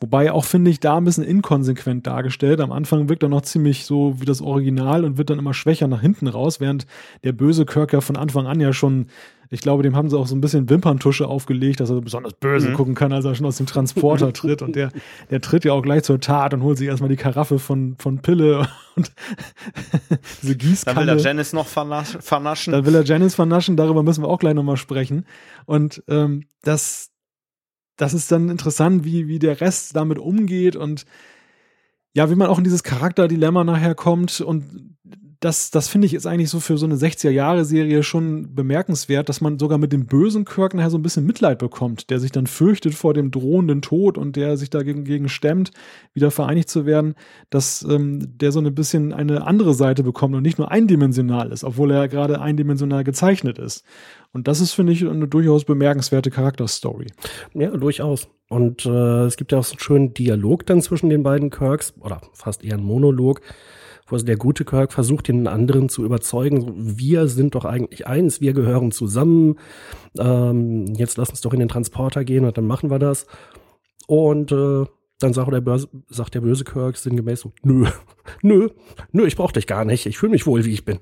Wobei 0.01 0.31
auch, 0.31 0.45
finde 0.45 0.71
ich, 0.71 0.79
da 0.79 0.95
ein 0.95 1.03
bisschen 1.03 1.25
inkonsequent 1.25 2.07
dargestellt. 2.07 2.61
Am 2.61 2.71
Anfang 2.71 3.09
wirkt 3.09 3.23
er 3.23 3.29
noch 3.29 3.41
ziemlich 3.41 3.83
so 3.85 4.21
wie 4.21 4.25
das 4.25 4.41
Original 4.41 5.03
und 5.03 5.17
wird 5.17 5.29
dann 5.29 5.39
immer 5.39 5.53
schwächer 5.53 5.89
nach 5.89 5.99
hinten 5.99 6.27
raus, 6.27 6.61
während 6.61 6.87
der 7.25 7.33
böse 7.33 7.65
Kirk 7.65 7.91
ja 7.91 7.99
von 7.99 8.15
Anfang 8.15 8.47
an 8.47 8.61
ja 8.61 8.71
schon 8.71 9.07
ich 9.51 9.61
glaube, 9.61 9.81
dem 9.81 9.95
haben 9.95 10.09
sie 10.09 10.17
auch 10.17 10.27
so 10.27 10.35
ein 10.35 10.41
bisschen 10.41 10.69
Wimperntusche 10.69 11.27
aufgelegt, 11.27 11.79
dass 11.79 11.89
er 11.89 11.99
besonders 12.01 12.33
böse 12.33 12.69
mhm. 12.69 12.73
gucken 12.75 12.95
kann, 12.95 13.11
als 13.11 13.25
er 13.25 13.33
schon 13.33 13.47
aus 13.47 13.57
dem 13.57 13.65
Transporter 13.65 14.31
tritt. 14.33 14.61
Und 14.61 14.75
der, 14.75 14.91
der 15.31 15.41
tritt 15.41 15.65
ja 15.65 15.73
auch 15.73 15.81
gleich 15.81 16.03
zur 16.03 16.19
Tat 16.19 16.53
und 16.53 16.61
holt 16.61 16.77
sich 16.77 16.87
erstmal 16.87 17.09
die 17.09 17.15
Karaffe 17.15 17.57
von, 17.57 17.95
von 17.97 18.19
Pille 18.19 18.67
und 18.95 19.11
diese 20.43 20.55
Gießkanne. 20.55 21.05
Dann 21.05 21.07
will 21.07 21.19
er 21.19 21.23
Janice 21.23 21.53
noch 21.53 21.67
vernaschen. 21.67 22.21
Dann 22.73 22.85
will 22.85 22.93
er 22.93 23.03
Janice 23.03 23.35
vernaschen, 23.35 23.75
darüber 23.75 24.03
müssen 24.03 24.23
wir 24.23 24.27
auch 24.27 24.39
gleich 24.39 24.53
nochmal 24.53 24.77
sprechen. 24.77 25.25
Und 25.65 26.03
ähm, 26.07 26.45
das, 26.61 27.09
das 27.97 28.13
ist 28.13 28.31
dann 28.31 28.49
interessant, 28.49 29.03
wie, 29.03 29.27
wie 29.27 29.39
der 29.39 29.61
Rest 29.61 29.95
damit 29.95 30.19
umgeht 30.19 30.75
und 30.75 31.05
ja, 32.13 32.29
wie 32.29 32.35
man 32.35 32.47
auch 32.47 32.57
in 32.57 32.63
dieses 32.63 32.83
Charakterdilemma 32.83 33.63
nachher 33.63 33.95
kommt 33.95 34.41
und 34.41 34.97
das, 35.39 35.71
das 35.71 35.87
finde 35.87 36.05
ich 36.05 36.13
ist 36.13 36.25
eigentlich 36.25 36.49
so 36.49 36.59
für 36.59 36.77
so 36.77 36.85
eine 36.85 36.95
60er-Jahre-Serie 36.95 38.03
schon 38.03 38.53
bemerkenswert, 38.55 39.29
dass 39.29 39.39
man 39.39 39.57
sogar 39.57 39.77
mit 39.77 39.93
dem 39.93 40.05
bösen 40.05 40.43
Kirk 40.43 40.73
nachher 40.73 40.89
so 40.89 40.97
ein 40.97 41.01
bisschen 41.01 41.25
Mitleid 41.25 41.59
bekommt, 41.59 42.09
der 42.09 42.19
sich 42.19 42.31
dann 42.31 42.45
fürchtet 42.45 42.93
vor 42.93 43.13
dem 43.13 43.31
drohenden 43.31 43.81
Tod 43.81 44.17
und 44.17 44.35
der 44.35 44.57
sich 44.57 44.69
dagegen 44.69 45.05
gegen 45.05 45.29
stemmt, 45.29 45.71
wieder 46.13 46.29
vereinigt 46.29 46.69
zu 46.69 46.85
werden, 46.85 47.15
dass 47.49 47.85
ähm, 47.89 48.37
der 48.37 48.51
so 48.51 48.59
ein 48.59 48.75
bisschen 48.75 49.13
eine 49.13 49.47
andere 49.47 49.73
Seite 49.73 50.03
bekommt 50.03 50.35
und 50.35 50.43
nicht 50.43 50.57
nur 50.57 50.71
eindimensional 50.71 51.53
ist, 51.53 51.63
obwohl 51.63 51.91
er 51.91 52.09
gerade 52.09 52.41
eindimensional 52.41 53.05
gezeichnet 53.05 53.59
ist. 53.59 53.85
Und 54.33 54.49
das 54.49 54.59
ist, 54.59 54.73
finde 54.73 54.91
ich, 54.91 55.07
eine 55.07 55.27
durchaus 55.29 55.63
bemerkenswerte 55.63 56.31
Charakterstory. 56.31 57.07
Ja, 57.53 57.69
durchaus. 57.69 58.27
Und 58.49 58.85
äh, 58.85 59.25
es 59.25 59.37
gibt 59.37 59.53
ja 59.53 59.59
auch 59.59 59.63
so 59.63 59.73
einen 59.73 59.79
schönen 59.79 60.13
Dialog 60.13 60.65
dann 60.65 60.81
zwischen 60.81 61.09
den 61.09 61.23
beiden 61.23 61.49
Kirks, 61.49 61.93
oder 62.01 62.19
fast 62.33 62.63
eher 62.63 62.75
ein 62.75 62.83
Monolog, 62.83 63.41
wo 64.09 64.15
also 64.15 64.25
der 64.25 64.37
gute 64.37 64.65
Kirk 64.65 64.91
versucht, 64.91 65.27
den 65.27 65.47
anderen 65.47 65.89
zu 65.89 66.03
überzeugen, 66.03 66.73
wir 66.75 67.27
sind 67.27 67.55
doch 67.55 67.65
eigentlich 67.65 68.07
eins, 68.07 68.41
wir 68.41 68.53
gehören 68.53 68.91
zusammen, 68.91 69.55
ähm, 70.17 70.85
jetzt 70.95 71.17
lass 71.17 71.29
uns 71.29 71.41
doch 71.41 71.53
in 71.53 71.59
den 71.59 71.69
Transporter 71.69 72.23
gehen 72.23 72.45
und 72.45 72.57
dann 72.57 72.67
machen 72.67 72.89
wir 72.89 72.99
das. 72.99 73.27
Und 74.07 74.51
äh, 74.51 74.85
dann 75.19 75.33
sagt 75.33 75.51
der, 75.51 75.61
Börse, 75.61 75.89
sagt 76.09 76.33
der 76.33 76.41
böse 76.41 76.63
Kirk 76.63 76.97
sinngemäß 76.97 77.41
so, 77.41 77.51
nö, 77.61 77.85
nö, 78.41 78.69
nö, 79.11 79.25
ich 79.25 79.35
brauch 79.35 79.51
dich 79.51 79.67
gar 79.67 79.85
nicht, 79.85 80.05
ich 80.05 80.17
fühle 80.17 80.31
mich 80.31 80.47
wohl, 80.47 80.65
wie 80.65 80.73
ich 80.73 80.85
bin. 80.85 80.99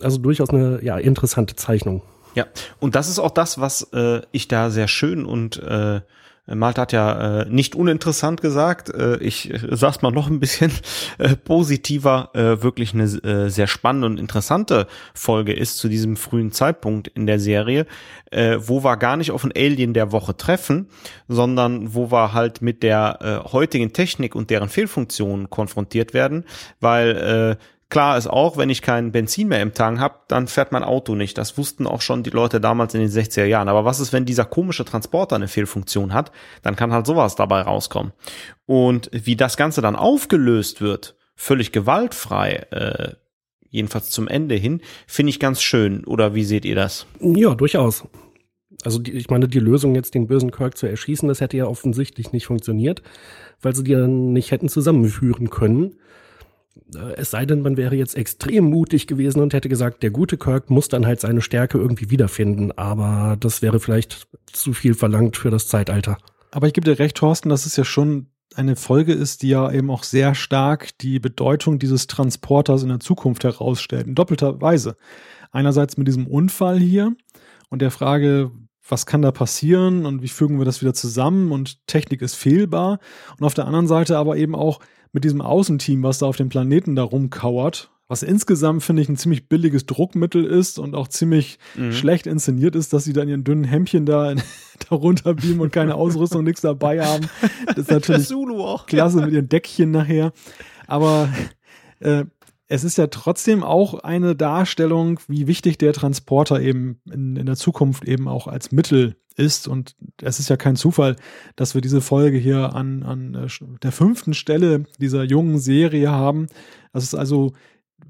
Also 0.00 0.18
durchaus 0.18 0.50
eine 0.50 0.82
ja, 0.82 0.96
interessante 0.96 1.56
Zeichnung. 1.56 2.02
Ja, 2.34 2.46
und 2.80 2.94
das 2.94 3.08
ist 3.08 3.18
auch 3.18 3.30
das, 3.30 3.60
was 3.60 3.92
äh, 3.92 4.22
ich 4.32 4.48
da 4.48 4.70
sehr 4.70 4.88
schön 4.88 5.26
und 5.26 5.58
äh, 5.62 6.00
Malte 6.46 6.80
hat 6.80 6.92
ja 6.92 7.42
äh, 7.42 7.48
nicht 7.48 7.76
uninteressant 7.76 8.40
gesagt. 8.40 8.88
Äh, 8.88 9.18
ich 9.18 9.52
äh, 9.52 9.60
sag's 9.70 10.02
mal 10.02 10.10
noch 10.10 10.28
ein 10.28 10.40
bisschen 10.40 10.72
äh, 11.18 11.36
positiver. 11.36 12.30
Äh, 12.34 12.62
wirklich 12.62 12.94
eine 12.94 13.04
äh, 13.04 13.48
sehr 13.48 13.68
spannende 13.68 14.06
und 14.06 14.18
interessante 14.18 14.88
Folge 15.14 15.52
ist 15.52 15.78
zu 15.78 15.88
diesem 15.88 16.16
frühen 16.16 16.50
Zeitpunkt 16.50 17.08
in 17.08 17.26
der 17.26 17.38
Serie, 17.38 17.86
äh, 18.32 18.58
wo 18.58 18.82
wir 18.82 18.96
gar 18.96 19.16
nicht 19.16 19.30
auf 19.30 19.44
ein 19.44 19.52
Alien 19.56 19.94
der 19.94 20.10
Woche 20.10 20.36
treffen, 20.36 20.88
sondern 21.28 21.94
wo 21.94 22.10
wir 22.10 22.32
halt 22.32 22.60
mit 22.60 22.82
der 22.82 23.44
äh, 23.46 23.52
heutigen 23.52 23.92
Technik 23.92 24.34
und 24.34 24.50
deren 24.50 24.68
Fehlfunktionen 24.68 25.48
konfrontiert 25.48 26.12
werden, 26.12 26.44
weil 26.80 27.56
äh, 27.58 27.64
Klar 27.92 28.16
ist 28.16 28.26
auch, 28.26 28.56
wenn 28.56 28.70
ich 28.70 28.80
kein 28.80 29.12
Benzin 29.12 29.48
mehr 29.48 29.60
im 29.60 29.74
Tank 29.74 29.98
habe, 29.98 30.14
dann 30.26 30.48
fährt 30.48 30.72
mein 30.72 30.82
Auto 30.82 31.14
nicht. 31.14 31.36
Das 31.36 31.58
wussten 31.58 31.86
auch 31.86 32.00
schon 32.00 32.22
die 32.22 32.30
Leute 32.30 32.58
damals 32.58 32.94
in 32.94 33.00
den 33.00 33.10
60er 33.10 33.44
Jahren. 33.44 33.68
Aber 33.68 33.84
was 33.84 34.00
ist, 34.00 34.14
wenn 34.14 34.24
dieser 34.24 34.46
komische 34.46 34.86
Transporter 34.86 35.36
eine 35.36 35.46
Fehlfunktion 35.46 36.14
hat? 36.14 36.32
Dann 36.62 36.74
kann 36.74 36.94
halt 36.94 37.06
sowas 37.06 37.36
dabei 37.36 37.60
rauskommen. 37.60 38.14
Und 38.64 39.10
wie 39.12 39.36
das 39.36 39.58
Ganze 39.58 39.82
dann 39.82 39.94
aufgelöst 39.94 40.80
wird, 40.80 41.16
völlig 41.36 41.70
gewaltfrei, 41.70 42.66
äh, 42.70 43.12
jedenfalls 43.68 44.08
zum 44.08 44.26
Ende 44.26 44.54
hin, 44.54 44.80
finde 45.06 45.28
ich 45.28 45.38
ganz 45.38 45.60
schön. 45.60 46.06
Oder 46.06 46.34
wie 46.34 46.44
seht 46.44 46.64
ihr 46.64 46.76
das? 46.76 47.04
Ja, 47.20 47.54
durchaus. 47.54 48.08
Also 48.84 49.00
die, 49.00 49.12
ich 49.12 49.28
meine, 49.28 49.48
die 49.48 49.60
Lösung 49.60 49.94
jetzt 49.94 50.14
den 50.14 50.28
bösen 50.28 50.50
Kirk 50.50 50.78
zu 50.78 50.86
erschießen, 50.86 51.28
das 51.28 51.42
hätte 51.42 51.58
ja 51.58 51.66
offensichtlich 51.66 52.32
nicht 52.32 52.46
funktioniert, 52.46 53.02
weil 53.60 53.76
sie 53.76 53.84
die 53.84 53.92
dann 53.92 54.32
nicht 54.32 54.50
hätten 54.50 54.70
zusammenführen 54.70 55.50
können. 55.50 55.96
Äh, 56.94 57.14
es 57.16 57.30
sei 57.30 57.46
denn, 57.46 57.62
man 57.62 57.76
wäre 57.76 57.94
jetzt 57.94 58.16
extrem 58.16 58.64
mutig 58.64 59.06
gewesen 59.06 59.40
und 59.40 59.54
hätte 59.54 59.68
gesagt, 59.68 60.02
der 60.02 60.10
gute 60.10 60.36
Kirk 60.36 60.70
muss 60.70 60.88
dann 60.88 61.06
halt 61.06 61.20
seine 61.20 61.40
Stärke 61.40 61.78
irgendwie 61.78 62.10
wiederfinden. 62.10 62.72
Aber 62.72 63.36
das 63.38 63.62
wäre 63.62 63.80
vielleicht 63.80 64.26
zu 64.46 64.72
viel 64.72 64.94
verlangt 64.94 65.36
für 65.36 65.50
das 65.50 65.68
Zeitalter. 65.68 66.18
Aber 66.50 66.66
ich 66.66 66.74
gebe 66.74 66.84
dir 66.84 66.98
recht, 66.98 67.16
Thorsten, 67.16 67.48
dass 67.48 67.66
es 67.66 67.76
ja 67.76 67.84
schon 67.84 68.26
eine 68.54 68.76
Folge 68.76 69.14
ist, 69.14 69.42
die 69.42 69.48
ja 69.48 69.70
eben 69.72 69.90
auch 69.90 70.02
sehr 70.02 70.34
stark 70.34 70.96
die 70.98 71.18
Bedeutung 71.18 71.78
dieses 71.78 72.06
Transporters 72.06 72.82
in 72.82 72.90
der 72.90 73.00
Zukunft 73.00 73.44
herausstellt. 73.44 74.06
In 74.06 74.14
doppelter 74.14 74.60
Weise. 74.60 74.96
Einerseits 75.50 75.96
mit 75.96 76.06
diesem 76.06 76.26
Unfall 76.26 76.78
hier 76.78 77.14
und 77.70 77.80
der 77.80 77.90
Frage, 77.90 78.50
was 78.86 79.06
kann 79.06 79.22
da 79.22 79.30
passieren 79.30 80.06
und 80.06 80.22
wie 80.22 80.28
fügen 80.28 80.58
wir 80.58 80.64
das 80.64 80.82
wieder 80.82 80.92
zusammen 80.92 81.52
und 81.52 81.86
Technik 81.86 82.20
ist 82.20 82.34
fehlbar. 82.34 82.98
Und 83.38 83.46
auf 83.46 83.54
der 83.54 83.66
anderen 83.66 83.86
Seite 83.86 84.18
aber 84.18 84.36
eben 84.36 84.54
auch 84.54 84.80
mit 85.12 85.24
diesem 85.24 85.40
Außenteam, 85.40 86.02
was 86.02 86.18
da 86.18 86.26
auf 86.26 86.36
dem 86.36 86.48
Planeten 86.48 86.96
da 86.96 87.02
rumkauert, 87.02 87.90
was 88.08 88.22
insgesamt, 88.22 88.82
finde 88.82 89.00
ich, 89.00 89.08
ein 89.08 89.16
ziemlich 89.16 89.48
billiges 89.48 89.86
Druckmittel 89.86 90.44
ist 90.44 90.78
und 90.78 90.94
auch 90.94 91.08
ziemlich 91.08 91.58
mhm. 91.76 91.92
schlecht 91.92 92.26
inszeniert 92.26 92.76
ist, 92.76 92.92
dass 92.92 93.04
sie 93.04 93.12
dann 93.12 93.28
ihren 93.28 93.44
dünnen 93.44 93.64
Hemdchen 93.64 94.04
da, 94.04 94.34
da 94.90 94.96
runterbeamen 94.96 95.60
und 95.60 95.72
keine 95.72 95.94
Ausrüstung, 95.94 96.44
nichts 96.44 96.60
dabei 96.60 97.04
haben. 97.04 97.28
Das 97.66 97.78
ist 97.78 97.90
natürlich 97.90 98.28
das 98.28 98.86
klasse 98.86 99.22
mit 99.22 99.32
ihren 99.32 99.48
Deckchen 99.48 99.90
nachher. 99.90 100.32
Aber 100.86 101.30
äh, 102.00 102.24
es 102.68 102.84
ist 102.84 102.98
ja 102.98 103.06
trotzdem 103.06 103.62
auch 103.62 104.00
eine 104.00 104.34
Darstellung, 104.34 105.20
wie 105.28 105.46
wichtig 105.46 105.78
der 105.78 105.92
Transporter 105.92 106.60
eben 106.60 107.00
in, 107.10 107.36
in 107.36 107.46
der 107.46 107.56
Zukunft 107.56 108.04
eben 108.04 108.28
auch 108.28 108.46
als 108.46 108.72
Mittel 108.72 109.16
ist. 109.32 109.68
Und 109.68 109.96
es 110.20 110.38
ist 110.38 110.48
ja 110.48 110.56
kein 110.56 110.76
Zufall, 110.76 111.16
dass 111.56 111.74
wir 111.74 111.80
diese 111.80 112.00
Folge 112.00 112.38
hier 112.38 112.74
an, 112.74 113.02
an 113.02 113.34
äh, 113.34 113.48
der 113.82 113.92
fünften 113.92 114.34
Stelle 114.34 114.84
dieser 114.98 115.24
jungen 115.24 115.58
Serie 115.58 116.10
haben. 116.10 116.46
Das 116.92 117.04
ist 117.04 117.14
also, 117.14 117.52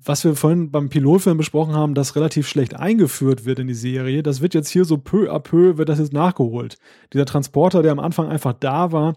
was 0.04 0.24
wir 0.24 0.34
vorhin 0.34 0.70
beim 0.70 0.88
Pilotfilm 0.88 1.36
besprochen 1.36 1.74
haben, 1.74 1.94
das 1.94 2.16
relativ 2.16 2.48
schlecht 2.48 2.74
eingeführt 2.74 3.44
wird 3.44 3.58
in 3.58 3.68
die 3.68 3.74
Serie. 3.74 4.22
Das 4.22 4.40
wird 4.40 4.54
jetzt 4.54 4.68
hier 4.68 4.84
so 4.84 4.98
peu 4.98 5.30
à 5.32 5.38
peu, 5.38 5.76
wird 5.78 5.88
das 5.88 5.98
jetzt 5.98 6.12
nachgeholt. 6.12 6.76
Dieser 7.12 7.26
Transporter, 7.26 7.82
der 7.82 7.92
am 7.92 8.00
Anfang 8.00 8.28
einfach 8.28 8.54
da 8.54 8.92
war, 8.92 9.14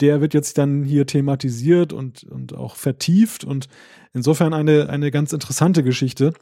der 0.00 0.20
wird 0.20 0.34
jetzt 0.34 0.58
dann 0.58 0.84
hier 0.84 1.06
thematisiert 1.06 1.92
und, 1.92 2.24
und 2.24 2.54
auch 2.54 2.76
vertieft 2.76 3.44
und 3.44 3.68
insofern 4.12 4.52
eine, 4.52 4.88
eine 4.90 5.10
ganz 5.10 5.32
interessante 5.32 5.82
Geschichte. 5.82 6.34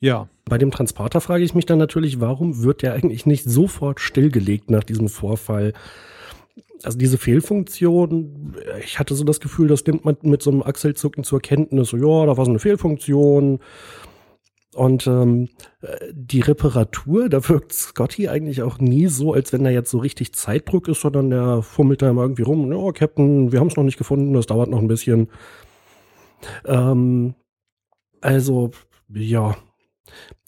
Ja. 0.00 0.28
Bei 0.44 0.58
dem 0.58 0.70
Transporter 0.70 1.20
frage 1.20 1.44
ich 1.44 1.54
mich 1.54 1.66
dann 1.66 1.78
natürlich, 1.78 2.20
warum 2.20 2.62
wird 2.62 2.82
der 2.82 2.94
eigentlich 2.94 3.26
nicht 3.26 3.44
sofort 3.44 4.00
stillgelegt 4.00 4.70
nach 4.70 4.84
diesem 4.84 5.08
Vorfall? 5.08 5.72
Also 6.82 6.96
diese 6.96 7.18
Fehlfunktion, 7.18 8.56
ich 8.82 8.98
hatte 8.98 9.14
so 9.14 9.24
das 9.24 9.40
Gefühl, 9.40 9.68
das 9.68 9.84
nimmt 9.84 10.04
man 10.04 10.16
mit 10.22 10.42
so 10.42 10.50
einem 10.50 10.62
Achselzucken 10.62 11.24
zur 11.24 11.40
Kenntnis, 11.40 11.88
so 11.88 11.96
ja, 11.96 12.26
da 12.26 12.36
war 12.36 12.44
so 12.44 12.52
eine 12.52 12.60
Fehlfunktion. 12.60 13.58
Und 14.74 15.06
ähm, 15.08 15.48
die 16.12 16.40
Reparatur, 16.40 17.28
da 17.28 17.48
wirkt 17.48 17.72
Scotty 17.72 18.28
eigentlich 18.28 18.62
auch 18.62 18.78
nie 18.78 19.08
so, 19.08 19.32
als 19.32 19.52
wenn 19.52 19.64
da 19.64 19.70
jetzt 19.70 19.90
so 19.90 19.98
richtig 19.98 20.34
Zeitdruck 20.34 20.86
ist, 20.86 21.00
sondern 21.00 21.30
der 21.30 21.62
fummelt 21.62 22.00
da 22.00 22.10
immer 22.10 22.22
irgendwie 22.22 22.42
rum. 22.42 22.70
Ja, 22.70 22.92
Captain, 22.92 23.50
wir 23.50 23.58
haben 23.58 23.68
es 23.68 23.76
noch 23.76 23.82
nicht 23.82 23.98
gefunden, 23.98 24.34
das 24.34 24.46
dauert 24.46 24.70
noch 24.70 24.78
ein 24.78 24.86
bisschen. 24.86 25.28
Ähm, 26.64 27.34
also, 28.20 28.70
ja, 29.08 29.56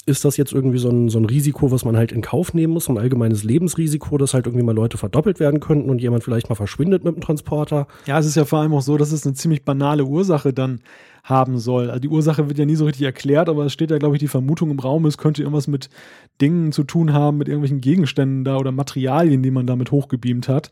ist 0.06 0.24
das 0.24 0.36
jetzt 0.36 0.52
irgendwie 0.52 0.78
so 0.78 0.88
ein, 0.88 1.08
so 1.08 1.18
ein 1.18 1.24
Risiko, 1.24 1.70
was 1.70 1.84
man 1.84 1.96
halt 1.96 2.10
in 2.10 2.22
Kauf 2.22 2.54
nehmen 2.54 2.72
muss, 2.72 2.88
ein 2.88 2.98
allgemeines 2.98 3.44
Lebensrisiko, 3.44 4.18
dass 4.18 4.34
halt 4.34 4.46
irgendwie 4.46 4.64
mal 4.64 4.74
Leute 4.74 4.98
verdoppelt 4.98 5.40
werden 5.40 5.60
könnten 5.60 5.90
und 5.90 6.00
jemand 6.00 6.24
vielleicht 6.24 6.48
mal 6.48 6.54
verschwindet 6.54 7.04
mit 7.04 7.14
dem 7.14 7.20
Transporter? 7.20 7.86
Ja, 8.06 8.18
es 8.18 8.26
ist 8.26 8.34
ja 8.34 8.44
vor 8.44 8.60
allem 8.60 8.72
auch 8.72 8.82
so, 8.82 8.96
dass 8.96 9.12
es 9.12 9.26
eine 9.26 9.34
ziemlich 9.34 9.64
banale 9.64 10.04
Ursache 10.04 10.52
dann 10.52 10.80
haben 11.22 11.58
soll. 11.58 11.90
Also 11.90 12.00
die 12.00 12.08
Ursache 12.08 12.48
wird 12.48 12.58
ja 12.58 12.64
nie 12.64 12.76
so 12.76 12.86
richtig 12.86 13.04
erklärt, 13.04 13.48
aber 13.48 13.66
es 13.66 13.72
steht 13.72 13.90
ja, 13.90 13.98
glaube 13.98 14.16
ich, 14.16 14.20
die 14.20 14.28
Vermutung 14.28 14.70
im 14.70 14.78
Raum, 14.78 15.04
es 15.04 15.18
könnte 15.18 15.42
irgendwas 15.42 15.68
mit 15.68 15.90
Dingen 16.40 16.72
zu 16.72 16.84
tun 16.84 17.12
haben, 17.12 17.36
mit 17.36 17.48
irgendwelchen 17.48 17.82
Gegenständen 17.82 18.44
da 18.44 18.56
oder 18.56 18.72
Materialien, 18.72 19.42
die 19.42 19.50
man 19.50 19.66
damit 19.66 19.90
hochgebeamt 19.90 20.48
hat. 20.48 20.70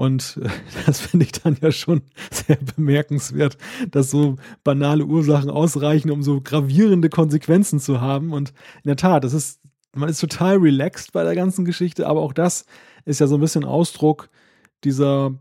Und 0.00 0.40
das 0.86 0.98
finde 0.98 1.26
ich 1.26 1.32
dann 1.32 1.58
ja 1.60 1.70
schon 1.70 2.00
sehr 2.30 2.56
bemerkenswert, 2.56 3.58
dass 3.90 4.10
so 4.10 4.36
banale 4.64 5.04
Ursachen 5.04 5.50
ausreichen, 5.50 6.10
um 6.10 6.22
so 6.22 6.40
gravierende 6.40 7.10
Konsequenzen 7.10 7.80
zu 7.80 8.00
haben. 8.00 8.32
Und 8.32 8.54
in 8.82 8.88
der 8.88 8.96
Tat, 8.96 9.24
das 9.24 9.34
ist, 9.34 9.60
man 9.94 10.08
ist 10.08 10.18
total 10.18 10.56
relaxed 10.56 11.12
bei 11.12 11.22
der 11.22 11.34
ganzen 11.34 11.66
Geschichte, 11.66 12.06
aber 12.06 12.22
auch 12.22 12.32
das 12.32 12.64
ist 13.04 13.20
ja 13.20 13.26
so 13.26 13.34
ein 13.34 13.42
bisschen 13.42 13.66
Ausdruck 13.66 14.30
dieser 14.84 15.34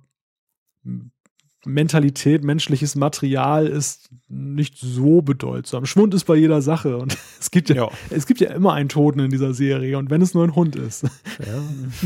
Mentalität, 1.66 2.44
menschliches 2.44 2.96
Material 2.96 3.68
ist 3.68 4.10
nicht 4.30 4.78
so 4.78 5.22
bedeutsam. 5.22 5.86
Schwund 5.86 6.14
ist 6.14 6.24
bei 6.26 6.36
jeder 6.36 6.62
Sache 6.62 6.98
und 6.98 7.18
es 7.40 7.52
gibt 7.52 7.70
ja, 7.70 7.76
ja, 7.76 7.90
es 8.10 8.26
gibt 8.26 8.40
ja 8.40 8.52
immer 8.52 8.74
einen 8.74 8.90
Toten 8.90 9.20
in 9.20 9.30
dieser 9.30 9.54
Serie 9.54 9.98
und 9.98 10.10
wenn 10.10 10.22
es 10.22 10.34
nur 10.34 10.46
ein 10.46 10.56
Hund 10.56 10.76
ist. 10.76 11.04
Ja, 11.04 11.62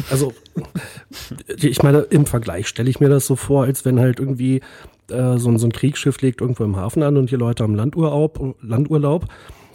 also 0.10 0.34
ich 1.48 1.84
meine, 1.84 2.00
im 2.00 2.26
Vergleich 2.26 2.68
stelle 2.68 2.90
ich 2.90 3.00
mir 3.00 3.10
das 3.10 3.28
so 3.28 3.36
vor, 3.36 3.66
als 3.66 3.86
wenn 3.86 4.00
halt 4.00 4.20
irgendwie 4.20 4.62
äh, 5.10 5.38
so, 5.38 5.56
so 5.58 5.68
ein 5.68 5.72
Kriegsschiff 5.72 6.22
legt 6.22 6.42
irgendwo 6.42 6.64
im 6.64 6.76
Hafen 6.76 7.04
an 7.04 7.18
und 7.18 7.30
die 7.30 7.36
Leute 7.36 7.64
haben 7.64 7.76
Landurlaub, 7.76 8.56
Landurlaub 8.62 9.28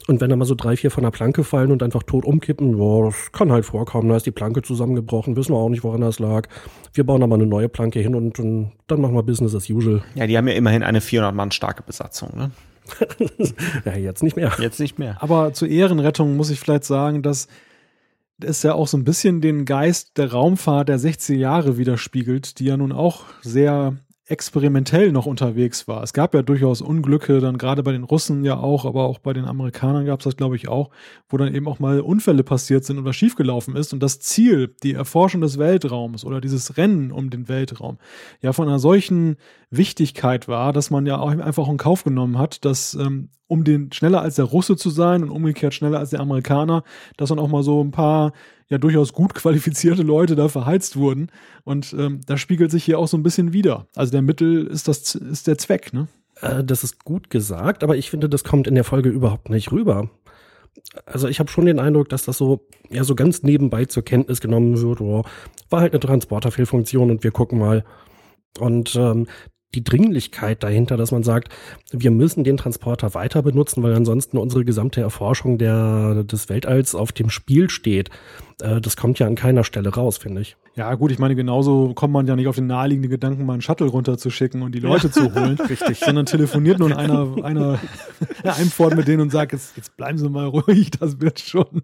und 0.08 0.22
wenn 0.22 0.30
da 0.30 0.36
mal 0.36 0.46
so 0.46 0.54
drei, 0.54 0.74
vier 0.74 0.90
von 0.90 1.04
der 1.04 1.10
Planke 1.10 1.44
fallen 1.44 1.70
und 1.70 1.82
einfach 1.82 2.02
tot 2.02 2.24
umkippen, 2.24 2.78
boah, 2.78 3.10
das 3.10 3.30
kann 3.30 3.52
halt 3.52 3.66
vorkommen. 3.66 4.08
Da 4.08 4.16
ist 4.16 4.24
die 4.24 4.30
Planke 4.30 4.62
zusammengebrochen, 4.62 5.36
wissen 5.36 5.52
wir 5.52 5.58
auch 5.58 5.68
nicht, 5.68 5.84
woran 5.84 6.00
das 6.00 6.18
lag. 6.18 6.48
Wir 6.94 7.04
bauen 7.04 7.20
da 7.20 7.26
mal 7.26 7.34
eine 7.34 7.46
neue 7.46 7.68
Planke 7.68 8.00
hin 8.00 8.14
und, 8.14 8.38
und 8.38 8.72
dann 8.86 9.02
machen 9.02 9.14
wir 9.14 9.22
Business 9.22 9.54
as 9.54 9.68
usual. 9.68 10.02
Ja, 10.14 10.26
die 10.26 10.38
haben 10.38 10.48
ja 10.48 10.54
immerhin 10.54 10.82
eine 10.82 11.02
400 11.02 11.34
Mann 11.34 11.50
starke 11.50 11.82
Besatzung, 11.82 12.30
ne? 12.34 12.50
ja, 13.84 13.96
jetzt 13.96 14.22
nicht 14.22 14.34
mehr. 14.34 14.50
Jetzt 14.58 14.80
nicht 14.80 14.98
mehr. 14.98 15.22
Aber 15.22 15.52
zur 15.52 15.68
Ehrenrettung 15.68 16.38
muss 16.38 16.48
ich 16.48 16.58
vielleicht 16.58 16.84
sagen, 16.84 17.22
dass 17.22 17.46
es 18.40 18.62
ja 18.62 18.72
auch 18.72 18.88
so 18.88 18.96
ein 18.96 19.04
bisschen 19.04 19.42
den 19.42 19.66
Geist 19.66 20.16
der 20.16 20.32
Raumfahrt 20.32 20.88
der 20.88 20.98
60er 20.98 21.34
Jahre 21.34 21.76
widerspiegelt, 21.76 22.58
die 22.60 22.64
ja 22.64 22.78
nun 22.78 22.92
auch 22.92 23.24
sehr 23.42 23.96
experimentell 24.28 25.10
noch 25.10 25.26
unterwegs 25.26 25.88
war. 25.88 26.02
Es 26.02 26.12
gab 26.12 26.34
ja 26.34 26.42
durchaus 26.42 26.82
Unglücke, 26.82 27.40
dann 27.40 27.56
gerade 27.56 27.82
bei 27.82 27.92
den 27.92 28.04
Russen 28.04 28.44
ja 28.44 28.58
auch, 28.58 28.84
aber 28.84 29.04
auch 29.04 29.18
bei 29.18 29.32
den 29.32 29.46
Amerikanern 29.46 30.04
gab 30.04 30.20
es 30.20 30.24
das, 30.24 30.36
glaube 30.36 30.56
ich, 30.56 30.68
auch, 30.68 30.90
wo 31.28 31.38
dann 31.38 31.54
eben 31.54 31.66
auch 31.66 31.78
mal 31.78 32.00
Unfälle 32.00 32.44
passiert 32.44 32.84
sind 32.84 32.98
und 32.98 33.04
was 33.06 33.16
schiefgelaufen 33.16 33.74
ist. 33.74 33.92
Und 33.92 34.02
das 34.02 34.20
Ziel, 34.20 34.74
die 34.82 34.92
Erforschung 34.92 35.40
des 35.40 35.58
Weltraums 35.58 36.24
oder 36.24 36.40
dieses 36.42 36.76
Rennen 36.76 37.10
um 37.10 37.30
den 37.30 37.48
Weltraum, 37.48 37.98
ja 38.42 38.52
von 38.52 38.68
einer 38.68 38.78
solchen 38.78 39.36
Wichtigkeit 39.70 40.48
war, 40.48 40.72
dass 40.72 40.90
man 40.90 41.06
ja 41.06 41.18
auch 41.18 41.30
einfach 41.30 41.68
in 41.68 41.76
Kauf 41.76 42.04
genommen 42.04 42.38
hat, 42.38 42.64
dass 42.64 42.94
ähm, 42.94 43.28
um 43.46 43.64
den 43.64 43.92
schneller 43.92 44.22
als 44.22 44.36
der 44.36 44.44
Russe 44.44 44.76
zu 44.76 44.90
sein 44.90 45.22
und 45.22 45.30
umgekehrt 45.30 45.74
schneller 45.74 45.98
als 45.98 46.10
der 46.10 46.20
Amerikaner, 46.20 46.84
dass 47.16 47.30
dann 47.30 47.38
auch 47.38 47.48
mal 47.48 47.62
so 47.62 47.82
ein 47.82 47.90
paar 47.90 48.32
ja 48.68 48.78
durchaus 48.78 49.12
gut 49.12 49.34
qualifizierte 49.34 50.02
Leute 50.02 50.36
da 50.36 50.48
verheizt 50.48 50.96
wurden. 50.96 51.30
Und 51.64 51.94
ähm, 51.98 52.20
das 52.26 52.40
spiegelt 52.40 52.70
sich 52.70 52.84
hier 52.84 52.98
auch 52.98 53.08
so 53.08 53.16
ein 53.16 53.22
bisschen 53.22 53.52
wieder. 53.52 53.86
Also 53.96 54.12
der 54.12 54.22
Mittel 54.22 54.66
ist 54.66 54.88
das 54.88 55.14
ist 55.14 55.46
der 55.46 55.58
Zweck, 55.58 55.92
ne? 55.92 56.08
Äh, 56.40 56.64
das 56.64 56.84
ist 56.84 57.04
gut 57.04 57.30
gesagt, 57.30 57.82
aber 57.82 57.96
ich 57.96 58.10
finde, 58.10 58.28
das 58.28 58.44
kommt 58.44 58.66
in 58.66 58.74
der 58.74 58.84
Folge 58.84 59.08
überhaupt 59.08 59.50
nicht 59.50 59.72
rüber. 59.72 60.10
Also 61.06 61.28
ich 61.28 61.40
habe 61.40 61.50
schon 61.50 61.66
den 61.66 61.80
Eindruck, 61.80 62.08
dass 62.08 62.24
das 62.24 62.38
so 62.38 62.66
ja 62.90 63.04
so 63.04 63.14
ganz 63.14 63.42
nebenbei 63.42 63.86
zur 63.86 64.04
Kenntnis 64.04 64.40
genommen 64.40 64.80
wird. 64.80 65.00
Oh, 65.00 65.24
war 65.70 65.80
halt 65.80 65.92
eine 65.92 66.00
Transporterfehlfunktion 66.00 67.10
und 67.10 67.24
wir 67.24 67.30
gucken 67.30 67.58
mal. 67.58 67.84
Und 68.58 68.96
ähm, 68.96 69.26
die 69.74 69.84
Dringlichkeit 69.84 70.62
dahinter, 70.62 70.96
dass 70.96 71.12
man 71.12 71.22
sagt, 71.22 71.54
wir 71.92 72.10
müssen 72.10 72.42
den 72.42 72.56
Transporter 72.56 73.14
weiter 73.14 73.42
benutzen, 73.42 73.82
weil 73.82 73.94
ansonsten 73.94 74.38
unsere 74.38 74.64
gesamte 74.64 75.00
Erforschung 75.00 75.58
der, 75.58 76.24
des 76.24 76.48
Weltalls 76.48 76.94
auf 76.94 77.12
dem 77.12 77.28
Spiel 77.28 77.68
steht. 77.68 78.08
Äh, 78.62 78.80
das 78.80 78.96
kommt 78.96 79.18
ja 79.18 79.26
an 79.26 79.34
keiner 79.34 79.64
Stelle 79.64 79.90
raus, 79.90 80.16
finde 80.18 80.40
ich. 80.40 80.56
Ja, 80.74 80.94
gut, 80.94 81.10
ich 81.10 81.18
meine, 81.18 81.34
genauso 81.34 81.92
kommt 81.94 82.12
man 82.12 82.26
ja 82.26 82.36
nicht 82.36 82.46
auf 82.46 82.54
den 82.54 82.68
naheliegenden 82.68 83.10
Gedanken, 83.10 83.44
mal 83.44 83.54
einen 83.54 83.62
Shuttle 83.62 83.88
runterzuschicken 83.88 84.62
und 84.62 84.74
die 84.74 84.80
Leute 84.80 85.08
ja. 85.08 85.12
zu 85.12 85.34
holen. 85.34 85.58
Richtig. 85.68 85.98
Sondern 85.98 86.24
telefoniert 86.24 86.78
nun 86.78 86.92
einer, 86.94 87.44
einer, 87.44 87.78
einem 88.44 88.70
fort 88.70 88.96
mit 88.96 89.08
denen 89.08 89.22
und 89.22 89.30
sagt, 89.30 89.52
jetzt, 89.52 89.76
jetzt 89.76 89.96
bleiben 89.96 90.18
Sie 90.18 90.28
mal 90.28 90.46
ruhig, 90.46 90.92
das 90.92 91.20
wird 91.20 91.40
schon 91.40 91.82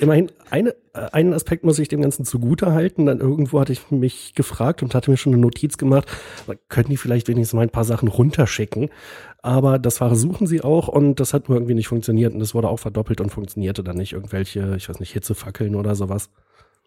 immerhin 0.00 0.32
eine, 0.50 0.70
äh, 0.92 1.10
einen 1.12 1.32
Aspekt 1.32 1.64
muss 1.64 1.78
ich 1.78 1.88
dem 1.88 2.02
Ganzen 2.02 2.24
zugute 2.24 2.72
halten. 2.72 3.06
Dann 3.06 3.20
irgendwo 3.20 3.60
hatte 3.60 3.72
ich 3.72 3.90
mich 3.90 4.34
gefragt 4.34 4.82
und 4.82 4.94
hatte 4.94 5.10
mir 5.10 5.16
schon 5.16 5.32
eine 5.32 5.42
Notiz 5.42 5.76
gemacht, 5.76 6.08
könnten 6.68 6.90
die 6.90 6.96
vielleicht 6.96 7.28
wenigstens 7.28 7.56
mal 7.56 7.62
ein 7.62 7.70
paar 7.70 7.84
Sachen 7.84 8.08
runterschicken. 8.08 8.90
Aber 9.42 9.78
das 9.78 9.98
versuchen 9.98 10.46
sie 10.46 10.62
auch 10.62 10.88
und 10.88 11.20
das 11.20 11.32
hat 11.32 11.48
irgendwie 11.48 11.74
nicht 11.74 11.88
funktioniert 11.88 12.34
und 12.34 12.40
das 12.40 12.54
wurde 12.54 12.68
auch 12.68 12.78
verdoppelt 12.78 13.20
und 13.20 13.30
funktionierte 13.30 13.82
dann 13.82 13.96
nicht. 13.96 14.12
Irgendwelche, 14.12 14.74
ich 14.76 14.88
weiß 14.88 15.00
nicht, 15.00 15.12
Hitzefackeln 15.12 15.74
oder 15.74 15.94
sowas. 15.94 16.30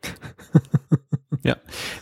Ja. 1.44 1.58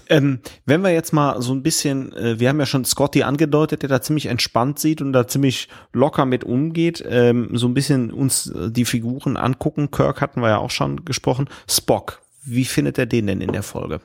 Ähm, 0.07 0.39
wenn 0.65 0.81
wir 0.81 0.91
jetzt 0.91 1.13
mal 1.13 1.41
so 1.41 1.51
ein 1.53 1.63
bisschen, 1.63 2.13
äh, 2.13 2.39
wir 2.39 2.49
haben 2.49 2.59
ja 2.59 2.67
schon 2.67 2.85
Scotty 2.85 3.23
angedeutet, 3.23 3.81
der 3.81 3.89
da 3.89 4.01
ziemlich 4.01 4.27
entspannt 4.27 4.77
sieht 4.77 5.01
und 5.01 5.13
da 5.13 5.27
ziemlich 5.27 5.67
locker 5.93 6.25
mit 6.25 6.43
umgeht, 6.43 7.03
ähm, 7.07 7.49
so 7.53 7.67
ein 7.67 7.73
bisschen 7.73 8.11
uns 8.11 8.47
äh, 8.47 8.71
die 8.71 8.85
Figuren 8.85 9.37
angucken. 9.37 9.89
Kirk 9.89 10.21
hatten 10.21 10.41
wir 10.41 10.49
ja 10.49 10.57
auch 10.59 10.69
schon 10.69 11.05
gesprochen. 11.05 11.49
Spock, 11.67 12.21
wie 12.43 12.65
findet 12.65 12.99
er 12.99 13.07
den 13.07 13.27
denn 13.27 13.41
in 13.41 13.51
der 13.51 13.63
Folge? 13.63 13.99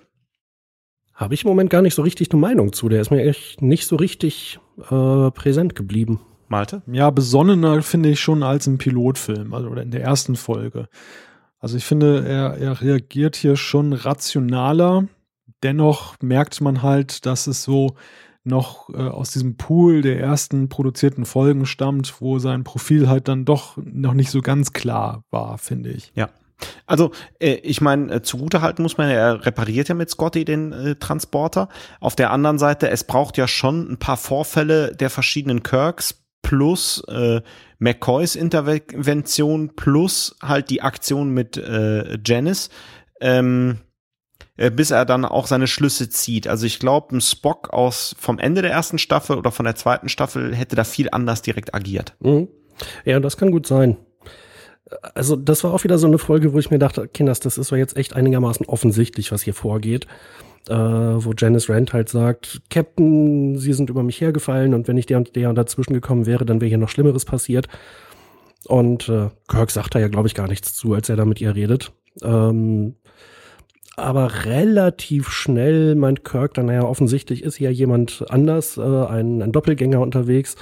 Habe 1.12 1.34
ich 1.34 1.44
im 1.44 1.48
Moment 1.48 1.70
gar 1.70 1.82
nicht 1.82 1.94
so 1.94 2.02
richtig 2.02 2.30
eine 2.30 2.40
Meinung 2.40 2.72
zu. 2.72 2.88
Der 2.88 3.00
ist 3.00 3.10
mir 3.10 3.22
echt 3.22 3.60
nicht 3.60 3.86
so 3.86 3.96
richtig 3.96 4.58
äh, 4.90 5.30
präsent 5.30 5.74
geblieben. 5.74 6.20
Malte? 6.48 6.82
Ja, 6.86 7.10
besonnener 7.10 7.82
finde 7.82 8.10
ich 8.10 8.20
schon 8.20 8.42
als 8.42 8.66
im 8.66 8.78
Pilotfilm, 8.78 9.52
also 9.52 9.68
oder 9.68 9.82
in 9.82 9.90
der 9.90 10.02
ersten 10.02 10.36
Folge. 10.36 10.88
Also 11.58 11.76
ich 11.76 11.84
finde, 11.84 12.24
er, 12.26 12.58
er 12.58 12.80
reagiert 12.80 13.34
hier 13.36 13.56
schon 13.56 13.92
rationaler 13.92 15.08
dennoch 15.66 16.14
merkt 16.22 16.60
man 16.60 16.82
halt, 16.82 17.26
dass 17.26 17.48
es 17.48 17.64
so 17.64 17.96
noch 18.44 18.88
äh, 18.90 18.98
aus 18.98 19.32
diesem 19.32 19.56
Pool 19.56 20.00
der 20.00 20.20
ersten 20.20 20.68
produzierten 20.68 21.24
Folgen 21.24 21.66
stammt, 21.66 22.20
wo 22.20 22.38
sein 22.38 22.62
Profil 22.62 23.08
halt 23.08 23.26
dann 23.26 23.44
doch 23.44 23.76
noch 23.76 24.14
nicht 24.14 24.30
so 24.30 24.42
ganz 24.42 24.72
klar 24.72 25.24
war, 25.30 25.58
finde 25.58 25.90
ich. 25.90 26.12
Ja. 26.14 26.28
Also, 26.86 27.10
äh, 27.40 27.54
ich 27.54 27.80
meine, 27.80 28.14
äh, 28.14 28.22
zugutehalten 28.22 28.84
muss 28.84 28.96
man, 28.96 29.10
er 29.10 29.44
repariert 29.44 29.88
ja 29.88 29.96
mit 29.96 30.08
Scotty 30.08 30.44
den 30.44 30.72
äh, 30.72 30.94
Transporter. 30.94 31.68
Auf 31.98 32.14
der 32.14 32.30
anderen 32.30 32.58
Seite, 32.58 32.88
es 32.88 33.02
braucht 33.02 33.36
ja 33.36 33.48
schon 33.48 33.90
ein 33.90 33.98
paar 33.98 34.16
Vorfälle 34.16 34.94
der 34.94 35.10
verschiedenen 35.10 35.64
Kirks 35.64 36.22
plus 36.42 37.02
äh, 37.08 37.42
McCoys 37.80 38.36
Intervention 38.36 39.74
plus 39.74 40.36
halt 40.40 40.70
die 40.70 40.80
Aktion 40.82 41.30
mit 41.30 41.56
äh, 41.56 42.18
Janice. 42.24 42.70
Ähm, 43.20 43.78
äh, 43.80 43.85
bis 44.56 44.90
er 44.90 45.04
dann 45.04 45.24
auch 45.24 45.46
seine 45.46 45.66
Schlüsse 45.66 46.08
zieht. 46.08 46.48
Also 46.48 46.66
ich 46.66 46.78
glaube, 46.78 47.16
ein 47.16 47.20
Spock 47.20 47.70
aus 47.70 48.14
vom 48.18 48.38
Ende 48.38 48.62
der 48.62 48.72
ersten 48.72 48.98
Staffel 48.98 49.36
oder 49.36 49.50
von 49.50 49.64
der 49.64 49.74
zweiten 49.74 50.08
Staffel 50.08 50.54
hätte 50.54 50.76
da 50.76 50.84
viel 50.84 51.08
anders 51.10 51.42
direkt 51.42 51.74
agiert. 51.74 52.14
Mhm. 52.20 52.48
Ja, 53.04 53.20
das 53.20 53.36
kann 53.36 53.50
gut 53.50 53.66
sein. 53.66 53.96
Also 55.14 55.34
das 55.36 55.64
war 55.64 55.74
auch 55.74 55.84
wieder 55.84 55.98
so 55.98 56.06
eine 56.06 56.18
Folge, 56.18 56.52
wo 56.52 56.58
ich 56.58 56.70
mir 56.70 56.78
dachte, 56.78 57.08
Kinders, 57.08 57.40
das 57.40 57.58
ist 57.58 57.72
doch 57.72 57.76
jetzt 57.76 57.96
echt 57.96 58.14
einigermaßen 58.14 58.66
offensichtlich, 58.66 59.32
was 59.32 59.42
hier 59.42 59.54
vorgeht. 59.54 60.06
Äh, 60.68 60.74
wo 60.74 61.32
Janice 61.36 61.68
Rand 61.70 61.92
halt 61.92 62.08
sagt, 62.08 62.60
Captain, 62.70 63.56
Sie 63.56 63.72
sind 63.72 63.88
über 63.88 64.02
mich 64.02 64.20
hergefallen 64.20 64.74
und 64.74 64.88
wenn 64.88 64.96
ich 64.96 65.06
der 65.06 65.18
und 65.18 65.36
der 65.36 65.52
dazwischen 65.52 65.92
gekommen 65.92 66.26
wäre, 66.26 66.44
dann 66.44 66.60
wäre 66.60 66.68
hier 66.68 66.78
noch 66.78 66.88
Schlimmeres 66.88 67.24
passiert. 67.24 67.68
Und 68.66 69.08
äh, 69.08 69.28
Kirk 69.46 69.70
sagt 69.70 69.94
da 69.94 70.00
ja, 70.00 70.08
glaube 70.08 70.26
ich, 70.26 70.34
gar 70.34 70.48
nichts 70.48 70.74
zu, 70.74 70.94
als 70.94 71.08
er 71.08 71.14
da 71.14 71.24
mit 71.24 71.40
ihr 71.40 71.54
redet. 71.54 71.92
Ähm, 72.22 72.96
aber 73.96 74.44
relativ 74.44 75.30
schnell 75.30 75.94
meint 75.94 76.24
Kirk 76.24 76.54
dann, 76.54 76.66
naja, 76.66 76.84
offensichtlich 76.84 77.42
ist 77.42 77.58
ja 77.58 77.70
jemand 77.70 78.24
anders, 78.30 78.76
äh, 78.76 78.82
ein, 78.82 79.42
ein 79.42 79.52
Doppelgänger 79.52 80.00
unterwegs. 80.00 80.56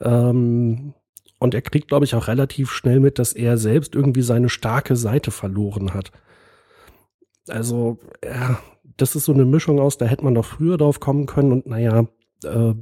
Ähm, 0.00 0.94
und 1.38 1.54
er 1.54 1.62
kriegt, 1.62 1.88
glaube 1.88 2.04
ich, 2.04 2.14
auch 2.14 2.28
relativ 2.28 2.70
schnell 2.70 3.00
mit, 3.00 3.18
dass 3.18 3.32
er 3.32 3.58
selbst 3.58 3.94
irgendwie 3.94 4.22
seine 4.22 4.48
starke 4.48 4.96
Seite 4.96 5.30
verloren 5.30 5.94
hat. 5.94 6.12
Also, 7.48 7.98
ja, 8.24 8.58
das 8.96 9.16
ist 9.16 9.24
so 9.26 9.32
eine 9.32 9.44
Mischung 9.44 9.78
aus, 9.78 9.98
da 9.98 10.06
hätte 10.06 10.24
man 10.24 10.34
doch 10.34 10.44
früher 10.44 10.76
drauf 10.78 11.00
kommen 11.00 11.26
können 11.26 11.52
und 11.52 11.66
naja, 11.66 12.06
äh, 12.44 12.74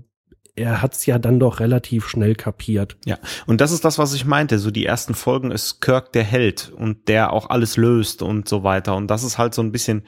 er 0.56 0.82
hat 0.82 0.94
es 0.94 1.06
ja 1.06 1.18
dann 1.18 1.40
doch 1.40 1.60
relativ 1.60 2.08
schnell 2.08 2.34
kapiert. 2.34 2.96
Ja, 3.04 3.18
und 3.46 3.60
das 3.60 3.72
ist 3.72 3.84
das, 3.84 3.98
was 3.98 4.14
ich 4.14 4.24
meinte. 4.24 4.58
So 4.58 4.70
die 4.70 4.86
ersten 4.86 5.14
Folgen 5.14 5.50
ist 5.50 5.80
Kirk 5.80 6.12
der 6.12 6.24
Held 6.24 6.72
und 6.76 7.08
der 7.08 7.32
auch 7.32 7.50
alles 7.50 7.76
löst 7.76 8.22
und 8.22 8.48
so 8.48 8.62
weiter. 8.62 8.94
Und 8.94 9.08
das 9.08 9.24
ist 9.24 9.38
halt 9.38 9.54
so 9.54 9.62
ein 9.62 9.72
bisschen 9.72 10.04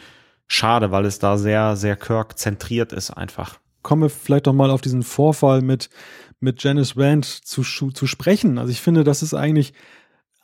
schade, 0.47 0.93
weil 0.93 1.05
es 1.05 1.19
da 1.19 1.37
sehr, 1.37 1.77
sehr 1.77 1.97
Kirk 1.97 2.39
zentriert 2.39 2.93
ist 2.93 3.11
einfach. 3.11 3.59
Kommen 3.83 4.03
wir 4.03 4.11
vielleicht 4.11 4.47
doch 4.47 4.53
mal 4.53 4.71
auf 4.71 4.81
diesen 4.81 5.03
Vorfall 5.03 5.63
mit, 5.63 5.91
mit 6.41 6.63
Janice 6.63 6.97
Rand 6.97 7.25
zu, 7.25 7.63
zu 7.63 8.07
sprechen. 8.07 8.59
Also 8.59 8.71
ich 8.71 8.81
finde, 8.81 9.05
das 9.05 9.23
ist 9.23 9.35
eigentlich 9.35 9.73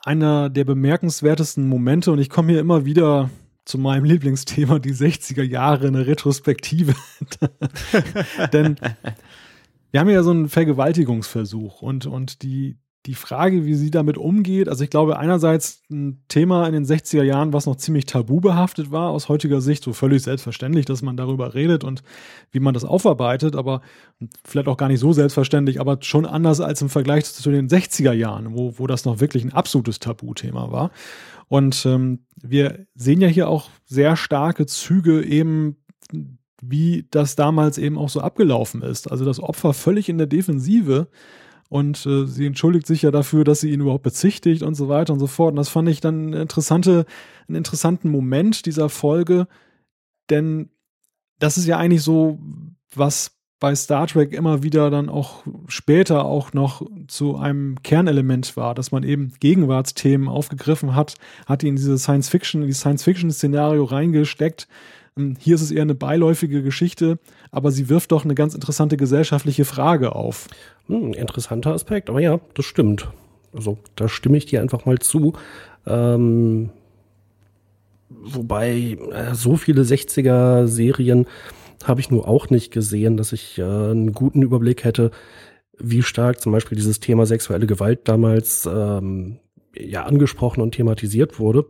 einer 0.05 0.51
der 0.51 0.65
bemerkenswertesten 0.65 1.69
Momente 1.69 2.11
und 2.11 2.19
ich 2.19 2.31
komme 2.31 2.53
hier 2.53 2.61
immer 2.61 2.85
wieder 2.85 3.31
zu 3.65 3.79
meinem 3.79 4.05
Lieblingsthema, 4.05 4.81
die 4.81 4.95
60er 4.95 5.43
Jahre, 5.43 5.87
eine 5.87 6.07
Retrospektive. 6.07 6.95
Denn 8.53 8.77
wir 9.93 10.01
haben 10.01 10.09
ja 10.09 10.23
so 10.23 10.31
einen 10.31 10.49
Vergewaltigungsversuch 10.49 11.83
und, 11.83 12.07
und 12.07 12.43
die, 12.43 12.79
die 13.05 13.15
Frage, 13.15 13.67
wie 13.67 13.75
sie 13.75 13.91
damit 13.91 14.17
umgeht, 14.17 14.69
also 14.69 14.85
ich 14.85 14.91
glaube 14.91 15.19
einerseits 15.19 15.83
ein 15.91 16.25
Thema 16.29 16.67
in 16.67 16.73
den 16.73 16.87
60er 16.87 17.23
Jahren, 17.23 17.53
was 17.53 17.67
noch 17.67 17.77
ziemlich 17.77 18.07
tabu 18.07 18.41
behaftet 18.41 18.91
war, 18.91 19.11
aus 19.11 19.29
heutiger 19.29 19.61
Sicht 19.61 19.85
so 19.85 19.93
völlig 19.93 20.23
selbstverständlich, 20.23 20.87
dass 20.87 21.03
man 21.03 21.19
darüber 21.19 21.55
redet 21.55 21.85
und 21.85 22.03
wie 22.53 22.61
man 22.61 22.73
das 22.73 22.85
aufarbeitet, 22.85 23.55
aber 23.55 23.83
vielleicht 24.45 24.69
auch 24.69 24.79
gar 24.79 24.89
nicht 24.89 25.01
so 25.01 25.13
selbstverständlich, 25.13 25.79
aber 25.79 25.99
schon 26.01 26.25
anders 26.25 26.61
als 26.61 26.81
im 26.81 26.89
Vergleich 26.89 27.27
zu 27.27 27.51
den 27.51 27.69
60er 27.69 28.13
Jahren, 28.13 28.55
wo, 28.55 28.79
wo 28.79 28.87
das 28.87 29.05
noch 29.05 29.21
wirklich 29.21 29.45
ein 29.45 29.53
absolutes 29.53 29.99
Tabuthema 29.99 30.73
war. 30.73 30.91
Und 31.49 31.85
ähm, 31.85 32.21
wir 32.41 32.87
sehen 32.95 33.21
ja 33.21 33.29
hier 33.29 33.49
auch 33.49 33.69
sehr 33.85 34.17
starke 34.17 34.65
Züge 34.65 35.23
eben 35.23 35.77
wie 36.63 37.07
das 37.11 37.37
damals 37.37 37.77
eben 37.77 37.99
auch 37.99 38.09
so 38.09 38.21
abgelaufen 38.21 38.83
ist. 38.83 39.11
Also 39.11 39.25
das 39.25 39.41
Opfer 39.41 39.75
völlig 39.75 40.09
in 40.09 40.17
der 40.17 40.29
Defensive 40.29 41.09
und 41.69 42.07
äh, 42.07 42.27
sie 42.27 42.47
entschuldigt 42.47 42.87
sich 42.87 43.03
ja 43.03 43.11
dafür, 43.11 43.45
dass 43.45 43.61
sie 43.61 43.71
ihn 43.71 43.81
überhaupt 43.81 44.05
bezichtigt 44.05 44.63
und 44.63 44.75
so 44.75 44.89
weiter 44.89 45.13
und 45.13 45.19
so 45.19 45.27
fort. 45.27 45.51
Und 45.51 45.57
das 45.57 45.69
fand 45.69 45.89
ich 45.89 46.01
dann 46.01 46.29
eine 46.29 46.43
interessante, 46.43 47.05
einen 47.49 47.57
interessanten 47.57 48.11
Moment 48.11 48.65
dieser 48.67 48.89
Folge, 48.89 49.49
denn 50.31 50.71
das 51.41 51.59
ist 51.59 51.67
ja 51.67 51.79
eigentlich 51.79 52.03
so, 52.03 52.39
was 52.95 53.33
bei 53.59 53.75
Star 53.75 54.07
Trek 54.07 54.33
immer 54.33 54.63
wieder 54.63 54.91
dann 54.91 55.09
auch 55.09 55.45
später 55.67 56.25
auch 56.25 56.53
noch 56.53 56.85
zu 57.07 57.37
einem 57.37 57.83
Kernelement 57.83 58.57
war, 58.57 58.75
dass 58.75 58.93
man 58.93 59.03
eben 59.03 59.33
Gegenwartsthemen 59.41 60.29
aufgegriffen 60.29 60.95
hat, 60.95 61.15
hat 61.47 61.63
die 61.63 61.69
in 61.69 61.77
diese 61.77 61.97
Science 61.97 62.29
Fiction, 62.29 62.63
in 62.63 62.69
die 62.69 62.75
Science 62.75 63.03
Fiction 63.05 63.31
Szenario 63.31 63.85
reingesteckt 63.85 64.69
hier 65.39 65.55
ist 65.55 65.63
es 65.63 65.71
eher 65.71 65.83
eine 65.83 65.95
beiläufige 65.95 66.63
Geschichte, 66.63 67.19
aber 67.51 67.71
sie 67.71 67.89
wirft 67.89 68.13
doch 68.13 68.25
eine 68.25 68.35
ganz 68.35 68.55
interessante 68.55 68.97
gesellschaftliche 68.97 69.65
Frage 69.65 70.15
auf. 70.15 70.49
Hm, 70.87 71.13
interessanter 71.13 71.75
Aspekt, 71.75 72.09
aber 72.09 72.21
ja, 72.21 72.41
das 72.55 72.65
stimmt. 72.65 73.09
Also 73.53 73.79
da 73.97 74.09
stimme 74.09 74.39
ich 74.39 74.47
dir 74.47 74.63
einfach 74.63 74.87
mal 74.87 74.99
zu. 74.99 75.35
Ähm, 75.87 76.71
wobei 78.09 78.97
äh, 79.13 79.35
so 79.35 79.57
viele 79.57 79.83
60er-Serien 79.83 81.27
habe 81.85 82.01
ich 82.01 82.11
nur 82.11 82.27
auch 82.27 82.49
nicht 82.49 82.73
gesehen, 82.73 83.17
dass 83.17 83.33
ich 83.33 83.59
äh, 83.59 83.63
einen 83.63 84.13
guten 84.13 84.41
Überblick 84.41 84.85
hätte, 84.85 85.11
wie 85.79 86.03
stark 86.03 86.41
zum 86.41 86.53
Beispiel 86.53 86.77
dieses 86.77 87.01
Thema 87.01 87.27
sexuelle 87.27 87.67
Gewalt 87.67 88.09
damals 88.09 88.67
ähm, 88.73 89.39
ja 89.77 90.05
angesprochen 90.05 90.63
und 90.63 90.73
thematisiert 90.73 91.39
wurde. 91.39 91.67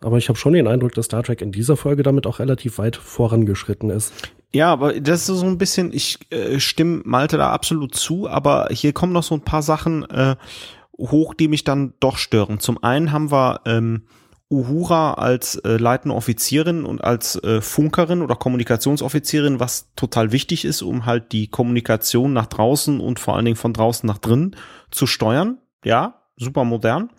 Aber 0.00 0.18
ich 0.18 0.28
habe 0.28 0.38
schon 0.38 0.52
den 0.52 0.66
Eindruck, 0.68 0.92
dass 0.92 1.06
Star 1.06 1.22
Trek 1.22 1.40
in 1.40 1.52
dieser 1.52 1.76
Folge 1.76 2.02
damit 2.02 2.26
auch 2.26 2.38
relativ 2.38 2.78
weit 2.78 2.96
vorangeschritten 2.96 3.90
ist. 3.90 4.12
Ja, 4.52 4.72
aber 4.72 5.00
das 5.00 5.28
ist 5.28 5.38
so 5.38 5.46
ein 5.46 5.58
bisschen, 5.58 5.92
ich 5.92 6.18
äh, 6.30 6.60
stimme 6.60 7.02
Malte 7.04 7.36
da 7.36 7.50
absolut 7.50 7.94
zu, 7.94 8.28
aber 8.28 8.68
hier 8.70 8.92
kommen 8.92 9.12
noch 9.12 9.22
so 9.22 9.34
ein 9.34 9.42
paar 9.42 9.62
Sachen 9.62 10.04
äh, 10.10 10.36
hoch, 10.98 11.34
die 11.34 11.48
mich 11.48 11.64
dann 11.64 11.94
doch 12.00 12.16
stören. 12.16 12.60
Zum 12.60 12.82
einen 12.82 13.12
haben 13.12 13.30
wir 13.30 13.60
ähm, 13.66 14.02
Uhura 14.48 15.14
als 15.14 15.56
äh, 15.56 15.76
leitende 15.76 16.14
Offizierin 16.14 16.84
und 16.84 17.02
als 17.02 17.42
äh, 17.42 17.60
Funkerin 17.60 18.22
oder 18.22 18.36
Kommunikationsoffizierin, 18.36 19.58
was 19.58 19.92
total 19.96 20.30
wichtig 20.30 20.64
ist, 20.64 20.82
um 20.82 21.04
halt 21.04 21.32
die 21.32 21.48
Kommunikation 21.48 22.32
nach 22.32 22.46
draußen 22.46 23.00
und 23.00 23.18
vor 23.18 23.34
allen 23.34 23.44
Dingen 23.44 23.56
von 23.56 23.72
draußen 23.72 24.06
nach 24.06 24.18
drinnen 24.18 24.54
zu 24.90 25.06
steuern. 25.06 25.58
Ja, 25.84 26.22
super 26.36 26.64
modern. 26.64 27.10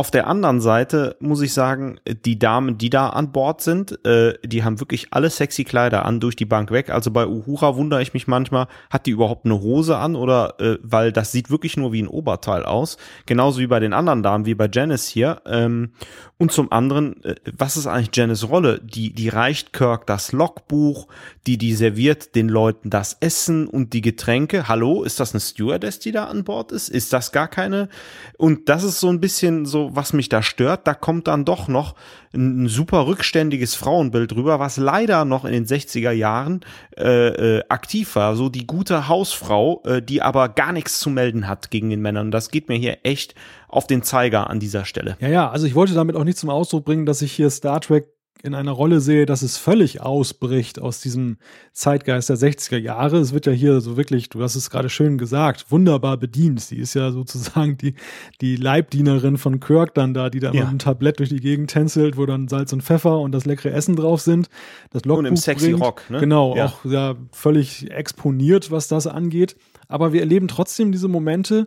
Auf 0.00 0.10
der 0.10 0.28
anderen 0.28 0.62
Seite 0.62 1.16
muss 1.20 1.42
ich 1.42 1.52
sagen, 1.52 2.00
die 2.24 2.38
Damen, 2.38 2.78
die 2.78 2.88
da 2.88 3.10
an 3.10 3.32
Bord 3.32 3.60
sind, 3.60 4.02
äh, 4.06 4.32
die 4.42 4.64
haben 4.64 4.80
wirklich 4.80 5.08
alle 5.10 5.28
sexy 5.28 5.62
Kleider 5.62 6.06
an 6.06 6.20
durch 6.20 6.36
die 6.36 6.46
Bank 6.46 6.70
weg. 6.70 6.88
Also 6.88 7.10
bei 7.10 7.26
Uhura 7.26 7.76
wundere 7.76 8.00
ich 8.00 8.14
mich 8.14 8.26
manchmal, 8.26 8.66
hat 8.88 9.04
die 9.04 9.10
überhaupt 9.10 9.44
eine 9.44 9.60
Hose 9.60 9.98
an 9.98 10.16
oder 10.16 10.58
äh, 10.58 10.78
weil 10.82 11.12
das 11.12 11.32
sieht 11.32 11.50
wirklich 11.50 11.76
nur 11.76 11.92
wie 11.92 12.00
ein 12.00 12.08
Oberteil 12.08 12.64
aus. 12.64 12.96
Genauso 13.26 13.60
wie 13.60 13.66
bei 13.66 13.78
den 13.78 13.92
anderen 13.92 14.22
Damen, 14.22 14.46
wie 14.46 14.54
bei 14.54 14.70
Janice 14.72 15.06
hier. 15.06 15.42
Ähm, 15.44 15.90
und 16.38 16.50
zum 16.50 16.72
anderen, 16.72 17.22
äh, 17.22 17.34
was 17.58 17.76
ist 17.76 17.86
eigentlich 17.86 18.16
Janice 18.16 18.48
Rolle? 18.48 18.80
Die, 18.82 19.12
die 19.12 19.28
reicht 19.28 19.74
Kirk 19.74 20.06
das 20.06 20.32
Logbuch, 20.32 21.08
die, 21.46 21.58
die 21.58 21.74
serviert 21.74 22.34
den 22.34 22.48
Leuten 22.48 22.88
das 22.88 23.18
Essen 23.20 23.66
und 23.66 23.92
die 23.92 24.00
Getränke. 24.00 24.66
Hallo, 24.66 25.02
ist 25.02 25.20
das 25.20 25.34
eine 25.34 25.40
Stewardess, 25.40 25.98
die 25.98 26.12
da 26.12 26.24
an 26.24 26.44
Bord 26.44 26.72
ist? 26.72 26.88
Ist 26.88 27.12
das 27.12 27.32
gar 27.32 27.48
keine? 27.48 27.90
Und 28.38 28.70
das 28.70 28.84
ist 28.84 29.00
so 29.00 29.10
ein 29.10 29.20
bisschen 29.20 29.66
so, 29.66 29.89
was 29.94 30.12
mich 30.12 30.28
da 30.28 30.42
stört. 30.42 30.86
Da 30.86 30.94
kommt 30.94 31.26
dann 31.26 31.44
doch 31.44 31.68
noch 31.68 31.94
ein, 32.32 32.68
super 32.68 33.06
rückständiges 33.06 33.74
Frauenbild 33.74 34.32
drüber, 34.32 34.58
was 34.58 34.76
leider 34.76 35.24
noch 35.24 35.44
in 35.44 35.52
den 35.52 35.66
60er 35.66 36.12
Jahren 36.12 36.60
äh, 36.96 37.58
äh, 37.58 37.62
aktiv 37.68 38.14
war. 38.16 38.36
So 38.36 38.48
die 38.48 38.66
gute 38.66 39.08
Hausfrau, 39.08 39.82
äh, 39.84 40.02
die 40.02 40.22
aber 40.22 40.48
gar 40.48 40.72
nichts 40.72 41.00
zu 41.00 41.10
melden 41.10 41.48
hat 41.48 41.70
gegen 41.70 41.90
den 41.90 42.00
Männern. 42.00 42.30
Das 42.30 42.50
geht 42.50 42.68
mir 42.68 42.76
hier 42.76 42.98
echt 43.02 43.34
auf 43.68 43.86
den 43.86 44.02
Zeiger 44.02 44.50
an 44.50 44.60
dieser 44.60 44.84
Stelle. 44.84 45.16
Ja, 45.20 45.28
ja, 45.28 45.50
also 45.50 45.66
ich 45.66 45.74
wollte 45.74 45.94
damit 45.94 46.16
auch 46.16 46.24
nicht 46.24 46.38
zum 46.38 46.50
Ausdruck 46.50 46.84
bringen, 46.84 47.06
dass 47.06 47.22
ich 47.22 47.32
hier 47.32 47.50
Star 47.50 47.80
Trek 47.80 48.06
in 48.42 48.54
einer 48.54 48.72
Rolle 48.72 49.00
sehe, 49.00 49.26
dass 49.26 49.42
es 49.42 49.56
völlig 49.56 50.00
ausbricht 50.00 50.78
aus 50.80 51.00
diesem 51.00 51.36
Zeitgeist 51.72 52.28
der 52.28 52.36
60er 52.36 52.78
Jahre. 52.78 53.18
Es 53.18 53.32
wird 53.32 53.46
ja 53.46 53.52
hier 53.52 53.80
so 53.80 53.96
wirklich, 53.96 54.28
du 54.28 54.42
hast 54.42 54.54
es 54.54 54.70
gerade 54.70 54.88
schön 54.88 55.18
gesagt, 55.18 55.70
wunderbar 55.70 56.16
bedient. 56.16 56.60
Sie 56.60 56.76
ist 56.76 56.94
ja 56.94 57.10
sozusagen 57.12 57.76
die, 57.76 57.94
die 58.40 58.56
Leibdienerin 58.56 59.36
von 59.36 59.60
Kirk 59.60 59.94
dann 59.94 60.14
da, 60.14 60.30
die 60.30 60.40
da 60.40 60.52
ja. 60.52 60.60
mit 60.60 60.68
einem 60.68 60.78
Tablett 60.78 61.18
durch 61.18 61.28
die 61.28 61.40
Gegend 61.40 61.70
tänzelt, 61.70 62.16
wo 62.16 62.26
dann 62.26 62.48
Salz 62.48 62.72
und 62.72 62.82
Pfeffer 62.82 63.18
und 63.20 63.32
das 63.32 63.44
leckere 63.44 63.72
Essen 63.72 63.96
drauf 63.96 64.20
sind. 64.20 64.48
Das 64.90 65.04
Logbuch 65.04 65.20
und 65.20 65.26
im 65.26 65.36
sexy 65.36 65.70
bringt. 65.70 65.82
Rock, 65.82 66.02
ne? 66.08 66.20
Genau, 66.20 66.56
ja. 66.56 66.66
auch 66.66 66.84
ja 66.84 67.16
völlig 67.32 67.90
exponiert, 67.90 68.70
was 68.70 68.88
das 68.88 69.06
angeht. 69.06 69.56
Aber 69.88 70.12
wir 70.12 70.20
erleben 70.20 70.48
trotzdem 70.48 70.92
diese 70.92 71.08
Momente, 71.08 71.66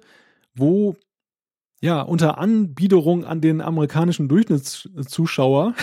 wo 0.56 0.96
ja, 1.84 2.02
unter 2.02 2.38
Anbiederung 2.38 3.26
an 3.26 3.42
den 3.42 3.60
amerikanischen 3.60 4.30
Durchschnittszuschauer 4.30 5.74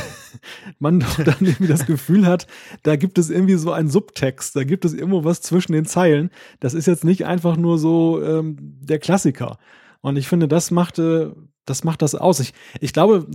man 0.79 1.01
doch 1.01 1.17
dann 1.25 1.37
irgendwie 1.41 1.67
das 1.67 1.85
Gefühl 1.85 2.25
hat, 2.25 2.47
da 2.85 2.97
gibt 2.97 3.19
es 3.19 3.29
irgendwie 3.29 3.57
so 3.57 3.71
einen 3.73 3.91
Subtext, 3.91 4.57
da 4.57 4.65
gibt 4.65 4.87
es 4.87 4.95
irgendwo 4.95 5.25
was 5.25 5.43
zwischen 5.43 5.73
den 5.73 5.85
Zeilen. 5.85 6.31
Das 6.59 6.73
ist 6.73 6.87
jetzt 6.87 7.05
nicht 7.05 7.27
einfach 7.27 7.59
nur 7.59 7.79
so 7.79 8.23
ähm, 8.23 8.57
der 8.81 8.99
Klassiker. 8.99 9.59
Und 10.01 10.17
ich 10.17 10.27
finde, 10.27 10.49
das 10.49 10.71
macht, 10.71 10.99
äh, 10.99 11.33
das 11.67 11.85
macht 11.85 12.01
das 12.01 12.15
aus. 12.15 12.41
Ich, 12.41 12.55
ich 12.81 12.95
glaube, 12.95 13.27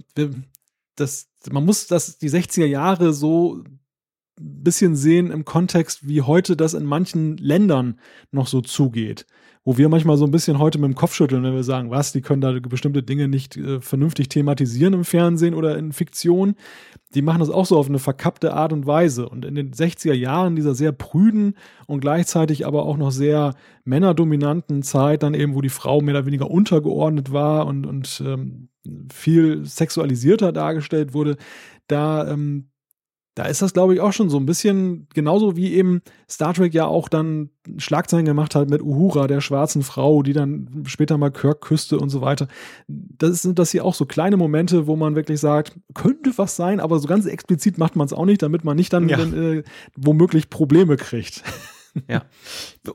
das, 0.95 1.27
man 1.51 1.65
muss 1.65 1.85
das, 1.85 2.17
die 2.17 2.31
60er 2.31 2.65
Jahre 2.65 3.13
so 3.13 3.57
ein 3.57 3.79
bisschen 4.63 4.95
sehen 4.95 5.29
im 5.29 5.45
Kontext, 5.45 6.07
wie 6.07 6.23
heute 6.23 6.57
das 6.57 6.73
in 6.73 6.85
manchen 6.85 7.37
Ländern 7.37 7.99
noch 8.31 8.47
so 8.47 8.61
zugeht 8.61 9.27
wo 9.65 9.77
wir 9.77 9.89
manchmal 9.89 10.15
so 10.15 10.25
ein 10.25 10.31
bisschen 10.31 10.59
heute 10.59 10.77
mit 10.77 10.87
dem 10.87 10.95
Kopf 10.95 11.15
schütteln, 11.15 11.43
wenn 11.43 11.55
wir 11.55 11.63
sagen, 11.63 11.89
was, 11.89 12.11
die 12.11 12.21
können 12.21 12.39
da 12.39 12.53
bestimmte 12.59 13.01
Dinge 13.01 13.27
nicht 13.27 13.57
äh, 13.57 13.81
vernünftig 13.81 14.29
thematisieren 14.29 14.93
im 14.93 15.03
Fernsehen 15.03 15.55
oder 15.55 15.75
in 15.75 15.91
Fiktion. 15.91 16.53
Die 17.15 17.23
machen 17.23 17.39
das 17.39 17.49
auch 17.49 17.65
so 17.65 17.75
auf 17.77 17.89
eine 17.89 17.97
verkappte 17.97 18.53
Art 18.53 18.71
und 18.71 18.85
Weise. 18.85 19.27
Und 19.27 19.43
in 19.43 19.55
den 19.55 19.71
60er 19.71 20.13
Jahren 20.13 20.55
dieser 20.55 20.75
sehr 20.75 20.91
prüden 20.91 21.55
und 21.87 21.99
gleichzeitig 21.99 22.67
aber 22.67 22.85
auch 22.85 22.97
noch 22.97 23.11
sehr 23.11 23.55
männerdominanten 23.85 24.83
Zeit, 24.83 25.23
dann 25.23 25.33
eben, 25.33 25.55
wo 25.55 25.61
die 25.61 25.69
Frau 25.69 25.99
mehr 25.99 26.13
oder 26.13 26.27
weniger 26.27 26.51
untergeordnet 26.51 27.31
war 27.31 27.65
und, 27.65 27.87
und 27.87 28.21
ähm, 28.23 28.69
viel 29.11 29.65
sexualisierter 29.65 30.51
dargestellt 30.51 31.15
wurde, 31.15 31.37
da 31.87 32.29
ähm, 32.29 32.69
da 33.35 33.43
ist 33.43 33.61
das, 33.61 33.73
glaube 33.73 33.93
ich, 33.93 33.99
auch 33.99 34.13
schon 34.13 34.29
so 34.29 34.37
ein 34.37 34.45
bisschen 34.45 35.07
genauso 35.13 35.57
wie 35.57 35.73
eben 35.73 36.01
Star 36.29 36.53
Trek 36.53 36.73
ja 36.73 36.85
auch 36.85 37.09
dann 37.09 37.49
Schlagzeilen 37.77 38.25
gemacht 38.25 38.55
hat 38.55 38.69
mit 38.69 38.81
Uhura, 38.81 39.27
der 39.27 39.41
schwarzen 39.41 39.83
Frau, 39.83 40.23
die 40.23 40.31
dann 40.31 40.83
später 40.87 41.17
mal 41.17 41.31
Kirk 41.31 41.59
küsste 41.59 41.99
und 41.99 42.09
so 42.09 42.21
weiter. 42.21 42.47
Das 42.87 43.41
sind 43.41 43.59
das 43.59 43.71
hier 43.71 43.83
auch 43.83 43.93
so 43.93 44.05
kleine 44.05 44.37
Momente, 44.37 44.87
wo 44.87 44.95
man 44.95 45.15
wirklich 45.15 45.41
sagt, 45.41 45.77
könnte 45.93 46.31
was 46.37 46.55
sein, 46.55 46.79
aber 46.79 46.99
so 46.99 47.07
ganz 47.09 47.25
explizit 47.25 47.77
macht 47.77 47.97
man 47.97 48.05
es 48.05 48.13
auch 48.13 48.25
nicht, 48.25 48.41
damit 48.41 48.63
man 48.63 48.77
nicht 48.77 48.93
dann, 48.93 49.09
ja. 49.09 49.17
dann 49.17 49.33
äh, 49.33 49.63
womöglich 49.97 50.49
Probleme 50.49 50.95
kriegt. 50.95 51.43
Ja. 52.09 52.25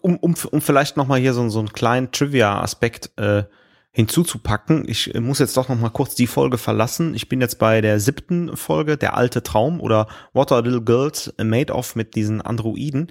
Um, 0.03 0.19
um, 0.19 0.35
um 0.51 0.61
vielleicht 0.61 0.99
nochmal 0.99 1.21
hier 1.21 1.33
so, 1.33 1.49
so 1.49 1.59
einen 1.59 1.73
kleinen 1.73 2.13
Trivia-Aspekt 2.13 3.11
äh, 3.17 3.45
hinzuzupacken. 3.93 4.89
Ich 4.89 5.15
äh, 5.15 5.21
muss 5.21 5.39
jetzt 5.39 5.57
doch 5.57 5.69
noch 5.69 5.79
mal 5.79 5.91
kurz 5.91 6.15
die 6.15 6.27
Folge 6.27 6.59
verlassen. 6.59 7.15
Ich 7.15 7.29
bin 7.29 7.41
jetzt 7.41 7.59
bei 7.59 7.81
der 7.81 8.01
siebten 8.01 8.57
Folge, 8.57 8.97
der 8.97 9.17
alte 9.17 9.43
Traum 9.43 9.81
oder 9.81 10.07
What 10.33 10.53
Are 10.53 10.63
Little 10.63 10.83
Girls 10.83 11.33
Made 11.43 11.73
Of 11.73 11.97
mit 11.97 12.15
diesen 12.15 12.41
Androiden. 12.41 13.09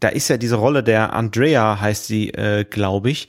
Da 0.00 0.08
ist 0.08 0.28
ja 0.28 0.36
diese 0.36 0.56
Rolle 0.56 0.82
der 0.82 1.12
Andrea, 1.12 1.80
heißt 1.80 2.06
sie, 2.06 2.30
äh, 2.30 2.64
glaube 2.64 3.10
ich. 3.10 3.28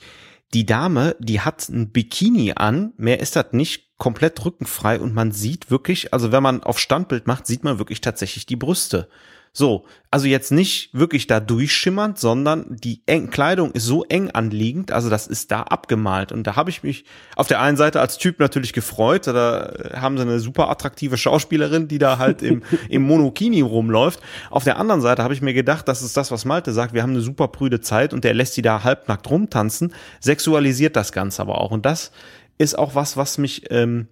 Die 0.52 0.66
Dame, 0.66 1.16
die 1.20 1.40
hat 1.40 1.68
ein 1.68 1.90
Bikini 1.90 2.52
an, 2.56 2.92
mehr 2.96 3.20
ist 3.20 3.36
das 3.36 3.52
nicht, 3.52 3.90
komplett 3.98 4.44
rückenfrei 4.44 4.98
und 4.98 5.14
man 5.14 5.30
sieht 5.30 5.70
wirklich, 5.70 6.12
also 6.12 6.32
wenn 6.32 6.42
man 6.42 6.62
auf 6.62 6.78
Standbild 6.78 7.26
macht, 7.26 7.46
sieht 7.46 7.64
man 7.64 7.78
wirklich 7.78 8.00
tatsächlich 8.00 8.46
die 8.46 8.56
Brüste. 8.56 9.08
So, 9.52 9.84
also 10.12 10.28
jetzt 10.28 10.52
nicht 10.52 10.94
wirklich 10.94 11.26
da 11.26 11.40
durchschimmernd, 11.40 12.20
sondern 12.20 12.66
die 12.68 13.02
eng 13.06 13.30
Kleidung 13.30 13.72
ist 13.72 13.84
so 13.84 14.04
eng 14.04 14.30
anliegend, 14.30 14.92
also 14.92 15.10
das 15.10 15.26
ist 15.26 15.50
da 15.50 15.62
abgemalt. 15.62 16.30
Und 16.30 16.46
da 16.46 16.54
habe 16.54 16.70
ich 16.70 16.84
mich 16.84 17.04
auf 17.34 17.48
der 17.48 17.60
einen 17.60 17.76
Seite 17.76 18.00
als 18.00 18.16
Typ 18.16 18.38
natürlich 18.38 18.72
gefreut, 18.72 19.26
da 19.26 19.72
haben 19.94 20.16
sie 20.16 20.22
eine 20.22 20.38
super 20.38 20.70
attraktive 20.70 21.16
Schauspielerin, 21.16 21.88
die 21.88 21.98
da 21.98 22.18
halt 22.18 22.42
im, 22.42 22.62
im 22.88 23.02
Monokini 23.02 23.60
rumläuft. 23.60 24.20
Auf 24.50 24.62
der 24.62 24.78
anderen 24.78 25.00
Seite 25.00 25.24
habe 25.24 25.34
ich 25.34 25.42
mir 25.42 25.54
gedacht, 25.54 25.88
das 25.88 26.02
ist 26.02 26.16
das, 26.16 26.30
was 26.30 26.44
Malte 26.44 26.72
sagt, 26.72 26.94
wir 26.94 27.02
haben 27.02 27.10
eine 27.10 27.20
super 27.20 27.48
prüde 27.48 27.80
Zeit 27.80 28.14
und 28.14 28.22
der 28.22 28.34
lässt 28.34 28.54
sie 28.54 28.62
da 28.62 28.84
halbnackt 28.84 29.28
rumtanzen, 29.28 29.94
sexualisiert 30.20 30.94
das 30.94 31.10
Ganze 31.10 31.42
aber 31.42 31.60
auch. 31.60 31.72
Und 31.72 31.86
das 31.86 32.12
ist 32.56 32.78
auch 32.78 32.94
was, 32.94 33.16
was 33.16 33.36
mich 33.36 33.70
ähm, 33.70 34.06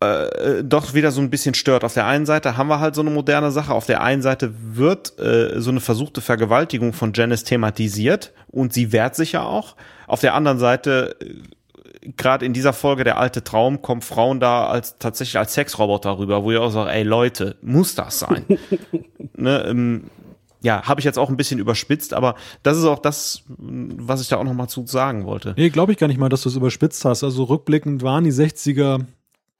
äh, 0.00 0.64
doch 0.64 0.94
wieder 0.94 1.10
so 1.10 1.20
ein 1.20 1.30
bisschen 1.30 1.54
stört. 1.54 1.84
Auf 1.84 1.94
der 1.94 2.06
einen 2.06 2.26
Seite 2.26 2.56
haben 2.56 2.68
wir 2.68 2.80
halt 2.80 2.94
so 2.94 3.02
eine 3.02 3.10
moderne 3.10 3.50
Sache, 3.50 3.74
auf 3.74 3.86
der 3.86 4.02
einen 4.02 4.22
Seite 4.22 4.54
wird 4.74 5.18
äh, 5.18 5.60
so 5.60 5.70
eine 5.70 5.80
versuchte 5.80 6.20
Vergewaltigung 6.20 6.92
von 6.92 7.12
Janice 7.14 7.44
thematisiert 7.44 8.32
und 8.48 8.72
sie 8.72 8.92
wehrt 8.92 9.14
sich 9.14 9.32
ja 9.32 9.42
auch. 9.42 9.76
Auf 10.06 10.20
der 10.20 10.34
anderen 10.34 10.58
Seite 10.58 11.16
äh, 11.20 12.10
gerade 12.16 12.46
in 12.46 12.54
dieser 12.54 12.72
Folge 12.72 13.04
der 13.04 13.18
alte 13.18 13.44
Traum 13.44 13.82
kommen 13.82 14.00
Frauen 14.00 14.40
da 14.40 14.68
als 14.68 14.96
tatsächlich 14.98 15.38
als 15.38 15.52
Sexroboter 15.52 16.18
rüber, 16.18 16.44
wo 16.44 16.50
ich 16.50 16.58
auch 16.58 16.70
sage, 16.70 16.90
ey 16.90 17.02
Leute, 17.02 17.56
muss 17.60 17.94
das 17.94 18.20
sein? 18.20 18.44
ne, 19.36 19.64
ähm, 19.68 20.04
ja, 20.62 20.82
habe 20.82 21.00
ich 21.00 21.04
jetzt 21.04 21.18
auch 21.18 21.28
ein 21.30 21.36
bisschen 21.36 21.58
überspitzt, 21.58 22.14
aber 22.14 22.34
das 22.62 22.78
ist 22.78 22.84
auch 22.84 22.98
das, 22.98 23.44
was 23.58 24.20
ich 24.20 24.28
da 24.28 24.36
auch 24.36 24.44
noch 24.44 24.54
mal 24.54 24.68
zu 24.68 24.86
sagen 24.86 25.24
wollte. 25.24 25.54
Nee, 25.56 25.70
glaube 25.70 25.92
ich 25.92 25.98
gar 25.98 26.06
nicht 26.06 26.18
mal, 26.18 26.28
dass 26.28 26.42
du 26.42 26.48
es 26.48 26.56
überspitzt 26.56 27.04
hast. 27.04 27.24
Also 27.24 27.44
rückblickend 27.44 28.02
waren 28.02 28.24
die 28.24 28.32
60er 28.32 29.04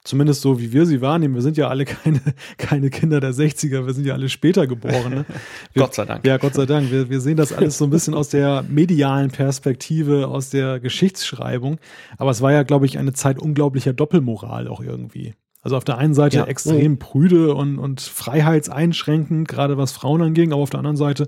zumindest 0.03 0.41
so 0.41 0.59
wie 0.59 0.71
wir 0.71 0.85
sie 0.85 1.01
wahrnehmen, 1.01 1.35
wir 1.35 1.41
sind 1.41 1.57
ja 1.57 1.67
alle 1.67 1.85
keine, 1.85 2.21
keine 2.57 2.89
Kinder 2.89 3.19
der 3.19 3.33
60er, 3.33 3.85
wir 3.85 3.93
sind 3.93 4.05
ja 4.05 4.13
alle 4.13 4.29
später 4.29 4.67
geboren. 4.67 5.13
Ne? 5.13 5.25
Gott 5.75 5.93
sei 5.93 6.05
Dank. 6.05 6.25
Ja, 6.25 6.37
Gott 6.37 6.55
sei 6.55 6.65
Dank. 6.65 6.91
Wir, 6.91 7.09
wir 7.09 7.21
sehen 7.21 7.37
das 7.37 7.53
alles 7.53 7.77
so 7.77 7.85
ein 7.85 7.89
bisschen 7.89 8.13
aus 8.13 8.29
der 8.29 8.63
medialen 8.67 9.31
Perspektive, 9.31 10.27
aus 10.27 10.49
der 10.49 10.79
Geschichtsschreibung. 10.79 11.77
Aber 12.17 12.31
es 12.31 12.41
war 12.41 12.51
ja, 12.51 12.63
glaube 12.63 12.85
ich, 12.85 12.97
eine 12.97 13.13
Zeit 13.13 13.39
unglaublicher 13.39 13.93
Doppelmoral 13.93 14.67
auch 14.67 14.81
irgendwie. 14.81 15.35
Also 15.63 15.77
auf 15.77 15.83
der 15.83 15.99
einen 15.99 16.15
Seite 16.15 16.37
ja. 16.37 16.45
extrem 16.45 16.97
prüde 16.97 17.53
und, 17.53 17.77
und 17.77 18.01
freiheitseinschränkend, 18.01 19.47
gerade 19.47 19.77
was 19.77 19.91
Frauen 19.91 20.23
anging, 20.23 20.53
aber 20.53 20.63
auf 20.63 20.71
der 20.71 20.79
anderen 20.79 20.97
Seite 20.97 21.27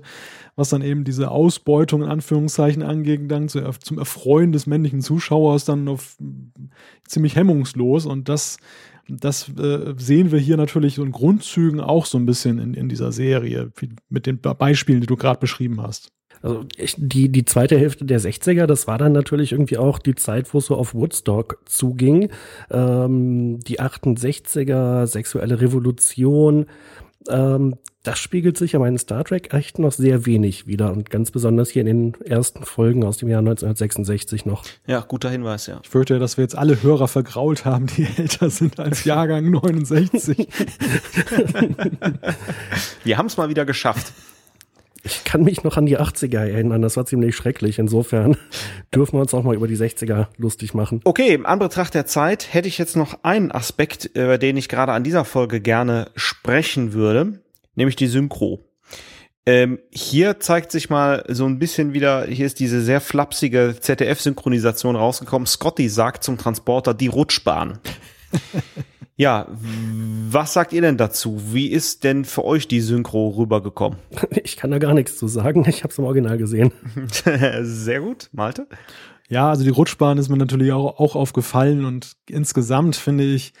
was 0.56 0.68
dann 0.70 0.82
eben 0.82 1.04
diese 1.04 1.30
Ausbeutung 1.30 2.02
in 2.02 2.08
Anführungszeichen 2.08 2.82
anging, 2.82 3.28
dann 3.28 3.48
zu, 3.48 3.60
zum 3.80 3.98
Erfreuen 3.98 4.52
des 4.52 4.66
männlichen 4.66 5.00
Zuschauers 5.00 5.64
dann 5.64 5.88
auf 5.88 6.16
ziemlich 7.06 7.36
hemmungslos 7.36 8.06
und 8.06 8.28
das 8.28 8.58
das 9.08 9.50
äh, 9.58 9.94
sehen 9.98 10.32
wir 10.32 10.38
hier 10.38 10.56
natürlich 10.56 10.98
in 10.98 11.12
Grundzügen 11.12 11.80
auch 11.80 12.06
so 12.06 12.18
ein 12.18 12.26
bisschen 12.26 12.58
in, 12.58 12.74
in 12.74 12.88
dieser 12.88 13.12
Serie, 13.12 13.70
mit 14.08 14.26
den 14.26 14.40
Beispielen, 14.40 15.02
die 15.02 15.06
du 15.06 15.16
gerade 15.16 15.40
beschrieben 15.40 15.82
hast. 15.82 16.10
Also 16.42 16.64
ich, 16.76 16.94
die, 16.98 17.30
die 17.30 17.44
zweite 17.44 17.78
Hälfte 17.78 18.04
der 18.04 18.20
60er, 18.20 18.66
das 18.66 18.86
war 18.86 18.98
dann 18.98 19.12
natürlich 19.12 19.52
irgendwie 19.52 19.78
auch 19.78 19.98
die 19.98 20.14
Zeit, 20.14 20.52
wo 20.52 20.58
es 20.58 20.66
so 20.66 20.76
auf 20.76 20.94
Woodstock 20.94 21.58
zuging. 21.64 22.30
Ähm, 22.70 23.60
die 23.60 23.80
68er, 23.80 25.06
sexuelle 25.06 25.60
Revolution, 25.60 26.66
ähm, 27.28 27.76
das 28.02 28.18
spiegelt 28.18 28.58
sich 28.58 28.76
aber 28.76 28.86
in 28.86 28.98
Star 28.98 29.24
Trek 29.24 29.54
echt 29.54 29.78
noch 29.78 29.92
sehr 29.92 30.26
wenig 30.26 30.66
wieder 30.66 30.92
und 30.92 31.08
ganz 31.08 31.30
besonders 31.30 31.70
hier 31.70 31.86
in 31.86 31.86
den 31.86 32.20
ersten 32.22 32.62
Folgen 32.62 33.02
aus 33.02 33.16
dem 33.16 33.28
Jahr 33.28 33.38
1966 33.38 34.44
noch. 34.44 34.62
Ja, 34.86 35.00
guter 35.00 35.30
Hinweis, 35.30 35.66
ja. 35.66 35.80
Ich 35.82 35.88
fürchte, 35.88 36.18
dass 36.18 36.36
wir 36.36 36.42
jetzt 36.42 36.56
alle 36.56 36.82
Hörer 36.82 37.08
vergrault 37.08 37.64
haben, 37.64 37.86
die 37.86 38.06
älter 38.16 38.50
sind 38.50 38.78
als 38.78 39.04
Jahrgang 39.04 39.50
69. 39.50 40.48
wir 43.04 43.16
haben 43.16 43.26
es 43.26 43.36
mal 43.38 43.48
wieder 43.48 43.64
geschafft. 43.64 44.12
Ich 45.06 45.22
kann 45.24 45.44
mich 45.44 45.64
noch 45.64 45.76
an 45.76 45.84
die 45.84 45.98
80er 45.98 46.38
erinnern, 46.38 46.80
das 46.80 46.96
war 46.96 47.04
ziemlich 47.04 47.36
schrecklich. 47.36 47.78
Insofern 47.78 48.38
dürfen 48.94 49.18
wir 49.18 49.20
uns 49.20 49.34
auch 49.34 49.42
mal 49.42 49.54
über 49.54 49.68
die 49.68 49.76
60er 49.76 50.28
lustig 50.38 50.72
machen. 50.72 51.02
Okay, 51.04 51.34
im 51.34 51.44
Anbetracht 51.44 51.92
der 51.92 52.06
Zeit 52.06 52.52
hätte 52.52 52.68
ich 52.68 52.78
jetzt 52.78 52.96
noch 52.96 53.22
einen 53.22 53.52
Aspekt, 53.52 54.06
über 54.14 54.38
den 54.38 54.56
ich 54.56 54.68
gerade 54.70 54.92
an 54.92 55.04
dieser 55.04 55.26
Folge 55.26 55.60
gerne 55.60 56.10
sprechen 56.16 56.94
würde, 56.94 57.40
nämlich 57.74 57.96
die 57.96 58.06
Synchro. 58.06 58.60
Ähm, 59.46 59.78
hier 59.90 60.40
zeigt 60.40 60.72
sich 60.72 60.88
mal 60.88 61.22
so 61.28 61.44
ein 61.44 61.58
bisschen 61.58 61.92
wieder, 61.92 62.24
hier 62.24 62.46
ist 62.46 62.58
diese 62.60 62.80
sehr 62.80 63.02
flapsige 63.02 63.76
ZDF-Synchronisation 63.78 64.96
rausgekommen. 64.96 65.46
Scotty 65.46 65.90
sagt 65.90 66.24
zum 66.24 66.38
Transporter 66.38 66.94
die 66.94 67.08
Rutschbahn. 67.08 67.78
Ja, 69.16 69.46
was 69.48 70.52
sagt 70.52 70.72
ihr 70.72 70.80
denn 70.80 70.96
dazu? 70.96 71.40
Wie 71.52 71.68
ist 71.68 72.02
denn 72.02 72.24
für 72.24 72.44
euch 72.44 72.66
die 72.66 72.80
Synchro 72.80 73.28
rübergekommen? 73.28 73.98
Ich 74.44 74.56
kann 74.56 74.70
da 74.70 74.78
gar 74.78 74.94
nichts 74.94 75.16
zu 75.16 75.28
sagen. 75.28 75.64
Ich 75.68 75.84
habe 75.84 75.92
es 75.92 75.98
im 75.98 76.04
Original 76.04 76.36
gesehen. 76.36 76.72
Sehr 77.62 78.00
gut, 78.00 78.28
Malte. 78.32 78.66
Ja, 79.28 79.50
also 79.50 79.64
die 79.64 79.70
Rutschbahn 79.70 80.18
ist 80.18 80.28
mir 80.28 80.36
natürlich 80.36 80.72
auch, 80.72 80.98
auch 80.98 81.16
aufgefallen 81.16 81.84
und 81.84 82.12
insgesamt 82.28 82.96
finde 82.96 83.24
ich, 83.24 83.52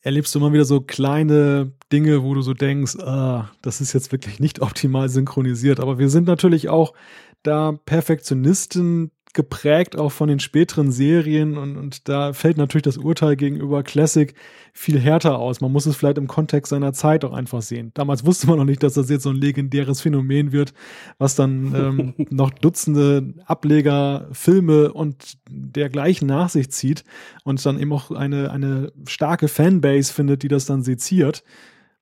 erlebst 0.00 0.34
du 0.34 0.38
immer 0.38 0.52
wieder 0.52 0.64
so 0.64 0.80
kleine 0.80 1.72
Dinge, 1.92 2.22
wo 2.22 2.34
du 2.34 2.42
so 2.42 2.54
denkst, 2.54 2.96
ah, 3.00 3.50
das 3.62 3.80
ist 3.80 3.92
jetzt 3.92 4.12
wirklich 4.12 4.40
nicht 4.40 4.60
optimal 4.60 5.08
synchronisiert. 5.08 5.80
Aber 5.80 5.98
wir 5.98 6.08
sind 6.08 6.26
natürlich 6.26 6.68
auch 6.68 6.94
da 7.42 7.72
Perfektionisten 7.84 9.10
geprägt 9.38 9.96
auch 9.96 10.10
von 10.10 10.28
den 10.28 10.40
späteren 10.40 10.90
Serien 10.90 11.56
und, 11.56 11.76
und 11.76 12.08
da 12.08 12.32
fällt 12.32 12.56
natürlich 12.56 12.82
das 12.82 12.98
Urteil 12.98 13.36
gegenüber 13.36 13.84
Classic 13.84 14.34
viel 14.72 14.98
härter 14.98 15.38
aus. 15.38 15.60
Man 15.60 15.70
muss 15.70 15.86
es 15.86 15.94
vielleicht 15.94 16.18
im 16.18 16.26
Kontext 16.26 16.70
seiner 16.70 16.92
Zeit 16.92 17.24
auch 17.24 17.32
einfach 17.32 17.62
sehen. 17.62 17.92
Damals 17.94 18.26
wusste 18.26 18.48
man 18.48 18.58
noch 18.58 18.64
nicht, 18.64 18.82
dass 18.82 18.94
das 18.94 19.08
jetzt 19.08 19.22
so 19.22 19.30
ein 19.30 19.36
legendäres 19.36 20.00
Phänomen 20.00 20.50
wird, 20.50 20.74
was 21.18 21.36
dann 21.36 21.72
ähm, 21.72 22.14
noch 22.30 22.50
Dutzende 22.50 23.32
Ableger, 23.46 24.28
Filme 24.32 24.92
und 24.92 25.38
dergleichen 25.48 26.26
nach 26.26 26.48
sich 26.48 26.72
zieht 26.72 27.04
und 27.44 27.64
dann 27.64 27.78
eben 27.78 27.92
auch 27.92 28.10
eine, 28.10 28.50
eine 28.50 28.92
starke 29.06 29.46
Fanbase 29.46 30.12
findet, 30.12 30.42
die 30.42 30.48
das 30.48 30.66
dann 30.66 30.82
seziert. 30.82 31.44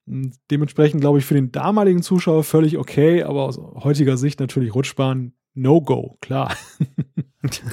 Dementsprechend 0.07 1.03
glaube 1.03 1.19
ich 1.19 1.27
für 1.27 1.35
den 1.35 1.53
damaligen 1.53 2.01
Zuschauer 2.01 2.45
völlig 2.45 2.79
okay, 2.79 3.25
aber 3.25 3.43
aus 3.43 3.59
heutiger 3.59 4.17
Sicht 4.17 4.41
natürlich 4.41 4.75
Rutschbahn 4.75 5.35
No-Go, 5.57 6.19
klar. 6.20 6.55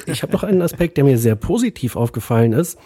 ich 0.05 0.23
habe 0.23 0.33
noch 0.33 0.43
einen 0.43 0.61
Aspekt, 0.61 0.97
der 0.97 1.03
mir 1.03 1.17
sehr 1.17 1.35
positiv 1.35 1.95
aufgefallen 1.95 2.53
ist. 2.53 2.79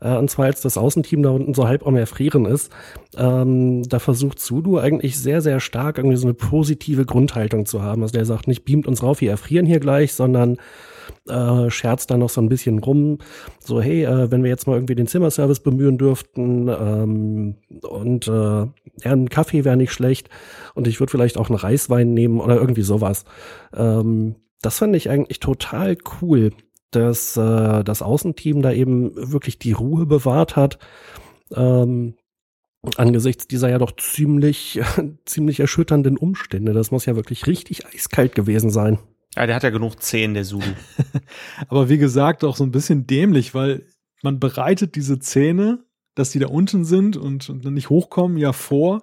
Äh, 0.00 0.14
und 0.16 0.30
zwar, 0.30 0.46
als 0.46 0.60
das 0.60 0.76
Außenteam 0.76 1.22
da 1.22 1.30
unten 1.30 1.54
so 1.54 1.66
halb 1.66 1.86
am 1.86 1.96
Erfrieren 1.96 2.44
ist. 2.44 2.70
Ähm, 3.16 3.82
da 3.88 3.98
versucht 3.98 4.40
Sudu 4.40 4.78
eigentlich 4.78 5.18
sehr, 5.18 5.40
sehr 5.40 5.58
stark 5.58 5.96
irgendwie 5.96 6.16
so 6.16 6.26
eine 6.26 6.34
positive 6.34 7.06
Grundhaltung 7.06 7.64
zu 7.64 7.82
haben. 7.82 8.02
Also 8.02 8.12
der 8.12 8.26
sagt 8.26 8.46
nicht, 8.46 8.64
beamt 8.64 8.86
uns 8.86 9.02
rauf, 9.02 9.20
wir 9.22 9.30
erfrieren 9.30 9.64
hier 9.64 9.80
gleich, 9.80 10.12
sondern 10.12 10.58
äh, 11.28 11.70
scherzt 11.70 12.10
da 12.10 12.16
noch 12.16 12.30
so 12.30 12.40
ein 12.40 12.48
bisschen 12.48 12.78
rum. 12.78 13.18
So, 13.58 13.80
hey, 13.80 14.04
äh, 14.04 14.30
wenn 14.30 14.42
wir 14.42 14.50
jetzt 14.50 14.66
mal 14.66 14.74
irgendwie 14.74 14.94
den 14.94 15.06
Zimmerservice 15.06 15.60
bemühen 15.60 15.98
dürften 15.98 16.68
ähm, 16.68 17.56
und 17.82 18.28
äh, 18.28 18.30
ja, 18.30 18.70
ein 19.04 19.28
Kaffee 19.28 19.64
wäre 19.64 19.76
nicht 19.76 19.92
schlecht 19.92 20.28
und 20.74 20.86
ich 20.86 21.00
würde 21.00 21.10
vielleicht 21.10 21.38
auch 21.38 21.48
einen 21.48 21.58
Reiswein 21.58 22.14
nehmen 22.14 22.40
oder 22.40 22.56
irgendwie 22.56 22.82
sowas. 22.82 23.24
Ähm, 23.74 24.36
das 24.60 24.78
fand 24.78 24.94
ich 24.96 25.10
eigentlich 25.10 25.40
total 25.40 25.96
cool, 26.20 26.52
dass 26.90 27.36
äh, 27.36 27.82
das 27.84 28.02
Außenteam 28.02 28.62
da 28.62 28.72
eben 28.72 29.12
wirklich 29.14 29.58
die 29.58 29.72
Ruhe 29.72 30.06
bewahrt 30.06 30.56
hat. 30.56 30.78
Ähm, 31.54 32.14
angesichts 32.96 33.46
dieser 33.46 33.68
ja 33.68 33.78
doch 33.78 33.92
ziemlich, 33.96 34.80
ziemlich 35.24 35.60
erschütternden 35.60 36.16
Umstände. 36.16 36.72
Das 36.72 36.90
muss 36.90 37.06
ja 37.06 37.16
wirklich 37.16 37.46
richtig 37.46 37.86
eiskalt 37.86 38.34
gewesen 38.34 38.70
sein. 38.70 38.98
Ja, 39.36 39.46
der 39.46 39.56
hat 39.56 39.62
ja 39.62 39.70
genug 39.70 40.02
Zehen, 40.02 40.34
der 40.34 40.44
Zulu. 40.44 40.64
Aber 41.68 41.88
wie 41.88 41.98
gesagt, 41.98 42.44
auch 42.44 42.56
so 42.56 42.64
ein 42.64 42.70
bisschen 42.70 43.06
dämlich, 43.06 43.54
weil 43.54 43.86
man 44.22 44.38
bereitet 44.38 44.94
diese 44.94 45.18
Zähne, 45.18 45.84
dass 46.14 46.30
die 46.30 46.38
da 46.38 46.48
unten 46.48 46.84
sind 46.84 47.16
und, 47.16 47.48
und 47.48 47.64
dann 47.64 47.74
nicht 47.74 47.88
hochkommen, 47.88 48.36
ja 48.36 48.52
vor, 48.52 49.02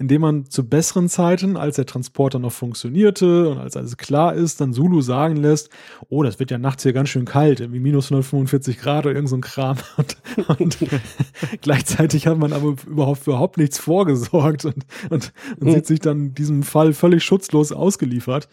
indem 0.00 0.22
man 0.22 0.46
zu 0.46 0.66
besseren 0.66 1.10
Zeiten, 1.10 1.58
als 1.58 1.76
der 1.76 1.84
Transporter 1.84 2.38
noch 2.38 2.52
funktionierte 2.52 3.50
und 3.50 3.58
als 3.58 3.76
alles 3.76 3.98
klar 3.98 4.34
ist, 4.34 4.60
dann 4.60 4.72
Zulu 4.72 5.02
sagen 5.02 5.36
lässt, 5.36 5.68
oh, 6.08 6.22
das 6.22 6.38
wird 6.38 6.50
ja 6.50 6.56
nachts 6.56 6.84
hier 6.84 6.94
ganz 6.94 7.10
schön 7.10 7.26
kalt, 7.26 7.60
irgendwie 7.60 7.80
minus 7.80 8.06
145 8.06 8.78
Grad 8.78 9.04
oder 9.04 9.14
irgend 9.14 9.28
so 9.28 9.36
ein 9.36 9.42
Kram. 9.42 9.76
Und, 9.96 10.16
und 10.58 10.78
gleichzeitig 11.60 12.26
hat 12.26 12.38
man 12.38 12.54
aber 12.54 12.76
überhaupt 12.86 13.26
überhaupt 13.26 13.58
nichts 13.58 13.78
vorgesorgt 13.78 14.64
und, 14.64 14.86
und, 15.10 15.32
und 15.58 15.68
mhm. 15.68 15.72
sieht 15.72 15.86
sich 15.86 16.00
dann 16.00 16.18
in 16.18 16.34
diesem 16.34 16.62
Fall 16.62 16.94
völlig 16.94 17.22
schutzlos 17.22 17.72
ausgeliefert. 17.72 18.48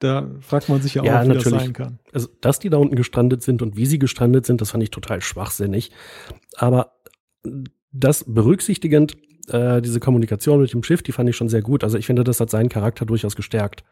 Da 0.00 0.30
fragt 0.40 0.68
man 0.68 0.82
sich 0.82 0.94
ja 0.94 1.02
auch, 1.02 1.06
ja, 1.06 1.22
wie 1.22 1.28
natürlich. 1.28 1.44
das 1.44 1.62
sein 1.62 1.72
kann. 1.72 1.98
Also, 2.12 2.28
dass 2.40 2.58
die 2.58 2.70
da 2.70 2.78
unten 2.78 2.96
gestrandet 2.96 3.42
sind 3.42 3.62
und 3.62 3.76
wie 3.76 3.86
sie 3.86 3.98
gestrandet 3.98 4.46
sind, 4.46 4.60
das 4.60 4.70
fand 4.70 4.82
ich 4.82 4.90
total 4.90 5.20
schwachsinnig. 5.20 5.92
Aber 6.56 6.92
das 7.92 8.24
berücksichtigend 8.26 9.16
äh, 9.48 9.82
diese 9.82 10.00
Kommunikation 10.00 10.60
mit 10.60 10.72
dem 10.72 10.82
Schiff, 10.82 11.02
die 11.02 11.12
fand 11.12 11.28
ich 11.28 11.36
schon 11.36 11.48
sehr 11.48 11.62
gut. 11.62 11.84
Also 11.84 11.98
ich 11.98 12.06
finde, 12.06 12.24
das 12.24 12.40
hat 12.40 12.50
seinen 12.50 12.68
Charakter 12.68 13.04
durchaus 13.04 13.36
gestärkt. 13.36 13.84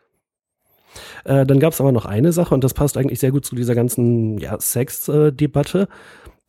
Äh, 1.24 1.44
dann 1.44 1.60
gab 1.60 1.72
es 1.72 1.80
aber 1.80 1.92
noch 1.92 2.06
eine 2.06 2.32
Sache 2.32 2.54
und 2.54 2.64
das 2.64 2.74
passt 2.74 2.96
eigentlich 2.96 3.20
sehr 3.20 3.30
gut 3.30 3.44
zu 3.44 3.54
dieser 3.54 3.74
ganzen 3.74 4.38
ja, 4.38 4.58
Sex-Debatte. 4.58 5.88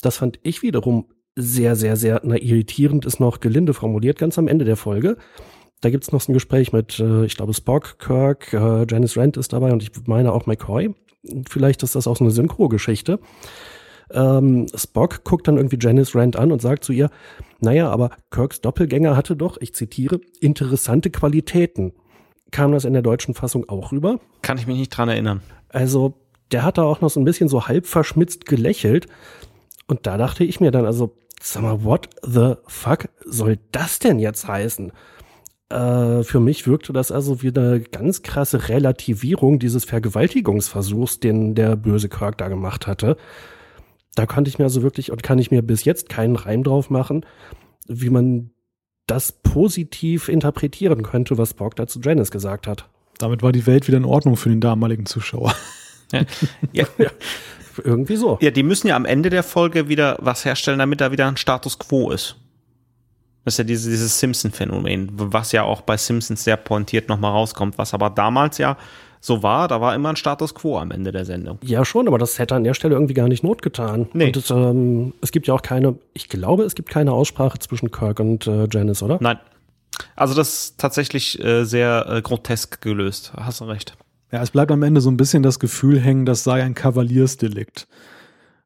Das 0.02 0.18
fand 0.18 0.40
ich 0.44 0.62
wiederum 0.62 1.06
sehr, 1.36 1.76
sehr, 1.76 1.96
sehr 1.96 2.22
na, 2.24 2.38
irritierend, 2.38 3.06
ist 3.06 3.20
noch 3.20 3.40
gelinde 3.40 3.74
formuliert, 3.74 4.20
ganz 4.20 4.38
am 4.38 4.48
Ende 4.48 4.66
der 4.66 4.78
Folge. 4.78 5.18
Da 5.82 5.90
gibt's 5.90 6.12
noch 6.12 6.22
so 6.22 6.32
ein 6.32 6.34
Gespräch 6.34 6.74
mit, 6.74 7.00
äh, 7.00 7.26
ich 7.26 7.36
glaube, 7.38 7.54
Spock, 7.54 8.00
Kirk, 8.00 8.54
äh, 8.54 8.86
Janice 8.90 9.18
Rand 9.18 9.38
ist 9.38 9.54
dabei 9.54 9.72
und 9.72 9.82
ich 9.82 9.92
meine 10.06 10.34
auch 10.34 10.46
McCoy. 10.46 10.94
Vielleicht 11.50 11.84
ist 11.84 11.96
das 11.96 12.08
auch 12.08 12.18
so 12.18 12.24
eine 12.24 12.32
Synchro-Geschichte. 12.32 13.20
Ähm, 14.12 14.68
Spock 14.74 15.24
guckt 15.24 15.48
dann 15.48 15.58
irgendwie 15.58 15.78
Janice 15.80 16.16
Rand 16.16 16.36
an 16.36 16.52
und 16.52 16.62
sagt 16.62 16.84
zu 16.84 16.92
ihr, 16.92 17.10
naja, 17.60 17.90
aber 17.90 18.12
Kirks 18.32 18.62
Doppelgänger 18.62 19.16
hatte 19.16 19.36
doch, 19.36 19.58
ich 19.62 19.74
zitiere, 19.74 20.20
interessante 20.42 21.10
Qualitäten. 21.10 21.94
Kam 22.52 22.72
das 22.72 22.86
in 22.86 22.94
der 22.94 23.02
deutschen 23.02 23.34
Fassung 23.34 23.70
auch 23.70 23.92
rüber? 23.92 24.20
Kann 24.42 24.58
ich 24.58 24.66
mich 24.66 24.78
nicht 24.78 24.90
dran 24.90 25.10
erinnern. 25.10 25.42
Also, 25.70 26.16
der 26.52 26.64
hat 26.64 26.78
da 26.78 26.84
auch 26.84 27.02
noch 27.02 27.10
so 27.10 27.20
ein 27.20 27.26
bisschen 27.26 27.48
so 27.48 27.68
halb 27.68 27.86
verschmitzt 27.86 28.46
gelächelt. 28.48 29.06
Und 29.88 30.08
da 30.08 30.18
dachte 30.18 30.44
ich 30.44 30.60
mir 30.60 30.72
dann, 30.72 30.86
also, 30.86 31.16
sag 31.40 31.62
mal, 31.62 31.84
what 31.84 32.10
the 32.24 32.56
fuck 32.68 33.10
soll 33.24 33.60
das 33.72 34.00
denn 34.00 34.18
jetzt 34.18 34.48
heißen? 34.48 34.92
Äh, 35.70 36.24
für 36.24 36.40
mich 36.40 36.68
wirkte 36.68 36.94
das 36.94 37.12
also 37.12 37.42
wie 37.42 37.50
eine 37.50 37.82
ganz 37.82 38.24
krasse 38.24 38.70
Relativierung 38.70 39.60
dieses 39.60 39.86
Vergewaltigungsversuchs, 39.86 41.20
den 41.20 41.56
der 41.56 41.76
böse 41.76 42.10
Kirk 42.10 42.38
da 42.38 42.48
gemacht 42.48 42.88
hatte. 42.88 43.18
Da 44.16 44.26
konnte 44.26 44.50
ich 44.50 44.58
mir 44.58 44.66
also 44.66 44.82
wirklich 44.82 45.12
und 45.12 45.24
kann 45.24 45.40
ich 45.40 45.52
mir 45.52 45.62
bis 45.62 45.84
jetzt 45.86 46.10
keinen 46.10 46.36
Reim 46.36 46.64
drauf 46.64 46.90
machen, 46.90 47.26
wie 47.88 48.10
man 48.10 48.52
das 49.06 49.32
positiv 49.32 50.28
interpretieren 50.28 51.04
könnte, 51.04 51.38
was 51.38 51.52
Spock 51.52 51.76
da 51.76 51.88
zu 51.88 52.00
Janice 52.00 52.32
gesagt 52.32 52.68
hat. 52.68 52.90
Damit 53.18 53.44
war 53.44 53.52
die 53.52 53.68
Welt 53.68 53.88
wieder 53.88 53.98
in 53.98 54.06
Ordnung 54.06 54.38
für 54.38 54.50
den 54.50 54.62
damaligen 54.62 55.06
Zuschauer. 55.06 55.54
Ja. 56.12 56.24
ja. 56.74 56.86
Irgendwie 57.84 58.16
so. 58.16 58.38
Ja, 58.42 58.52
die 58.52 58.64
müssen 58.64 58.88
ja 58.88 58.96
am 58.96 59.06
Ende 59.06 59.30
der 59.30 59.44
Folge 59.44 59.88
wieder 59.88 60.18
was 60.20 60.44
herstellen, 60.44 60.80
damit 60.80 61.02
da 61.02 61.12
wieder 61.12 61.28
ein 61.28 61.38
Status 61.38 61.80
quo 61.80 62.12
ist. 62.12 62.36
Das 63.46 63.54
ist 63.54 63.58
ja 63.60 63.64
dieses, 63.64 63.86
dieses 63.86 64.20
Simpson-Phänomen, 64.20 65.10
was 65.14 65.52
ja 65.52 65.64
auch 65.64 65.82
bei 65.82 65.98
Simpsons 65.98 66.44
sehr 66.44 66.58
pointiert 66.58 67.10
nochmal 67.10 67.32
rauskommt, 67.32 67.78
was 67.78 67.94
aber 67.94 68.10
damals 68.10 68.58
ja 68.58 68.78
so 69.22 69.44
war, 69.44 69.68
da 69.68 69.82
war 69.82 69.96
immer 69.96 70.10
ein 70.10 70.16
Status 70.16 70.56
quo 70.56 70.78
am 70.78 70.92
Ende 70.92 71.12
der 71.12 71.26
Sendung. 71.26 71.60
Ja, 71.62 71.84
schon, 71.84 72.08
aber 72.08 72.18
das 72.18 72.40
hätte 72.40 72.56
an 72.56 72.64
der 72.64 72.74
Stelle 72.74 72.96
irgendwie 72.96 73.14
gar 73.14 73.28
nicht 73.28 73.44
Not 73.44 73.62
getan. 73.62 74.08
Nee. 74.14 74.28
Und 74.28 74.38
es, 74.38 74.50
ähm, 74.50 75.14
es 75.22 75.32
gibt 75.32 75.48
ja 75.48 75.54
auch 75.54 75.62
keine, 75.62 75.96
ich 76.14 76.30
glaube, 76.30 76.64
es 76.64 76.76
gibt 76.76 76.90
keine 76.90 77.12
Aussprache 77.12 77.60
zwischen 77.60 77.92
Kirk 77.92 78.20
und 78.20 78.48
äh, 78.48 78.68
Janice, 78.72 79.04
oder? 79.04 79.18
Nein. 79.20 79.40
Also 80.16 80.34
das 80.34 80.54
ist 80.54 80.80
tatsächlich 80.80 81.44
äh, 81.44 81.66
sehr 81.66 82.06
äh, 82.08 82.22
grotesk 82.22 82.82
gelöst. 82.82 83.34
Hast 83.36 83.60
du 83.60 83.66
recht. 83.66 83.98
Ja, 84.32 84.42
es 84.42 84.52
bleibt 84.52 84.72
am 84.72 84.84
Ende 84.84 85.02
so 85.02 85.10
ein 85.10 85.18
bisschen 85.18 85.44
das 85.44 85.60
Gefühl 85.60 86.00
hängen, 86.00 86.26
das 86.26 86.44
sei 86.44 86.64
ein 86.64 86.76
Kavaliersdelikt. 86.76 87.88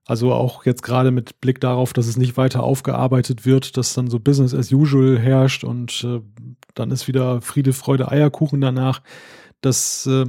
Also 0.06 0.34
auch 0.34 0.66
jetzt 0.66 0.84
gerade 0.84 1.12
mit 1.12 1.40
Blick 1.40 1.62
darauf, 1.62 1.94
dass 1.94 2.08
es 2.08 2.18
nicht 2.18 2.36
weiter 2.36 2.64
aufgearbeitet 2.64 3.46
wird, 3.46 3.78
dass 3.78 3.94
dann 3.94 4.10
so 4.10 4.20
Business 4.20 4.54
as 4.54 4.72
usual 4.72 5.18
herrscht 5.18 5.64
und 5.64 6.04
äh, 6.04 6.20
dann 6.74 6.92
ist 6.92 7.08
wieder 7.08 7.42
Friede, 7.42 7.72
Freude, 7.72 8.12
Eierkuchen 8.12 8.60
danach. 8.60 9.02
Das 9.62 10.06
äh, 10.06 10.26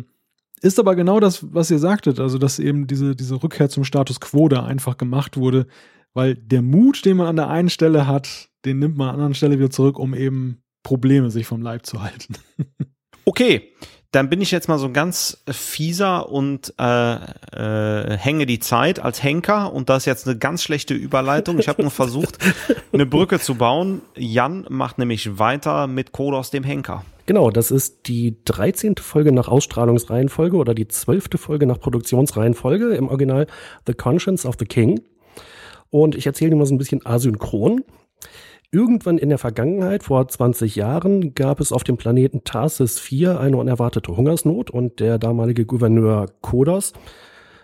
ist 0.62 0.78
aber 0.78 0.94
genau 0.94 1.18
das, 1.18 1.52
was 1.52 1.70
ihr 1.70 1.80
sagtet, 1.80 2.20
also 2.20 2.38
dass 2.38 2.60
eben 2.60 2.86
diese, 2.86 3.16
diese 3.16 3.42
Rückkehr 3.42 3.68
zum 3.68 3.84
Status 3.84 4.20
quo 4.20 4.48
da 4.48 4.64
einfach 4.64 4.96
gemacht 4.96 5.36
wurde, 5.36 5.66
weil 6.12 6.36
der 6.36 6.62
Mut, 6.62 7.04
den 7.04 7.16
man 7.16 7.26
an 7.26 7.36
der 7.36 7.50
einen 7.50 7.68
Stelle 7.68 8.06
hat, 8.06 8.48
den 8.64 8.78
nimmt 8.78 8.96
man 8.96 9.08
an 9.08 9.16
der 9.16 9.24
anderen 9.24 9.34
Stelle 9.34 9.58
wieder 9.58 9.70
zurück, 9.70 9.98
um 9.98 10.14
eben 10.14 10.62
Probleme 10.84 11.30
sich 11.30 11.46
vom 11.46 11.62
Leib 11.62 11.84
zu 11.84 12.02
halten. 12.02 12.34
okay, 13.24 13.72
dann 14.14 14.28
bin 14.28 14.40
ich 14.40 14.50
jetzt 14.52 14.68
mal 14.68 14.78
so 14.78 14.90
ganz 14.90 15.42
fieser 15.50 16.28
und 16.30 16.72
äh, 16.78 17.14
äh, 17.14 18.16
hänge 18.16 18.46
die 18.46 18.60
Zeit 18.60 19.00
als 19.00 19.22
Henker 19.22 19.72
und 19.72 19.88
das 19.88 20.02
ist 20.02 20.06
jetzt 20.06 20.28
eine 20.28 20.38
ganz 20.38 20.62
schlechte 20.62 20.94
Überleitung. 20.94 21.58
Ich 21.58 21.68
habe 21.68 21.82
nur 21.82 21.90
versucht, 21.90 22.38
eine 22.92 23.06
Brücke 23.06 23.40
zu 23.40 23.56
bauen. 23.56 24.02
Jan 24.16 24.66
macht 24.68 24.98
nämlich 24.98 25.38
weiter 25.38 25.88
mit 25.88 26.12
Kodos 26.12 26.50
dem 26.50 26.62
Henker. 26.62 27.04
Genau, 27.26 27.50
das 27.50 27.70
ist 27.70 28.06
die 28.06 28.36
13. 28.44 28.96
Folge 29.00 29.32
nach 29.32 29.48
Ausstrahlungsreihenfolge 29.48 30.56
oder 30.56 30.74
die 30.74 30.86
12. 30.86 31.30
Folge 31.36 31.66
nach 31.66 31.80
Produktionsreihenfolge 31.80 32.94
im 32.94 33.08
Original 33.08 33.46
The 33.86 33.94
Conscience 33.94 34.46
of 34.46 34.56
the 34.58 34.66
King. 34.66 35.00
Und 35.90 36.14
ich 36.14 36.26
erzähle 36.26 36.50
dir 36.50 36.56
mal 36.56 36.66
so 36.66 36.74
ein 36.74 36.78
bisschen 36.78 37.04
asynchron. 37.04 37.82
Irgendwann 38.74 39.18
in 39.18 39.28
der 39.28 39.38
Vergangenheit, 39.38 40.02
vor 40.02 40.26
20 40.26 40.74
Jahren, 40.74 41.32
gab 41.34 41.60
es 41.60 41.70
auf 41.70 41.84
dem 41.84 41.96
Planeten 41.96 42.42
Tarsis 42.42 42.98
4 42.98 43.38
eine 43.38 43.56
unerwartete 43.56 44.16
Hungersnot 44.16 44.68
und 44.68 44.98
der 44.98 45.20
damalige 45.20 45.64
Gouverneur 45.64 46.26
Kodos 46.40 46.92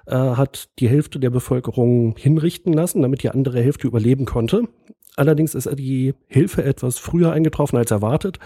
äh, 0.07 0.15
hat 0.15 0.69
die 0.78 0.89
Hälfte 0.89 1.19
der 1.19 1.31
Bevölkerung 1.31 2.15
hinrichten 2.16 2.73
lassen, 2.73 3.03
damit 3.03 3.24
die 3.24 3.31
andere 3.31 3.61
Hälfte 3.61 3.89
überleben 3.89 4.24
konnte. 4.24 4.69
Allerdings 5.16 5.57
ist 5.57 5.69
die 5.77 6.15
Hilfe 6.28 6.62
etwas 6.62 6.99
früher 6.99 7.32
eingetroffen 7.32 7.77
als 7.77 7.91
erwartet 7.91 8.39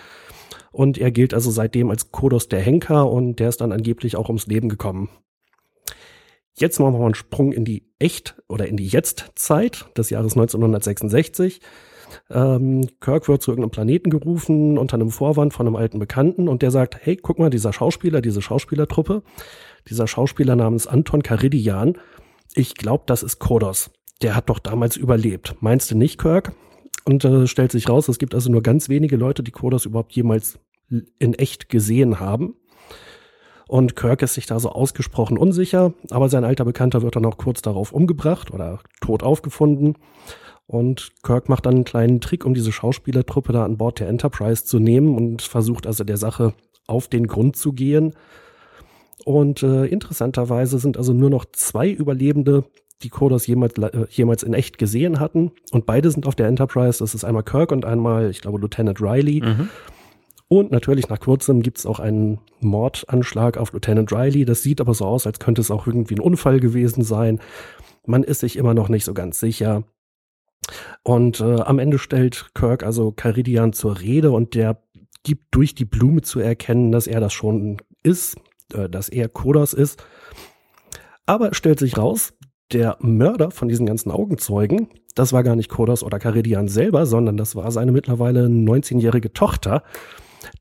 und 0.72 0.96
er 0.96 1.10
gilt 1.10 1.34
also 1.34 1.50
seitdem 1.50 1.90
als 1.90 2.12
Kodos 2.12 2.48
der 2.48 2.60
Henker 2.60 3.10
und 3.10 3.40
der 3.40 3.50
ist 3.50 3.60
dann 3.60 3.72
angeblich 3.72 4.16
auch 4.16 4.30
ums 4.30 4.46
Leben 4.46 4.70
gekommen. 4.70 5.10
Jetzt 6.54 6.80
machen 6.80 6.94
wir 6.94 7.00
mal 7.00 7.04
einen 7.04 7.14
Sprung 7.14 7.52
in 7.52 7.66
die 7.66 7.90
Echt- 7.98 8.42
oder 8.48 8.66
in 8.66 8.78
die 8.78 8.86
Jetztzeit 8.86 9.84
des 9.98 10.08
Jahres 10.08 10.32
1966. 10.32 11.60
Ähm, 12.30 12.86
Kirk 13.00 13.28
wird 13.28 13.42
zu 13.42 13.50
irgendeinem 13.50 13.70
Planeten 13.70 14.10
gerufen 14.10 14.78
unter 14.78 14.94
einem 14.94 15.10
Vorwand 15.10 15.52
von 15.52 15.66
einem 15.66 15.76
alten 15.76 15.98
Bekannten 15.98 16.48
und 16.48 16.62
der 16.62 16.70
sagt, 16.70 16.98
hey, 17.00 17.16
guck 17.16 17.38
mal, 17.38 17.50
dieser 17.50 17.72
Schauspieler, 17.72 18.20
diese 18.20 18.42
Schauspielertruppe, 18.42 19.22
dieser 19.88 20.06
Schauspieler 20.06 20.56
namens 20.56 20.86
Anton 20.86 21.22
Caridian, 21.22 21.98
ich 22.54 22.74
glaube, 22.74 23.04
das 23.06 23.22
ist 23.22 23.38
Kodos. 23.38 23.90
Der 24.22 24.36
hat 24.36 24.48
doch 24.48 24.58
damals 24.58 24.96
überlebt. 24.96 25.56
Meinst 25.60 25.90
du 25.90 25.96
nicht, 25.96 26.18
Kirk? 26.18 26.52
Und 27.04 27.24
äh, 27.24 27.46
stellt 27.46 27.72
sich 27.72 27.88
raus, 27.88 28.08
es 28.08 28.18
gibt 28.18 28.34
also 28.34 28.50
nur 28.50 28.62
ganz 28.62 28.88
wenige 28.88 29.16
Leute, 29.16 29.42
die 29.42 29.50
Kodos 29.50 29.84
überhaupt 29.84 30.12
jemals 30.12 30.58
in 31.18 31.34
echt 31.34 31.68
gesehen 31.68 32.20
haben. 32.20 32.54
Und 33.66 33.96
Kirk 33.96 34.22
ist 34.22 34.34
sich 34.34 34.46
da 34.46 34.60
so 34.60 34.70
ausgesprochen 34.70 35.38
unsicher, 35.38 35.94
aber 36.10 36.28
sein 36.28 36.44
alter 36.44 36.64
Bekannter 36.64 37.02
wird 37.02 37.16
dann 37.16 37.24
auch 37.24 37.38
kurz 37.38 37.62
darauf 37.62 37.92
umgebracht 37.92 38.52
oder 38.52 38.80
tot 39.00 39.22
aufgefunden. 39.22 39.96
Und 40.66 41.10
Kirk 41.22 41.48
macht 41.48 41.66
dann 41.66 41.74
einen 41.74 41.84
kleinen 41.84 42.20
Trick, 42.20 42.44
um 42.44 42.54
diese 42.54 42.72
Schauspielertruppe 42.72 43.52
da 43.52 43.64
an 43.64 43.76
Bord 43.76 44.00
der 44.00 44.08
Enterprise 44.08 44.64
zu 44.64 44.78
nehmen 44.78 45.14
und 45.14 45.42
versucht 45.42 45.86
also 45.86 46.04
der 46.04 46.16
Sache 46.16 46.54
auf 46.86 47.08
den 47.08 47.26
Grund 47.26 47.56
zu 47.56 47.72
gehen. 47.72 48.14
Und 49.24 49.62
äh, 49.62 49.86
interessanterweise 49.86 50.78
sind 50.78 50.96
also 50.96 51.12
nur 51.12 51.30
noch 51.30 51.44
zwei 51.52 51.90
Überlebende, 51.90 52.64
die 53.02 53.08
Kodos 53.08 53.46
jemals, 53.46 53.74
äh, 53.78 54.06
jemals 54.10 54.42
in 54.42 54.54
echt 54.54 54.78
gesehen 54.78 55.20
hatten. 55.20 55.52
Und 55.72 55.86
beide 55.86 56.10
sind 56.10 56.26
auf 56.26 56.34
der 56.34 56.48
Enterprise. 56.48 56.98
Das 56.98 57.14
ist 57.14 57.24
einmal 57.24 57.42
Kirk 57.42 57.72
und 57.72 57.84
einmal, 57.84 58.30
ich 58.30 58.40
glaube, 58.40 58.58
Lieutenant 58.58 59.00
Riley. 59.00 59.42
Mhm. 59.42 59.68
Und 60.48 60.70
natürlich 60.70 61.08
nach 61.08 61.20
kurzem 61.20 61.62
gibt 61.62 61.78
es 61.78 61.86
auch 61.86 62.00
einen 62.00 62.38
Mordanschlag 62.60 63.56
auf 63.56 63.72
Lieutenant 63.72 64.12
Riley. 64.12 64.44
Das 64.44 64.62
sieht 64.62 64.80
aber 64.80 64.94
so 64.94 65.04
aus, 65.06 65.26
als 65.26 65.38
könnte 65.38 65.60
es 65.60 65.70
auch 65.70 65.86
irgendwie 65.86 66.14
ein 66.14 66.20
Unfall 66.20 66.60
gewesen 66.60 67.02
sein. 67.02 67.40
Man 68.06 68.22
ist 68.22 68.40
sich 68.40 68.56
immer 68.56 68.74
noch 68.74 68.88
nicht 68.88 69.04
so 69.04 69.14
ganz 69.14 69.40
sicher. 69.40 69.84
Und 71.02 71.40
äh, 71.40 71.60
am 71.60 71.78
Ende 71.78 71.98
stellt 71.98 72.50
Kirk 72.54 72.82
also 72.82 73.12
Caridian 73.12 73.72
zur 73.72 74.00
Rede 74.00 74.30
und 74.30 74.54
der 74.54 74.82
gibt 75.22 75.54
durch 75.54 75.74
die 75.74 75.84
Blume 75.84 76.22
zu 76.22 76.40
erkennen, 76.40 76.92
dass 76.92 77.06
er 77.06 77.20
das 77.20 77.32
schon 77.32 77.78
ist, 78.02 78.36
äh, 78.72 78.88
dass 78.88 79.08
er 79.08 79.28
Kodos 79.28 79.72
ist. 79.72 80.04
Aber 81.26 81.54
stellt 81.54 81.78
sich 81.78 81.96
raus, 81.96 82.34
der 82.72 82.96
Mörder 83.00 83.50
von 83.50 83.68
diesen 83.68 83.86
ganzen 83.86 84.10
Augenzeugen, 84.10 84.88
das 85.14 85.32
war 85.32 85.42
gar 85.42 85.56
nicht 85.56 85.70
Kodos 85.70 86.02
oder 86.02 86.18
Caridian 86.18 86.68
selber, 86.68 87.06
sondern 87.06 87.36
das 87.36 87.56
war 87.56 87.70
seine 87.70 87.92
mittlerweile 87.92 88.46
19-jährige 88.46 89.32
Tochter, 89.32 89.82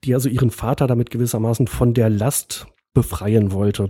die 0.04 0.14
also 0.14 0.30
ihren 0.30 0.52
Vater 0.52 0.88
damit 0.88 1.10
gewissermaßen 1.10 1.68
von 1.68 1.94
der 1.94 2.10
Last 2.10 2.68
befreien 2.94 3.52
wollte. 3.52 3.88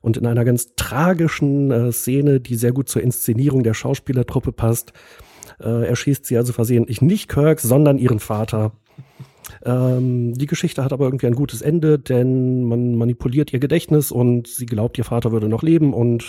Und 0.00 0.16
in 0.16 0.26
einer 0.26 0.44
ganz 0.44 0.74
tragischen 0.76 1.70
äh, 1.70 1.92
Szene, 1.92 2.40
die 2.40 2.54
sehr 2.54 2.72
gut 2.72 2.88
zur 2.88 3.02
Inszenierung 3.02 3.62
der 3.62 3.74
Schauspielertruppe 3.74 4.52
passt, 4.52 4.92
äh, 5.60 5.86
erschießt 5.86 6.24
sie 6.24 6.36
also 6.36 6.52
versehentlich 6.52 7.02
nicht 7.02 7.28
Kirk, 7.28 7.60
sondern 7.60 7.98
ihren 7.98 8.20
Vater. 8.20 8.72
Ähm, 9.64 10.34
die 10.34 10.46
Geschichte 10.46 10.84
hat 10.84 10.92
aber 10.92 11.06
irgendwie 11.06 11.26
ein 11.26 11.34
gutes 11.34 11.62
Ende, 11.62 11.98
denn 11.98 12.64
man 12.64 12.94
manipuliert 12.94 13.52
ihr 13.52 13.58
Gedächtnis 13.58 14.12
und 14.12 14.46
sie 14.46 14.66
glaubt, 14.66 14.98
ihr 14.98 15.04
Vater 15.04 15.32
würde 15.32 15.48
noch 15.48 15.62
leben 15.62 15.94
und 15.94 16.24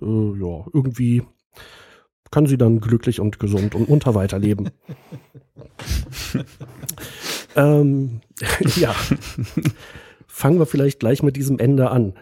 äh, 0.00 0.06
ja, 0.06 0.66
irgendwie 0.72 1.22
kann 2.30 2.46
sie 2.46 2.58
dann 2.58 2.80
glücklich 2.80 3.20
und 3.20 3.38
gesund 3.38 3.74
und 3.74 3.88
munter 3.88 4.14
weiterleben. 4.14 4.70
ähm, 7.56 8.20
ja, 8.76 8.94
fangen 10.26 10.58
wir 10.58 10.66
vielleicht 10.66 10.98
gleich 10.98 11.22
mit 11.22 11.36
diesem 11.36 11.58
Ende 11.58 11.90
an. 11.90 12.14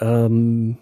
Ähm, 0.00 0.78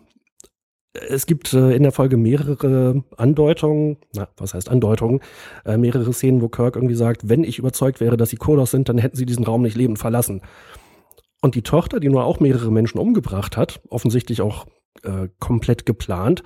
es 1.08 1.26
gibt 1.26 1.52
äh, 1.52 1.72
in 1.74 1.82
der 1.82 1.92
Folge 1.92 2.16
mehrere 2.16 3.04
Andeutungen, 3.16 3.98
na, 4.14 4.28
was 4.36 4.54
heißt 4.54 4.70
Andeutungen, 4.70 5.20
äh, 5.64 5.76
mehrere 5.76 6.12
Szenen, 6.12 6.42
wo 6.42 6.48
Kirk 6.48 6.76
irgendwie 6.76 6.94
sagt, 6.94 7.28
wenn 7.28 7.44
ich 7.44 7.58
überzeugt 7.58 8.00
wäre, 8.00 8.16
dass 8.16 8.30
sie 8.30 8.36
Kodos 8.36 8.70
sind, 8.70 8.88
dann 8.88 8.98
hätten 8.98 9.16
sie 9.16 9.26
diesen 9.26 9.44
Raum 9.44 9.62
nicht 9.62 9.76
lebend 9.76 9.98
verlassen. 9.98 10.42
Und 11.42 11.54
die 11.54 11.62
Tochter, 11.62 12.00
die 12.00 12.08
nur 12.08 12.24
auch 12.24 12.40
mehrere 12.40 12.72
Menschen 12.72 12.98
umgebracht 12.98 13.56
hat, 13.56 13.80
offensichtlich 13.88 14.40
auch 14.40 14.66
äh, 15.02 15.28
komplett 15.38 15.86
geplant, 15.86 16.42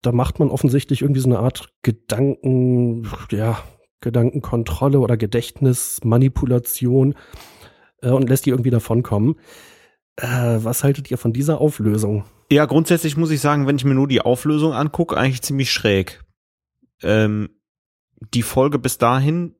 da 0.00 0.12
macht 0.12 0.38
man 0.38 0.50
offensichtlich 0.50 1.02
irgendwie 1.02 1.20
so 1.20 1.28
eine 1.28 1.38
Art 1.38 1.72
Gedanken, 1.82 3.08
ja, 3.30 3.58
Gedankenkontrolle 4.00 4.98
oder 4.98 5.16
Gedächtnismanipulation 5.16 7.14
äh, 8.02 8.10
und 8.10 8.28
lässt 8.28 8.46
die 8.46 8.50
irgendwie 8.50 8.70
davonkommen. 8.70 9.36
Äh, 10.22 10.62
was 10.62 10.84
haltet 10.84 11.10
ihr 11.10 11.18
von 11.18 11.32
dieser 11.32 11.60
Auflösung? 11.60 12.24
Ja, 12.50 12.66
grundsätzlich 12.66 13.16
muss 13.16 13.32
ich 13.32 13.40
sagen, 13.40 13.66
wenn 13.66 13.74
ich 13.74 13.84
mir 13.84 13.94
nur 13.94 14.06
die 14.06 14.20
Auflösung 14.20 14.72
angucke, 14.72 15.16
eigentlich 15.16 15.42
ziemlich 15.42 15.72
schräg. 15.72 16.22
Ähm, 17.02 17.50
die 18.32 18.44
Folge 18.44 18.78
bis 18.78 18.98
dahin 18.98 19.56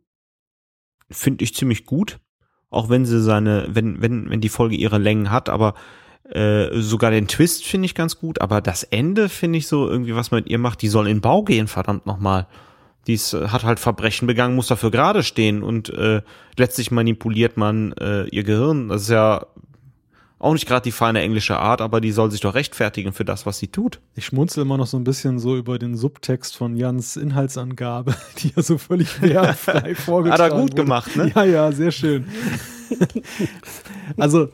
finde 1.10 1.42
ich 1.42 1.56
ziemlich 1.56 1.84
gut, 1.84 2.20
auch 2.70 2.88
wenn 2.88 3.04
sie 3.04 3.20
seine, 3.20 3.66
wenn, 3.70 4.00
wenn, 4.00 4.30
wenn 4.30 4.40
die 4.40 4.48
Folge 4.48 4.76
ihre 4.76 4.98
Längen 4.98 5.32
hat, 5.32 5.48
aber 5.48 5.74
äh, 6.30 6.68
sogar 6.80 7.10
den 7.10 7.26
Twist 7.26 7.64
finde 7.64 7.86
ich 7.86 7.96
ganz 7.96 8.20
gut, 8.20 8.40
aber 8.40 8.60
das 8.60 8.84
Ende 8.84 9.28
finde 9.28 9.58
ich 9.58 9.66
so 9.66 9.88
irgendwie, 9.88 10.14
was 10.14 10.30
man 10.30 10.42
mit 10.42 10.50
ihr 10.50 10.58
macht, 10.58 10.80
die 10.80 10.88
soll 10.88 11.08
in 11.08 11.20
Bau 11.20 11.42
gehen, 11.42 11.66
verdammt 11.66 12.06
nochmal. 12.06 12.46
Die 13.08 13.14
ist, 13.14 13.34
äh, 13.34 13.48
hat 13.48 13.64
halt 13.64 13.80
Verbrechen 13.80 14.28
begangen, 14.28 14.54
muss 14.54 14.68
dafür 14.68 14.92
gerade 14.92 15.24
stehen 15.24 15.64
und 15.64 15.90
äh, 15.90 16.22
letztlich 16.56 16.92
manipuliert 16.92 17.56
man 17.56 17.92
äh, 17.94 18.26
ihr 18.26 18.44
Gehirn. 18.44 18.90
Das 18.90 19.02
ist 19.02 19.10
ja 19.10 19.46
auch 20.42 20.54
nicht 20.54 20.66
gerade 20.66 20.82
die 20.82 20.90
feine 20.90 21.20
englische 21.20 21.56
Art, 21.56 21.80
aber 21.80 22.00
die 22.00 22.10
soll 22.10 22.32
sich 22.32 22.40
doch 22.40 22.54
rechtfertigen 22.54 23.12
für 23.12 23.24
das, 23.24 23.46
was 23.46 23.58
sie 23.58 23.68
tut. 23.68 24.00
Ich 24.16 24.26
schmunzel 24.26 24.62
immer 24.62 24.76
noch 24.76 24.88
so 24.88 24.96
ein 24.96 25.04
bisschen 25.04 25.38
so 25.38 25.56
über 25.56 25.78
den 25.78 25.96
Subtext 25.96 26.56
von 26.56 26.76
Jans 26.76 27.16
Inhaltsangabe, 27.16 28.16
die 28.38 28.52
ja 28.56 28.62
so 28.62 28.76
völlig 28.76 29.22
wehrfrei 29.22 29.94
vorgetragen 29.94 30.42
Hat 30.42 30.52
er 30.52 30.60
gut 30.60 30.72
wurde. 30.72 30.82
gemacht, 30.82 31.16
ne? 31.16 31.30
Ja, 31.32 31.44
ja, 31.44 31.70
sehr 31.70 31.92
schön. 31.92 32.26
also, 34.16 34.48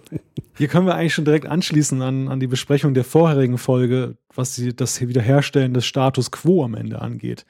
hier 0.59 0.69
können 0.69 0.87
wir 0.87 0.95
eigentlich 0.95 1.15
schon 1.15 1.25
direkt 1.25 1.47
anschließen 1.47 2.03
an, 2.03 2.29
an 2.29 2.39
die 2.39 2.49
Besprechung 2.49 2.93
der 2.93 3.05
vorherigen 3.05 3.57
Folge, 3.57 4.19
was 4.35 4.57
die, 4.57 4.77
das 4.77 5.01
Wiederherstellen 5.01 5.73
des 5.73 5.87
Status 5.87 6.31
quo 6.31 6.65
am 6.65 6.75
Ende 6.75 7.01
angeht. 7.01 7.47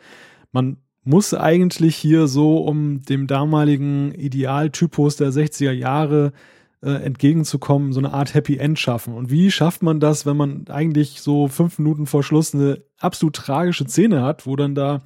Man 0.52 0.76
muss 1.02 1.34
eigentlich 1.34 1.96
hier 1.96 2.28
so, 2.28 2.58
um 2.58 3.02
dem 3.02 3.26
damaligen 3.26 4.12
Idealtypus 4.14 5.16
der 5.16 5.32
60er 5.32 5.72
Jahre 5.72 6.26
äh, 6.26 6.57
entgegenzukommen, 6.86 7.92
so 7.92 7.98
eine 7.98 8.12
Art 8.12 8.34
Happy 8.34 8.56
End 8.56 8.78
schaffen. 8.78 9.14
Und 9.14 9.30
wie 9.30 9.50
schafft 9.50 9.82
man 9.82 9.98
das, 9.98 10.26
wenn 10.26 10.36
man 10.36 10.66
eigentlich 10.68 11.20
so 11.20 11.48
fünf 11.48 11.78
Minuten 11.78 12.06
vor 12.06 12.22
Schluss 12.22 12.54
eine 12.54 12.82
absolut 12.98 13.34
tragische 13.34 13.86
Szene 13.86 14.22
hat, 14.22 14.46
wo 14.46 14.54
dann 14.54 14.74
da 14.74 15.02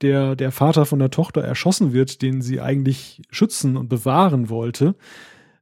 der, 0.00 0.34
der 0.34 0.50
Vater 0.50 0.84
von 0.84 0.98
der 0.98 1.10
Tochter 1.10 1.42
erschossen 1.42 1.92
wird, 1.92 2.22
den 2.22 2.42
sie 2.42 2.60
eigentlich 2.60 3.22
schützen 3.30 3.76
und 3.76 3.88
bewahren 3.88 4.48
wollte, 4.48 4.96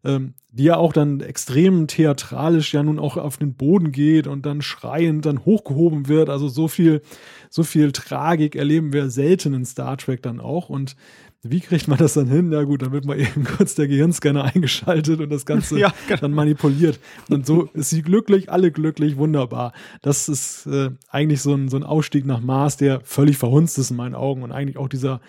ähm, 0.03 0.33
die 0.51 0.65
ja 0.65 0.77
auch 0.77 0.95
dann 0.95 1.21
extrem 1.21 1.87
theatralisch 1.87 2.73
ja 2.73 2.83
nun 2.83 2.99
auch 2.99 3.19
auf 3.19 3.37
den 3.37 3.55
Boden 3.55 3.93
geht 3.93 4.27
und 4.27 4.47
dann 4.47 4.63
schreiend 4.63 5.27
dann 5.27 5.45
hochgehoben 5.45 6.09
wird. 6.09 6.31
Also 6.31 6.49
so 6.49 6.69
viel, 6.69 7.03
so 7.51 7.63
viel 7.63 7.93
Tragik 7.93 8.57
erleben 8.57 8.93
wir 8.93 9.11
selten 9.11 9.53
in 9.53 9.65
Star 9.67 9.99
Trek 9.99 10.23
dann 10.23 10.41
auch. 10.41 10.71
Und 10.71 10.97
wie 11.43 11.61
kriegt 11.61 11.89
man 11.89 11.97
das 11.97 12.15
dann 12.15 12.29
hin? 12.29 12.53
Ja 12.53 12.65
gut, 12.65 12.83
dann 12.83 12.93
wird 12.93 13.07
mal 13.07 13.19
eben 13.19 13.45
kurz 13.57 13.75
der 13.75 13.89
Gehirnscanner 13.89 14.45
eingeschaltet 14.45 15.21
und 15.21 15.31
das 15.31 15.47
Ganze 15.47 15.79
Ja, 15.79 15.93
genau. 16.07 16.21
dann 16.21 16.33
manipuliert. 16.33 17.01
Und 17.31 17.47
so 17.47 17.71
ist 17.73 17.91
sie 17.91 18.03
glücklich, 18.03 18.51
alle 18.51 18.71
glücklich, 18.71 19.17
wunderbar. 19.17 19.73
Das 20.03 20.29
ist 20.29 20.67
äh, 20.67 20.91
eigentlich 21.09 21.41
so 21.41 21.55
ein, 21.55 21.69
so 21.69 21.77
ein 21.77 21.83
Ausstieg 21.83 22.27
nach 22.27 22.41
Mars, 22.41 22.77
der 22.77 23.01
völlig 23.01 23.39
verhunzt 23.39 23.79
ist 23.79 23.91
in 23.91 23.97
meinen 23.97 24.15
Augen 24.15 24.43
und 24.43 24.53
eigentlich 24.53 24.77
auch 24.77 24.89
dieser 24.89 25.21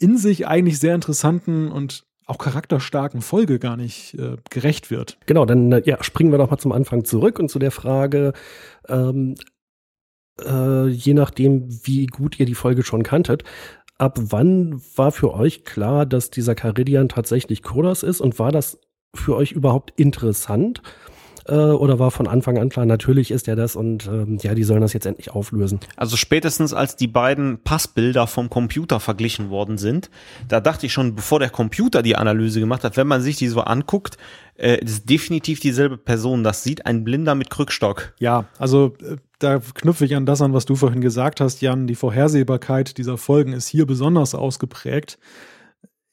in 0.00 0.16
sich 0.16 0.46
eigentlich 0.46 0.78
sehr 0.78 0.94
interessanten 0.94 1.70
und 1.70 2.04
auch 2.26 2.38
charakterstarken 2.38 3.20
Folge 3.22 3.58
gar 3.58 3.76
nicht 3.76 4.14
äh, 4.14 4.36
gerecht 4.50 4.90
wird. 4.90 5.18
Genau, 5.26 5.44
dann 5.46 5.72
äh, 5.72 5.82
ja, 5.84 6.02
springen 6.02 6.30
wir 6.30 6.38
doch 6.38 6.50
mal 6.50 6.58
zum 6.58 6.72
Anfang 6.72 7.04
zurück 7.04 7.38
und 7.38 7.48
zu 7.48 7.58
der 7.58 7.70
Frage, 7.70 8.32
ähm, 8.88 9.34
äh, 10.44 10.86
je 10.88 11.14
nachdem, 11.14 11.68
wie 11.84 12.06
gut 12.06 12.38
ihr 12.38 12.46
die 12.46 12.54
Folge 12.54 12.82
schon 12.82 13.02
kanntet, 13.02 13.44
ab 13.98 14.18
wann 14.30 14.80
war 14.96 15.12
für 15.12 15.34
euch 15.34 15.64
klar, 15.64 16.06
dass 16.06 16.30
dieser 16.30 16.54
Caridian 16.54 17.08
tatsächlich 17.08 17.62
Kodas 17.62 18.02
ist 18.02 18.20
und 18.20 18.38
war 18.38 18.52
das 18.52 18.78
für 19.14 19.34
euch 19.36 19.52
überhaupt 19.52 19.92
interessant? 19.98 20.82
Äh, 21.48 21.54
oder 21.54 21.98
war 21.98 22.10
von 22.10 22.26
Anfang 22.26 22.58
an 22.58 22.68
klar, 22.68 22.84
natürlich 22.84 23.30
ist 23.30 23.48
er 23.48 23.56
das 23.56 23.74
und 23.74 24.06
ähm, 24.06 24.38
ja, 24.42 24.54
die 24.54 24.64
sollen 24.64 24.82
das 24.82 24.92
jetzt 24.92 25.06
endlich 25.06 25.30
auflösen? 25.30 25.80
Also 25.96 26.16
spätestens 26.16 26.74
als 26.74 26.96
die 26.96 27.06
beiden 27.06 27.58
Passbilder 27.62 28.26
vom 28.26 28.50
Computer 28.50 29.00
verglichen 29.00 29.50
worden 29.50 29.78
sind, 29.78 30.10
da 30.46 30.60
dachte 30.60 30.86
ich 30.86 30.92
schon, 30.92 31.14
bevor 31.14 31.38
der 31.38 31.50
Computer 31.50 32.02
die 32.02 32.16
Analyse 32.16 32.60
gemacht 32.60 32.84
hat, 32.84 32.96
wenn 32.96 33.06
man 33.06 33.22
sich 33.22 33.36
die 33.36 33.48
so 33.48 33.60
anguckt, 33.62 34.18
äh, 34.58 34.78
ist 34.84 35.08
definitiv 35.08 35.60
dieselbe 35.60 35.96
Person. 35.96 36.44
Das 36.44 36.64
sieht 36.64 36.84
ein 36.84 37.04
Blinder 37.04 37.34
mit 37.34 37.48
Krückstock. 37.48 38.12
Ja, 38.18 38.44
also 38.58 38.94
äh, 39.02 39.16
da 39.38 39.60
knüpfe 39.60 40.04
ich 40.04 40.16
an 40.16 40.26
das 40.26 40.42
an, 40.42 40.52
was 40.52 40.66
du 40.66 40.74
vorhin 40.74 41.00
gesagt 41.00 41.40
hast, 41.40 41.62
Jan. 41.62 41.86
Die 41.86 41.94
Vorhersehbarkeit 41.94 42.98
dieser 42.98 43.16
Folgen 43.16 43.52
ist 43.52 43.68
hier 43.68 43.86
besonders 43.86 44.34
ausgeprägt. 44.34 45.18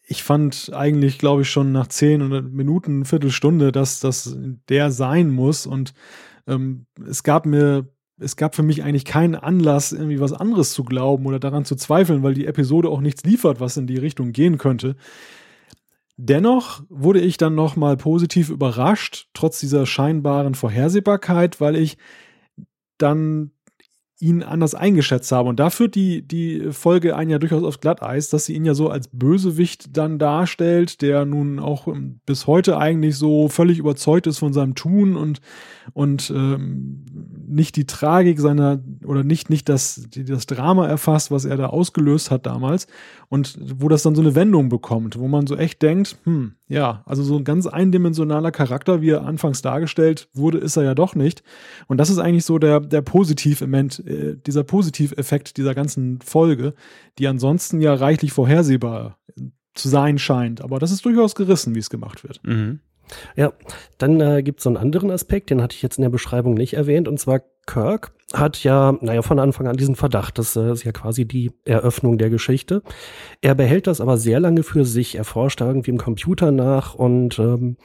Ich 0.07 0.23
fand 0.23 0.71
eigentlich, 0.73 1.17
glaube 1.17 1.41
ich, 1.41 1.49
schon 1.49 1.71
nach 1.71 1.87
zehn 1.87 2.27
Minuten, 2.55 3.05
Viertelstunde, 3.05 3.71
dass 3.71 3.99
das 3.99 4.37
der 4.69 4.91
sein 4.91 5.31
muss. 5.31 5.65
Und 5.65 5.93
ähm, 6.47 6.85
es 7.07 7.23
gab 7.23 7.45
mir, 7.45 7.89
es 8.19 8.35
gab 8.35 8.55
für 8.55 8.63
mich 8.63 8.83
eigentlich 8.83 9.05
keinen 9.05 9.35
Anlass, 9.35 9.91
irgendwie 9.91 10.19
was 10.19 10.33
anderes 10.33 10.73
zu 10.73 10.83
glauben 10.83 11.25
oder 11.25 11.39
daran 11.39 11.65
zu 11.65 11.75
zweifeln, 11.75 12.21
weil 12.21 12.35
die 12.35 12.45
Episode 12.45 12.89
auch 12.89 13.01
nichts 13.01 13.23
liefert, 13.23 13.59
was 13.59 13.77
in 13.77 13.87
die 13.87 13.97
Richtung 13.97 14.31
gehen 14.31 14.57
könnte. 14.57 14.95
Dennoch 16.17 16.83
wurde 16.89 17.19
ich 17.19 17.37
dann 17.37 17.55
noch 17.55 17.75
mal 17.75 17.97
positiv 17.97 18.49
überrascht, 18.49 19.27
trotz 19.33 19.59
dieser 19.59 19.85
scheinbaren 19.85 20.55
Vorhersehbarkeit, 20.55 21.59
weil 21.59 21.75
ich 21.75 21.97
dann 22.97 23.51
ihn 24.19 24.43
anders 24.43 24.75
eingeschätzt 24.75 25.31
habe. 25.31 25.49
Und 25.49 25.59
da 25.59 25.69
führt 25.69 25.95
die, 25.95 26.21
die 26.21 26.71
Folge 26.71 27.15
einen 27.15 27.31
ja 27.31 27.39
durchaus 27.39 27.63
aufs 27.63 27.81
Glatteis, 27.81 28.29
dass 28.29 28.45
sie 28.45 28.55
ihn 28.55 28.65
ja 28.65 28.73
so 28.73 28.89
als 28.89 29.09
Bösewicht 29.11 29.97
dann 29.97 30.19
darstellt, 30.19 31.01
der 31.01 31.25
nun 31.25 31.59
auch 31.59 31.87
ähm, 31.87 32.21
bis 32.25 32.47
heute 32.47 32.77
eigentlich 32.77 33.17
so 33.17 33.49
völlig 33.49 33.77
überzeugt 33.77 34.27
ist 34.27 34.39
von 34.39 34.53
seinem 34.53 34.75
Tun 34.75 35.17
und, 35.17 35.41
und 35.93 36.31
ähm, 36.33 37.03
nicht 37.47 37.75
die 37.75 37.85
Tragik 37.85 38.39
seiner 38.39 38.79
oder 39.05 39.23
nicht, 39.23 39.49
nicht 39.49 39.69
das, 39.69 40.07
das 40.15 40.45
Drama 40.45 40.87
erfasst, 40.87 41.31
was 41.31 41.45
er 41.45 41.57
da 41.57 41.67
ausgelöst 41.67 42.31
hat 42.31 42.45
damals. 42.45 42.87
Und 43.27 43.57
wo 43.79 43.87
das 43.87 44.03
dann 44.03 44.15
so 44.15 44.21
eine 44.21 44.35
Wendung 44.35 44.69
bekommt, 44.69 45.17
wo 45.19 45.27
man 45.27 45.47
so 45.47 45.55
echt 45.55 45.81
denkt, 45.81 46.17
hm, 46.23 46.53
ja, 46.67 47.03
also 47.05 47.23
so 47.23 47.37
ein 47.37 47.43
ganz 47.43 47.67
eindimensionaler 47.67 48.51
Charakter, 48.51 49.01
wie 49.01 49.11
er 49.11 49.25
anfangs 49.25 49.61
dargestellt 49.61 50.29
wurde, 50.33 50.57
ist 50.57 50.77
er 50.77 50.83
ja 50.83 50.95
doch 50.95 51.15
nicht. 51.15 51.43
Und 51.87 51.97
das 51.97 52.09
ist 52.09 52.19
eigentlich 52.19 52.45
so 52.45 52.59
der, 52.59 52.79
der 52.79 53.01
Positiv-Element, 53.01 53.99
äh, 54.05 54.37
dieser 54.45 54.63
Positiveffekt 54.63 55.57
dieser 55.57 55.75
ganzen 55.75 56.19
Folge, 56.21 56.73
die 57.19 57.27
ansonsten 57.27 57.81
ja 57.81 57.93
reichlich 57.93 58.33
vorhersehbar 58.33 59.17
zu 59.73 59.89
sein 59.89 60.17
scheint. 60.17 60.61
Aber 60.61 60.79
das 60.79 60.91
ist 60.91 61.05
durchaus 61.05 61.35
gerissen, 61.35 61.75
wie 61.75 61.79
es 61.79 61.89
gemacht 61.89 62.23
wird. 62.23 62.41
Mhm. 62.43 62.79
Ja, 63.35 63.53
dann 63.97 64.19
äh, 64.21 64.43
gibt 64.43 64.59
es 64.59 64.63
so 64.63 64.69
einen 64.69 64.77
anderen 64.77 65.11
Aspekt, 65.11 65.49
den 65.49 65.61
hatte 65.61 65.75
ich 65.75 65.81
jetzt 65.81 65.97
in 65.97 66.03
der 66.03 66.09
Beschreibung 66.09 66.53
nicht 66.53 66.73
erwähnt, 66.73 67.07
und 67.07 67.19
zwar 67.19 67.41
Kirk 67.65 68.11
hat 68.33 68.63
ja, 68.63 68.97
naja, 69.01 69.21
von 69.21 69.39
Anfang 69.39 69.67
an 69.67 69.77
diesen 69.77 69.95
Verdacht, 69.95 70.37
das 70.37 70.55
äh, 70.55 70.71
ist 70.71 70.83
ja 70.83 70.91
quasi 70.91 71.25
die 71.25 71.51
Eröffnung 71.65 72.17
der 72.17 72.29
Geschichte. 72.29 72.81
Er 73.41 73.55
behält 73.55 73.87
das 73.87 74.01
aber 74.01 74.17
sehr 74.17 74.39
lange 74.39 74.63
für 74.63 74.85
sich, 74.85 75.15
er 75.15 75.23
forscht 75.23 75.61
da 75.61 75.67
irgendwie 75.67 75.91
im 75.91 75.97
Computer 75.97 76.51
nach 76.51 76.95
und 76.95 77.39
ähm, 77.39 77.77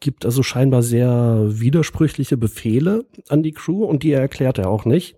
gibt 0.00 0.24
also 0.24 0.42
scheinbar 0.42 0.82
sehr 0.82 1.46
widersprüchliche 1.48 2.36
Befehle 2.36 3.04
an 3.28 3.42
die 3.42 3.52
Crew 3.52 3.84
und 3.84 4.02
die 4.02 4.12
erklärt 4.12 4.58
er 4.58 4.68
auch 4.68 4.84
nicht. 4.84 5.16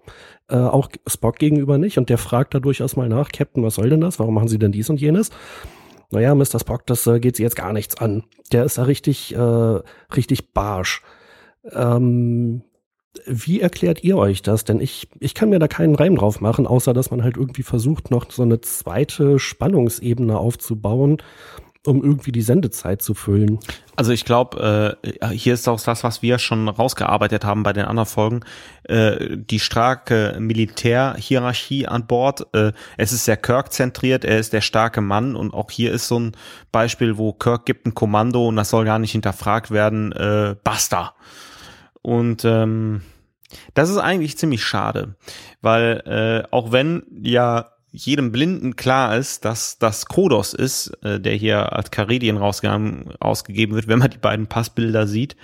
Äh, 0.48 0.56
auch 0.56 0.88
Spock 1.06 1.38
gegenüber 1.38 1.78
nicht 1.78 1.98
und 1.98 2.08
der 2.08 2.18
fragt 2.18 2.54
da 2.54 2.60
durchaus 2.60 2.96
mal 2.96 3.08
nach, 3.08 3.30
Captain, 3.30 3.62
was 3.62 3.74
soll 3.74 3.90
denn 3.90 4.00
das? 4.00 4.18
Warum 4.18 4.34
machen 4.34 4.48
Sie 4.48 4.58
denn 4.58 4.72
dies 4.72 4.90
und 4.90 5.00
jenes? 5.00 5.30
Naja, 6.10 6.34
Mr. 6.34 6.58
Spock, 6.60 6.86
das 6.86 7.06
äh, 7.06 7.20
geht 7.20 7.36
sie 7.36 7.42
jetzt 7.42 7.56
gar 7.56 7.72
nichts 7.72 7.96
an. 7.98 8.24
Der 8.52 8.64
ist 8.64 8.78
da 8.78 8.84
richtig, 8.84 9.34
äh, 9.34 9.38
richtig 10.14 10.52
barsch. 10.52 11.02
Ähm, 11.72 12.62
wie 13.26 13.60
erklärt 13.60 14.04
ihr 14.04 14.16
euch 14.16 14.42
das? 14.42 14.64
Denn 14.64 14.80
ich, 14.80 15.08
ich 15.18 15.34
kann 15.34 15.50
mir 15.50 15.58
da 15.58 15.68
keinen 15.68 15.94
Reim 15.94 16.16
drauf 16.16 16.40
machen, 16.40 16.66
außer 16.66 16.92
dass 16.94 17.10
man 17.10 17.22
halt 17.22 17.36
irgendwie 17.36 17.62
versucht, 17.62 18.10
noch 18.10 18.30
so 18.30 18.42
eine 18.42 18.60
zweite 18.60 19.38
Spannungsebene 19.38 20.38
aufzubauen, 20.38 21.18
um 21.86 22.02
irgendwie 22.02 22.32
die 22.32 22.42
Sendezeit 22.42 23.00
zu 23.00 23.14
füllen. 23.14 23.58
Also 23.96 24.12
ich 24.12 24.26
glaube, 24.26 24.98
äh, 25.22 25.28
hier 25.28 25.54
ist 25.54 25.66
auch 25.68 25.80
das, 25.80 26.04
was 26.04 26.20
wir 26.20 26.38
schon 26.38 26.68
rausgearbeitet 26.68 27.44
haben 27.44 27.62
bei 27.62 27.72
den 27.72 27.86
anderen 27.86 28.08
Folgen, 28.08 28.40
äh, 28.84 29.36
die 29.36 29.60
starke 29.60 30.36
Militärhierarchie 30.38 31.86
an 31.86 32.06
Bord. 32.06 32.46
Äh, 32.54 32.72
es 32.98 33.12
ist 33.12 33.24
sehr 33.24 33.38
Kirk-zentriert, 33.38 34.24
er 34.24 34.38
ist 34.38 34.52
der 34.52 34.60
starke 34.60 35.00
Mann 35.00 35.36
und 35.36 35.54
auch 35.54 35.70
hier 35.70 35.92
ist 35.92 36.08
so 36.08 36.20
ein 36.20 36.32
Beispiel, 36.70 37.16
wo 37.16 37.32
Kirk 37.32 37.64
gibt 37.64 37.86
ein 37.86 37.94
Kommando 37.94 38.46
und 38.48 38.56
das 38.56 38.70
soll 38.70 38.84
gar 38.84 38.98
nicht 38.98 39.12
hinterfragt 39.12 39.70
werden, 39.70 40.12
äh, 40.12 40.56
basta. 40.62 41.14
Und 42.02 42.44
ähm, 42.44 43.02
das 43.74 43.88
ist 43.88 43.98
eigentlich 43.98 44.36
ziemlich 44.36 44.64
schade, 44.64 45.16
weil 45.62 46.02
äh, 46.06 46.48
auch 46.50 46.72
wenn 46.72 47.04
ja 47.22 47.70
jedem 47.92 48.32
Blinden 48.32 48.76
klar 48.76 49.16
ist, 49.16 49.44
dass 49.44 49.78
das 49.78 50.06
Kodos 50.06 50.54
ist, 50.54 50.88
äh, 51.02 51.20
der 51.20 51.34
hier 51.34 51.72
als 51.72 51.90
Caridien 51.90 52.36
rausgegeben 52.36 53.74
wird, 53.74 53.88
wenn 53.88 53.98
man 53.98 54.10
die 54.10 54.18
beiden 54.18 54.46
Passbilder 54.46 55.06
sieht, 55.06 55.36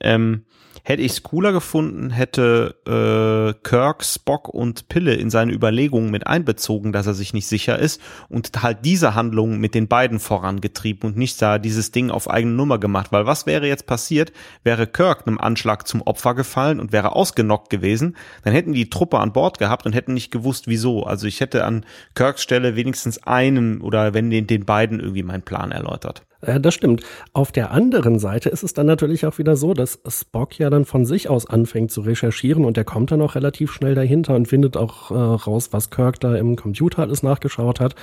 ähm, 0.00 0.44
Hätte 0.86 1.00
ich 1.00 1.12
es 1.12 1.22
cooler 1.22 1.54
gefunden, 1.54 2.10
hätte 2.10 2.74
äh, 2.86 3.58
Kirk, 3.66 4.04
Spock 4.04 4.50
und 4.50 4.88
Pille 4.90 5.14
in 5.14 5.30
seine 5.30 5.54
Überlegungen 5.54 6.10
mit 6.10 6.26
einbezogen, 6.26 6.92
dass 6.92 7.06
er 7.06 7.14
sich 7.14 7.32
nicht 7.32 7.46
sicher 7.46 7.78
ist 7.78 8.02
und 8.28 8.62
halt 8.62 8.84
diese 8.84 9.14
Handlung 9.14 9.58
mit 9.58 9.74
den 9.74 9.88
beiden 9.88 10.20
vorangetrieben 10.20 11.08
und 11.08 11.16
nicht 11.16 11.40
da 11.40 11.58
dieses 11.58 11.90
Ding 11.90 12.10
auf 12.10 12.28
eigene 12.28 12.52
Nummer 12.52 12.76
gemacht. 12.76 13.12
Weil 13.12 13.24
was 13.24 13.46
wäre 13.46 13.66
jetzt 13.66 13.86
passiert, 13.86 14.30
wäre 14.62 14.86
Kirk 14.86 15.26
einem 15.26 15.38
Anschlag 15.38 15.88
zum 15.88 16.02
Opfer 16.02 16.34
gefallen 16.34 16.80
und 16.80 16.92
wäre 16.92 17.16
ausgenockt 17.16 17.70
gewesen, 17.70 18.14
dann 18.42 18.52
hätten 18.52 18.74
die 18.74 18.90
Truppe 18.90 19.20
an 19.20 19.32
Bord 19.32 19.58
gehabt 19.58 19.86
und 19.86 19.94
hätten 19.94 20.12
nicht 20.12 20.30
gewusst, 20.30 20.68
wieso. 20.68 21.04
Also 21.04 21.26
ich 21.26 21.40
hätte 21.40 21.64
an 21.64 21.86
Kirks 22.14 22.42
Stelle 22.42 22.76
wenigstens 22.76 23.22
einem 23.22 23.80
oder 23.80 24.12
wenn 24.12 24.28
den, 24.28 24.46
den 24.46 24.66
beiden 24.66 25.00
irgendwie 25.00 25.22
meinen 25.22 25.44
Plan 25.44 25.72
erläutert. 25.72 26.26
Ja, 26.46 26.58
das 26.58 26.74
stimmt. 26.74 27.02
Auf 27.32 27.52
der 27.52 27.70
anderen 27.70 28.18
Seite 28.18 28.48
ist 28.48 28.62
es 28.62 28.74
dann 28.74 28.86
natürlich 28.86 29.26
auch 29.26 29.38
wieder 29.38 29.56
so, 29.56 29.74
dass 29.74 30.00
Spock 30.06 30.58
ja 30.58 30.70
dann 30.70 30.84
von 30.84 31.06
sich 31.06 31.28
aus 31.28 31.46
anfängt 31.46 31.90
zu 31.90 32.02
recherchieren 32.02 32.64
und 32.64 32.76
er 32.76 32.84
kommt 32.84 33.10
dann 33.10 33.22
auch 33.22 33.34
relativ 33.34 33.72
schnell 33.72 33.94
dahinter 33.94 34.34
und 34.34 34.48
findet 34.48 34.76
auch 34.76 35.10
äh, 35.10 35.14
raus, 35.14 35.68
was 35.72 35.90
Kirk 35.90 36.20
da 36.20 36.36
im 36.36 36.56
Computer 36.56 37.02
alles 37.02 37.22
nachgeschaut 37.22 37.80
hat. 37.80 37.94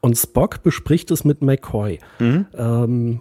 Und 0.00 0.16
Spock 0.16 0.62
bespricht 0.62 1.10
es 1.10 1.24
mit 1.24 1.42
McCoy. 1.42 1.98
Mhm. 2.18 2.46
Ähm, 2.56 3.20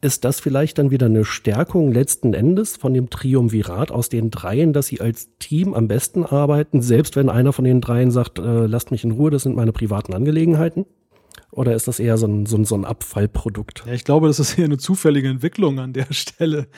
ist 0.00 0.24
das 0.24 0.38
vielleicht 0.38 0.78
dann 0.78 0.90
wieder 0.90 1.06
eine 1.06 1.24
Stärkung 1.24 1.90
letzten 1.90 2.32
Endes 2.32 2.76
von 2.76 2.94
dem 2.94 3.10
Triumvirat 3.10 3.90
aus 3.90 4.08
den 4.08 4.30
dreien, 4.30 4.72
dass 4.72 4.86
sie 4.86 5.00
als 5.00 5.28
Team 5.38 5.74
am 5.74 5.88
besten 5.88 6.24
arbeiten, 6.24 6.82
selbst 6.82 7.16
wenn 7.16 7.28
einer 7.28 7.52
von 7.52 7.64
den 7.64 7.80
dreien 7.80 8.10
sagt, 8.12 8.38
äh, 8.38 8.66
lasst 8.66 8.92
mich 8.92 9.02
in 9.02 9.10
Ruhe, 9.10 9.30
das 9.30 9.42
sind 9.42 9.56
meine 9.56 9.72
privaten 9.72 10.14
Angelegenheiten? 10.14 10.86
Oder 11.50 11.74
ist 11.74 11.88
das 11.88 12.00
eher 12.00 12.18
so 12.18 12.26
ein, 12.26 12.46
so 12.46 12.56
ein, 12.56 12.64
so 12.64 12.74
ein 12.74 12.84
Abfallprodukt? 12.84 13.84
Ja, 13.86 13.92
ich 13.92 14.04
glaube, 14.04 14.28
das 14.28 14.38
ist 14.38 14.58
eher 14.58 14.66
eine 14.66 14.78
zufällige 14.78 15.28
Entwicklung 15.28 15.78
an 15.78 15.92
der 15.92 16.06
Stelle. 16.12 16.68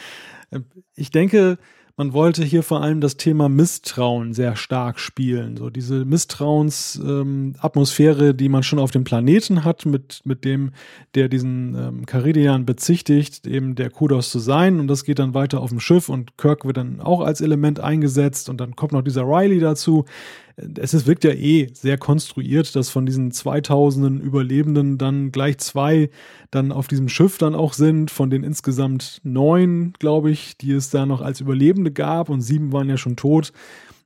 Ich 0.94 1.10
denke, 1.10 1.58
man 2.00 2.12
wollte 2.14 2.42
hier 2.44 2.62
vor 2.62 2.82
allem 2.82 3.02
das 3.02 3.18
Thema 3.18 3.50
Misstrauen 3.50 4.32
sehr 4.32 4.56
stark 4.56 4.98
spielen. 4.98 5.58
So 5.58 5.68
diese 5.68 6.06
Misstrauensatmosphäre, 6.06 8.30
ähm, 8.30 8.36
die 8.38 8.48
man 8.48 8.62
schon 8.62 8.78
auf 8.78 8.90
dem 8.90 9.04
Planeten 9.04 9.64
hat, 9.64 9.84
mit, 9.84 10.22
mit 10.24 10.46
dem, 10.46 10.70
der 11.14 11.28
diesen 11.28 11.74
ähm, 11.74 12.06
Caridian 12.06 12.64
bezichtigt, 12.64 13.46
eben 13.46 13.74
der 13.74 13.90
Kudos 13.90 14.30
zu 14.30 14.38
sein. 14.38 14.80
Und 14.80 14.88
das 14.88 15.04
geht 15.04 15.18
dann 15.18 15.34
weiter 15.34 15.60
auf 15.60 15.68
dem 15.68 15.80
Schiff 15.80 16.08
und 16.08 16.38
Kirk 16.38 16.64
wird 16.64 16.78
dann 16.78 17.00
auch 17.00 17.20
als 17.20 17.42
Element 17.42 17.80
eingesetzt 17.80 18.48
und 18.48 18.62
dann 18.62 18.76
kommt 18.76 18.92
noch 18.92 19.02
dieser 19.02 19.24
Riley 19.24 19.60
dazu 19.60 20.06
es 20.56 20.94
ist, 20.94 21.06
wirkt 21.06 21.24
ja 21.24 21.32
eh 21.32 21.68
sehr 21.72 21.98
konstruiert, 21.98 22.74
dass 22.76 22.90
von 22.90 23.06
diesen 23.06 23.30
2000 23.30 24.22
Überlebenden 24.22 24.98
dann 24.98 25.32
gleich 25.32 25.58
zwei 25.58 26.10
dann 26.50 26.72
auf 26.72 26.88
diesem 26.88 27.08
Schiff 27.08 27.38
dann 27.38 27.54
auch 27.54 27.72
sind, 27.72 28.10
von 28.10 28.30
den 28.30 28.42
insgesamt 28.42 29.20
neun, 29.22 29.92
glaube 29.98 30.30
ich, 30.30 30.56
die 30.56 30.72
es 30.72 30.90
da 30.90 31.06
noch 31.06 31.20
als 31.20 31.40
Überlebende 31.40 31.90
gab 31.92 32.28
und 32.28 32.40
sieben 32.40 32.72
waren 32.72 32.88
ja 32.88 32.96
schon 32.96 33.16
tot. 33.16 33.52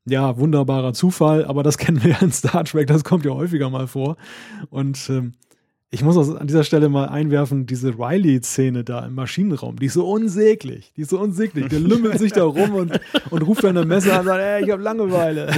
Ja, 0.07 0.37
wunderbarer 0.39 0.93
Zufall, 0.93 1.45
aber 1.47 1.63
das 1.63 1.79
kennen 1.79 2.03
wir 2.03 2.13
ja 2.13 2.19
in 2.21 2.33
Star 2.33 2.65
Trek, 2.65 2.87
das 2.87 3.05
kommt 3.05 3.25
ja 3.25 3.33
häufiger 3.33 3.71
mal 3.71 3.87
vor. 3.87 4.17
Und 4.71 5.09
ähm, 5.09 5.35
ich 5.95 6.03
muss 6.03 6.17
auch 6.17 6.41
an 6.41 6.49
dieser 6.49 6.65
Stelle 6.65 6.89
mal 6.89 7.09
einwerfen, 7.09 7.67
diese 7.67 7.97
Riley-Szene 7.97 8.83
da 8.83 9.07
im 9.07 9.15
Maschinenraum, 9.15 9.79
die 9.79 9.87
ist 9.87 9.95
so 9.95 10.11
unsäglich, 10.11 10.93
die 10.97 11.03
ist 11.03 11.11
so 11.11 11.21
unsäglich. 11.21 11.69
Der 11.69 11.79
lümmelt 11.79 12.19
sich 12.19 12.33
da 12.33 12.43
rum 12.43 12.75
und, 12.75 13.01
und 13.31 13.43
ruft 13.43 13.63
dann 13.63 13.77
eine 13.77 13.87
Messer 13.87 14.15
an 14.15 14.21
und 14.21 14.27
sagt, 14.27 14.41
ey, 14.41 14.65
ich 14.65 14.71
habe 14.71 14.83
Langeweile. 14.83 15.53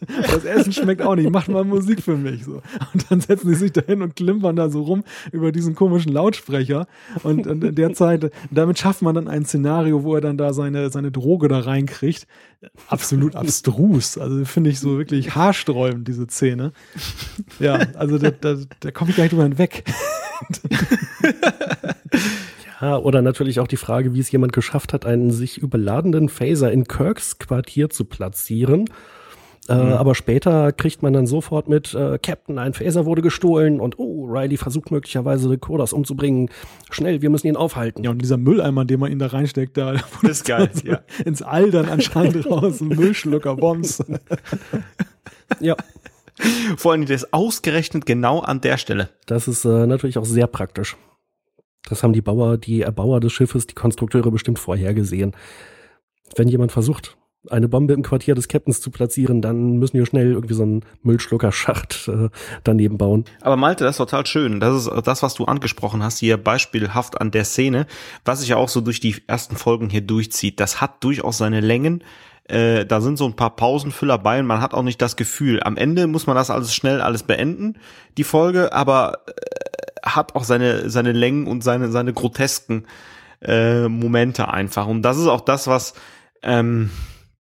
Das 0.06 0.44
Essen 0.44 0.72
schmeckt 0.72 1.02
auch 1.02 1.14
nicht. 1.14 1.30
Macht 1.30 1.48
mal 1.48 1.64
Musik 1.64 2.02
für 2.02 2.16
mich. 2.16 2.44
So. 2.44 2.62
Und 2.92 3.10
dann 3.10 3.20
setzen 3.20 3.48
sie 3.48 3.54
sich 3.54 3.72
da 3.72 3.82
hin 3.82 4.02
und 4.02 4.16
klimpern 4.16 4.56
da 4.56 4.68
so 4.70 4.82
rum 4.82 5.04
über 5.32 5.52
diesen 5.52 5.74
komischen 5.74 6.12
Lautsprecher. 6.12 6.86
Und 7.22 7.46
in 7.46 7.74
der 7.74 7.94
Zeit, 7.94 8.30
damit 8.50 8.78
schafft 8.78 9.02
man 9.02 9.14
dann 9.14 9.28
ein 9.28 9.44
Szenario, 9.44 10.04
wo 10.04 10.14
er 10.14 10.20
dann 10.20 10.36
da 10.36 10.52
seine, 10.52 10.90
seine 10.90 11.10
Droge 11.10 11.48
da 11.48 11.60
reinkriegt. 11.60 12.26
Absolut 12.88 13.36
abstrus. 13.36 14.18
Also 14.18 14.44
finde 14.44 14.70
ich 14.70 14.80
so 14.80 14.98
wirklich 14.98 15.34
haarsträubend, 15.34 16.08
diese 16.08 16.26
Szene. 16.26 16.72
Ja, 17.58 17.74
also 17.94 18.18
da, 18.18 18.30
da, 18.30 18.56
da 18.80 18.90
komme 18.90 19.10
ich 19.10 19.16
gleich 19.16 19.30
drüber 19.30 19.44
hinweg. 19.44 19.84
Ja, 22.80 22.96
oder 22.96 23.22
natürlich 23.22 23.58
auch 23.58 23.66
die 23.66 23.76
Frage, 23.76 24.14
wie 24.14 24.20
es 24.20 24.30
jemand 24.30 24.52
geschafft 24.52 24.92
hat, 24.92 25.04
einen 25.04 25.32
sich 25.32 25.58
überladenen 25.58 26.28
Phaser 26.28 26.70
in 26.70 26.86
Kirks 26.86 27.38
Quartier 27.38 27.90
zu 27.90 28.04
platzieren 28.04 28.88
äh, 29.68 29.74
mhm. 29.74 29.92
aber 29.92 30.14
später 30.14 30.72
kriegt 30.72 31.02
man 31.02 31.12
dann 31.12 31.26
sofort 31.26 31.68
mit, 31.68 31.92
äh, 31.92 32.18
Captain, 32.18 32.58
ein 32.58 32.72
Phaser 32.72 33.04
wurde 33.04 33.20
gestohlen 33.20 33.80
und 33.80 33.98
oh, 33.98 34.24
Riley 34.24 34.56
versucht 34.56 34.90
möglicherweise 34.90 35.58
Kodas 35.58 35.92
umzubringen. 35.92 36.50
Schnell, 36.90 37.20
wir 37.20 37.28
müssen 37.28 37.48
ihn 37.48 37.56
aufhalten. 37.56 38.02
Ja, 38.02 38.10
und 38.10 38.22
dieser 38.22 38.38
Mülleimer, 38.38 38.86
den 38.86 38.98
man 38.98 39.12
ihn 39.12 39.18
da 39.18 39.26
reinsteckt, 39.26 39.76
da 39.76 39.92
das 39.92 40.04
ist 40.22 40.46
geil, 40.46 40.70
so 40.72 40.86
ja. 40.86 41.00
ins 41.24 41.42
All 41.42 41.70
dann 41.70 41.88
anscheinend 41.90 42.46
raus, 42.50 42.80
Müllschlucker 42.80 43.56
Bombs. 43.56 44.02
ja. 45.60 45.76
Vor 46.76 46.92
allem 46.92 47.04
das 47.04 47.32
ausgerechnet 47.32 48.06
genau 48.06 48.38
an 48.40 48.62
der 48.62 48.78
Stelle. 48.78 49.10
Das 49.26 49.48
ist 49.48 49.66
äh, 49.66 49.86
natürlich 49.86 50.16
auch 50.16 50.24
sehr 50.24 50.46
praktisch. 50.46 50.96
Das 51.90 52.02
haben 52.02 52.12
die 52.14 52.22
Bauer, 52.22 52.56
die 52.56 52.82
Erbauer 52.82 53.20
des 53.20 53.32
Schiffes, 53.32 53.66
die 53.66 53.74
Konstrukteure 53.74 54.30
bestimmt 54.30 54.58
vorhergesehen. 54.58 55.34
Wenn 56.36 56.48
jemand 56.48 56.72
versucht, 56.72 57.17
eine 57.50 57.68
Bombe 57.68 57.94
im 57.94 58.02
Quartier 58.02 58.34
des 58.34 58.48
Captains 58.48 58.80
zu 58.80 58.90
platzieren, 58.90 59.40
dann 59.40 59.78
müssen 59.78 59.96
wir 59.96 60.06
schnell 60.06 60.32
irgendwie 60.32 60.54
so 60.54 60.64
einen 60.64 60.84
Müllschluckerschacht 61.02 62.08
äh, 62.08 62.28
daneben 62.64 62.98
bauen. 62.98 63.24
Aber 63.40 63.56
Malte, 63.56 63.84
das 63.84 63.94
ist 63.94 63.98
total 63.98 64.26
schön. 64.26 64.60
Das 64.60 64.86
ist 64.86 65.06
das, 65.06 65.22
was 65.22 65.34
du 65.34 65.44
angesprochen 65.44 66.02
hast, 66.02 66.18
hier 66.18 66.36
beispielhaft 66.36 67.20
an 67.20 67.30
der 67.30 67.44
Szene, 67.44 67.86
was 68.24 68.40
sich 68.40 68.48
ja 68.48 68.56
auch 68.56 68.68
so 68.68 68.80
durch 68.80 69.00
die 69.00 69.16
ersten 69.26 69.56
Folgen 69.56 69.88
hier 69.88 70.00
durchzieht. 70.00 70.60
Das 70.60 70.80
hat 70.80 71.02
durchaus 71.04 71.38
seine 71.38 71.60
Längen. 71.60 72.02
Äh, 72.44 72.86
da 72.86 73.00
sind 73.00 73.18
so 73.18 73.26
ein 73.26 73.36
paar 73.36 73.54
Pausenfüller 73.54 74.18
bei 74.18 74.40
und 74.40 74.46
man 74.46 74.60
hat 74.60 74.74
auch 74.74 74.82
nicht 74.82 75.00
das 75.00 75.16
Gefühl. 75.16 75.62
Am 75.62 75.76
Ende 75.76 76.06
muss 76.06 76.26
man 76.26 76.34
das 76.34 76.50
alles 76.50 76.74
schnell 76.74 77.00
alles 77.00 77.22
beenden, 77.22 77.78
die 78.16 78.24
Folge, 78.24 78.72
aber 78.72 79.20
äh, 79.26 79.32
hat 80.02 80.34
auch 80.34 80.44
seine, 80.44 80.90
seine 80.90 81.12
Längen 81.12 81.46
und 81.46 81.62
seine, 81.62 81.90
seine 81.90 82.12
grotesken 82.12 82.86
äh, 83.42 83.86
Momente 83.88 84.48
einfach. 84.48 84.86
Und 84.86 85.02
das 85.02 85.18
ist 85.18 85.26
auch 85.26 85.42
das, 85.42 85.66
was 85.66 85.94
ähm, 86.42 86.90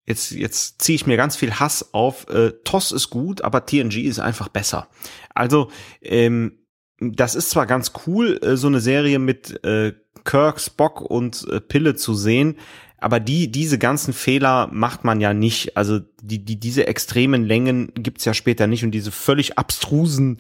jetzt, 0.07 0.31
jetzt 0.33 0.83
ziehe 0.83 0.97
ich 0.97 1.07
mir 1.07 1.17
ganz 1.17 1.37
viel 1.37 1.55
Hass 1.55 1.93
auf. 1.95 2.29
Äh, 2.29 2.53
TOS 2.65 2.93
ist 2.93 3.11
gut, 3.11 3.43
aber 3.43 3.67
TNG 3.67 4.05
ist 4.05 4.21
einfach 4.21 4.49
besser. 4.49 4.89
Also, 5.35 5.71
ähm, 6.03 6.59
das 7.01 7.35
ist 7.35 7.51
zwar 7.51 7.67
ganz 7.67 7.93
cool, 8.07 8.39
äh, 8.43 8.57
so 8.57 8.69
eine 8.69 8.81
Serie 8.81 9.19
mit 9.19 9.65
äh, 9.65 9.93
Kirk, 10.25 10.61
Spock 10.61 11.01
und 11.01 11.47
äh, 11.49 11.61
Pille 11.61 11.97
zu 11.97 12.15
sehen, 12.15 12.57
aber 13.05 13.21
die, 13.21 13.53
diese 13.53 13.79
ganzen 13.79 14.15
Fehler 14.15 14.69
macht 14.73 15.05
man 15.05 15.21
ja 15.21 15.35
nicht. 15.35 15.77
Also 15.77 16.01
die, 16.23 16.43
die, 16.43 16.59
diese 16.59 16.87
extremen 16.87 17.45
Längen 17.45 17.93
gibt's 17.95 18.25
ja 18.25 18.33
später 18.33 18.67
nicht 18.67 18.83
und 18.83 18.93
diese 18.93 19.13
völlig 19.13 19.59
abstrusen 19.59 20.39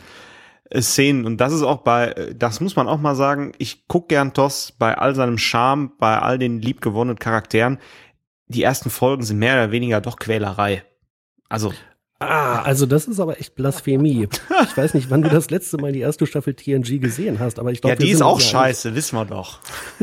äh, 0.70 0.80
Szenen. 0.80 1.26
Und 1.26 1.42
das 1.42 1.52
ist 1.52 1.60
auch 1.60 1.82
bei, 1.82 2.12
äh, 2.12 2.34
das 2.34 2.60
muss 2.60 2.74
man 2.74 2.88
auch 2.88 3.00
mal 3.00 3.16
sagen, 3.16 3.52
ich 3.58 3.86
guck 3.86 4.08
gern 4.08 4.32
TOS 4.32 4.72
bei 4.78 4.96
all 4.96 5.14
seinem 5.14 5.36
Charme, 5.36 5.92
bei 5.98 6.18
all 6.18 6.38
den 6.38 6.62
liebgewonnenen 6.62 7.18
Charakteren 7.18 7.80
die 8.54 8.62
ersten 8.62 8.90
Folgen 8.90 9.22
sind 9.22 9.38
mehr 9.38 9.54
oder 9.54 9.72
weniger 9.72 10.00
doch 10.00 10.16
Quälerei. 10.16 10.84
Also. 11.48 11.72
Ah, 12.20 12.62
also 12.62 12.86
das 12.86 13.06
ist 13.06 13.20
aber 13.20 13.38
echt 13.38 13.54
Blasphemie. 13.54 14.28
Ich 14.62 14.76
weiß 14.76 14.94
nicht, 14.94 15.10
wann 15.10 15.22
du 15.22 15.28
das 15.28 15.50
letzte 15.50 15.76
Mal 15.76 15.92
die 15.92 16.00
erste 16.00 16.26
Staffel 16.26 16.54
TNG 16.54 17.00
gesehen 17.00 17.38
hast, 17.38 17.58
aber 17.58 17.72
ich 17.72 17.80
glaube, 17.80 17.96
ja, 17.96 18.00
die 18.00 18.10
ist 18.10 18.22
auch 18.22 18.40
scheiße, 18.40 18.88
einig. 18.88 18.96
wissen 18.96 19.16
wir 19.16 19.24
doch. 19.26 19.58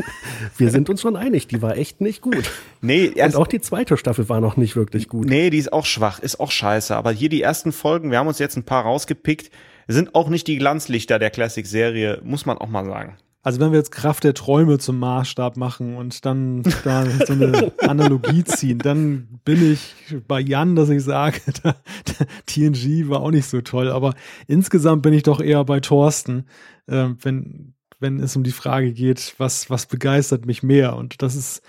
wir 0.56 0.70
sind 0.70 0.88
uns 0.90 1.00
schon 1.00 1.16
einig, 1.16 1.48
die 1.48 1.62
war 1.62 1.76
echt 1.76 2.00
nicht 2.00 2.20
gut. 2.20 2.48
Nee, 2.80 3.08
und 3.08 3.34
auch 3.34 3.46
die 3.46 3.60
zweite 3.60 3.96
Staffel 3.96 4.28
war 4.28 4.40
noch 4.40 4.56
nicht 4.56 4.76
wirklich 4.76 5.08
gut. 5.08 5.26
Nee, 5.26 5.50
die 5.50 5.58
ist 5.58 5.72
auch 5.72 5.86
schwach, 5.86 6.20
ist 6.20 6.38
auch 6.38 6.50
scheiße, 6.50 6.94
aber 6.94 7.10
hier 7.10 7.30
die 7.30 7.42
ersten 7.42 7.72
Folgen, 7.72 8.10
wir 8.10 8.18
haben 8.18 8.28
uns 8.28 8.38
jetzt 8.38 8.56
ein 8.56 8.64
paar 8.64 8.84
rausgepickt, 8.84 9.50
sind 9.88 10.14
auch 10.14 10.28
nicht 10.28 10.46
die 10.46 10.58
Glanzlichter 10.58 11.18
der 11.18 11.30
Classic 11.30 11.66
Serie, 11.66 12.20
muss 12.22 12.46
man 12.46 12.58
auch 12.58 12.68
mal 12.68 12.84
sagen. 12.84 13.16
Also 13.44 13.58
wenn 13.58 13.72
wir 13.72 13.78
jetzt 13.78 13.90
Kraft 13.90 14.22
der 14.22 14.34
Träume 14.34 14.78
zum 14.78 15.00
Maßstab 15.00 15.56
machen 15.56 15.96
und 15.96 16.24
dann 16.24 16.62
da 16.84 17.04
so 17.04 17.32
eine 17.32 17.72
Analogie 17.78 18.44
ziehen, 18.44 18.78
dann 18.78 19.40
bin 19.44 19.72
ich 19.72 19.94
bei 20.28 20.38
Jan, 20.38 20.76
dass 20.76 20.88
ich 20.90 21.02
sage, 21.02 21.40
da, 21.62 21.74
da, 22.04 22.24
TNG 22.46 23.08
war 23.08 23.20
auch 23.20 23.32
nicht 23.32 23.46
so 23.46 23.60
toll. 23.60 23.90
Aber 23.90 24.14
insgesamt 24.46 25.02
bin 25.02 25.12
ich 25.12 25.24
doch 25.24 25.40
eher 25.40 25.64
bei 25.64 25.80
Thorsten, 25.80 26.46
äh, 26.86 27.08
wenn, 27.20 27.74
wenn 27.98 28.20
es 28.20 28.36
um 28.36 28.44
die 28.44 28.52
Frage 28.52 28.92
geht, 28.92 29.34
was, 29.38 29.68
was 29.70 29.86
begeistert 29.86 30.46
mich 30.46 30.62
mehr. 30.62 30.94
Und 30.94 31.20
das 31.20 31.34
ist, 31.34 31.62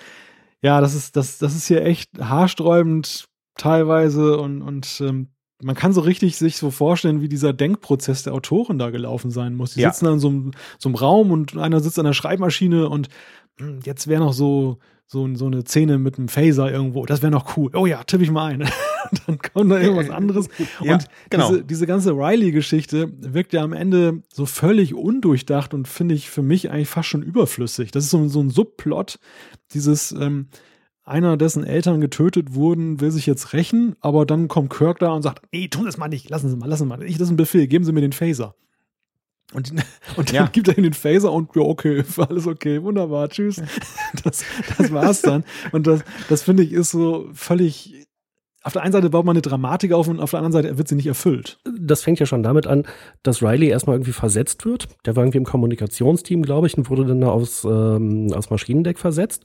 ja, 0.62 0.80
das 0.80 0.94
ist, 0.94 1.16
das, 1.16 1.40
das 1.40 1.56
ist 1.56 1.66
hier 1.66 1.84
echt 1.84 2.20
haarsträubend 2.20 3.28
teilweise 3.56 4.38
und, 4.38 4.62
und 4.62 5.02
ähm, 5.02 5.30
man 5.64 5.76
kann 5.76 5.94
so 5.94 6.02
richtig 6.02 6.38
sich 6.38 6.58
so 6.58 6.72
vorstellen, 6.72 7.22
wie 7.22 7.30
dieser 7.30 7.54
Denkprozess 7.54 8.24
der 8.24 8.34
Autoren 8.34 8.78
da 8.78 8.90
gelaufen 8.90 9.32
sein 9.32 9.56
muss. 9.56 9.74
Die 9.74 9.82
ja. 9.82 9.92
sitzen 9.92 10.06
dann 10.06 10.14
in 10.16 10.20
so 10.20 10.30
einem, 10.30 10.52
so 10.78 10.90
einem 10.90 10.96
Raum 10.96 11.32
und 11.32 11.58
einer 11.58 11.80
sitzt 11.80 12.00
an 12.00 12.06
der 12.06 12.14
Schreibmaschine 12.14 12.90
und 12.90 13.10
hm, 13.58 13.80
jetzt 13.84 14.08
wäre 14.08 14.24
noch 14.24 14.34
so, 14.34 14.78
so, 15.06 15.28
so 15.36 15.46
eine 15.46 15.62
Szene 15.62 15.98
mit 15.98 16.18
einem 16.18 16.28
Phaser 16.28 16.72
irgendwo. 16.72 17.06
Das 17.06 17.22
wäre 17.22 17.32
noch 17.32 17.58
cool. 17.58 17.72
Oh 17.76 17.86
ja, 17.86 18.04
tippe 18.04 18.24
ich 18.24 18.32
mal 18.32 18.54
ein. 18.54 18.70
dann 19.28 19.38
kommt 19.38 19.72
da 19.72 19.80
irgendwas 19.80 20.10
anderes. 20.10 20.50
ja, 20.82 20.94
und 20.94 21.06
genau. 21.30 21.50
diese, 21.50 21.64
diese 21.64 21.88
ganze 21.88 22.12
Riley-Geschichte 22.12 23.12
wirkt 23.18 23.54
ja 23.54 23.62
am 23.62 23.74
Ende 23.74 24.24
so 24.34 24.46
völlig 24.46 24.96
undurchdacht 24.96 25.74
und 25.74 25.88
finde 25.88 26.16
ich 26.16 26.30
für 26.30 26.42
mich 26.42 26.72
eigentlich 26.72 26.90
fast 26.90 27.10
schon 27.10 27.24
überflüssig. 27.24 27.92
Das 27.92 28.06
ist 28.06 28.10
so, 28.10 28.28
so 28.28 28.42
ein 28.42 28.50
Subplot, 28.50 29.20
dieses, 29.74 30.12
ähm, 30.12 30.48
einer 31.06 31.38
dessen 31.38 31.64
Eltern 31.66 32.00
getötet 32.02 32.54
wurden, 32.54 33.02
will 33.02 33.12
sich 33.12 33.26
jetzt 33.26 33.54
rächen, 33.54 33.96
aber 34.00 34.26
dann 34.26 34.48
kommt 34.48 34.72
Kirk 34.72 35.00
da 35.00 35.12
und 35.12 35.22
sagt, 35.22 35.42
nee, 35.52 35.68
tun 35.68 35.86
das 35.86 35.98
mal 35.98 36.08
nicht, 36.08 36.30
lassen 36.30 36.50
Sie 36.50 36.56
mal, 36.56 36.68
lassen 36.70 36.84
Sie 36.84 36.90
mal. 36.90 37.04
Ich, 37.04 37.18
das 37.18 37.28
ist 37.28 37.34
ein 37.34 37.38
Befehl, 37.38 37.68
geben 37.68 37.84
Sie 37.86 37.92
mir 37.92 38.02
den 38.02 38.14
Phaser. 38.14 38.56
Und, 39.54 39.72
und 40.16 40.30
dann 40.30 40.36
Ja. 40.36 40.46
gibt 40.48 40.68
er 40.70 40.78
ihm 40.78 40.84
den 40.84 40.94
Phaser 40.94 41.32
und 41.32 41.56
ja, 41.56 41.62
okay, 41.62 42.04
alles 42.18 42.48
okay, 42.48 42.82
wunderbar, 42.82 43.30
tschüss. 43.30 43.62
Das, 44.24 44.44
das 44.78 44.92
war's 44.94 45.22
dann. 45.22 45.44
Und 45.72 45.88
das, 45.88 46.02
das 46.30 46.44
finde 46.44 46.64
ich 46.64 46.72
ist 46.72 46.92
so 46.92 47.28
völlig. 47.34 48.06
Auf 48.66 48.72
der 48.72 48.84
einen 48.84 48.94
Seite 48.94 49.10
baut 49.10 49.26
man 49.26 49.34
eine 49.34 49.42
Dramatik 49.42 49.92
auf 49.92 50.08
und 50.08 50.22
auf 50.22 50.30
der 50.30 50.40
anderen 50.40 50.54
Seite 50.54 50.78
wird 50.78 50.88
sie 50.88 50.96
nicht 50.96 51.08
erfüllt. 51.08 51.60
das 51.78 52.02
fängt 52.04 52.20
ja 52.22 52.26
schon 52.26 52.44
damit 52.44 52.66
an, 52.66 52.86
dass 53.22 53.42
Riley 53.42 53.68
erstmal 53.68 53.96
irgendwie 53.98 54.14
versetzt 54.14 54.64
wird. 54.64 54.88
Der 55.06 55.18
war 55.18 55.24
irgendwie 55.24 55.40
im 55.40 55.44
Kommunikationsteam, 55.44 56.44
glaube 56.44 56.68
ich, 56.68 56.78
und 56.78 56.90
wurde 56.90 57.04
dann 57.06 57.20
da 57.20 57.28
aufs, 57.28 57.66
ähm, 57.66 58.32
aufs 58.34 58.50
Maschinendeck 58.52 59.00
versetzt, 59.00 59.44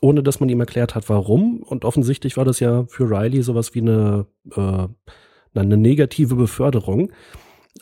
ohne 0.00 0.22
dass 0.22 0.40
man 0.40 0.48
ihm 0.48 0.60
erklärt 0.60 0.94
hat, 0.94 1.08
warum. 1.08 1.62
Und 1.62 1.84
offensichtlich 1.84 2.36
war 2.36 2.44
das 2.44 2.60
ja 2.60 2.84
für 2.88 3.08
Riley 3.08 3.42
sowas 3.42 3.74
wie 3.74 3.80
eine, 3.80 4.26
äh, 4.54 4.88
eine 5.54 5.76
negative 5.76 6.34
Beförderung. 6.34 7.10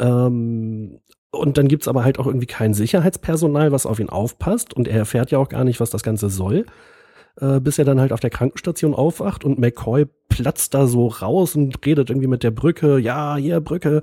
Ähm, 0.00 1.00
und 1.30 1.58
dann 1.58 1.68
gibt's 1.68 1.88
aber 1.88 2.04
halt 2.04 2.18
auch 2.18 2.26
irgendwie 2.26 2.46
kein 2.46 2.74
Sicherheitspersonal, 2.74 3.72
was 3.72 3.86
auf 3.86 3.98
ihn 3.98 4.08
aufpasst. 4.08 4.74
Und 4.74 4.86
er 4.86 4.98
erfährt 4.98 5.30
ja 5.30 5.38
auch 5.38 5.48
gar 5.48 5.64
nicht, 5.64 5.80
was 5.80 5.90
das 5.90 6.02
Ganze 6.02 6.30
soll. 6.30 6.66
Äh, 7.40 7.60
bis 7.60 7.78
er 7.78 7.84
dann 7.84 8.00
halt 8.00 8.12
auf 8.12 8.20
der 8.20 8.30
Krankenstation 8.30 8.94
aufwacht 8.94 9.44
und 9.44 9.58
McCoy 9.58 10.06
platzt 10.28 10.72
da 10.72 10.86
so 10.86 11.08
raus 11.08 11.56
und 11.56 11.84
redet 11.84 12.08
irgendwie 12.08 12.28
mit 12.28 12.44
der 12.44 12.52
Brücke. 12.52 12.98
Ja, 12.98 13.34
hier 13.36 13.60
Brücke. 13.60 14.02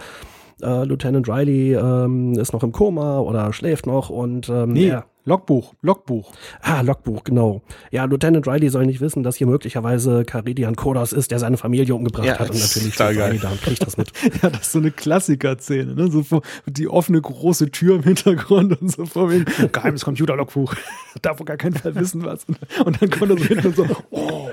Äh, 0.62 0.84
Lieutenant 0.84 1.30
Riley 1.30 1.74
ähm, 1.76 2.34
ist 2.34 2.52
noch 2.52 2.64
im 2.64 2.74
Koma 2.74 3.20
oder 3.20 3.54
schläft 3.54 3.88
noch 3.88 4.10
und 4.10 4.50
ähm, 4.50 4.74
Nee, 4.74 4.90
er, 4.90 5.06
Logbuch, 5.24 5.76
Logbuch. 5.82 6.32
Ah, 6.62 6.82
Logbuch, 6.82 7.24
genau. 7.24 7.62
Ja, 7.92 8.06
Lieutenant 8.06 8.48
Riley 8.48 8.70
soll 8.70 8.88
nicht 8.88 9.02
wissen, 9.02 9.22
dass 9.22 9.36
hier 9.36 9.46
möglicherweise 9.46 10.26
Caridian 10.26 10.76
Kodos 10.76 11.14
ist, 11.14 11.30
der 11.30 11.38
seine 11.38 11.58
Familie 11.58 11.94
umgebracht 11.94 12.26
Ja, 12.26 12.40
hat. 12.40 12.50
Und 12.50 12.60
natürlich. 12.60 13.00
Riley 13.00 13.38
da 13.40 13.50
und 13.52 13.62
kriegt 13.62 13.86
das 13.86 13.98
mit. 13.98 14.12
Ja, 14.42 14.50
das 14.50 14.62
ist 14.62 14.72
so 14.72 14.80
eine 14.80 14.92
Klassiker-Szene, 14.92 15.94
ne? 15.94 16.10
So 16.10 16.24
vor, 16.24 16.42
die 16.66 16.88
offene 16.88 17.22
große 17.22 17.70
Tür 17.70 17.96
im 17.96 18.04
Hintergrund 18.04 18.82
und 18.82 18.92
so 18.92 19.06
vor 19.06 19.30
wegen, 19.30 19.46
geheimes 19.72 20.04
Computerlogbuch. 20.06 20.74
Darf 21.22 21.40
auf 21.40 21.46
gar 21.46 21.58
keinen 21.58 21.76
Fall 21.76 21.94
wissen, 21.96 22.24
was. 22.24 22.46
Und 22.86 23.02
dann 23.02 23.10
kommt 23.10 23.32
er 23.32 23.38
so 23.38 23.46
hinten 23.46 23.68
und 23.68 23.76
so, 23.76 23.86
oh, 24.10 24.50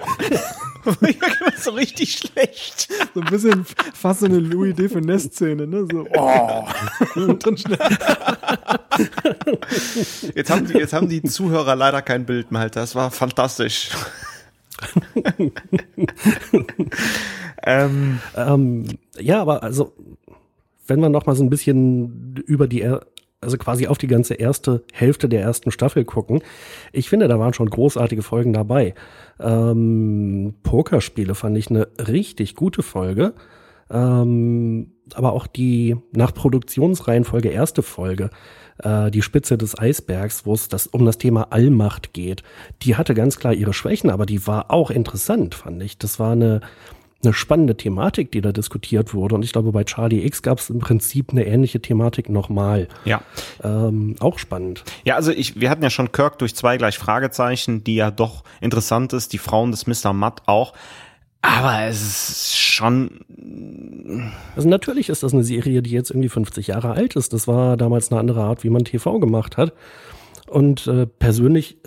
so 1.58 1.70
richtig 1.72 2.12
schlecht. 2.18 2.88
so 3.14 3.20
ein 3.20 3.26
bisschen 3.30 3.64
fast 3.94 4.20
so 4.20 4.26
eine 4.26 4.38
Louis 4.38 4.74
de 4.74 4.88
Finesse-Szene, 4.88 5.66
ne? 5.66 5.86
So, 5.90 6.06
oh. 6.16 6.64
Und 7.20 7.44
dann 7.46 7.56
schnell, 7.56 7.78
Jetzt 10.34 10.50
haben, 10.50 10.66
die, 10.66 10.74
jetzt 10.74 10.92
haben 10.92 11.08
die 11.08 11.22
Zuhörer 11.22 11.74
leider 11.76 12.02
kein 12.02 12.24
Bild 12.26 12.50
mehr. 12.52 12.68
Das 12.70 12.94
war 12.94 13.10
fantastisch. 13.10 13.90
ähm, 17.64 18.20
Ähm, 18.36 18.84
ja, 19.18 19.40
aber 19.42 19.62
also, 19.62 19.92
wenn 20.86 21.00
wir 21.00 21.08
noch 21.08 21.26
mal 21.26 21.34
so 21.36 21.42
ein 21.44 21.50
bisschen 21.50 22.36
über 22.46 22.66
die, 22.68 22.82
er- 22.82 23.06
also 23.40 23.56
quasi 23.56 23.86
auf 23.86 23.98
die 23.98 24.06
ganze 24.06 24.34
erste 24.34 24.84
Hälfte 24.92 25.28
der 25.28 25.42
ersten 25.42 25.70
Staffel 25.70 26.04
gucken, 26.04 26.42
ich 26.92 27.08
finde, 27.08 27.28
da 27.28 27.38
waren 27.38 27.54
schon 27.54 27.70
großartige 27.70 28.22
Folgen 28.22 28.52
dabei. 28.52 28.94
Ähm, 29.38 30.54
Pokerspiele 30.62 31.34
fand 31.34 31.56
ich 31.56 31.70
eine 31.70 31.88
richtig 31.98 32.54
gute 32.54 32.82
Folge. 32.82 33.34
Ähm, 33.90 34.92
aber 35.14 35.32
auch 35.32 35.46
die 35.46 35.96
nach 36.12 36.34
Produktionsreihenfolge 36.34 37.48
erste 37.48 37.82
Folge, 37.82 38.28
äh, 38.82 39.10
die 39.10 39.22
Spitze 39.22 39.56
des 39.56 39.78
Eisbergs, 39.78 40.44
wo 40.44 40.52
es 40.52 40.68
das 40.68 40.86
um 40.86 41.06
das 41.06 41.16
Thema 41.16 41.52
Allmacht 41.52 42.12
geht, 42.12 42.42
die 42.82 42.96
hatte 42.96 43.14
ganz 43.14 43.38
klar 43.38 43.54
ihre 43.54 43.72
Schwächen, 43.72 44.10
aber 44.10 44.26
die 44.26 44.46
war 44.46 44.70
auch 44.70 44.90
interessant, 44.90 45.54
fand 45.54 45.82
ich. 45.82 45.96
Das 45.96 46.18
war 46.18 46.32
eine 46.32 46.60
eine 47.24 47.32
spannende 47.32 47.76
Thematik, 47.76 48.30
die 48.30 48.40
da 48.40 48.52
diskutiert 48.52 49.12
wurde. 49.12 49.34
Und 49.34 49.44
ich 49.44 49.52
glaube, 49.52 49.72
bei 49.72 49.84
Charlie 49.84 50.24
X 50.24 50.42
gab 50.42 50.58
es 50.58 50.70
im 50.70 50.78
Prinzip 50.78 51.30
eine 51.30 51.44
ähnliche 51.46 51.80
Thematik 51.80 52.28
nochmal. 52.28 52.88
ja. 53.04 53.22
Ähm, 53.62 54.14
auch 54.20 54.38
spannend. 54.38 54.84
Ja, 55.04 55.16
also 55.16 55.32
ich, 55.32 55.60
wir 55.60 55.70
hatten 55.70 55.82
ja 55.82 55.90
schon 55.90 56.12
Kirk 56.12 56.38
durch 56.38 56.54
zwei 56.54 56.76
gleich 56.76 56.96
Fragezeichen, 56.98 57.82
die 57.82 57.96
ja 57.96 58.10
doch 58.10 58.44
interessant 58.60 59.12
ist, 59.12 59.32
die 59.32 59.38
Frauen 59.38 59.72
des 59.72 59.86
Mr. 59.86 60.12
Mutt 60.12 60.42
auch. 60.46 60.74
Aber 61.40 61.82
es 61.82 62.00
ist 62.02 62.56
schon, 62.56 64.44
Also 64.56 64.68
natürlich 64.68 65.08
ist 65.08 65.22
das 65.22 65.32
eine 65.32 65.44
Serie, 65.44 65.82
die 65.82 65.90
jetzt 65.90 66.10
irgendwie 66.10 66.28
50 66.28 66.68
Jahre 66.68 66.92
alt 66.92 67.16
ist. 67.16 67.32
Das 67.32 67.46
war 67.46 67.76
damals 67.76 68.10
eine 68.10 68.20
andere 68.20 68.42
Art, 68.42 68.64
wie 68.64 68.70
man 68.70 68.84
TV 68.84 69.18
gemacht 69.18 69.56
hat. 69.56 69.72
Und 70.46 70.86
äh, 70.86 71.06
persönlich 71.06 71.78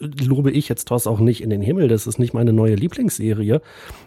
lobe 0.00 0.50
ich 0.50 0.68
jetzt 0.68 0.88
Toss 0.88 1.06
auch 1.06 1.20
nicht 1.20 1.42
in 1.42 1.50
den 1.50 1.62
Himmel. 1.62 1.88
Das 1.88 2.06
ist 2.06 2.18
nicht 2.18 2.34
meine 2.34 2.52
neue 2.52 2.74
Lieblingsserie. 2.74 3.60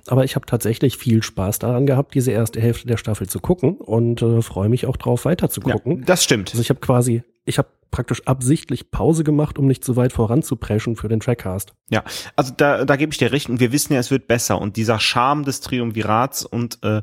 Aber 0.07 0.23
ich 0.23 0.35
habe 0.35 0.45
tatsächlich 0.45 0.97
viel 0.97 1.23
Spaß 1.23 1.59
daran 1.59 1.85
gehabt, 1.85 2.13
diese 2.15 2.31
erste 2.31 2.61
Hälfte 2.61 2.87
der 2.87 2.97
Staffel 2.97 3.27
zu 3.27 3.39
gucken 3.39 3.75
und 3.75 4.21
äh, 4.21 4.41
freue 4.41 4.69
mich 4.69 4.85
auch 4.85 4.97
drauf, 4.97 5.25
weiter 5.25 5.49
zu 5.49 5.61
ja, 5.61 5.73
gucken. 5.73 6.03
das 6.05 6.23
stimmt. 6.23 6.51
Also 6.51 6.61
ich 6.61 6.69
habe 6.69 6.79
quasi, 6.79 7.23
ich 7.45 7.57
habe 7.57 7.69
praktisch 7.91 8.25
absichtlich 8.25 8.89
Pause 8.89 9.23
gemacht, 9.23 9.59
um 9.59 9.67
nicht 9.67 9.83
zu 9.83 9.95
weit 9.97 10.13
voranzupreschen 10.13 10.95
für 10.95 11.09
den 11.09 11.19
Trackcast. 11.19 11.73
Ja, 11.89 12.03
also 12.35 12.53
da, 12.55 12.85
da 12.85 12.95
gebe 12.95 13.11
ich 13.11 13.17
dir 13.17 13.31
recht 13.31 13.49
und 13.49 13.59
wir 13.59 13.71
wissen 13.71 13.93
ja, 13.93 13.99
es 13.99 14.11
wird 14.11 14.27
besser 14.27 14.61
und 14.61 14.77
dieser 14.77 14.99
Charme 14.99 15.43
des 15.43 15.59
Triumvirats 15.59 16.45
und 16.45 16.79
äh, 16.83 17.01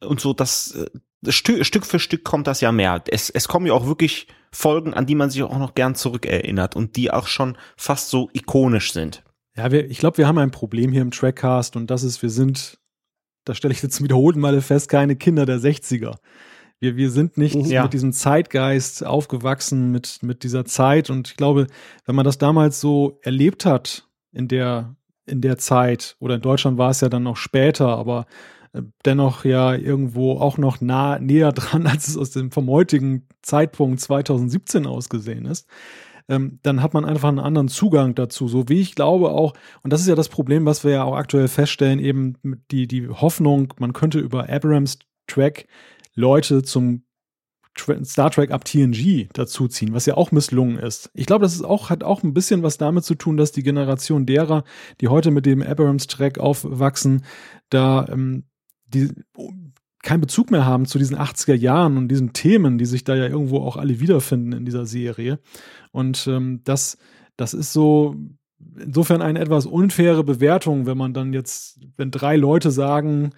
und 0.00 0.20
so 0.20 0.32
das, 0.32 0.72
äh, 0.72 0.86
das 0.86 1.00
Stück, 1.28 1.64
Stück 1.64 1.86
für 1.86 1.98
Stück 1.98 2.24
kommt 2.24 2.46
das 2.46 2.60
ja 2.60 2.72
mehr. 2.72 3.02
Es, 3.08 3.30
es 3.30 3.46
kommen 3.48 3.66
ja 3.66 3.72
auch 3.74 3.86
wirklich 3.86 4.26
Folgen, 4.50 4.92
an 4.92 5.06
die 5.06 5.14
man 5.14 5.30
sich 5.30 5.42
auch 5.42 5.58
noch 5.58 5.74
gern 5.74 5.94
zurückerinnert 5.94 6.76
und 6.76 6.96
die 6.96 7.10
auch 7.10 7.26
schon 7.26 7.56
fast 7.76 8.10
so 8.10 8.28
ikonisch 8.32 8.92
sind. 8.92 9.22
Ja, 9.56 9.70
wir, 9.70 9.88
ich 9.90 9.98
glaube, 9.98 10.18
wir 10.18 10.26
haben 10.26 10.38
ein 10.38 10.50
Problem 10.50 10.92
hier 10.92 11.02
im 11.02 11.10
Trackcast 11.10 11.76
und 11.76 11.90
das 11.90 12.02
ist, 12.02 12.22
wir 12.22 12.30
sind, 12.30 12.78
da 13.44 13.54
stelle 13.54 13.72
ich 13.72 13.82
jetzt 13.82 13.96
zum 13.96 14.04
wiederholten 14.04 14.40
Male 14.40 14.60
fest, 14.62 14.88
keine 14.88 15.16
Kinder 15.16 15.46
der 15.46 15.58
60er. 15.58 16.16
Wir, 16.80 16.96
wir 16.96 17.10
sind 17.10 17.38
nicht 17.38 17.54
Mhm. 17.54 17.64
Ja. 17.66 17.84
mit 17.84 17.92
diesem 17.92 18.12
Zeitgeist 18.12 19.06
aufgewachsen, 19.06 19.92
mit, 19.92 20.18
mit 20.22 20.42
dieser 20.42 20.64
Zeit. 20.64 21.10
Und 21.10 21.28
ich 21.28 21.36
glaube, 21.36 21.68
wenn 22.06 22.16
man 22.16 22.24
das 22.24 22.38
damals 22.38 22.80
so 22.80 23.20
erlebt 23.22 23.64
hat 23.64 24.08
in 24.32 24.48
der, 24.48 24.96
in 25.26 25.40
der 25.40 25.58
Zeit, 25.58 26.16
oder 26.18 26.34
in 26.34 26.40
Deutschland 26.40 26.78
war 26.78 26.90
es 26.90 27.00
ja 27.00 27.08
dann 27.08 27.22
noch 27.22 27.36
später, 27.36 27.86
aber 27.96 28.26
dennoch 29.04 29.44
ja 29.44 29.74
irgendwo 29.74 30.32
auch 30.38 30.58
noch 30.58 30.80
nah, 30.80 31.18
näher 31.18 31.52
dran, 31.52 31.86
als 31.88 32.08
es 32.08 32.16
aus 32.16 32.30
dem 32.30 32.50
vom 32.50 32.68
heutigen 32.68 33.26
Zeitpunkt 33.42 34.00
2017 34.00 34.86
ausgesehen 34.86 35.46
ist 35.46 35.68
ähm, 36.28 36.58
dann 36.62 36.82
hat 36.82 36.94
man 36.94 37.04
einfach 37.04 37.28
einen 37.28 37.38
anderen 37.38 37.68
Zugang 37.68 38.14
dazu. 38.14 38.48
So 38.48 38.68
wie 38.68 38.80
ich 38.80 38.94
glaube 38.94 39.30
auch, 39.30 39.54
und 39.82 39.92
das 39.92 40.00
ist 40.00 40.06
ja 40.06 40.14
das 40.14 40.28
Problem, 40.28 40.64
was 40.66 40.84
wir 40.84 40.92
ja 40.92 41.04
auch 41.04 41.16
aktuell 41.16 41.48
feststellen, 41.48 41.98
eben 41.98 42.36
die, 42.70 42.86
die 42.86 43.08
Hoffnung, 43.08 43.74
man 43.78 43.92
könnte 43.92 44.18
über 44.18 44.48
Abrams 44.48 44.98
Track 45.26 45.66
Leute 46.14 46.62
zum 46.62 47.04
Star 48.04 48.30
Trek 48.30 48.50
ab 48.50 48.66
TNG 48.66 49.28
dazuziehen, 49.32 49.94
was 49.94 50.04
ja 50.04 50.14
auch 50.14 50.30
misslungen 50.30 50.78
ist. 50.78 51.10
Ich 51.14 51.24
glaube, 51.24 51.44
das 51.44 51.54
ist 51.54 51.64
auch, 51.64 51.88
hat 51.88 52.04
auch 52.04 52.22
ein 52.22 52.34
bisschen 52.34 52.62
was 52.62 52.76
damit 52.76 53.04
zu 53.04 53.14
tun, 53.14 53.38
dass 53.38 53.52
die 53.52 53.62
Generation 53.62 54.26
derer, 54.26 54.64
die 55.00 55.08
heute 55.08 55.30
mit 55.30 55.46
dem 55.46 55.62
Abrams 55.62 56.06
Track 56.06 56.38
aufwachsen, 56.38 57.24
da 57.70 58.06
ähm, 58.10 58.44
die 58.94 59.10
keinen 60.02 60.20
Bezug 60.20 60.50
mehr 60.50 60.66
haben 60.66 60.86
zu 60.86 60.98
diesen 60.98 61.16
80er 61.16 61.54
Jahren 61.54 61.96
und 61.96 62.08
diesen 62.08 62.32
Themen, 62.32 62.76
die 62.76 62.86
sich 62.86 63.04
da 63.04 63.14
ja 63.14 63.28
irgendwo 63.28 63.58
auch 63.60 63.76
alle 63.76 64.00
wiederfinden 64.00 64.52
in 64.52 64.64
dieser 64.64 64.84
Serie. 64.84 65.38
Und 65.92 66.26
ähm, 66.26 66.60
das, 66.64 66.98
das 67.36 67.54
ist 67.54 67.72
so 67.72 68.16
insofern 68.80 69.22
eine 69.22 69.38
etwas 69.38 69.66
unfaire 69.66 70.24
Bewertung, 70.24 70.86
wenn 70.86 70.98
man 70.98 71.14
dann 71.14 71.32
jetzt, 71.32 71.80
wenn 71.96 72.10
drei 72.10 72.36
Leute 72.36 72.70
sagen, 72.70 73.30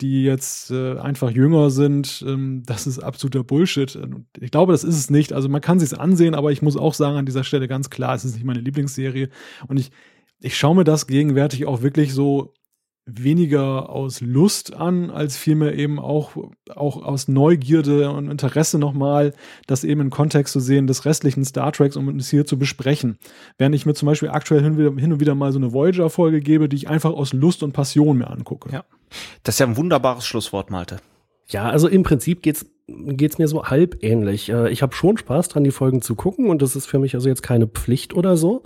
die 0.00 0.22
jetzt 0.22 0.70
äh, 0.70 0.96
einfach 0.98 1.30
jünger 1.30 1.70
sind, 1.70 2.24
ähm, 2.26 2.62
das 2.64 2.86
ist 2.86 3.00
absoluter 3.00 3.42
Bullshit. 3.42 3.98
Ich 4.38 4.50
glaube, 4.50 4.72
das 4.72 4.84
ist 4.84 4.96
es 4.96 5.10
nicht. 5.10 5.32
Also 5.32 5.48
man 5.48 5.60
kann 5.60 5.80
sich 5.80 5.98
ansehen, 5.98 6.34
aber 6.34 6.52
ich 6.52 6.62
muss 6.62 6.76
auch 6.76 6.94
sagen 6.94 7.16
an 7.16 7.26
dieser 7.26 7.42
Stelle 7.42 7.66
ganz 7.66 7.90
klar, 7.90 8.14
es 8.14 8.24
ist 8.24 8.34
nicht 8.34 8.44
meine 8.44 8.60
Lieblingsserie. 8.60 9.28
Und 9.66 9.78
ich, 9.78 9.90
ich 10.40 10.56
schaue 10.56 10.76
mir 10.76 10.84
das 10.84 11.08
gegenwärtig 11.08 11.66
auch 11.66 11.82
wirklich 11.82 12.14
so 12.14 12.54
weniger 13.08 13.90
aus 13.90 14.20
Lust 14.20 14.74
an, 14.74 15.10
als 15.10 15.36
vielmehr 15.36 15.74
eben 15.74 15.98
auch, 15.98 16.36
auch 16.74 17.02
aus 17.02 17.28
Neugierde 17.28 18.10
und 18.10 18.30
Interesse 18.30 18.78
nochmal, 18.78 19.34
das 19.66 19.84
eben 19.84 20.00
im 20.00 20.10
Kontext 20.10 20.52
zu 20.52 20.60
sehen 20.60 20.86
des 20.86 21.04
restlichen 21.04 21.44
Star 21.44 21.72
Treks, 21.72 21.96
um 21.96 22.08
es 22.16 22.28
hier 22.28 22.44
zu 22.44 22.58
besprechen. 22.58 23.18
Während 23.56 23.74
ich 23.74 23.86
mir 23.86 23.94
zum 23.94 24.06
Beispiel 24.06 24.28
aktuell 24.28 24.62
hin, 24.62 25.12
und 25.12 25.20
wieder 25.20 25.34
mal 25.34 25.52
so 25.52 25.58
eine 25.58 25.72
Voyager-Folge 25.72 26.40
gebe, 26.40 26.68
die 26.68 26.76
ich 26.76 26.88
einfach 26.88 27.12
aus 27.12 27.32
Lust 27.32 27.62
und 27.62 27.72
Passion 27.72 28.18
mir 28.18 28.30
angucke. 28.30 28.70
Ja. 28.70 28.84
Das 29.42 29.54
ist 29.54 29.58
ja 29.60 29.66
ein 29.66 29.76
wunderbares 29.76 30.26
Schlusswort, 30.26 30.70
Malte. 30.70 30.98
Ja, 31.48 31.68
also 31.68 31.88
im 31.88 32.02
Prinzip 32.02 32.42
geht's 32.42 32.66
geht's 32.88 33.38
mir 33.38 33.48
so 33.48 33.64
halb 33.64 34.02
ähnlich. 34.02 34.48
Äh, 34.48 34.70
Ich 34.70 34.82
habe 34.82 34.94
schon 34.94 35.16
Spaß 35.18 35.48
dran, 35.48 35.64
die 35.64 35.70
Folgen 35.70 36.02
zu 36.02 36.14
gucken 36.14 36.48
und 36.48 36.62
das 36.62 36.74
ist 36.74 36.86
für 36.86 36.98
mich 36.98 37.14
also 37.14 37.28
jetzt 37.28 37.42
keine 37.42 37.66
Pflicht 37.66 38.14
oder 38.14 38.36
so. 38.36 38.62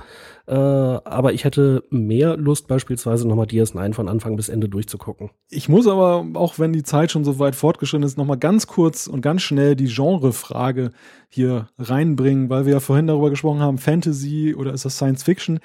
Äh, 0.47 0.55
Aber 0.55 1.33
ich 1.33 1.45
hätte 1.45 1.85
mehr 1.91 2.37
Lust, 2.37 2.69
beispielsweise 2.69 3.27
nochmal 3.27 3.47
DS9 3.47 3.95
von 3.95 4.09
Anfang 4.09 4.37
bis 4.37 4.49
Ende 4.49 4.69
durchzugucken. 4.69 5.31
Ich 5.51 5.69
muss 5.69 5.87
aber, 5.87 6.25
auch 6.35 6.59
wenn 6.59 6.73
die 6.73 6.83
Zeit 6.83 7.11
schon 7.11 7.25
so 7.25 7.39
weit 7.39 7.57
fortgeschritten 7.57 8.07
ist, 8.07 8.17
nochmal 8.17 8.39
ganz 8.39 8.67
kurz 8.67 9.07
und 9.07 9.21
ganz 9.21 9.43
schnell 9.43 9.77
die 9.77 9.93
Genrefrage 9.93 10.93
hier 11.29 11.69
reinbringen, 11.79 12.49
weil 12.49 12.67
wir 12.67 12.75
ja 12.75 12.81
vorhin 12.81 13.07
darüber 13.07 13.31
gesprochen 13.31 13.61
haben, 13.61 13.79
Fantasy 13.79 14.55
oder 14.57 14.73
ist 14.73 14.85
das 14.85 14.97
Science 14.97 15.23
Fiction? 15.25 15.61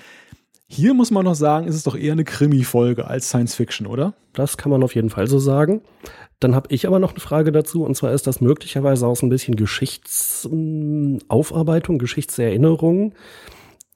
Hier 0.69 0.93
muss 0.93 1.11
man 1.11 1.23
noch 1.23 1.35
sagen, 1.35 1.65
ist 1.65 1.75
es 1.75 1.83
doch 1.83 1.95
eher 1.95 2.11
eine 2.11 2.25
Krimi-Folge 2.25 3.07
als 3.07 3.29
Science 3.29 3.55
Fiction, 3.55 3.87
oder? 3.87 4.15
Das 4.33 4.57
kann 4.57 4.69
man 4.69 4.83
auf 4.83 4.95
jeden 4.95 5.09
Fall 5.09 5.27
so 5.27 5.39
sagen. 5.39 5.81
Dann 6.39 6.53
habe 6.53 6.71
ich 6.71 6.85
aber 6.85 6.99
noch 6.99 7.09
eine 7.11 7.19
Frage 7.19 7.51
dazu, 7.51 7.83
und 7.83 7.95
zwar 7.95 8.13
ist 8.13 8.27
das 8.27 8.41
möglicherweise 8.41 9.07
auch 9.07 9.15
so 9.15 9.25
ein 9.25 9.29
bisschen 9.29 9.55
Geschichtsaufarbeitung, 9.55 11.97
Geschichtserinnerung. 11.97 13.15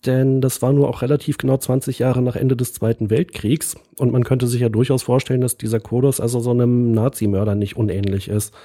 Denn 0.06 0.42
das 0.42 0.62
war 0.64 0.74
nur 0.74 0.90
auch 0.90 1.04
relativ 1.04 1.38
genau 1.38 1.58
20 1.58 2.00
Jahre 2.00 2.24
nach 2.24 2.36
Ende 2.36 2.56
des 2.56 2.74
Zweiten 2.74 3.12
Weltkriegs. 3.12 3.76
Und 4.00 4.12
man 4.12 4.24
könnte 4.24 4.48
sich 4.48 4.62
ja 4.62 4.70
durchaus 4.70 5.04
vorstellen, 5.04 5.42
dass 5.42 5.58
dieser 5.58 5.80
Kodos 5.80 6.20
also 6.20 6.40
so 6.40 6.50
einem 6.50 6.92
Nazi-Mörder 6.92 7.54
nicht 7.54 7.78
unähnlich 7.78 8.28
ist. 8.28 8.56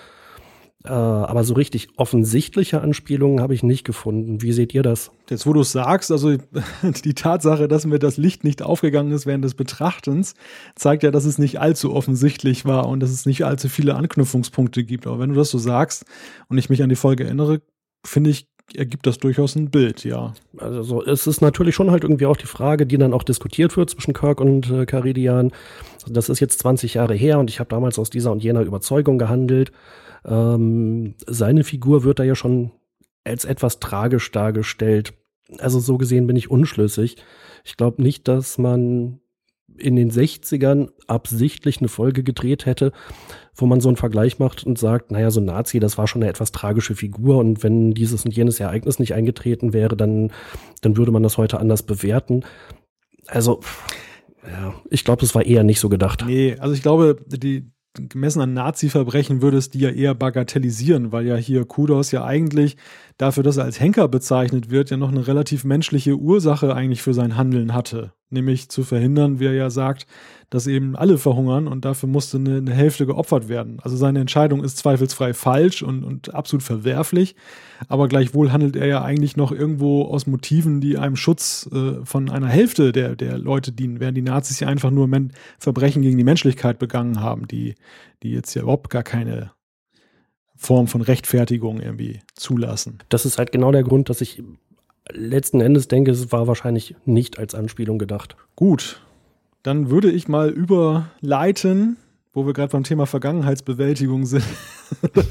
Äh, 0.85 0.91
aber 0.91 1.43
so 1.43 1.55
richtig 1.55 1.89
offensichtliche 1.97 2.81
Anspielungen 2.81 3.41
habe 3.41 3.55
ich 3.55 3.63
nicht 3.63 3.85
gefunden. 3.85 4.43
Wie 4.43 4.53
seht 4.53 4.75
ihr 4.75 4.83
das? 4.83 5.11
Jetzt, 5.29 5.47
wo 5.47 5.53
du 5.53 5.61
es 5.61 5.73
sagst, 5.73 6.13
also 6.13 6.37
die 7.05 7.15
Tatsache, 7.15 7.67
dass 7.67 7.87
mir 7.87 7.99
das 7.99 8.17
Licht 8.17 8.45
nicht 8.45 8.63
aufgegangen 8.63 9.13
ist 9.13 9.27
während 9.27 9.45
des 9.45 9.55
Betrachtens, 9.55 10.35
zeigt 10.75 11.03
ja, 11.03 11.11
dass 11.11 11.25
es 11.25 11.39
nicht 11.39 11.61
allzu 11.61 11.93
offensichtlich 11.93 12.65
war 12.65 12.89
und 12.89 13.01
dass 13.01 13.11
es 13.11 13.27
nicht 13.27 13.45
allzu 13.45 13.69
viele 13.69 13.97
Anknüpfungspunkte 13.97 14.85
gibt. 14.85 15.07
Aber 15.07 15.19
wenn 15.19 15.31
du 15.31 15.37
das 15.37 15.51
so 15.51 15.59
sagst 15.59 16.05
und 16.49 16.59
ich 16.59 16.71
mich 16.71 16.83
an 16.83 16.89
die 16.89 16.97
Folge 16.97 17.25
erinnere, 17.25 17.63
finde 18.05 18.31
ich, 18.31 18.49
ergibt 18.75 19.07
das 19.07 19.19
durchaus 19.19 19.55
ein 19.55 19.71
Bild, 19.71 20.05
ja. 20.05 20.35
Also 20.59 20.83
so, 20.83 21.05
es 21.05 21.27
ist 21.27 21.41
natürlich 21.41 21.75
schon 21.75 21.91
halt 21.91 22.03
irgendwie 22.03 22.27
auch 22.27 22.37
die 22.37 22.47
Frage, 22.47 22.87
die 22.87 22.99
dann 22.99 23.15
auch 23.15 23.23
diskutiert 23.23 23.77
wird 23.77 23.91
zwischen 23.91 24.15
Kirk 24.15 24.41
und 24.41 24.71
äh, 24.71 24.87
Caridian. 24.87 25.53
Das 26.09 26.29
ist 26.29 26.41
jetzt 26.41 26.61
20 26.61 26.95
Jahre 26.95 27.15
her 27.15 27.39
und 27.39 27.51
ich 27.51 27.61
habe 27.61 27.71
damals 27.71 27.99
aus 27.99 28.11
dieser 28.11 28.33
und 28.33 28.43
jener 28.43 28.63
Überzeugung 28.63 29.19
gehandelt. 29.19 29.73
Ähm, 30.27 31.15
seine 31.27 31.65
Figur 31.65 32.05
wird 32.05 32.19
da 32.19 32.25
ja 32.25 32.35
schon 32.35 32.73
als 33.25 33.45
etwas 33.45 33.81
tragisch 33.81 34.31
dargestellt. 34.33 35.15
Also 35.59 35.79
so 35.79 35.97
gesehen 35.99 36.27
bin 36.27 36.37
ich 36.37 36.51
unschlüssig. 36.51 37.17
Ich 37.65 37.77
glaube 37.77 38.03
nicht, 38.03 38.29
dass 38.29 38.59
man 38.59 39.21
in 39.79 39.97
den 39.97 40.11
60ern 40.11 40.91
absichtlich 41.07 41.79
eine 41.79 41.89
Folge 41.89 42.23
gedreht 42.23 42.67
hätte, 42.67 42.93
wo 43.55 43.67
man 43.67 43.81
so 43.81 43.89
einen 43.89 43.97
Vergleich 43.97 44.39
macht 44.39 44.65
und 44.65 44.79
sagt, 44.79 45.11
naja, 45.11 45.31
so 45.31 45.41
ein 45.41 45.45
Nazi, 45.47 45.81
das 45.81 45.99
war 45.99 46.07
schon 46.07 46.23
eine 46.23 46.31
etwas 46.31 46.53
tragische 46.53 46.95
Figur 46.95 47.39
und 47.39 47.63
wenn 47.63 47.93
dieses 47.93 48.25
und 48.25 48.35
jenes 48.35 48.61
Ereignis 48.61 48.99
nicht 48.99 49.15
eingetreten 49.15 49.73
wäre, 49.73 49.97
dann, 49.97 50.33
dann 50.81 50.97
würde 50.97 51.13
man 51.13 51.23
das 51.23 51.37
heute 51.37 51.59
anders 51.59 51.83
bewerten. 51.83 52.45
Also, 53.27 53.61
ja, 54.49 54.75
ich 54.91 55.05
glaube, 55.05 55.25
es 55.25 55.35
war 55.35 55.45
eher 55.45 55.65
nicht 55.65 55.81
so 55.81 55.89
gedacht. 55.89 56.25
Nee, 56.27 56.57
also 56.59 56.75
ich 56.75 56.83
glaube, 56.83 57.17
die, 57.27 57.71
gemessen 58.09 58.41
an 58.41 58.53
Nazi-Verbrechen 58.53 59.43
würde 59.43 59.57
es 59.57 59.71
die 59.71 59.81
ja 59.81 59.91
eher 59.91 60.15
bagatellisieren, 60.15 61.13
weil 61.13 61.27
ja 61.27 61.37
hier 61.37 61.65
Kudos 61.65 62.11
ja 62.11 62.25
eigentlich 62.25 62.77
dafür, 63.17 63.43
dass 63.43 63.57
er 63.57 63.65
als 63.65 63.81
Henker 63.81 64.09
bezeichnet 64.09 64.71
wird, 64.71 64.91
ja 64.91 64.97
noch 64.97 65.11
eine 65.11 65.27
relativ 65.27 65.65
menschliche 65.65 66.17
Ursache 66.17 66.75
eigentlich 66.75 67.03
für 67.03 67.15
sein 67.15 67.37
Handeln 67.37 67.75
hatte. 67.75 68.13
Nämlich 68.31 68.69
zu 68.69 68.83
verhindern, 68.83 69.41
wie 69.41 69.47
er 69.47 69.55
ja 69.55 69.71
sagt, 69.71 70.07
dass 70.51 70.67
eben 70.67 70.95
alle 70.95 71.19
verhungern 71.19 71.67
und 71.67 71.85
dafür 71.85 72.09
musste 72.09 72.37
eine, 72.37 72.59
eine 72.59 72.73
Hälfte 72.73 73.07
geopfert 73.07 73.49
werden. 73.49 73.79
Also 73.83 73.97
seine 73.97 74.21
Entscheidung 74.21 74.63
ist 74.63 74.79
zweifelsfrei 74.79 75.35
falsch 75.35 75.83
und, 75.83 76.05
und 76.05 76.35
absolut 76.35 76.63
verwerflich, 76.63 77.35
aber 77.89 78.09
gleichwohl 78.09 78.53
handelt 78.53 78.77
er 78.77 78.87
ja 78.87 79.03
eigentlich 79.03 79.37
noch 79.37 79.51
irgendwo 79.51 80.05
aus 80.05 80.27
Motiven, 80.27 80.81
die 80.81 80.99
einem 80.99 81.17
Schutz 81.17 81.69
äh, 81.73 82.05
von 82.05 82.31
einer 82.31 82.49
Hälfte 82.49 82.93
der, 82.93 83.17
der 83.17 83.39
Leute 83.39 83.73
dienen, 83.73 83.99
während 83.99 84.17
die 84.17 84.23
Nazis 84.23 84.61
ja 84.61 84.69
einfach 84.69 84.91
nur 84.91 85.09
Men 85.09 85.33
Verbrechen 85.59 86.03
gegen 86.03 86.17
die 86.17 86.25
Menschlichkeit 86.25 86.79
begangen 86.79 87.21
haben, 87.21 87.49
die, 87.49 87.75
die 88.23 88.31
jetzt 88.31 88.55
ja 88.55 88.63
überhaupt 88.63 88.91
gar 88.91 89.03
keine 89.03 89.51
Form 90.55 90.87
von 90.87 91.03
Rechtfertigung 91.03 91.81
irgendwie 91.81 92.21
zulassen. 92.35 92.99
Das 93.09 93.27
ist 93.27 93.39
halt 93.39 93.53
genau 93.53 93.73
der 93.73 93.83
Grund, 93.83 94.09
dass 94.09 94.21
ich 94.21 94.43
letzten 95.13 95.61
Endes 95.61 95.89
denke, 95.89 96.11
es 96.11 96.33
war 96.33 96.47
wahrscheinlich 96.47 96.97
nicht 97.05 97.39
als 97.39 97.55
Anspielung 97.55 97.99
gedacht. 97.99 98.37
Gut, 98.57 99.03
dann 99.67 99.91
würde 99.91 100.13
ich 100.13 100.29
mal 100.29 100.51
überleiten, 100.51 101.97
wo 102.33 102.47
wir 102.47 102.53
gerade 102.53 102.71
beim 102.71 102.85
Thema 102.85 103.07
Vergangenheitsbewältigung 103.07 104.25
sind. 104.25 104.45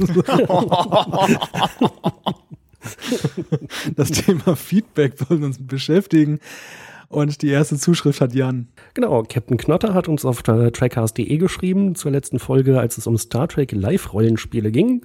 das 3.95 4.11
Thema 4.11 4.57
Feedback 4.57 5.29
wollen 5.29 5.45
uns 5.45 5.65
beschäftigen. 5.65 6.39
Und 7.07 7.43
die 7.43 7.49
erste 7.49 7.77
Zuschrift 7.77 8.19
hat 8.19 8.33
Jan. 8.33 8.67
Genau, 8.93 9.23
Captain 9.23 9.57
Knotter 9.57 9.93
hat 9.93 10.09
uns 10.09 10.25
auf 10.25 10.43
trackcast.de 10.43 11.37
geschrieben 11.37 11.95
zur 11.95 12.11
letzten 12.11 12.39
Folge, 12.39 12.77
als 12.77 12.97
es 12.97 13.07
um 13.07 13.17
Star 13.17 13.47
Trek 13.47 13.71
Live-Rollenspiele 13.71 14.71
ging. 14.71 15.01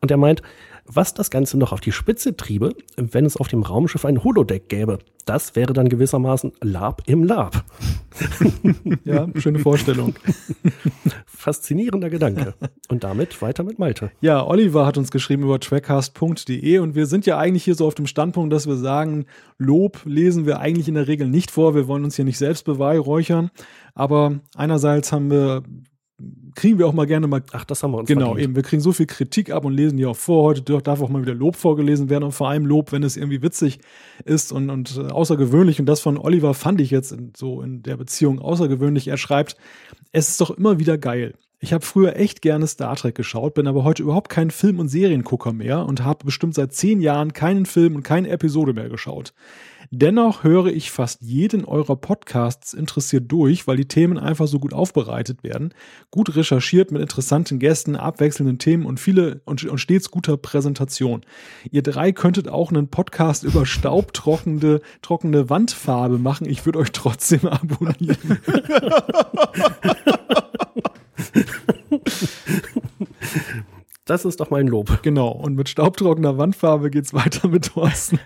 Und 0.00 0.10
er 0.10 0.16
meint, 0.16 0.42
was 0.86 1.14
das 1.14 1.30
Ganze 1.30 1.58
noch 1.58 1.72
auf 1.72 1.80
die 1.80 1.92
Spitze 1.92 2.36
triebe, 2.36 2.74
wenn 2.96 3.24
es 3.24 3.36
auf 3.36 3.48
dem 3.48 3.62
Raumschiff 3.62 4.04
ein 4.04 4.22
Holodeck 4.22 4.68
gäbe. 4.68 4.98
Das 5.24 5.56
wäre 5.56 5.72
dann 5.72 5.88
gewissermaßen 5.88 6.52
Lab 6.60 7.02
im 7.06 7.24
Lab. 7.24 7.64
ja, 9.04 9.26
schöne 9.36 9.58
Vorstellung. 9.58 10.14
Faszinierender 11.26 12.10
Gedanke. 12.10 12.54
Und 12.88 13.04
damit 13.04 13.40
weiter 13.40 13.62
mit 13.62 13.78
Malte. 13.78 14.10
Ja, 14.20 14.46
Oliver 14.46 14.84
hat 14.84 14.98
uns 14.98 15.10
geschrieben 15.10 15.44
über 15.44 15.58
trackcast.de 15.58 16.78
und 16.78 16.94
wir 16.94 17.06
sind 17.06 17.24
ja 17.24 17.38
eigentlich 17.38 17.64
hier 17.64 17.74
so 17.74 17.86
auf 17.86 17.94
dem 17.94 18.06
Standpunkt, 18.06 18.52
dass 18.52 18.66
wir 18.66 18.76
sagen, 18.76 19.24
Lob 19.56 20.00
lesen 20.04 20.44
wir 20.44 20.60
eigentlich 20.60 20.88
in 20.88 20.94
der 20.94 21.08
Regel 21.08 21.28
nicht 21.28 21.50
vor. 21.50 21.74
Wir 21.74 21.88
wollen 21.88 22.04
uns 22.04 22.16
hier 22.16 22.24
nicht 22.26 22.38
selbst 22.38 22.64
beweihräuchern. 22.64 23.50
Aber 23.94 24.40
einerseits 24.54 25.12
haben 25.12 25.30
wir 25.30 25.62
kriegen 26.54 26.78
wir 26.78 26.86
auch 26.86 26.92
mal 26.92 27.06
gerne 27.06 27.26
mal. 27.26 27.42
Ach, 27.52 27.64
das 27.64 27.82
haben 27.82 27.92
wir 27.92 27.98
uns 27.98 28.08
Genau, 28.08 28.26
verdient. 28.26 28.44
eben. 28.44 28.56
Wir 28.56 28.62
kriegen 28.62 28.80
so 28.82 28.92
viel 28.92 29.06
Kritik 29.06 29.50
ab 29.50 29.64
und 29.64 29.72
lesen 29.74 29.96
die 29.96 30.06
auch 30.06 30.16
vor. 30.16 30.44
Heute 30.44 30.62
darf 30.62 31.00
auch 31.00 31.08
mal 31.08 31.22
wieder 31.22 31.34
Lob 31.34 31.56
vorgelesen 31.56 32.08
werden 32.10 32.24
und 32.24 32.32
vor 32.32 32.48
allem 32.48 32.66
Lob, 32.66 32.92
wenn 32.92 33.02
es 33.02 33.16
irgendwie 33.16 33.42
witzig 33.42 33.78
ist 34.24 34.52
und, 34.52 34.70
und 34.70 34.96
äh, 34.96 35.10
außergewöhnlich. 35.10 35.80
Und 35.80 35.86
das 35.86 36.00
von 36.00 36.18
Oliver 36.18 36.54
fand 36.54 36.80
ich 36.80 36.90
jetzt 36.90 37.12
in, 37.12 37.32
so 37.36 37.62
in 37.62 37.82
der 37.82 37.96
Beziehung 37.96 38.38
außergewöhnlich. 38.38 39.08
Er 39.08 39.16
schreibt, 39.16 39.56
es 40.12 40.28
ist 40.28 40.40
doch 40.40 40.50
immer 40.50 40.78
wieder 40.78 40.98
geil. 40.98 41.34
Ich 41.64 41.72
habe 41.72 41.82
früher 41.82 42.16
echt 42.16 42.42
gerne 42.42 42.66
Star 42.66 42.94
Trek 42.94 43.14
geschaut, 43.14 43.54
bin 43.54 43.66
aber 43.66 43.84
heute 43.84 44.02
überhaupt 44.02 44.28
kein 44.28 44.50
Film- 44.50 44.80
und 44.80 44.88
Seriengucker 44.88 45.54
mehr 45.54 45.86
und 45.86 46.04
habe 46.04 46.26
bestimmt 46.26 46.54
seit 46.54 46.74
zehn 46.74 47.00
Jahren 47.00 47.32
keinen 47.32 47.64
Film 47.64 47.96
und 47.96 48.02
keine 48.02 48.28
Episode 48.28 48.74
mehr 48.74 48.90
geschaut. 48.90 49.32
Dennoch 49.90 50.44
höre 50.44 50.66
ich 50.66 50.90
fast 50.90 51.22
jeden 51.22 51.64
eurer 51.64 51.96
Podcasts 51.96 52.74
interessiert 52.74 53.32
durch, 53.32 53.66
weil 53.66 53.78
die 53.78 53.88
Themen 53.88 54.18
einfach 54.18 54.46
so 54.46 54.58
gut 54.58 54.74
aufbereitet 54.74 55.42
werden, 55.42 55.72
gut 56.10 56.36
recherchiert 56.36 56.90
mit 56.90 57.00
interessanten 57.00 57.58
Gästen, 57.58 57.96
abwechselnden 57.96 58.58
Themen 58.58 58.84
und 58.84 59.00
viele 59.00 59.40
und, 59.46 59.64
und 59.64 59.78
stets 59.78 60.10
guter 60.10 60.36
Präsentation. 60.36 61.22
Ihr 61.70 61.82
drei 61.82 62.12
könntet 62.12 62.46
auch 62.46 62.72
einen 62.72 62.88
Podcast 62.88 63.42
über 63.42 63.64
staubtrockende 63.64 64.82
trockene 65.00 65.48
Wandfarbe 65.48 66.18
machen. 66.18 66.46
Ich 66.46 66.66
würde 66.66 66.80
euch 66.80 66.92
trotzdem 66.92 67.40
abonnieren. 67.48 68.38
Das 74.06 74.26
ist 74.26 74.40
doch 74.40 74.50
mein 74.50 74.66
Lob. 74.66 75.02
Genau. 75.02 75.28
Und 75.28 75.54
mit 75.54 75.70
staubtrockener 75.70 76.36
Wandfarbe 76.36 76.90
geht's 76.90 77.14
weiter 77.14 77.48
mit 77.48 77.72
Thorsten. 77.72 78.20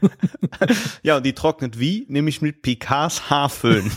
ja, 1.04 1.18
und 1.18 1.24
die 1.24 1.34
trocknet 1.34 1.78
wie? 1.78 2.04
Nämlich 2.08 2.42
mit 2.42 2.62
Picards 2.62 3.30
Haarföhn. 3.30 3.88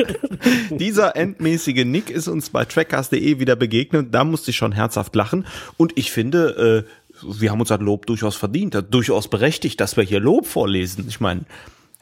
Dieser 0.70 1.14
endmäßige 1.14 1.84
Nick 1.84 2.10
ist 2.10 2.26
uns 2.26 2.50
bei 2.50 2.64
trackcast.de 2.64 3.38
wieder 3.38 3.54
begegnet. 3.54 4.12
Da 4.12 4.24
musste 4.24 4.50
ich 4.50 4.56
schon 4.56 4.72
herzhaft 4.72 5.14
lachen. 5.14 5.46
Und 5.76 5.96
ich 5.96 6.10
finde, 6.10 6.84
äh, 6.84 6.90
wir 7.22 7.52
haben 7.52 7.60
uns 7.60 7.68
das 7.68 7.80
Lob 7.80 8.06
durchaus 8.06 8.34
verdient. 8.34 8.76
Durchaus 8.90 9.28
berechtigt, 9.28 9.80
dass 9.80 9.96
wir 9.96 10.02
hier 10.02 10.18
Lob 10.18 10.44
vorlesen. 10.44 11.04
Ich 11.08 11.20
meine, 11.20 11.44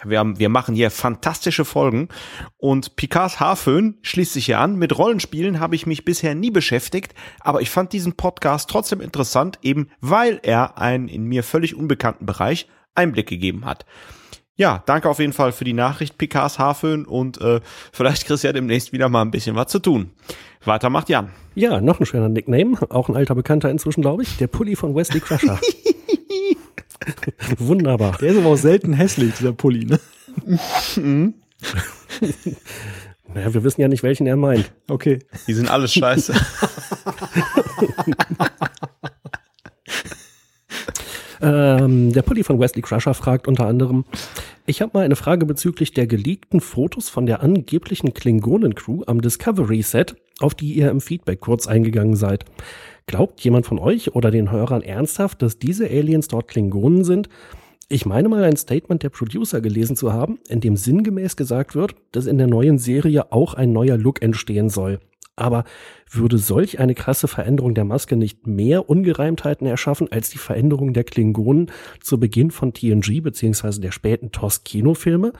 wir, 0.04 0.18
haben, 0.18 0.38
wir 0.38 0.48
machen 0.48 0.74
hier 0.74 0.90
fantastische 0.90 1.64
Folgen 1.64 2.08
und 2.56 2.96
Picards 2.96 3.40
Haarföhn 3.40 3.98
schließt 4.02 4.32
sich 4.32 4.46
hier 4.46 4.60
an. 4.60 4.76
Mit 4.76 4.96
Rollenspielen 4.98 5.60
habe 5.60 5.76
ich 5.76 5.86
mich 5.86 6.04
bisher 6.04 6.34
nie 6.34 6.50
beschäftigt, 6.50 7.14
aber 7.40 7.60
ich 7.60 7.70
fand 7.70 7.92
diesen 7.92 8.14
Podcast 8.14 8.68
trotzdem 8.70 9.00
interessant, 9.00 9.58
eben 9.62 9.88
weil 10.00 10.40
er 10.42 10.78
einen 10.78 11.08
in 11.08 11.24
mir 11.24 11.42
völlig 11.42 11.74
unbekannten 11.74 12.26
Bereich 12.26 12.68
Einblick 12.94 13.28
gegeben 13.28 13.64
hat. 13.64 13.86
Ja, 14.56 14.84
danke 14.86 15.08
auf 15.08 15.18
jeden 15.18 15.32
Fall 15.32 15.50
für 15.50 15.64
die 15.64 15.72
Nachricht, 15.72 16.16
Picards 16.16 16.60
Haarföhn 16.60 17.06
und 17.06 17.40
äh, 17.40 17.60
vielleicht 17.92 18.24
kriegst 18.26 18.44
du 18.44 18.48
ja 18.48 18.52
demnächst 18.52 18.92
wieder 18.92 19.08
mal 19.08 19.22
ein 19.22 19.32
bisschen 19.32 19.56
was 19.56 19.66
zu 19.66 19.80
tun. 19.80 20.10
Weiter 20.64 20.90
macht 20.90 21.08
Jan. 21.08 21.30
Ja, 21.56 21.80
noch 21.80 21.98
ein 21.98 22.06
schöner 22.06 22.28
Nickname, 22.28 22.78
auch 22.90 23.08
ein 23.08 23.16
alter 23.16 23.34
Bekannter 23.34 23.70
inzwischen, 23.70 24.02
glaube 24.02 24.22
ich, 24.22 24.36
der 24.36 24.46
Pulli 24.46 24.76
von 24.76 24.94
Wesley 24.94 25.20
Crusher. 25.20 25.58
Wunderbar. 27.58 28.16
Der 28.18 28.30
ist 28.30 28.38
aber 28.38 28.48
auch 28.48 28.56
selten 28.56 28.92
hässlich, 28.92 29.34
dieser 29.34 29.52
Pulli, 29.52 29.84
ne? 29.84 30.00
naja, 33.34 33.54
wir 33.54 33.64
wissen 33.64 33.80
ja 33.80 33.88
nicht, 33.88 34.02
welchen 34.02 34.26
er 34.26 34.36
meint. 34.36 34.72
Okay. 34.88 35.20
Die 35.46 35.54
sind 35.54 35.70
alles 35.70 35.94
scheiße. 35.94 36.34
ähm, 41.40 42.12
der 42.12 42.22
Pulli 42.22 42.42
von 42.42 42.58
Wesley 42.60 42.82
Crusher 42.82 43.14
fragt 43.14 43.48
unter 43.48 43.66
anderem, 43.66 44.04
ich 44.66 44.80
habe 44.80 44.92
mal 44.94 45.04
eine 45.04 45.16
Frage 45.16 45.44
bezüglich 45.44 45.92
der 45.92 46.06
geleakten 46.06 46.62
Fotos 46.62 47.10
von 47.10 47.26
der 47.26 47.42
angeblichen 47.42 48.14
Klingonen-Crew 48.14 49.02
am 49.06 49.20
Discovery-Set, 49.20 50.16
auf 50.40 50.54
die 50.54 50.72
ihr 50.72 50.90
im 50.90 51.02
Feedback 51.02 51.40
kurz 51.40 51.66
eingegangen 51.66 52.16
seid. 52.16 52.46
Glaubt 53.06 53.40
jemand 53.42 53.66
von 53.66 53.78
euch 53.78 54.14
oder 54.14 54.30
den 54.30 54.50
Hörern 54.50 54.82
ernsthaft, 54.82 55.42
dass 55.42 55.58
diese 55.58 55.86
Aliens 55.86 56.28
dort 56.28 56.48
Klingonen 56.48 57.04
sind? 57.04 57.28
Ich 57.88 58.06
meine 58.06 58.30
mal 58.30 58.42
ein 58.44 58.56
Statement 58.56 59.02
der 59.02 59.10
Producer 59.10 59.60
gelesen 59.60 59.94
zu 59.94 60.12
haben, 60.12 60.38
in 60.48 60.60
dem 60.60 60.76
sinngemäß 60.76 61.36
gesagt 61.36 61.74
wird, 61.74 61.94
dass 62.12 62.26
in 62.26 62.38
der 62.38 62.46
neuen 62.46 62.78
Serie 62.78 63.30
auch 63.30 63.54
ein 63.54 63.72
neuer 63.72 63.98
Look 63.98 64.22
entstehen 64.22 64.70
soll. 64.70 65.00
Aber 65.36 65.64
würde 66.10 66.38
solch 66.38 66.78
eine 66.78 66.94
krasse 66.94 67.28
Veränderung 67.28 67.74
der 67.74 67.84
Maske 67.84 68.16
nicht 68.16 68.46
mehr 68.46 68.88
Ungereimtheiten 68.88 69.66
erschaffen 69.66 70.10
als 70.10 70.30
die 70.30 70.38
Veränderung 70.38 70.94
der 70.94 71.04
Klingonen 71.04 71.70
zu 72.00 72.18
Beginn 72.18 72.50
von 72.50 72.72
TNG 72.72 73.20
beziehungsweise 73.20 73.80
der 73.80 73.90
späten 73.90 74.30
TOS-Kinofilme? 74.30 75.32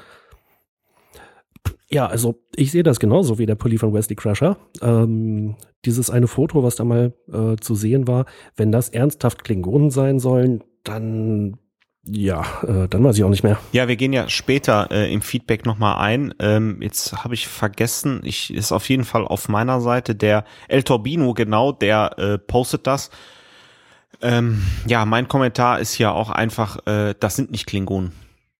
Ja, 1.95 2.09
also 2.09 2.43
ich 2.57 2.73
sehe 2.73 2.83
das 2.83 2.99
genauso 2.99 3.39
wie 3.39 3.47
der 3.47 3.55
Pulli 3.55 3.79
von 3.79 3.95
Wesley 3.95 4.17
Crusher. 4.17 4.57
Ähm, 4.83 5.55
dieses 5.85 6.11
eine 6.11 6.27
Foto, 6.27 6.65
was 6.65 6.75
da 6.75 6.83
mal 6.83 7.13
äh, 7.33 7.55
zu 7.61 7.77
sehen 7.77 8.09
war, 8.09 8.27
wenn 8.57 8.73
das 8.73 8.89
ernsthaft 8.89 9.45
Klingonen 9.45 9.91
sein 9.91 10.19
sollen, 10.19 10.65
dann 10.83 11.57
ja, 12.03 12.45
äh, 12.63 12.89
dann 12.89 13.05
weiß 13.05 13.17
ich 13.17 13.23
auch 13.23 13.31
nicht 13.31 13.45
mehr. 13.45 13.61
Ja, 13.71 13.87
wir 13.87 13.95
gehen 13.95 14.13
ja 14.13 14.29
später 14.29 14.89
äh, 14.91 15.13
im 15.13 15.23
Feedback 15.23 15.65
nochmal 15.65 15.99
ein. 15.99 16.35
Ähm, 16.41 16.83
jetzt 16.83 17.23
habe 17.23 17.35
ich 17.35 17.47
vergessen, 17.47 18.23
ich 18.25 18.53
ist 18.53 18.73
auf 18.73 18.89
jeden 18.89 19.05
Fall 19.05 19.25
auf 19.25 19.49
meiner 19.49 19.81
Seite 19.81 20.17
der 20.17 20.45
El 20.67 20.83
Torbino, 20.83 21.33
genau, 21.33 21.71
der 21.71 22.19
äh, 22.19 22.39
postet 22.39 22.89
das. 22.89 23.11
Ähm, 24.21 24.65
ja, 24.89 25.05
mein 25.05 25.29
Kommentar 25.29 25.79
ist 25.79 25.97
ja 25.99 26.11
auch 26.11 26.31
einfach, 26.31 26.85
äh, 26.89 27.15
das 27.21 27.37
sind 27.37 27.53
nicht 27.53 27.67
Klingonen. 27.67 28.11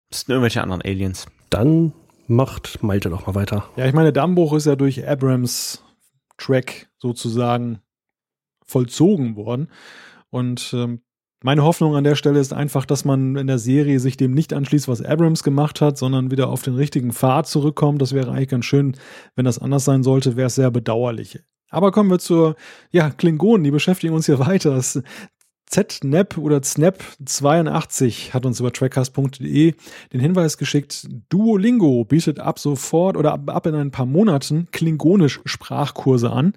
Das 0.09 0.21
sind 0.21 0.29
irgendwelche 0.29 0.63
anderen 0.63 0.81
Aliens. 0.83 1.25
Dann 1.49 1.91
macht 2.27 2.83
Malte 2.83 3.09
doch 3.09 3.27
mal 3.27 3.35
weiter. 3.35 3.69
Ja, 3.75 3.85
ich 3.85 3.93
meine, 3.93 4.13
Dammbruch 4.13 4.53
ist 4.53 4.65
ja 4.65 4.75
durch 4.75 5.07
Abrams 5.07 5.83
Track 6.37 6.89
sozusagen 6.97 7.79
vollzogen 8.65 9.35
worden. 9.35 9.69
Und 10.29 10.73
ähm, 10.73 11.01
meine 11.43 11.63
Hoffnung 11.63 11.95
an 11.95 12.03
der 12.03 12.15
Stelle 12.15 12.39
ist 12.39 12.53
einfach, 12.53 12.85
dass 12.85 13.05
man 13.05 13.35
in 13.35 13.47
der 13.47 13.59
Serie 13.59 13.99
sich 13.99 14.17
dem 14.17 14.33
nicht 14.33 14.53
anschließt, 14.53 14.87
was 14.87 15.03
Abrams 15.03 15.43
gemacht 15.43 15.81
hat, 15.81 15.97
sondern 15.97 16.31
wieder 16.31 16.49
auf 16.49 16.63
den 16.63 16.75
richtigen 16.75 17.13
Pfad 17.13 17.47
zurückkommt. 17.47 18.01
Das 18.01 18.13
wäre 18.13 18.31
eigentlich 18.31 18.49
ganz 18.49 18.65
schön. 18.65 18.97
Wenn 19.35 19.45
das 19.45 19.59
anders 19.59 19.85
sein 19.85 20.03
sollte, 20.03 20.35
wäre 20.35 20.47
es 20.47 20.55
sehr 20.55 20.71
bedauerlich. 20.71 21.39
Aber 21.69 21.91
kommen 21.91 22.09
wir 22.09 22.19
zur, 22.19 22.55
ja, 22.91 23.09
Klingonen, 23.09 23.63
die 23.63 23.71
beschäftigen 23.71 24.13
uns 24.13 24.25
hier 24.25 24.39
weiter. 24.39 24.71
Das 24.71 25.01
ZNAP 25.67 26.37
oder 26.37 26.57
ZNAP82 26.57 28.31
hat 28.33 28.45
uns 28.45 28.59
über 28.59 28.71
trackcast.de 28.71 29.73
den 30.13 30.19
Hinweis 30.19 30.57
geschickt, 30.57 31.07
Duolingo 31.29 32.05
bietet 32.05 32.39
ab 32.39 32.59
sofort 32.59 33.17
oder 33.17 33.33
ab, 33.33 33.49
ab 33.49 33.65
in 33.65 33.75
ein 33.75 33.91
paar 33.91 34.05
Monaten 34.05 34.67
klingonisch 34.71 35.41
Sprachkurse 35.45 36.31
an. 36.31 36.53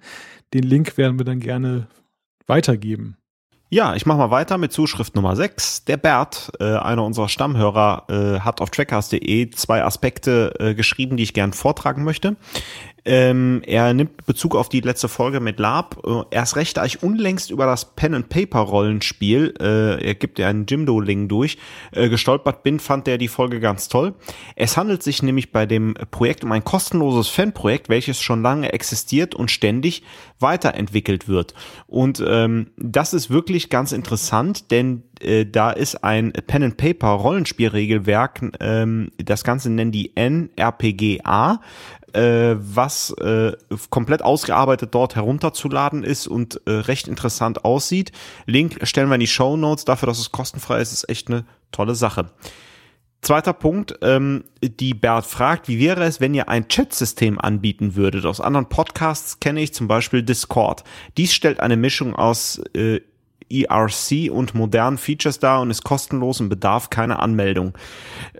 Den 0.54 0.62
Link 0.62 0.96
werden 0.98 1.18
wir 1.18 1.24
dann 1.24 1.40
gerne 1.40 1.88
weitergeben. 2.46 3.16
Ja, 3.70 3.94
ich 3.94 4.06
mache 4.06 4.16
mal 4.16 4.30
weiter 4.30 4.56
mit 4.56 4.72
Zuschrift 4.72 5.14
Nummer 5.14 5.36
6. 5.36 5.84
Der 5.84 5.98
Bert, 5.98 6.50
äh, 6.58 6.64
einer 6.64 7.04
unserer 7.04 7.28
Stammhörer, 7.28 8.04
äh, 8.08 8.40
hat 8.40 8.62
auf 8.62 8.70
trackcast.de 8.70 9.50
zwei 9.50 9.84
Aspekte 9.84 10.54
äh, 10.58 10.74
geschrieben, 10.74 11.18
die 11.18 11.22
ich 11.22 11.34
gern 11.34 11.52
vortragen 11.52 12.02
möchte. 12.02 12.36
Ähm, 13.04 13.62
er 13.64 13.94
nimmt 13.94 14.26
Bezug 14.26 14.54
auf 14.54 14.68
die 14.68 14.80
letzte 14.80 15.08
Folge 15.08 15.40
mit 15.40 15.58
Lab. 15.58 16.02
Äh, 16.06 16.22
erst 16.30 16.56
recht, 16.56 16.76
da 16.76 16.84
ich 16.84 17.02
unlängst 17.02 17.50
über 17.50 17.66
das 17.66 17.94
Pen-and-Paper-Rollenspiel, 17.94 19.54
äh, 19.60 20.04
er 20.04 20.14
gibt 20.14 20.38
ja 20.38 20.48
einen 20.48 20.66
Jimdo-Link 20.66 21.28
durch, 21.28 21.58
äh, 21.92 22.08
gestolpert 22.08 22.62
bin, 22.62 22.80
fand 22.80 23.08
er 23.08 23.18
die 23.18 23.28
Folge 23.28 23.60
ganz 23.60 23.88
toll. 23.88 24.14
Es 24.56 24.76
handelt 24.76 25.02
sich 25.02 25.22
nämlich 25.22 25.52
bei 25.52 25.66
dem 25.66 25.94
Projekt 26.10 26.44
um 26.44 26.52
ein 26.52 26.64
kostenloses 26.64 27.28
Fanprojekt, 27.28 27.88
welches 27.88 28.20
schon 28.20 28.42
lange 28.42 28.72
existiert 28.72 29.34
und 29.34 29.50
ständig 29.50 30.02
weiterentwickelt 30.40 31.28
wird. 31.28 31.54
Und 31.86 32.22
ähm, 32.26 32.70
das 32.76 33.14
ist 33.14 33.30
wirklich 33.30 33.70
ganz 33.70 33.92
interessant, 33.92 34.70
denn 34.70 35.02
äh, 35.20 35.46
da 35.46 35.70
ist 35.70 36.04
ein 36.04 36.32
Pen-and-Paper-Rollenspielregelwerk, 36.32 38.52
ähm, 38.60 39.10
das 39.16 39.44
Ganze 39.44 39.70
nennen 39.70 39.92
die 39.92 40.16
NRPGA, 40.16 41.60
äh, 42.14 42.56
was 42.58 43.10
äh, 43.18 43.52
komplett 43.90 44.22
ausgearbeitet 44.22 44.94
dort 44.94 45.16
herunterzuladen 45.16 46.04
ist 46.04 46.26
und 46.26 46.60
äh, 46.66 46.70
recht 46.70 47.08
interessant 47.08 47.64
aussieht. 47.64 48.12
Link 48.46 48.78
stellen 48.82 49.08
wir 49.08 49.14
in 49.14 49.20
die 49.20 49.26
Show 49.26 49.56
Notes. 49.56 49.84
Dafür, 49.84 50.06
dass 50.06 50.18
es 50.18 50.32
kostenfrei 50.32 50.80
ist, 50.80 50.92
ist 50.92 51.08
echt 51.08 51.28
eine 51.28 51.44
tolle 51.72 51.94
Sache. 51.94 52.30
Zweiter 53.20 53.52
Punkt, 53.52 53.98
ähm, 54.02 54.44
die 54.62 54.94
Bert 54.94 55.26
fragt, 55.26 55.66
wie 55.66 55.80
wäre 55.80 56.04
es, 56.04 56.20
wenn 56.20 56.34
ihr 56.34 56.48
ein 56.48 56.68
Chat-System 56.68 57.40
anbieten 57.40 57.96
würdet? 57.96 58.24
Aus 58.24 58.40
anderen 58.40 58.68
Podcasts 58.68 59.40
kenne 59.40 59.60
ich 59.60 59.74
zum 59.74 59.88
Beispiel 59.88 60.22
Discord. 60.22 60.84
Dies 61.16 61.32
stellt 61.32 61.58
eine 61.58 61.76
Mischung 61.76 62.14
aus 62.14 62.62
äh, 62.74 63.00
ERC 63.50 64.30
und 64.30 64.54
modernen 64.54 64.98
Features 64.98 65.38
dar 65.38 65.60
und 65.60 65.70
ist 65.70 65.84
kostenlos 65.84 66.40
und 66.40 66.48
bedarf 66.48 66.90
keiner 66.90 67.20
Anmeldung. 67.20 67.72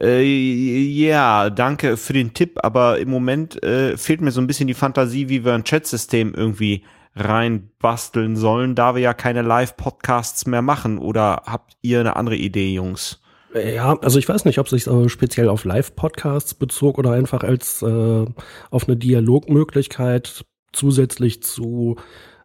Äh, 0.01 0.23
ja, 0.23 1.51
danke 1.51 1.97
für 1.97 2.13
den 2.13 2.35
Tipp, 2.35 2.59
aber 2.63 2.99
im 2.99 3.11
Moment 3.11 3.63
äh, 3.63 3.97
fehlt 3.97 4.21
mir 4.21 4.31
so 4.31 4.41
ein 4.41 4.47
bisschen 4.47 4.69
die 4.69 4.75
Fantasie, 4.75 5.29
wie 5.29 5.45
wir 5.45 5.55
ein 5.55 5.65
Chat-System 5.65 6.35
irgendwie 6.35 6.85
reinbasteln 7.15 8.37
sollen, 8.37 8.75
da 8.75 8.95
wir 8.95 9.03
ja 9.03 9.15
keine 9.15 9.43
Live-Podcasts 9.43 10.47
mehr 10.47 10.63
machen. 10.63 10.99
Oder 10.99 11.43
habt 11.47 11.77
ihr 11.83 12.01
eine 12.01 12.17
andere 12.17 12.37
Idee, 12.37 12.73
Jungs? 12.73 13.21
Ja, 13.55 13.99
also 14.01 14.19
ich 14.19 14.29
weiß 14.29 14.45
nicht, 14.45 14.59
ob 14.59 14.69
sich 14.69 14.87
äh, 14.87 15.09
speziell 15.09 15.49
auf 15.49 15.65
Live-Podcasts 15.65 16.55
bezog 16.55 16.99
oder 16.99 17.13
einfach 17.13 17.43
als 17.43 17.83
äh, 17.83 18.27
auf 18.71 18.87
eine 18.87 18.97
Dialogmöglichkeit 18.97 20.45
zusätzlich 20.73 21.43
zu 21.43 21.97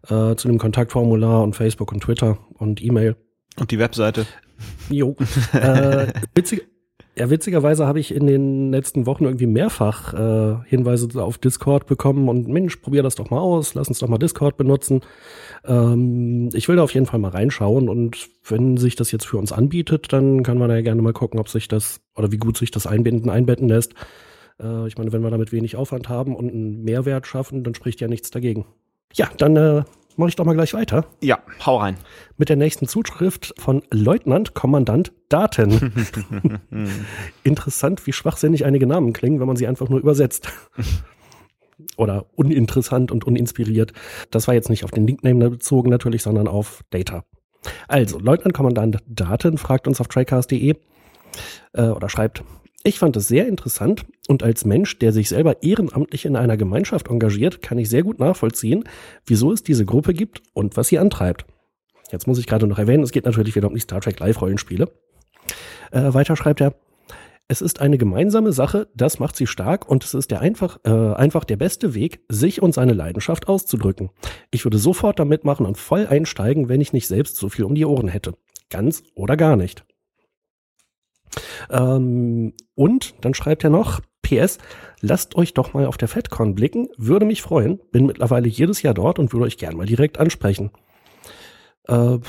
äh, 0.07 0.35
zu 0.35 0.47
dem 0.47 0.57
Kontaktformular 0.57 1.43
und 1.43 1.55
Facebook 1.55 1.91
und 1.91 2.01
Twitter 2.01 2.37
und 2.63 2.83
E-Mail. 2.83 3.15
Und 3.59 3.69
die 3.69 3.77
Webseite. 3.77 4.25
Jo. 4.89 5.15
äh, 5.53 6.07
witzig, 6.33 6.67
ja, 7.15 7.29
witzigerweise 7.29 7.85
habe 7.85 7.99
ich 7.99 8.13
in 8.13 8.25
den 8.25 8.71
letzten 8.71 9.05
Wochen 9.05 9.25
irgendwie 9.25 9.45
mehrfach 9.45 10.13
äh, 10.15 10.55
Hinweise 10.65 11.07
auf 11.21 11.37
Discord 11.37 11.85
bekommen 11.85 12.27
und 12.27 12.47
Mensch, 12.47 12.77
probier 12.77 13.03
das 13.03 13.13
doch 13.13 13.29
mal 13.29 13.39
aus, 13.39 13.75
lass 13.75 13.87
uns 13.87 13.99
doch 13.99 14.07
mal 14.07 14.17
Discord 14.17 14.57
benutzen. 14.57 15.01
Ähm, 15.63 16.49
ich 16.53 16.67
will 16.67 16.77
da 16.77 16.83
auf 16.83 16.93
jeden 16.93 17.05
Fall 17.05 17.19
mal 17.19 17.29
reinschauen 17.29 17.87
und 17.87 18.29
wenn 18.47 18.77
sich 18.77 18.95
das 18.95 19.11
jetzt 19.11 19.27
für 19.27 19.37
uns 19.37 19.51
anbietet, 19.51 20.11
dann 20.11 20.41
kann 20.41 20.57
man 20.57 20.69
da 20.69 20.75
ja 20.75 20.81
gerne 20.81 21.03
mal 21.03 21.13
gucken, 21.13 21.39
ob 21.39 21.49
sich 21.49 21.67
das 21.67 22.01
oder 22.15 22.31
wie 22.31 22.37
gut 22.37 22.57
sich 22.57 22.71
das 22.71 22.87
einbinden, 22.87 23.29
einbetten 23.29 23.67
lässt. 23.67 23.93
Äh, 24.59 24.87
ich 24.87 24.97
meine, 24.97 25.13
wenn 25.13 25.21
wir 25.21 25.29
damit 25.29 25.51
wenig 25.51 25.75
Aufwand 25.75 26.09
haben 26.09 26.35
und 26.35 26.51
einen 26.51 26.83
Mehrwert 26.83 27.27
schaffen, 27.27 27.63
dann 27.63 27.75
spricht 27.75 28.01
ja 28.01 28.07
nichts 28.07 28.31
dagegen. 28.31 28.65
Ja, 29.13 29.29
dann 29.37 29.55
äh, 29.55 29.83
mache 30.17 30.29
ich 30.29 30.35
doch 30.35 30.45
mal 30.45 30.53
gleich 30.53 30.73
weiter. 30.73 31.05
Ja, 31.21 31.39
hau 31.65 31.77
rein. 31.77 31.97
Mit 32.37 32.49
der 32.49 32.55
nächsten 32.55 32.87
Zuschrift 32.87 33.53
von 33.57 33.83
Leutnant 33.91 34.53
Kommandant 34.53 35.11
Daten. 35.29 35.93
Interessant, 37.43 38.05
wie 38.05 38.13
schwachsinnig 38.13 38.65
einige 38.65 38.87
Namen 38.87 39.13
klingen, 39.13 39.39
wenn 39.39 39.47
man 39.47 39.55
sie 39.55 39.67
einfach 39.67 39.89
nur 39.89 39.99
übersetzt. 39.99 40.49
Oder 41.97 42.25
uninteressant 42.35 43.11
und 43.11 43.25
uninspiriert. 43.25 43.93
Das 44.31 44.47
war 44.47 44.53
jetzt 44.53 44.69
nicht 44.69 44.83
auf 44.83 44.91
den 44.91 45.05
Linkname 45.05 45.49
bezogen 45.49 45.89
natürlich, 45.89 46.23
sondern 46.23 46.47
auf 46.47 46.81
Data. 46.89 47.23
Also, 47.87 48.19
Leutnant 48.19 48.53
Kommandant 48.53 48.99
Daten 49.07 49.57
fragt 49.57 49.87
uns 49.87 50.01
auf 50.01 50.07
tricast.de 50.07 50.75
äh, 51.73 51.81
oder 51.81 52.09
schreibt, 52.09 52.43
ich 52.83 52.99
fand 52.99 53.15
es 53.15 53.27
sehr 53.27 53.47
interessant 53.47 54.05
und 54.27 54.43
als 54.43 54.65
Mensch, 54.65 54.99
der 54.99 55.13
sich 55.13 55.29
selber 55.29 55.63
ehrenamtlich 55.63 56.25
in 56.25 56.35
einer 56.35 56.57
Gemeinschaft 56.57 57.09
engagiert, 57.09 57.61
kann 57.61 57.77
ich 57.77 57.89
sehr 57.89 58.03
gut 58.03 58.19
nachvollziehen, 58.19 58.83
wieso 59.25 59.51
es 59.51 59.63
diese 59.63 59.85
Gruppe 59.85 60.13
gibt 60.13 60.41
und 60.53 60.75
was 60.75 60.89
sie 60.89 60.99
antreibt. 60.99 61.45
Jetzt 62.11 62.27
muss 62.27 62.39
ich 62.39 62.47
gerade 62.47 62.67
noch 62.67 62.79
erwähnen, 62.79 63.03
es 63.03 63.11
geht 63.11 63.25
natürlich 63.25 63.55
wieder 63.55 63.67
um 63.67 63.73
die 63.73 63.79
Star 63.79 64.01
Trek 64.01 64.19
Live-Rollenspiele. 64.19 64.91
Äh, 65.91 66.13
weiter 66.13 66.35
schreibt 66.35 66.61
er, 66.61 66.75
es 67.47 67.61
ist 67.61 67.81
eine 67.81 67.97
gemeinsame 67.97 68.51
Sache, 68.51 68.87
das 68.95 69.19
macht 69.19 69.35
sie 69.35 69.47
stark 69.47 69.89
und 69.89 70.03
es 70.03 70.13
ist 70.13 70.31
der 70.31 70.41
einfach, 70.41 70.79
äh, 70.85 70.89
einfach 70.89 71.43
der 71.43 71.57
beste 71.57 71.93
Weg, 71.93 72.21
sich 72.29 72.61
und 72.61 72.73
seine 72.73 72.93
Leidenschaft 72.93 73.47
auszudrücken. 73.47 74.09
Ich 74.51 74.65
würde 74.65 74.77
sofort 74.77 75.19
damit 75.19 75.43
machen 75.43 75.65
und 75.65 75.77
voll 75.77 76.07
einsteigen, 76.07 76.69
wenn 76.69 76.81
ich 76.81 76.93
nicht 76.93 77.07
selbst 77.07 77.37
so 77.37 77.49
viel 77.49 77.65
um 77.65 77.75
die 77.75 77.85
Ohren 77.85 78.07
hätte. 78.07 78.33
Ganz 78.69 79.03
oder 79.15 79.37
gar 79.37 79.55
nicht. 79.55 79.85
Ähm, 81.69 82.53
und 82.75 83.15
dann 83.21 83.33
schreibt 83.33 83.63
er 83.63 83.69
noch, 83.69 84.01
PS, 84.21 84.57
lasst 85.01 85.35
euch 85.35 85.53
doch 85.53 85.73
mal 85.73 85.85
auf 85.85 85.97
der 85.97 86.07
FedCon 86.07 86.55
blicken, 86.55 86.87
würde 86.97 87.25
mich 87.25 87.41
freuen. 87.41 87.79
Bin 87.91 88.05
mittlerweile 88.05 88.47
jedes 88.47 88.81
Jahr 88.81 88.93
dort 88.93 89.19
und 89.19 89.33
würde 89.33 89.45
euch 89.45 89.57
gern 89.57 89.75
mal 89.75 89.85
direkt 89.85 90.19
ansprechen. 90.19 90.71
Äh, 91.87 92.19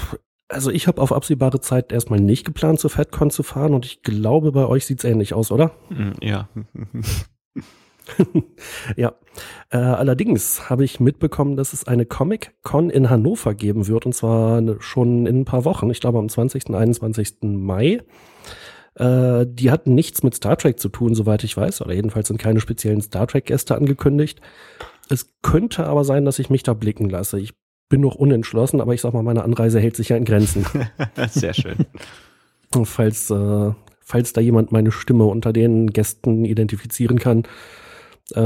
also 0.48 0.70
ich 0.70 0.86
habe 0.86 1.00
auf 1.00 1.12
absehbare 1.12 1.60
Zeit 1.60 1.92
erstmal 1.92 2.20
nicht 2.20 2.44
geplant, 2.44 2.80
zur 2.80 2.90
FedCon 2.90 3.30
zu 3.30 3.42
fahren 3.42 3.74
und 3.74 3.86
ich 3.86 4.02
glaube, 4.02 4.52
bei 4.52 4.66
euch 4.66 4.86
sieht's 4.86 5.04
ähnlich 5.04 5.34
aus, 5.34 5.50
oder? 5.50 5.72
Hm, 5.88 6.12
ja. 6.20 6.48
ja. 8.96 9.14
Äh, 9.70 9.78
allerdings 9.78 10.68
habe 10.68 10.84
ich 10.84 11.00
mitbekommen, 11.00 11.56
dass 11.56 11.72
es 11.72 11.86
eine 11.86 12.04
Comic-Con 12.04 12.90
in 12.90 13.08
Hannover 13.08 13.54
geben 13.54 13.86
wird 13.86 14.04
und 14.04 14.14
zwar 14.14 14.62
schon 14.80 15.26
in 15.26 15.40
ein 15.40 15.44
paar 15.44 15.64
Wochen. 15.64 15.90
Ich 15.90 16.00
glaube 16.00 16.18
am 16.18 16.28
20. 16.28 16.66
und 16.66 16.74
21. 16.74 17.36
Mai. 17.42 18.02
Äh, 18.96 19.46
die 19.48 19.70
hatten 19.70 19.94
nichts 19.94 20.22
mit 20.22 20.34
Star 20.34 20.56
Trek 20.56 20.78
zu 20.78 20.88
tun, 20.88 21.14
soweit 21.14 21.42
ich 21.44 21.56
weiß, 21.56 21.82
oder 21.82 21.92
jedenfalls 21.94 22.28
sind 22.28 22.38
keine 22.38 22.60
speziellen 22.60 23.00
Star 23.02 23.26
Trek-Gäste 23.26 23.74
angekündigt. 23.74 24.40
Es 25.08 25.34
könnte 25.42 25.86
aber 25.86 26.04
sein, 26.04 26.24
dass 26.24 26.38
ich 26.38 26.50
mich 26.50 26.62
da 26.62 26.74
blicken 26.74 27.08
lasse. 27.10 27.38
Ich 27.40 27.52
bin 27.88 28.00
noch 28.00 28.14
unentschlossen, 28.14 28.80
aber 28.80 28.94
ich 28.94 29.00
sag 29.00 29.12
mal, 29.12 29.22
meine 29.22 29.42
Anreise 29.42 29.80
hält 29.80 29.96
sich 29.96 30.08
ja 30.08 30.16
in 30.16 30.24
Grenzen. 30.24 30.64
Sehr 31.28 31.54
schön. 31.54 31.86
falls, 32.84 33.30
äh, 33.30 33.72
falls 34.00 34.32
da 34.32 34.40
jemand 34.40 34.72
meine 34.72 34.92
Stimme 34.92 35.24
unter 35.24 35.52
den 35.52 35.88
Gästen 35.88 36.44
identifizieren 36.44 37.18
kann. 37.18 37.42
Äh, 38.32 38.40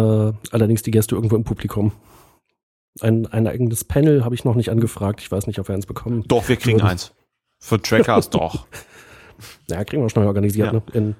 allerdings 0.50 0.82
die 0.82 0.90
Gäste 0.90 1.14
irgendwo 1.14 1.36
im 1.36 1.44
Publikum. 1.44 1.92
Ein, 3.00 3.26
ein 3.26 3.46
eigenes 3.46 3.84
Panel 3.84 4.24
habe 4.24 4.34
ich 4.34 4.44
noch 4.44 4.56
nicht 4.56 4.70
angefragt. 4.70 5.20
Ich 5.20 5.30
weiß 5.30 5.46
nicht, 5.46 5.60
ob 5.60 5.68
wir 5.68 5.74
eins 5.74 5.86
bekommen. 5.86 6.24
Doch, 6.26 6.48
wir 6.48 6.56
kriegen 6.56 6.78
Würde- 6.78 6.88
eins. 6.90 7.12
Für 7.60 7.80
Trackers 7.80 8.30
doch. 8.30 8.66
Ja, 9.68 9.84
kriegen 9.84 10.02
wir 10.02 10.10
schnell 10.10 10.26
organisiert, 10.26 10.68
Ja. 10.68 10.72
ne? 10.72 10.82
In 10.92 11.14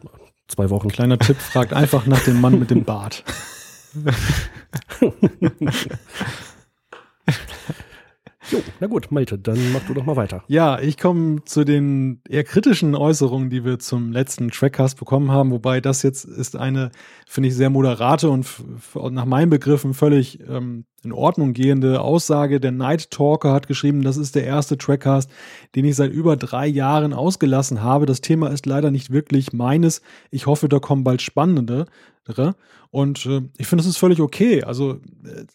zwei 0.48 0.70
Wochen. 0.70 0.88
Kleiner 0.88 1.18
Tipp, 1.18 1.36
fragt 1.36 1.72
einfach 1.72 2.06
nach 2.06 2.20
dem 2.24 2.40
Mann 2.40 2.58
mit 2.58 2.70
dem 2.70 2.84
Bart. 2.84 3.24
Jo, 8.50 8.62
na 8.80 8.86
gut, 8.86 9.10
Malte, 9.10 9.38
dann 9.38 9.58
mach 9.72 9.82
du 9.86 9.94
doch 9.94 10.04
mal 10.04 10.16
weiter. 10.16 10.42
Ja, 10.48 10.80
ich 10.80 10.96
komme 10.96 11.44
zu 11.44 11.64
den 11.64 12.22
eher 12.28 12.44
kritischen 12.44 12.94
Äußerungen, 12.94 13.50
die 13.50 13.64
wir 13.64 13.78
zum 13.78 14.10
letzten 14.12 14.50
Trackcast 14.50 14.98
bekommen 14.98 15.30
haben, 15.30 15.50
wobei 15.50 15.80
das 15.80 16.02
jetzt 16.02 16.24
ist 16.24 16.56
eine, 16.56 16.90
finde 17.26 17.48
ich, 17.48 17.54
sehr 17.54 17.70
moderate 17.70 18.30
und 18.30 18.46
nach 19.10 19.26
meinen 19.26 19.50
Begriffen 19.50 19.92
völlig 19.92 20.40
ähm, 20.48 20.84
in 21.04 21.12
Ordnung 21.12 21.52
gehende 21.52 22.00
Aussage. 22.00 22.58
Der 22.60 22.72
Night 22.72 23.10
Talker 23.10 23.52
hat 23.52 23.68
geschrieben, 23.68 24.02
das 24.02 24.16
ist 24.16 24.34
der 24.34 24.44
erste 24.44 24.78
Trackcast, 24.78 25.30
den 25.74 25.84
ich 25.84 25.96
seit 25.96 26.12
über 26.12 26.36
drei 26.36 26.66
Jahren 26.66 27.12
ausgelassen 27.12 27.82
habe. 27.82 28.06
Das 28.06 28.20
Thema 28.20 28.48
ist 28.48 28.66
leider 28.66 28.90
nicht 28.90 29.10
wirklich 29.10 29.52
meines. 29.52 30.00
Ich 30.30 30.46
hoffe, 30.46 30.68
da 30.68 30.78
kommen 30.78 31.04
bald 31.04 31.22
spannende. 31.22 31.86
Und 32.90 33.26
äh, 33.26 33.42
ich 33.56 33.66
finde, 33.66 33.82
es 33.82 33.88
ist 33.88 33.98
völlig 33.98 34.20
okay. 34.20 34.62
Also 34.62 35.00
äh, 35.24 35.46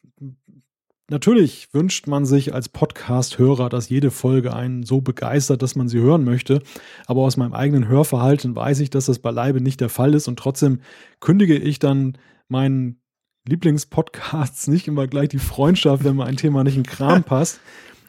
Natürlich 1.09 1.67
wünscht 1.73 2.07
man 2.07 2.25
sich 2.25 2.53
als 2.53 2.69
Podcast-Hörer, 2.69 3.67
dass 3.67 3.89
jede 3.89 4.09
Folge 4.09 4.55
einen 4.55 4.83
so 4.83 5.01
begeistert, 5.01 5.61
dass 5.61 5.75
man 5.75 5.89
sie 5.89 5.99
hören 5.99 6.23
möchte. 6.23 6.61
Aber 7.07 7.21
aus 7.21 7.35
meinem 7.35 7.53
eigenen 7.53 7.89
Hörverhalten 7.89 8.55
weiß 8.55 8.79
ich, 8.79 8.89
dass 8.89 9.07
das 9.07 9.19
beileibe 9.19 9.59
nicht 9.59 9.81
der 9.81 9.89
Fall 9.89 10.13
ist. 10.13 10.29
Und 10.29 10.39
trotzdem 10.39 10.79
kündige 11.19 11.57
ich 11.57 11.79
dann 11.79 12.17
meinen 12.47 13.01
Lieblingspodcasts 13.45 14.67
nicht 14.69 14.87
immer 14.87 15.07
gleich 15.07 15.27
die 15.27 15.39
Freundschaft, 15.39 16.05
wenn 16.05 16.15
mir 16.15 16.25
ein 16.25 16.37
Thema 16.37 16.63
nicht 16.63 16.77
in 16.77 16.83
Kram 16.83 17.23
passt. 17.25 17.59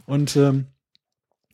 Und 0.06 0.36
ähm, 0.36 0.66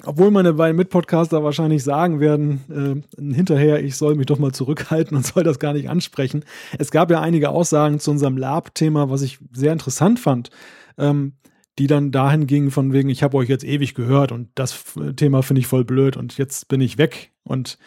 obwohl 0.04 0.30
meine 0.30 0.54
beiden 0.54 0.76
Mitpodcaster 0.76 1.42
wahrscheinlich 1.44 1.82
sagen 1.82 2.20
werden, 2.20 3.04
äh, 3.18 3.32
hinterher, 3.34 3.82
ich 3.82 3.96
soll 3.96 4.14
mich 4.14 4.26
doch 4.26 4.38
mal 4.38 4.52
zurückhalten 4.52 5.16
und 5.16 5.26
soll 5.26 5.44
das 5.44 5.58
gar 5.58 5.72
nicht 5.72 5.88
ansprechen. 5.88 6.44
Es 6.78 6.90
gab 6.90 7.10
ja 7.10 7.20
einige 7.20 7.48
Aussagen 7.50 7.98
zu 7.98 8.10
unserem 8.10 8.36
Lab-Thema, 8.36 9.08
was 9.08 9.22
ich 9.22 9.38
sehr 9.52 9.72
interessant 9.72 10.20
fand, 10.20 10.50
ähm, 10.98 11.34
die 11.78 11.86
dann 11.86 12.10
dahin 12.10 12.46
gingen 12.46 12.70
von 12.70 12.92
wegen, 12.92 13.08
ich 13.08 13.22
habe 13.22 13.36
euch 13.36 13.48
jetzt 13.48 13.64
ewig 13.64 13.94
gehört 13.94 14.32
und 14.32 14.48
das 14.54 14.84
Thema 15.16 15.42
finde 15.42 15.60
ich 15.60 15.66
voll 15.66 15.84
blöd 15.84 16.16
und 16.16 16.36
jetzt 16.36 16.68
bin 16.68 16.80
ich 16.80 16.98
weg. 16.98 17.32
Und 17.42 17.78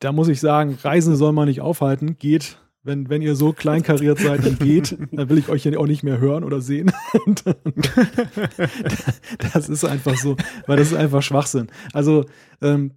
da 0.00 0.12
muss 0.12 0.28
ich 0.28 0.40
sagen, 0.40 0.78
Reisen 0.82 1.16
soll 1.16 1.32
man 1.32 1.48
nicht 1.48 1.60
aufhalten, 1.60 2.18
geht. 2.18 2.58
Wenn, 2.84 3.08
wenn 3.08 3.22
ihr 3.22 3.36
so 3.36 3.52
kleinkariert 3.52 4.18
seid, 4.18 4.44
dann 4.44 4.58
geht, 4.58 4.98
dann 5.12 5.28
will 5.28 5.38
ich 5.38 5.48
euch 5.48 5.64
ja 5.64 5.78
auch 5.78 5.86
nicht 5.86 6.02
mehr 6.02 6.18
hören 6.18 6.44
oder 6.44 6.60
sehen. 6.60 6.92
Das 9.52 9.68
ist 9.68 9.84
einfach 9.84 10.16
so, 10.16 10.36
weil 10.66 10.76
das 10.76 10.88
ist 10.88 10.96
einfach 10.96 11.22
Schwachsinn. 11.22 11.68
Also 11.92 12.24
ähm, 12.60 12.92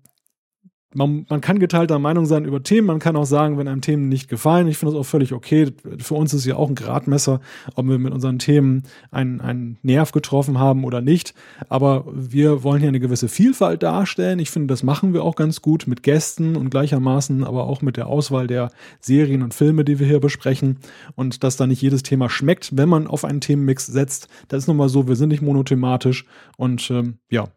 man, 0.95 1.25
man 1.29 1.41
kann 1.41 1.59
geteilter 1.59 1.99
Meinung 1.99 2.25
sein 2.25 2.45
über 2.45 2.63
Themen, 2.63 2.87
man 2.87 2.99
kann 2.99 3.15
auch 3.15 3.25
sagen, 3.25 3.57
wenn 3.57 3.67
einem 3.67 3.81
Themen 3.81 4.07
nicht 4.07 4.29
gefallen. 4.29 4.67
Ich 4.67 4.77
finde 4.77 4.93
das 4.93 5.01
auch 5.01 5.05
völlig 5.05 5.33
okay. 5.33 5.71
Für 5.99 6.15
uns 6.15 6.33
ist 6.33 6.45
ja 6.45 6.55
auch 6.55 6.69
ein 6.69 6.75
Gradmesser, 6.75 7.41
ob 7.75 7.87
wir 7.87 7.99
mit 7.99 8.13
unseren 8.13 8.39
Themen 8.39 8.83
einen, 9.11 9.41
einen 9.41 9.77
Nerv 9.83 10.13
getroffen 10.13 10.57
haben 10.57 10.85
oder 10.85 11.01
nicht. 11.01 11.33
Aber 11.69 12.05
wir 12.13 12.63
wollen 12.63 12.79
hier 12.79 12.89
eine 12.89 13.01
gewisse 13.01 13.27
Vielfalt 13.27 13.83
darstellen. 13.83 14.39
Ich 14.39 14.51
finde, 14.51 14.67
das 14.67 14.83
machen 14.83 15.13
wir 15.13 15.23
auch 15.23 15.35
ganz 15.35 15.61
gut 15.61 15.85
mit 15.85 16.01
Gästen 16.01 16.55
und 16.55 16.69
gleichermaßen 16.69 17.43
aber 17.43 17.65
auch 17.65 17.81
mit 17.81 17.97
der 17.97 18.07
Auswahl 18.07 18.47
der 18.47 18.71
Serien 18.99 19.43
und 19.43 19.53
Filme, 19.53 19.83
die 19.83 19.99
wir 19.99 20.07
hier 20.07 20.21
besprechen. 20.21 20.79
Und 21.15 21.43
dass 21.43 21.57
da 21.57 21.67
nicht 21.67 21.81
jedes 21.81 22.03
Thema 22.03 22.29
schmeckt, 22.29 22.77
wenn 22.77 22.89
man 22.89 23.07
auf 23.07 23.25
einen 23.25 23.41
Themenmix 23.41 23.85
setzt. 23.85 24.29
Das 24.47 24.63
ist 24.63 24.67
nun 24.67 24.77
mal 24.77 24.89
so, 24.89 25.07
wir 25.07 25.15
sind 25.17 25.29
nicht 25.29 25.41
monothematisch. 25.41 26.25
Und 26.57 26.89
ähm, 26.89 27.19
ja, 27.29 27.49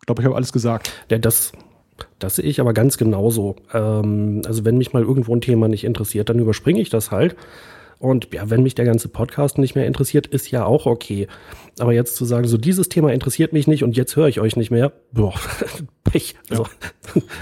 ich 0.00 0.06
glaube, 0.06 0.22
ich 0.22 0.26
habe 0.26 0.36
alles 0.36 0.52
gesagt. 0.52 0.92
Ja, 1.10 1.18
das, 1.18 1.52
das 2.18 2.36
sehe 2.36 2.44
ich 2.44 2.60
aber 2.60 2.72
ganz 2.72 2.98
genauso. 2.98 3.56
Ähm, 3.72 4.42
also 4.46 4.64
wenn 4.64 4.78
mich 4.78 4.92
mal 4.92 5.02
irgendwo 5.02 5.34
ein 5.34 5.40
Thema 5.40 5.68
nicht 5.68 5.84
interessiert, 5.84 6.28
dann 6.28 6.38
überspringe 6.38 6.80
ich 6.80 6.90
das 6.90 7.10
halt. 7.10 7.36
Und 7.98 8.32
ja, 8.32 8.48
wenn 8.48 8.62
mich 8.62 8.74
der 8.74 8.84
ganze 8.84 9.08
Podcast 9.08 9.58
nicht 9.58 9.74
mehr 9.74 9.86
interessiert, 9.86 10.26
ist 10.28 10.50
ja 10.50 10.64
auch 10.64 10.86
okay. 10.86 11.26
Aber 11.78 11.92
jetzt 11.92 12.16
zu 12.16 12.24
sagen, 12.24 12.46
so 12.46 12.56
dieses 12.56 12.88
Thema 12.88 13.12
interessiert 13.12 13.52
mich 13.52 13.66
nicht 13.66 13.82
und 13.82 13.96
jetzt 13.96 14.14
höre 14.14 14.28
ich 14.28 14.40
euch 14.40 14.56
nicht 14.56 14.70
mehr, 14.70 14.92
boah, 15.12 15.34
Pech. 16.04 16.36
Also, 16.48 16.66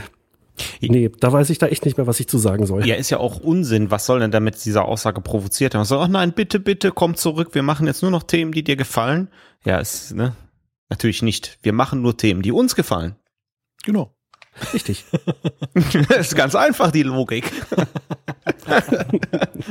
nee, 0.81 1.11
da 1.21 1.33
weiß 1.33 1.51
ich 1.51 1.59
da 1.59 1.67
echt 1.67 1.85
nicht 1.85 1.99
mehr, 1.99 2.07
was 2.07 2.21
ich 2.21 2.29
zu 2.29 2.39
sagen 2.39 2.65
soll. 2.65 2.87
Ja, 2.87 2.95
ist 2.95 3.11
ja 3.11 3.19
auch 3.19 3.39
Unsinn. 3.39 3.91
Was 3.91 4.07
soll 4.07 4.21
denn 4.21 4.31
damit 4.31 4.65
diese 4.65 4.83
Aussage 4.83 5.21
provoziert 5.21 5.75
haben? 5.75 5.85
So, 5.85 5.99
ach 5.99 6.09
nein, 6.09 6.33
bitte, 6.33 6.59
bitte, 6.59 6.91
komm 6.91 7.17
zurück. 7.17 7.51
Wir 7.53 7.63
machen 7.63 7.87
jetzt 7.87 8.01
nur 8.01 8.11
noch 8.11 8.23
Themen, 8.23 8.53
die 8.53 8.65
dir 8.65 8.77
gefallen. 8.77 9.29
Ja, 9.65 9.79
ist, 9.79 10.15
ne? 10.15 10.35
Natürlich 10.89 11.21
nicht. 11.21 11.59
Wir 11.63 11.73
machen 11.75 12.01
nur 12.01 12.17
Themen, 12.17 12.43
die 12.43 12.53
uns 12.53 12.75
gefallen. 12.75 13.17
Genau. 13.85 14.16
Richtig. 14.73 15.05
das 16.09 16.19
ist 16.19 16.37
ganz 16.37 16.55
einfach, 16.55 16.91
die 16.91 17.03
Logik. 17.03 17.53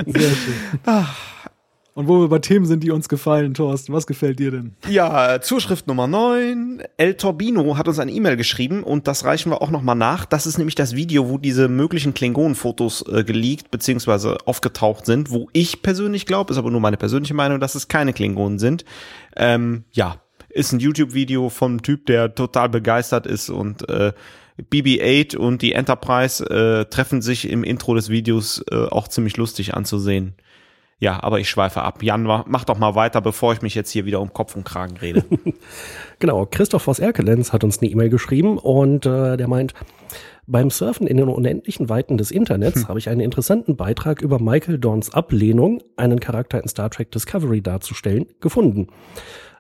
Sehr 0.06 0.30
schön. 0.30 1.06
Und 1.95 2.10
wo 2.10 2.20
wir 2.20 2.28
bei 2.28 2.40
Themen 2.40 2.66
sind, 2.66 2.84
die 2.84 2.91
uns 2.91 3.07
gefallen, 3.07 3.53
Thorsten, 3.53 3.94
was 3.94 4.06
gefällt 4.06 4.38
dir 4.40 4.52
denn? 4.52 4.76
Ja, 4.90 5.40
Zuschrift 5.40 5.88
Nummer 5.88 6.07
9. 6.07 6.84
El 6.98 7.14
Torbino 7.14 7.78
hat 7.78 7.88
uns 7.88 7.99
eine 7.99 8.12
E-Mail 8.12 8.36
geschrieben 8.36 8.84
und 8.84 9.07
das 9.07 9.24
reichen 9.24 9.49
wir 9.49 9.62
auch 9.62 9.72
nochmal 9.72 9.95
nach. 9.95 10.26
Das 10.26 10.45
ist 10.45 10.57
nämlich 10.57 10.76
das 10.76 10.94
Video, 10.94 11.30
wo 11.30 11.38
diese 11.38 11.70
möglichen 11.70 12.14
Klingonen-Fotos 12.14 13.06
äh, 13.07 13.24
geleakt 13.24 13.72
bzw. 13.72 14.36
aufgetaucht 14.45 15.06
sind, 15.06 15.32
wo 15.32 15.48
ich 15.53 15.84
persönlich 15.84 16.26
glaube, 16.26 16.52
ist 16.52 16.57
aber 16.57 16.70
nur 16.70 16.82
meine 16.82 16.98
persönliche 16.98 17.34
Meinung, 17.34 17.62
dass 17.62 17.76
es 17.76 17.88
keine 17.88 18.12
Klingonen 18.12 18.60
sind. 18.60 18.84
Ähm, 19.38 19.86
ja, 19.94 20.18
ist 20.49 20.74
ein 20.74 20.82
YouTube-Video 20.82 21.48
vom 21.48 21.82
Typ, 21.82 22.07
der 22.07 22.36
total 22.36 22.68
begeistert 22.68 23.26
ist 23.26 23.49
und 23.49 23.88
äh, 23.88 24.12
BB-8 24.61 25.36
und 25.36 25.61
die 25.61 25.73
Enterprise 25.73 26.44
äh, 26.45 26.86
treffen 26.86 27.22
sich 27.22 27.49
im 27.49 27.64
Intro 27.64 27.94
des 27.94 28.10
Videos 28.10 28.64
äh, 28.72 28.76
auch 28.76 29.07
ziemlich 29.07 29.38
lustig 29.38 29.73
anzusehen. 29.73 30.36
Ja, 30.98 31.22
aber 31.22 31.41
ich 31.41 31.49
schweife 31.49 31.82
ab. 31.82 32.02
Jan, 32.03 32.23
mach 32.23 32.64
doch 32.64 32.77
mal 32.77 32.95
weiter, 32.95 33.19
bevor 33.19 33.52
ich 33.52 33.61
mich 33.61 33.76
jetzt 33.76 33.91
hier 33.91 34.06
wieder 34.06 34.22
um 34.22 34.32
Kopf 34.32 34.56
und 34.56 34.64
Kragen 34.64 34.98
rede. 34.98 35.26
Genau, 36.19 36.45
Christoph 36.45 36.84
Voss 36.84 36.99
Erkelenz 36.99 37.52
hat 37.52 37.65
uns 37.65 37.80
eine 37.80 37.91
E-Mail 37.91 38.10
geschrieben 38.10 38.57
und 38.57 39.06
äh, 39.06 39.36
der 39.36 39.49
meint, 39.49 39.73
beim 40.48 40.69
Surfen 40.69 41.07
in 41.07 41.18
den 41.18 41.27
unendlichen 41.27 41.90
Weiten 41.90 42.18
des 42.18 42.32
Internets 42.32 42.88
habe 42.88 42.99
ich 42.99 43.10
einen 43.10 43.19
interessanten 43.19 43.76
Beitrag 43.76 44.22
über 44.22 44.40
Michael 44.40 44.80
Dorns 44.80 45.14
Ablehnung, 45.14 45.84
einen 45.98 46.22
Charakter 46.22 46.61
in 46.61 46.69
Star 46.69 46.90
Trek 46.90 47.11
Discovery 47.11 47.61
darzustellen, 47.61 48.27
gefunden. 48.40 48.88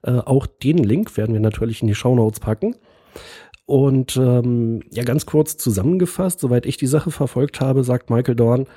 Äh, 0.03 0.11
auch 0.11 0.47
den 0.47 0.77
Link 0.77 1.17
werden 1.17 1.33
wir 1.33 1.41
natürlich 1.41 1.81
in 1.81 1.89
die 1.89 1.95
Shownotes 1.95 2.39
packen. 2.39 2.75
Und 3.65 4.15
ähm, 4.17 4.81
ja, 4.91 5.03
ganz 5.03 5.25
kurz 5.25 5.57
zusammengefasst, 5.57 6.39
soweit 6.39 6.65
ich 6.65 6.77
die 6.77 6.87
Sache 6.87 7.09
verfolgt 7.11 7.61
habe, 7.61 7.83
sagt 7.83 8.09
Michael 8.09 8.35
Dorn, 8.35 8.67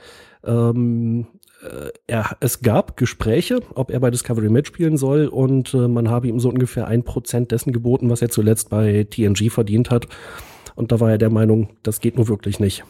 ähm, 0.45 1.27
äh, 1.63 1.91
er, 2.07 2.37
es 2.41 2.63
gab 2.63 2.97
Gespräche, 2.97 3.61
ob 3.75 3.91
er 3.91 4.01
bei 4.01 4.11
Discovery 4.11 4.49
mitspielen 4.49 4.97
soll 4.97 5.27
und 5.27 5.75
äh, 5.75 5.89
man 5.89 6.09
habe 6.09 6.29
ihm 6.29 6.41
so 6.41 6.49
ungefähr 6.49 6.87
ein 6.87 7.03
Prozent 7.03 7.53
dessen 7.53 7.73
geboten, 7.73 8.09
was 8.09 8.23
er 8.23 8.31
zuletzt 8.31 8.71
bei 8.71 9.05
TNG 9.05 9.51
verdient 9.51 9.91
hat. 9.91 10.09
Und 10.75 10.93
da 10.93 11.01
war 11.01 11.11
er 11.11 11.19
der 11.19 11.31
Meinung, 11.31 11.71
das 11.83 12.01
geht 12.01 12.17
nur 12.17 12.29
wirklich 12.29 12.61
nicht. 12.61 12.85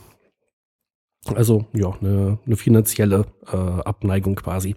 Also 1.34 1.66
ja, 1.72 1.96
eine, 2.00 2.38
eine 2.46 2.56
finanzielle 2.56 3.26
äh, 3.50 3.56
Abneigung 3.56 4.36
quasi. 4.36 4.76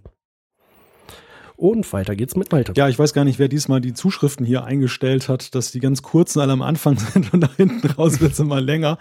Und 1.61 1.93
weiter 1.93 2.15
geht's 2.15 2.35
mit 2.35 2.51
Malte. 2.51 2.73
Ja, 2.75 2.89
ich 2.89 2.97
weiß 2.97 3.13
gar 3.13 3.23
nicht, 3.23 3.37
wer 3.37 3.47
diesmal 3.47 3.81
die 3.81 3.93
Zuschriften 3.93 4.47
hier 4.47 4.63
eingestellt 4.63 5.29
hat, 5.29 5.53
dass 5.53 5.71
die 5.71 5.79
ganz 5.79 6.01
kurzen 6.01 6.39
alle 6.39 6.53
am 6.53 6.63
Anfang 6.63 6.97
sind 6.97 7.31
und 7.31 7.41
nach 7.41 7.55
hinten 7.55 7.85
raus 7.85 8.19
wird's 8.19 8.39
immer 8.39 8.59
länger. 8.59 8.97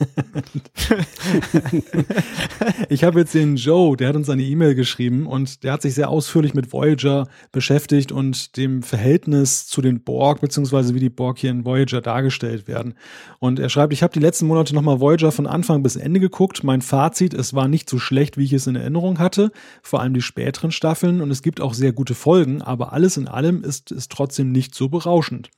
ich 2.88 3.04
habe 3.04 3.20
jetzt 3.20 3.32
den 3.32 3.54
Joe, 3.54 3.96
der 3.96 4.08
hat 4.08 4.16
uns 4.16 4.28
eine 4.28 4.42
E-Mail 4.42 4.74
geschrieben 4.74 5.28
und 5.28 5.62
der 5.62 5.72
hat 5.72 5.82
sich 5.82 5.94
sehr 5.94 6.08
ausführlich 6.08 6.52
mit 6.52 6.72
Voyager 6.72 7.28
beschäftigt 7.52 8.10
und 8.10 8.56
dem 8.56 8.82
Verhältnis 8.82 9.68
zu 9.68 9.80
den 9.80 10.02
Borg, 10.02 10.40
beziehungsweise 10.40 10.96
wie 10.96 11.00
die 11.00 11.10
Borg 11.10 11.38
hier 11.38 11.52
in 11.52 11.64
Voyager 11.64 12.00
dargestellt 12.00 12.66
werden. 12.66 12.94
Und 13.38 13.60
er 13.60 13.68
schreibt, 13.68 13.92
ich 13.92 14.02
habe 14.02 14.12
die 14.12 14.18
letzten 14.18 14.48
Monate 14.48 14.74
nochmal 14.74 14.98
Voyager 14.98 15.30
von 15.30 15.46
Anfang 15.46 15.84
bis 15.84 15.94
Ende 15.94 16.18
geguckt. 16.18 16.64
Mein 16.64 16.82
Fazit, 16.82 17.34
es 17.34 17.54
war 17.54 17.68
nicht 17.68 17.88
so 17.88 18.00
schlecht, 18.00 18.36
wie 18.36 18.46
ich 18.46 18.52
es 18.52 18.66
in 18.66 18.74
Erinnerung 18.74 19.20
hatte, 19.20 19.52
vor 19.80 20.00
allem 20.00 20.12
die 20.12 20.22
späteren 20.22 20.72
Staffeln 20.72 21.20
und 21.20 21.30
es 21.30 21.42
gibt 21.42 21.60
auch 21.60 21.72
sehr 21.72 21.92
gute 21.92 21.99
Folgen, 22.14 22.62
aber 22.62 22.92
alles 22.92 23.16
in 23.16 23.28
allem 23.28 23.62
ist 23.62 23.92
es 23.92 24.08
trotzdem 24.08 24.52
nicht 24.52 24.74
so 24.74 24.88
berauschend. 24.88 25.50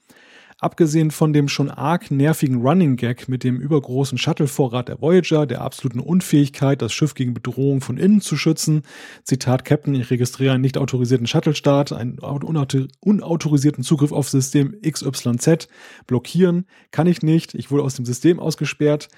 Abgesehen 0.62 1.10
von 1.10 1.32
dem 1.32 1.48
schon 1.48 1.70
arg 1.70 2.12
nervigen 2.12 2.60
Running 2.62 2.94
Gag 2.94 3.28
mit 3.28 3.42
dem 3.42 3.60
übergroßen 3.60 4.16
Shuttle-Vorrat 4.16 4.88
der 4.88 5.00
Voyager, 5.00 5.44
der 5.44 5.60
absoluten 5.60 5.98
Unfähigkeit, 5.98 6.80
das 6.80 6.92
Schiff 6.92 7.14
gegen 7.14 7.34
Bedrohung 7.34 7.80
von 7.80 7.96
innen 7.98 8.20
zu 8.20 8.36
schützen, 8.36 8.82
Zitat 9.24 9.64
Captain, 9.64 9.96
ich 9.96 10.10
registriere 10.10 10.52
einen 10.52 10.60
nicht 10.60 10.78
autorisierten 10.78 11.26
Shuttle-Start, 11.26 11.92
einen 11.92 12.20
unautor 12.20 12.86
unautorisierten 13.00 13.82
Zugriff 13.82 14.12
auf 14.12 14.28
System 14.28 14.76
XYZ, 14.88 15.66
blockieren, 16.06 16.66
kann 16.92 17.08
ich 17.08 17.22
nicht, 17.22 17.54
ich 17.54 17.72
wurde 17.72 17.82
aus 17.82 17.96
dem 17.96 18.04
System 18.04 18.38
ausgesperrt, 18.38 19.08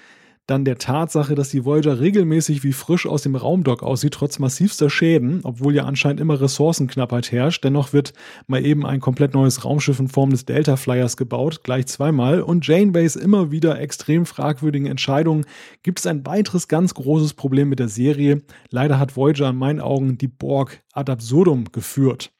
dann 0.47 0.63
der 0.63 0.77
Tatsache, 0.77 1.33
dass 1.33 1.49
die 1.49 1.65
Voyager 1.65 1.99
regelmäßig 1.99 2.63
wie 2.63 2.73
frisch 2.73 3.07
aus 3.07 3.23
dem 3.23 3.35
Raumdock 3.35 3.81
aussieht, 3.81 4.13
trotz 4.13 4.37
massivster 4.37 4.89
Schäden, 4.89 5.39
obwohl 5.43 5.73
ja 5.73 5.85
anscheinend 5.85 6.19
immer 6.19 6.39
Ressourcenknappheit 6.39 7.31
herrscht. 7.31 7.63
Dennoch 7.63 7.93
wird 7.93 8.13
mal 8.45 8.63
eben 8.63 8.85
ein 8.85 8.99
komplett 8.99 9.33
neues 9.33 9.65
Raumschiff 9.65 9.99
in 9.99 10.07
Form 10.07 10.29
des 10.29 10.45
Delta 10.45 10.75
Flyers 10.77 11.17
gebaut, 11.17 11.63
gleich 11.63 11.87
zweimal. 11.87 12.41
Und 12.41 12.67
Janeways 12.67 13.15
immer 13.15 13.51
wieder 13.51 13.79
extrem 13.79 14.25
fragwürdigen 14.25 14.87
Entscheidungen 14.87 15.45
gibt 15.81 15.99
es 15.99 16.05
ein 16.05 16.25
weiteres 16.25 16.67
ganz 16.67 16.93
großes 16.93 17.33
Problem 17.33 17.69
mit 17.69 17.79
der 17.79 17.89
Serie. 17.89 18.43
Leider 18.69 18.99
hat 18.99 19.17
Voyager 19.17 19.49
in 19.49 19.55
meinen 19.55 19.81
Augen 19.81 20.17
die 20.17 20.27
Borg 20.27 20.83
ad 20.93 21.11
absurdum 21.11 21.71
geführt. 21.71 22.31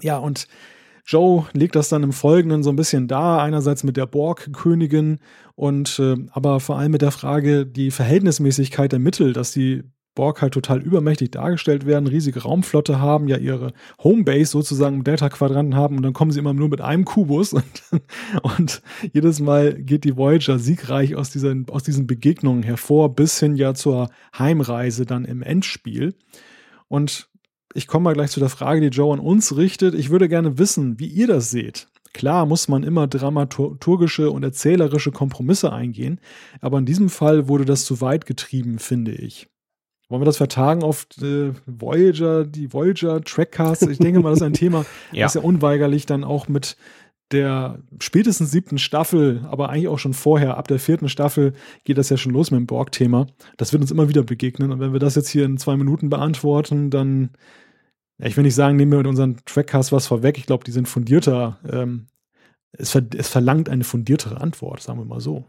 Ja, 0.00 0.18
und 0.18 0.48
Joe 1.06 1.46
legt 1.52 1.76
das 1.76 1.90
dann 1.90 2.02
im 2.02 2.12
Folgenden 2.12 2.62
so 2.62 2.70
ein 2.70 2.76
bisschen 2.76 3.08
dar, 3.08 3.42
einerseits 3.42 3.84
mit 3.84 3.96
der 3.96 4.06
Borg-Königin 4.06 5.18
und 5.54 5.98
äh, 5.98 6.16
aber 6.30 6.60
vor 6.60 6.78
allem 6.78 6.92
mit 6.92 7.02
der 7.02 7.10
Frage, 7.10 7.66
die 7.66 7.90
Verhältnismäßigkeit 7.90 8.90
der 8.90 8.98
Mittel, 8.98 9.32
dass 9.34 9.52
die 9.52 9.82
Borg 10.14 10.40
halt 10.40 10.54
total 10.54 10.80
übermächtig 10.80 11.32
dargestellt 11.32 11.86
werden, 11.86 12.06
riesige 12.06 12.42
Raumflotte 12.42 13.00
haben, 13.00 13.28
ja 13.28 13.36
ihre 13.36 13.72
Homebase 14.02 14.52
sozusagen 14.52 14.96
im 14.96 15.04
Delta-Quadranten 15.04 15.74
haben 15.74 15.96
und 15.96 16.02
dann 16.04 16.12
kommen 16.12 16.30
sie 16.30 16.38
immer 16.38 16.54
nur 16.54 16.68
mit 16.68 16.80
einem 16.80 17.04
Kubus 17.04 17.52
und, 17.52 17.64
und 18.42 18.80
jedes 19.12 19.40
Mal 19.40 19.74
geht 19.74 20.04
die 20.04 20.16
Voyager 20.16 20.58
siegreich 20.58 21.16
aus, 21.16 21.30
diesen, 21.30 21.68
aus 21.68 21.82
diesen 21.82 22.06
Begegnungen 22.06 22.62
hervor, 22.62 23.14
bis 23.14 23.38
hin 23.40 23.56
ja 23.56 23.74
zur 23.74 24.08
Heimreise 24.38 25.04
dann 25.04 25.24
im 25.24 25.42
Endspiel. 25.42 26.14
Und 26.88 27.28
ich 27.74 27.86
komme 27.88 28.04
mal 28.04 28.14
gleich 28.14 28.30
zu 28.30 28.40
der 28.40 28.48
Frage, 28.48 28.80
die 28.80 28.96
Joe 28.96 29.12
an 29.12 29.20
uns 29.20 29.56
richtet. 29.56 29.94
Ich 29.94 30.10
würde 30.10 30.28
gerne 30.28 30.58
wissen, 30.58 30.98
wie 30.98 31.08
ihr 31.08 31.26
das 31.26 31.50
seht. 31.50 31.88
Klar 32.12 32.46
muss 32.46 32.68
man 32.68 32.84
immer 32.84 33.08
dramaturgische 33.08 34.30
und 34.30 34.44
erzählerische 34.44 35.10
Kompromisse 35.10 35.72
eingehen, 35.72 36.20
aber 36.60 36.78
in 36.78 36.86
diesem 36.86 37.08
Fall 37.10 37.48
wurde 37.48 37.64
das 37.64 37.84
zu 37.84 38.00
weit 38.00 38.24
getrieben, 38.24 38.78
finde 38.78 39.10
ich. 39.12 39.48
Wollen 40.08 40.22
wir 40.22 40.26
das 40.26 40.36
vertagen 40.36 40.84
auf 40.84 41.08
äh, 41.20 41.50
Voyager, 41.66 42.44
die 42.44 42.72
Voyager 42.72 43.20
Trackcasts? 43.20 43.86
Ich 43.88 43.98
denke 43.98 44.20
mal, 44.20 44.30
das 44.30 44.38
ist 44.38 44.44
ein 44.44 44.52
Thema, 44.52 44.86
ja. 45.12 45.26
das 45.26 45.34
ja 45.34 45.40
unweigerlich 45.40 46.06
dann 46.06 46.22
auch 46.22 46.46
mit 46.46 46.76
der 47.32 47.80
spätestens 47.98 48.52
siebten 48.52 48.78
Staffel, 48.78 49.44
aber 49.50 49.70
eigentlich 49.70 49.88
auch 49.88 49.98
schon 49.98 50.14
vorher, 50.14 50.56
ab 50.56 50.68
der 50.68 50.78
vierten 50.78 51.08
Staffel 51.08 51.54
geht 51.82 51.98
das 51.98 52.10
ja 52.10 52.16
schon 52.16 52.32
los 52.32 52.52
mit 52.52 52.60
dem 52.60 52.66
Borg-Thema. 52.66 53.26
Das 53.56 53.72
wird 53.72 53.82
uns 53.82 53.90
immer 53.90 54.08
wieder 54.08 54.22
begegnen. 54.22 54.70
Und 54.70 54.78
wenn 54.78 54.92
wir 54.92 55.00
das 55.00 55.16
jetzt 55.16 55.30
hier 55.30 55.46
in 55.46 55.58
zwei 55.58 55.76
Minuten 55.76 56.10
beantworten, 56.10 56.90
dann 56.90 57.30
ich 58.18 58.36
will 58.36 58.44
nicht 58.44 58.54
sagen, 58.54 58.76
nehmen 58.76 58.92
wir 58.92 58.98
mit 58.98 59.06
unseren 59.06 59.36
Trackcasts 59.44 59.92
was 59.92 60.06
vorweg. 60.06 60.38
Ich 60.38 60.46
glaube, 60.46 60.64
die 60.64 60.72
sind 60.72 60.88
fundierter. 60.88 61.58
Ähm, 61.70 62.06
es, 62.72 62.90
ver 62.90 63.02
es 63.16 63.28
verlangt 63.28 63.68
eine 63.68 63.84
fundiertere 63.84 64.40
Antwort, 64.40 64.82
sagen 64.82 64.98
wir 64.98 65.04
mal 65.04 65.20
so. 65.20 65.44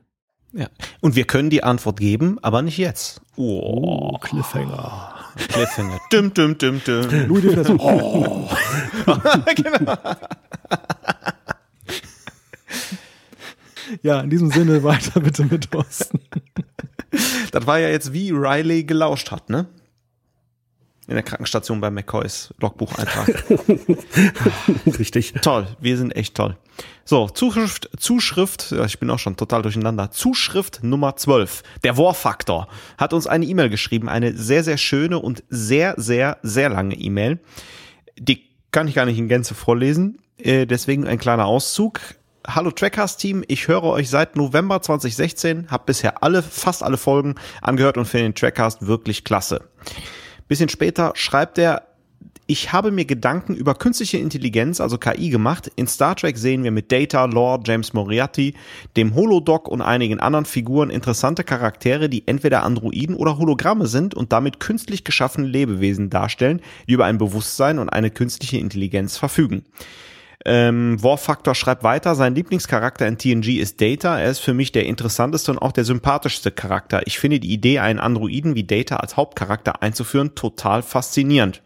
Ja. 0.53 0.69
Und 1.01 1.15
wir 1.15 1.25
können 1.25 1.49
die 1.49 1.63
Antwort 1.63 1.99
geben, 1.99 2.39
aber 2.41 2.61
nicht 2.61 2.77
jetzt. 2.77 3.21
Oh, 3.35 4.13
oh 4.13 4.17
Cliffhanger. 4.19 5.13
Cliffhanger. 5.49 5.99
Düm, 6.11 6.33
düm, 6.33 6.57
düm, 6.57 6.81
düm. 6.83 7.09
Louis 7.27 7.55
das, 7.55 7.69
oh. 7.69 8.49
genau. 9.55 9.97
ja, 14.01 14.21
in 14.21 14.29
diesem 14.29 14.49
Sinne 14.49 14.81
weiter 14.83 15.19
bitte 15.19 15.43
mit 15.43 15.69
Thorsten. 15.69 16.21
Das 17.51 17.67
war 17.67 17.79
ja 17.79 17.89
jetzt 17.89 18.13
wie 18.13 18.31
Riley 18.31 18.85
gelauscht 18.85 19.31
hat, 19.31 19.49
ne? 19.49 19.67
In 21.07 21.13
der 21.13 21.23
Krankenstation 21.23 21.81
bei 21.81 21.91
McCoys 21.91 22.53
Logbucheintrag. 22.59 23.43
Richtig. 24.99 25.33
Toll, 25.41 25.67
wir 25.79 25.97
sind 25.97 26.15
echt 26.15 26.35
toll. 26.35 26.57
So, 27.03 27.29
Zuschrift, 27.29 27.89
Zuschrift, 27.97 28.71
ich 28.71 28.99
bin 28.99 29.09
auch 29.11 29.19
schon 29.19 29.37
total 29.37 29.61
durcheinander. 29.61 30.09
Zuschrift 30.09 30.83
Nummer 30.83 31.15
12. 31.15 31.63
Der 31.83 31.97
Warfaktor 31.97 32.67
hat 32.97 33.13
uns 33.13 33.27
eine 33.27 33.45
E-Mail 33.45 33.69
geschrieben, 33.69 34.09
eine 34.09 34.35
sehr, 34.35 34.63
sehr 34.63 34.77
schöne 34.77 35.19
und 35.19 35.43
sehr, 35.49 35.93
sehr, 35.97 36.37
sehr 36.41 36.69
lange 36.69 36.95
E-Mail. 36.95 37.39
Die 38.17 38.49
kann 38.71 38.87
ich 38.87 38.95
gar 38.95 39.05
nicht 39.05 39.19
in 39.19 39.29
Gänze 39.29 39.53
vorlesen, 39.53 40.17
äh, 40.37 40.65
deswegen 40.65 41.05
ein 41.05 41.19
kleiner 41.19 41.45
Auszug. 41.45 41.99
Hallo 42.47 42.71
Trackcast-Team, 42.71 43.43
ich 43.47 43.67
höre 43.67 43.83
euch 43.83 44.09
seit 44.09 44.35
November 44.35 44.81
2016, 44.81 45.71
habe 45.71 45.83
bisher 45.85 46.23
alle, 46.23 46.43
fast 46.43 46.83
alle 46.83 46.97
Folgen 46.97 47.35
angehört 47.61 47.97
und 47.97 48.05
finde 48.05 48.25
den 48.25 48.35
Trackcast 48.35 48.85
wirklich 48.85 49.23
klasse. 49.23 49.61
Bisschen 50.47 50.69
später 50.69 51.13
schreibt 51.15 51.57
er, 51.57 51.83
ich 52.47 52.71
habe 52.71 52.91
mir 52.91 53.05
Gedanken 53.05 53.55
über 53.55 53.73
künstliche 53.73 54.19
Intelligenz, 54.19 54.79
also 54.79 54.99
KI, 54.99 55.29
gemacht. 55.29 55.71
In 55.75 55.87
Star 55.87 56.15
Trek 56.15 56.37
sehen 56.37 56.63
wir 56.63 56.69
mit 56.69 56.91
Data, 56.91 57.25
Lore, 57.25 57.61
James 57.65 57.93
Moriarty, 57.93 58.53
dem 58.95 59.15
Holodoc 59.15 59.67
und 59.67 59.81
einigen 59.81 60.19
anderen 60.19 60.45
Figuren 60.45 60.91
interessante 60.91 61.43
Charaktere, 61.43 62.07
die 62.07 62.27
entweder 62.27 62.61
Androiden 62.61 63.15
oder 63.15 63.39
Hologramme 63.39 63.87
sind 63.87 64.13
und 64.13 64.31
damit 64.31 64.59
künstlich 64.59 65.03
geschaffene 65.03 65.47
Lebewesen 65.47 66.11
darstellen, 66.11 66.61
die 66.87 66.93
über 66.93 67.05
ein 67.05 67.17
Bewusstsein 67.17 67.79
und 67.79 67.89
eine 67.89 68.11
künstliche 68.11 68.57
Intelligenz 68.57 69.17
verfügen. 69.17 69.63
Ähm, 70.43 71.01
Warfactor 71.01 71.55
schreibt 71.55 71.83
weiter, 71.83 72.15
sein 72.15 72.35
Lieblingscharakter 72.35 73.07
in 73.07 73.17
TNG 73.17 73.59
ist 73.59 73.79
Data. 73.79 74.19
Er 74.19 74.29
ist 74.29 74.39
für 74.39 74.53
mich 74.53 74.71
der 74.71 74.85
interessanteste 74.85 75.51
und 75.51 75.59
auch 75.59 75.71
der 75.71 75.85
sympathischste 75.85 76.51
Charakter. 76.51 77.01
Ich 77.05 77.19
finde 77.19 77.39
die 77.39 77.53
Idee, 77.53 77.79
einen 77.79 77.99
Androiden 77.99 78.55
wie 78.55 78.65
Data 78.65 78.97
als 78.97 79.17
Hauptcharakter 79.17 79.81
einzuführen, 79.81 80.35
total 80.35 80.81
faszinierend. 80.83 81.61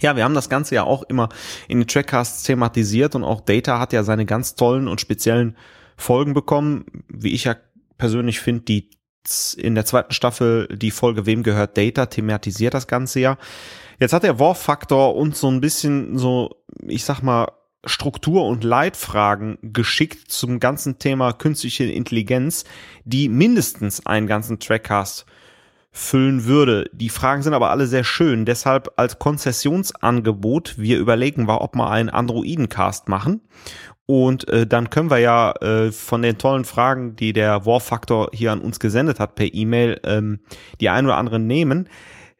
Ja, 0.00 0.14
wir 0.16 0.24
haben 0.24 0.34
das 0.34 0.48
Ganze 0.48 0.76
ja 0.76 0.84
auch 0.84 1.02
immer 1.04 1.28
in 1.66 1.80
den 1.80 1.88
Trackcasts 1.88 2.44
thematisiert 2.44 3.14
und 3.14 3.24
auch 3.24 3.40
Data 3.40 3.80
hat 3.80 3.92
ja 3.92 4.04
seine 4.04 4.26
ganz 4.26 4.54
tollen 4.54 4.86
und 4.86 5.00
speziellen 5.00 5.56
Folgen 5.96 6.34
bekommen. 6.34 6.84
Wie 7.08 7.32
ich 7.32 7.44
ja 7.44 7.56
persönlich 7.96 8.38
finde, 8.40 8.62
die 8.62 8.90
in 9.56 9.74
der 9.74 9.84
zweiten 9.84 10.12
Staffel 10.12 10.68
die 10.68 10.90
Folge 10.90 11.26
Wem 11.26 11.42
gehört 11.42 11.76
Data 11.76 12.06
thematisiert 12.06 12.74
das 12.74 12.86
Ganze 12.86 13.20
ja. 13.20 13.36
Jetzt 13.98 14.12
hat 14.12 14.22
der 14.22 14.38
War-Faktor 14.38 15.16
uns 15.16 15.40
so 15.40 15.50
ein 15.50 15.60
bisschen 15.60 16.18
so, 16.18 16.62
ich 16.86 17.04
sag 17.04 17.22
mal, 17.22 17.48
Struktur- 17.84 18.46
und 18.46 18.64
Leitfragen 18.64 19.58
geschickt 19.62 20.30
zum 20.30 20.60
ganzen 20.60 20.98
Thema 20.98 21.32
künstliche 21.32 21.84
Intelligenz, 21.84 22.64
die 23.04 23.28
mindestens 23.28 24.04
einen 24.04 24.26
ganzen 24.26 24.58
Trackcast 24.58 25.26
füllen 25.90 26.44
würde. 26.44 26.90
Die 26.92 27.08
Fragen 27.08 27.42
sind 27.42 27.54
aber 27.54 27.70
alle 27.70 27.86
sehr 27.86 28.04
schön, 28.04 28.44
deshalb 28.44 28.92
als 28.96 29.18
Konzessionsangebot, 29.18 30.78
wir 30.78 30.98
überlegen 30.98 31.44
mal, 31.44 31.56
ob 31.56 31.74
wir 31.74 31.90
einen 31.90 32.10
Androidencast 32.10 33.08
machen. 33.08 33.40
Und 34.06 34.48
äh, 34.48 34.66
dann 34.66 34.90
können 34.90 35.10
wir 35.10 35.18
ja 35.18 35.52
äh, 35.60 35.92
von 35.92 36.22
den 36.22 36.38
tollen 36.38 36.64
Fragen, 36.64 37.14
die 37.16 37.32
der 37.32 37.66
Warfaktor 37.66 38.30
hier 38.32 38.52
an 38.52 38.60
uns 38.60 38.80
gesendet 38.80 39.20
hat 39.20 39.34
per 39.34 39.52
E-Mail, 39.52 40.00
ähm, 40.04 40.40
die 40.80 40.88
ein 40.88 41.04
oder 41.04 41.16
andere 41.16 41.38
nehmen. 41.38 41.88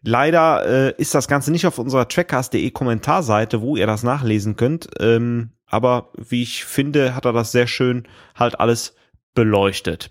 Leider 0.08 0.64
äh, 0.64 0.94
ist 0.96 1.14
das 1.14 1.28
Ganze 1.28 1.52
nicht 1.52 1.66
auf 1.66 1.78
unserer 1.78 2.08
trackcast.de 2.08 2.70
Kommentarseite, 2.70 3.60
wo 3.60 3.76
ihr 3.76 3.86
das 3.86 4.04
nachlesen 4.04 4.56
könnt. 4.56 4.88
Ähm, 5.00 5.50
aber 5.66 6.12
wie 6.16 6.42
ich 6.42 6.64
finde, 6.64 7.14
hat 7.14 7.26
er 7.26 7.34
das 7.34 7.52
sehr 7.52 7.66
schön 7.66 8.08
halt 8.34 8.58
alles 8.58 8.94
beleuchtet. 9.34 10.08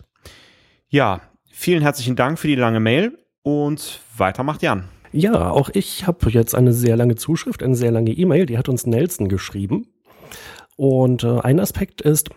Ja, 0.88 1.22
vielen 1.52 1.82
herzlichen 1.82 2.15
Dank 2.15 2.38
für 2.38 2.45
die 2.45 2.53
lange 2.53 2.80
Mail 2.80 3.18
und 3.41 4.02
weiter 4.15 4.44
macht 4.44 4.61
Jan. 4.61 4.84
Ja, 5.11 5.49
auch 5.49 5.72
ich 5.74 6.06
habe 6.06 6.30
jetzt 6.30 6.53
eine 6.53 6.74
sehr 6.74 6.95
lange 6.95 7.15
Zuschrift, 7.15 7.64
eine 7.64 7.76
sehr 7.76 7.91
lange 7.91 8.11
E-Mail, 8.11 8.45
die 8.45 8.60
hat 8.60 8.69
uns 8.69 8.86
Nelson 8.86 9.30
geschrieben. 9.30 9.88
Und 10.76 11.24
äh, 11.24 11.40
ein 11.40 11.60
Aspekt 11.60 12.02
ist, 12.02 12.30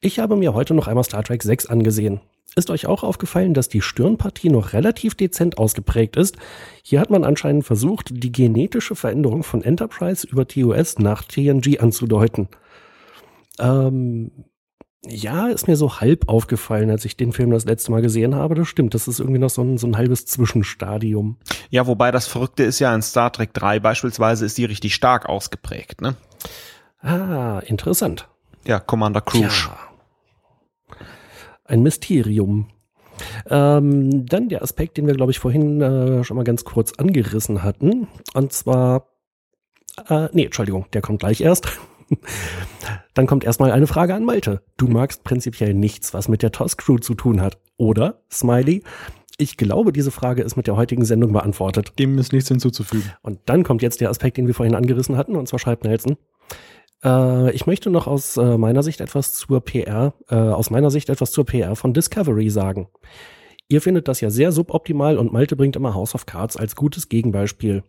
ich 0.00 0.18
habe 0.18 0.36
mir 0.36 0.54
heute 0.54 0.74
noch 0.74 0.88
einmal 0.88 1.04
Star 1.04 1.22
Trek 1.22 1.42
6 1.42 1.66
angesehen. 1.66 2.20
Ist 2.56 2.70
euch 2.70 2.86
auch 2.86 3.04
aufgefallen, 3.04 3.54
dass 3.54 3.68
die 3.68 3.80
Stirnpartie 3.80 4.48
noch 4.48 4.72
relativ 4.72 5.14
dezent 5.14 5.58
ausgeprägt 5.58 6.16
ist? 6.16 6.36
Hier 6.82 7.00
hat 7.00 7.10
man 7.10 7.22
anscheinend 7.22 7.64
versucht, 7.64 8.10
die 8.10 8.32
genetische 8.32 8.96
Veränderung 8.96 9.44
von 9.44 9.62
Enterprise 9.62 10.26
über 10.26 10.48
TOS 10.48 10.98
nach 10.98 11.22
TNG 11.22 11.78
anzudeuten. 11.78 12.48
Ähm, 13.60 14.32
ja, 15.06 15.46
ist 15.46 15.68
mir 15.68 15.76
so 15.76 16.00
halb 16.00 16.28
aufgefallen, 16.28 16.90
als 16.90 17.04
ich 17.04 17.16
den 17.16 17.32
Film 17.32 17.50
das 17.50 17.66
letzte 17.66 17.92
Mal 17.92 18.02
gesehen 18.02 18.34
habe. 18.34 18.56
Das 18.56 18.66
stimmt, 18.66 18.94
das 18.94 19.06
ist 19.06 19.20
irgendwie 19.20 19.38
noch 19.38 19.50
so 19.50 19.62
ein, 19.62 19.78
so 19.78 19.86
ein 19.86 19.96
halbes 19.96 20.26
Zwischenstadium. 20.26 21.36
Ja, 21.70 21.86
wobei 21.86 22.10
das 22.10 22.26
Verrückte 22.26 22.64
ist 22.64 22.80
ja 22.80 22.92
in 22.94 23.02
Star 23.02 23.32
Trek 23.32 23.54
3 23.54 23.78
beispielsweise 23.78 24.44
ist 24.44 24.58
die 24.58 24.64
richtig 24.64 24.94
stark 24.94 25.28
ausgeprägt, 25.28 26.00
ne? 26.00 26.16
Ah, 27.00 27.60
interessant. 27.60 28.28
Ja, 28.66 28.80
Commander 28.80 29.20
Cruise. 29.20 29.68
Ja 29.68 29.89
ein 31.70 31.82
Mysterium. 31.82 32.68
Ähm, 33.48 34.26
dann 34.26 34.48
der 34.48 34.62
Aspekt, 34.62 34.96
den 34.96 35.06
wir, 35.06 35.14
glaube 35.14 35.32
ich, 35.32 35.38
vorhin 35.38 35.80
äh, 35.80 36.24
schon 36.24 36.36
mal 36.36 36.44
ganz 36.44 36.64
kurz 36.64 36.92
angerissen 36.94 37.62
hatten. 37.62 38.08
Und 38.34 38.52
zwar, 38.52 39.08
äh, 40.08 40.28
nee, 40.32 40.44
Entschuldigung, 40.44 40.86
der 40.92 41.02
kommt 41.02 41.20
gleich 41.20 41.40
erst. 41.40 41.68
Dann 43.14 43.26
kommt 43.26 43.44
erstmal 43.44 43.70
eine 43.70 43.86
Frage 43.86 44.14
an 44.14 44.24
Malte. 44.24 44.62
Du 44.76 44.88
magst 44.88 45.22
prinzipiell 45.22 45.74
nichts, 45.74 46.12
was 46.14 46.28
mit 46.28 46.42
der 46.42 46.50
TOS-Crew 46.50 46.98
zu 46.98 47.14
tun 47.14 47.40
hat, 47.40 47.58
oder? 47.76 48.22
Smiley. 48.32 48.82
Ich 49.36 49.56
glaube, 49.56 49.92
diese 49.92 50.10
Frage 50.10 50.42
ist 50.42 50.56
mit 50.56 50.66
der 50.66 50.76
heutigen 50.76 51.04
Sendung 51.04 51.32
beantwortet. 51.32 51.98
Dem 51.98 52.18
ist 52.18 52.32
nichts 52.32 52.48
hinzuzufügen. 52.48 53.10
Und 53.22 53.38
dann 53.46 53.62
kommt 53.62 53.82
jetzt 53.82 54.00
der 54.00 54.10
Aspekt, 54.10 54.36
den 54.36 54.46
wir 54.46 54.54
vorhin 54.54 54.74
angerissen 54.74 55.16
hatten, 55.16 55.36
und 55.36 55.48
zwar 55.48 55.58
schreibt 55.58 55.84
Nelson. 55.84 56.16
Äh, 57.04 57.52
ich 57.52 57.66
möchte 57.66 57.90
noch 57.90 58.06
aus 58.06 58.36
äh, 58.36 58.58
meiner 58.58 58.82
Sicht 58.82 59.00
etwas 59.00 59.34
zur 59.34 59.60
PR, 59.60 60.14
äh, 60.28 60.34
aus 60.34 60.70
meiner 60.70 60.90
Sicht 60.90 61.08
etwas 61.08 61.32
zur 61.32 61.46
PR 61.46 61.76
von 61.76 61.94
Discovery 61.94 62.50
sagen. 62.50 62.88
Ihr 63.68 63.80
findet 63.80 64.08
das 64.08 64.20
ja 64.20 64.30
sehr 64.30 64.50
suboptimal 64.50 65.16
und 65.16 65.32
Malte 65.32 65.54
bringt 65.54 65.76
immer 65.76 65.94
House 65.94 66.14
of 66.14 66.26
Cards 66.26 66.56
als 66.56 66.74
gutes 66.74 67.08
Gegenbeispiel. 67.08 67.84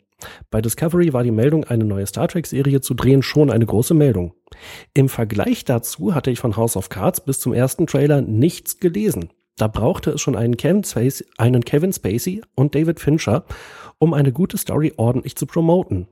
Bei 0.52 0.62
Discovery 0.62 1.14
war 1.14 1.24
die 1.24 1.32
Meldung, 1.32 1.64
eine 1.64 1.84
neue 1.84 2.06
Star 2.06 2.28
Trek-Serie 2.28 2.82
zu 2.82 2.94
drehen, 2.94 3.24
schon 3.24 3.50
eine 3.50 3.66
große 3.66 3.96
Meldung. 3.96 4.34
Im 4.94 5.10
Vergleich 5.10 5.66
dazu 5.66 6.14
hatte 6.14 6.30
ich 6.30 6.40
von 6.40 6.56
House 6.56 6.78
of 6.78 6.90
Cards 6.90 7.22
bis 7.22 7.40
zum 7.40 7.54
ersten 7.54 7.88
Trailer 7.88 8.22
nichts 8.22 8.80
gelesen. 8.80 9.30
Da 9.58 9.68
brauchte 9.68 10.12
es 10.12 10.22
schon 10.22 10.36
einen 10.36 10.58
Kevin, 10.58 10.84
Spacey, 10.84 11.26
einen 11.38 11.66
Kevin 11.66 11.94
Spacey 11.94 12.42
und 12.56 12.76
David 12.76 13.00
Fincher, 13.00 13.46
um 13.98 14.14
eine 14.14 14.32
gute 14.32 14.58
Story 14.58 14.94
ordentlich 14.98 15.36
zu 15.36 15.48
promoten. 15.48 16.08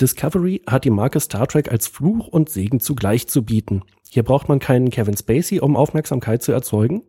Discovery 0.00 0.62
hat 0.66 0.84
die 0.84 0.90
Marke 0.90 1.20
Star 1.20 1.46
Trek 1.46 1.70
als 1.70 1.86
Fluch 1.86 2.28
und 2.28 2.48
Segen 2.48 2.80
zugleich 2.80 3.28
zu 3.28 3.44
bieten. 3.44 3.82
Hier 4.10 4.22
braucht 4.22 4.48
man 4.48 4.58
keinen 4.58 4.90
Kevin 4.90 5.16
Spacey, 5.16 5.60
um 5.60 5.76
Aufmerksamkeit 5.76 6.42
zu 6.42 6.52
erzeugen. 6.52 7.02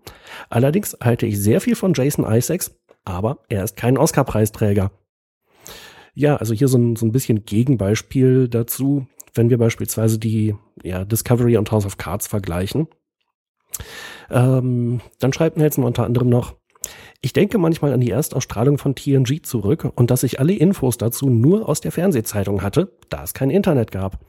Allerdings 0.49 0.95
halte 1.01 1.25
ich 1.25 1.39
sehr 1.39 1.59
viel 1.59 1.75
von 1.75 1.93
Jason 1.93 2.25
Isaacs, 2.31 2.79
aber 3.05 3.39
er 3.49 3.63
ist 3.63 3.75
kein 3.75 3.97
Oscar-Preisträger. 3.97 4.91
Ja, 6.13 6.35
also 6.35 6.53
hier 6.53 6.67
so 6.67 6.77
ein, 6.77 6.95
so 6.95 7.05
ein 7.05 7.11
bisschen 7.11 7.45
Gegenbeispiel 7.45 8.49
dazu, 8.49 9.07
wenn 9.33 9.49
wir 9.49 9.57
beispielsweise 9.57 10.19
die 10.19 10.55
ja, 10.83 11.05
Discovery 11.05 11.57
und 11.57 11.71
House 11.71 11.85
of 11.85 11.97
Cards 11.97 12.27
vergleichen. 12.27 12.87
Ähm, 14.29 15.01
dann 15.19 15.33
schreibt 15.33 15.57
Nelson 15.57 15.83
unter 15.83 16.05
anderem 16.05 16.29
noch, 16.29 16.55
ich 17.21 17.33
denke 17.33 17.57
manchmal 17.57 17.93
an 17.93 18.01
die 18.01 18.09
Erstausstrahlung 18.09 18.77
von 18.77 18.95
TNG 18.95 19.43
zurück 19.43 19.91
und 19.95 20.09
dass 20.09 20.23
ich 20.23 20.39
alle 20.39 20.53
Infos 20.53 20.97
dazu 20.97 21.29
nur 21.29 21.69
aus 21.69 21.81
der 21.81 21.91
Fernsehzeitung 21.91 22.63
hatte, 22.63 22.91
da 23.09 23.23
es 23.23 23.33
kein 23.33 23.51
Internet 23.51 23.91
gab. 23.91 24.19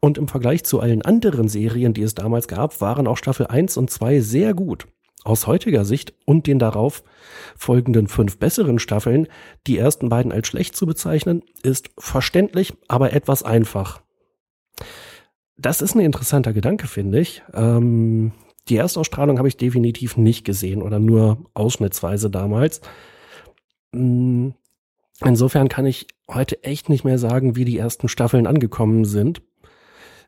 Und 0.00 0.18
im 0.18 0.28
Vergleich 0.28 0.64
zu 0.64 0.80
allen 0.80 1.02
anderen 1.02 1.48
Serien, 1.48 1.94
die 1.94 2.02
es 2.02 2.14
damals 2.14 2.48
gab, 2.48 2.80
waren 2.80 3.06
auch 3.06 3.16
Staffel 3.16 3.46
1 3.46 3.76
und 3.76 3.90
2 3.90 4.20
sehr 4.20 4.54
gut. 4.54 4.88
Aus 5.24 5.46
heutiger 5.46 5.84
Sicht 5.84 6.14
und 6.24 6.48
den 6.48 6.58
darauf 6.58 7.04
folgenden 7.56 8.08
fünf 8.08 8.38
besseren 8.38 8.80
Staffeln, 8.80 9.28
die 9.68 9.78
ersten 9.78 10.08
beiden 10.08 10.32
als 10.32 10.48
schlecht 10.48 10.74
zu 10.74 10.86
bezeichnen, 10.86 11.42
ist 11.62 11.90
verständlich, 11.96 12.72
aber 12.88 13.12
etwas 13.12 13.44
einfach. 13.44 14.02
Das 15.56 15.80
ist 15.80 15.94
ein 15.94 16.00
interessanter 16.00 16.52
Gedanke, 16.52 16.88
finde 16.88 17.20
ich. 17.20 17.42
Ähm, 17.54 18.32
die 18.68 18.76
Erstausstrahlung 18.76 19.38
habe 19.38 19.48
ich 19.48 19.56
definitiv 19.56 20.16
nicht 20.16 20.44
gesehen 20.44 20.82
oder 20.82 20.98
nur 20.98 21.46
ausschnittsweise 21.54 22.30
damals. 22.30 22.80
Mm, 23.92 24.50
insofern 25.24 25.68
kann 25.68 25.86
ich 25.86 26.06
heute 26.30 26.62
echt 26.62 26.88
nicht 26.88 27.04
mehr 27.04 27.18
sagen, 27.18 27.56
wie 27.56 27.64
die 27.64 27.78
ersten 27.78 28.08
Staffeln 28.08 28.46
angekommen 28.46 29.04
sind. 29.04 29.42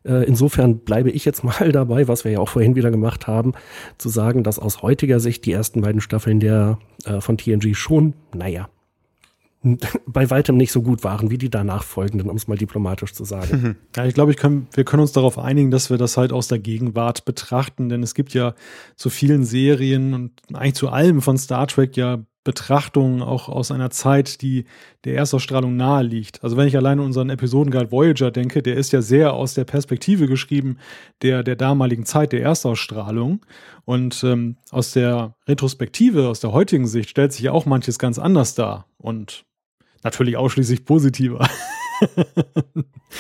Äh, 0.05 0.25
insofern 0.25 0.81
bleibe 0.81 1.11
ich 1.11 1.25
jetzt 1.25 1.45
mal 1.45 1.73
dabei, 1.73 2.09
was 2.09 2.25
wir 2.25 2.33
ja 2.33 2.41
auch 2.41 2.49
vorhin 2.49 2.75
wieder 2.75 2.91
gemacht 2.91 3.27
haben, 3.27 3.53
zu 3.99 4.09
sagen, 4.09 4.43
dass 4.43 4.59
aus 4.59 4.83
heutiger 4.83 5.21
Sicht 5.21 5.47
die 5.47 5.53
ersten 5.53 5.81
beiden 5.81 6.01
Staffeln 6.01 6.41
der 6.41 6.79
äh, 7.05 7.21
von 7.21 7.39
TNG 7.39 7.75
schon, 7.75 8.15
naja, 8.35 8.69
bei 10.07 10.31
weitem 10.31 10.57
nicht 10.57 10.73
so 10.73 10.83
gut 10.83 11.05
waren 11.05 11.31
wie 11.31 11.39
die 11.39 11.51
danach 11.51 11.83
folgenden, 11.83 12.29
um 12.29 12.37
es 12.37 12.49
mal 12.49 12.59
diplomatisch 12.59 13.13
zu 13.13 13.25
sagen. 13.25 13.77
Ja, 13.97 14.05
ich 14.05 14.15
glaube, 14.15 14.33
ich 14.33 14.37
können, 14.37 14.69
wir 14.75 14.85
können 14.85 15.01
uns 15.01 15.13
darauf 15.13 15.39
einigen, 15.39 15.71
dass 15.71 15.89
wir 15.89 15.97
das 15.97 16.17
halt 16.17 16.33
aus 16.33 16.49
der 16.49 16.59
Gegenwart 16.59 17.25
betrachten, 17.25 17.89
denn 17.89 18.03
es 18.03 18.15
gibt 18.15 18.35
ja 18.35 18.55
zu 18.97 19.09
vielen 19.09 19.45
Serien 19.45 20.13
und 20.13 20.33
eigentlich 20.53 20.75
zu 20.75 20.89
allem 20.89 21.23
von 21.23 21.39
Star 21.39 21.67
Trek 21.67 21.97
ja 21.97 22.25
Betrachtungen 22.45 23.23
auch 23.23 23.49
aus 23.49 23.71
einer 23.71 23.89
Zeit, 23.89 24.43
die 24.43 24.67
der 25.05 25.17
Erstausstrahlung 25.17 25.77
nahe 25.77 26.03
liegt. 26.03 26.45
Also 26.45 26.59
wenn 26.59 26.69
ich 26.69 26.77
alleine 26.77 27.03
unseren 27.03 27.31
Episodenguide 27.31 27.91
Voyager 27.91 28.31
denke, 28.31 28.63
der 28.63 28.77
ist 28.77 28.93
ja 28.93 29.01
sehr 29.01 29.33
aus 29.33 29.55
der 29.55 29.65
Perspektive 29.65 30.29
geschrieben 30.29 30.77
der, 31.23 31.43
der 31.43 31.57
damaligen 31.57 32.05
Zeit 32.05 32.33
der 32.33 32.43
Erstausstrahlung. 32.43 33.41
Und 33.87 34.23
ähm, 34.25 34.57
aus 34.71 34.93
der 34.93 35.35
Retrospektive, 35.49 36.29
aus 36.29 36.41
der 36.41 36.53
heutigen 36.53 36.87
Sicht, 36.87 37.09
stellt 37.09 37.33
sich 37.33 37.43
ja 37.43 37.53
auch 37.53 37.65
manches 37.65 37.99
ganz 37.99 38.19
anders 38.19 38.55
dar. 38.55 38.87
Und 38.99 39.47
natürlich 40.05 40.37
ausschließlich 40.37 40.85
positiver. 40.85 41.49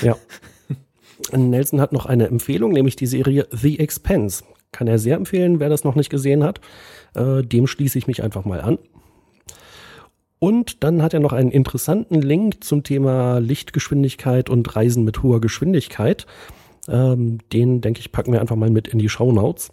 ja. 0.02 0.16
Nelson 1.32 1.80
hat 1.80 1.92
noch 1.92 2.06
eine 2.06 2.26
Empfehlung, 2.26 2.72
nämlich 2.72 2.96
die 2.96 3.06
Serie 3.06 3.48
The 3.50 3.78
Expense. 3.78 4.44
Kann 4.72 4.88
er 4.88 4.98
sehr 4.98 5.16
empfehlen, 5.16 5.60
wer 5.60 5.68
das 5.68 5.84
noch 5.84 5.94
nicht 5.94 6.10
gesehen 6.10 6.44
hat. 6.44 6.60
Äh, 7.14 7.42
dem 7.42 7.66
schließe 7.66 7.96
ich 7.98 8.06
mich 8.06 8.22
einfach 8.22 8.44
mal 8.44 8.60
an. 8.60 8.78
Und 10.38 10.84
dann 10.84 11.00
hat 11.00 11.14
er 11.14 11.20
noch 11.20 11.32
einen 11.32 11.50
interessanten 11.50 12.20
Link 12.20 12.62
zum 12.64 12.82
Thema 12.82 13.38
Lichtgeschwindigkeit 13.38 14.50
und 14.50 14.76
Reisen 14.76 15.04
mit 15.04 15.22
hoher 15.22 15.40
Geschwindigkeit. 15.40 16.26
Ähm, 16.88 17.38
den, 17.52 17.80
denke 17.80 18.00
ich, 18.00 18.12
packen 18.12 18.32
wir 18.32 18.40
einfach 18.40 18.56
mal 18.56 18.70
mit 18.70 18.88
in 18.88 18.98
die 18.98 19.08
Show 19.08 19.32
Notes. 19.32 19.72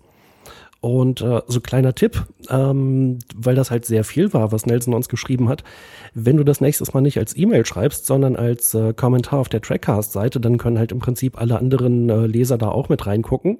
Und 0.82 1.22
äh, 1.22 1.44
so 1.46 1.62
kleiner 1.62 1.94
Tipp, 1.94 2.26
ähm, 2.50 3.20
weil 3.36 3.54
das 3.54 3.70
halt 3.70 3.86
sehr 3.86 4.04
viel 4.04 4.34
war, 4.34 4.52
was 4.52 4.66
Nelson 4.66 4.96
uns 4.96 5.10
geschrieben 5.10 5.48
hat. 5.48 5.64
Wenn 6.16 6.38
du 6.38 6.44
das 6.44 6.60
nächstes 6.60 6.94
Mal 6.94 7.02
nicht 7.02 7.20
als 7.20 7.38
E-Mail 7.38 7.68
schreibst, 7.68 8.08
sondern 8.08 8.36
als 8.36 8.74
äh, 8.74 8.92
Kommentar 8.94 9.40
auf 9.40 9.50
der 9.50 9.62
Trackcast-Seite, 9.62 10.40
dann 10.40 10.58
können 10.58 10.80
halt 10.80 10.92
im 10.92 10.98
Prinzip 10.98 11.40
alle 11.40 11.60
anderen 11.60 12.10
äh, 12.10 12.26
Leser 12.26 12.58
da 12.58 12.70
auch 12.70 12.90
mit 12.90 13.06
reingucken. 13.06 13.60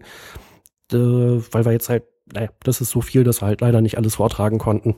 Äh, 0.92 0.98
weil 0.98 1.64
wir 1.64 1.72
jetzt 1.72 1.90
halt, 1.90 2.04
naja, 2.34 2.50
das 2.64 2.82
ist 2.82 2.90
so 2.90 3.02
viel, 3.02 3.24
dass 3.24 3.44
wir 3.44 3.46
halt 3.46 3.62
leider 3.62 3.82
nicht 3.82 4.00
alles 4.00 4.16
vortragen 4.16 4.58
konnten. 4.58 4.96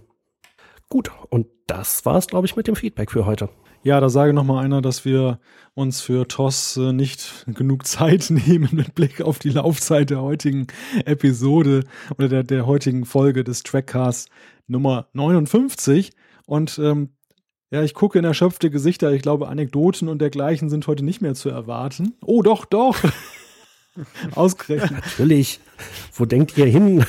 Gut, 0.88 1.12
und 1.30 1.48
das 1.68 2.06
war's, 2.06 2.28
glaube 2.28 2.48
ich, 2.48 2.56
mit 2.56 2.68
dem 2.68 2.78
Feedback 2.78 3.12
für 3.12 3.26
heute. 3.26 3.50
Ja, 3.86 4.00
da 4.00 4.08
sage 4.08 4.32
noch 4.32 4.46
mal 4.46 4.64
einer, 4.64 4.82
dass 4.82 5.04
wir 5.04 5.40
uns 5.74 6.00
für 6.00 6.26
TOS 6.26 6.78
äh, 6.78 6.94
nicht 6.94 7.46
genug 7.54 7.86
Zeit 7.86 8.28
nehmen 8.48 8.70
mit 8.72 8.96
Blick 8.96 9.22
auf 9.22 9.40
die 9.40 9.50
Laufzeit 9.50 10.10
der 10.10 10.22
heutigen 10.22 10.68
Episode 11.06 11.84
oder 12.18 12.30
der, 12.30 12.44
der 12.44 12.66
heutigen 12.66 13.04
Folge 13.04 13.44
des 13.44 13.64
Trackcasts 13.64 14.30
Nummer 14.68 15.08
59. 15.12 16.12
Und 16.46 16.80
ähm, 16.80 17.10
ja, 17.72 17.84
ich 17.84 17.94
gucke 17.94 18.20
in 18.20 18.24
erschöpfte 18.24 18.70
Gesichter. 18.70 19.12
Ich 19.12 19.22
glaube, 19.22 19.50
Anekdoten 19.50 20.08
und 20.08 20.20
dergleichen 20.20 20.70
sind 20.70 20.88
heute 20.88 21.04
nicht 21.04 21.22
mehr 21.22 21.34
zu 21.34 21.50
erwarten. 21.50 22.14
Oh, 22.22 22.42
doch, 22.42 22.64
doch. 22.64 22.96
Ausgerechnet. 24.36 24.92
Natürlich. 24.92 25.60
Wo 26.14 26.26
denkt 26.26 26.58
ihr 26.58 26.68
hin? 26.68 27.06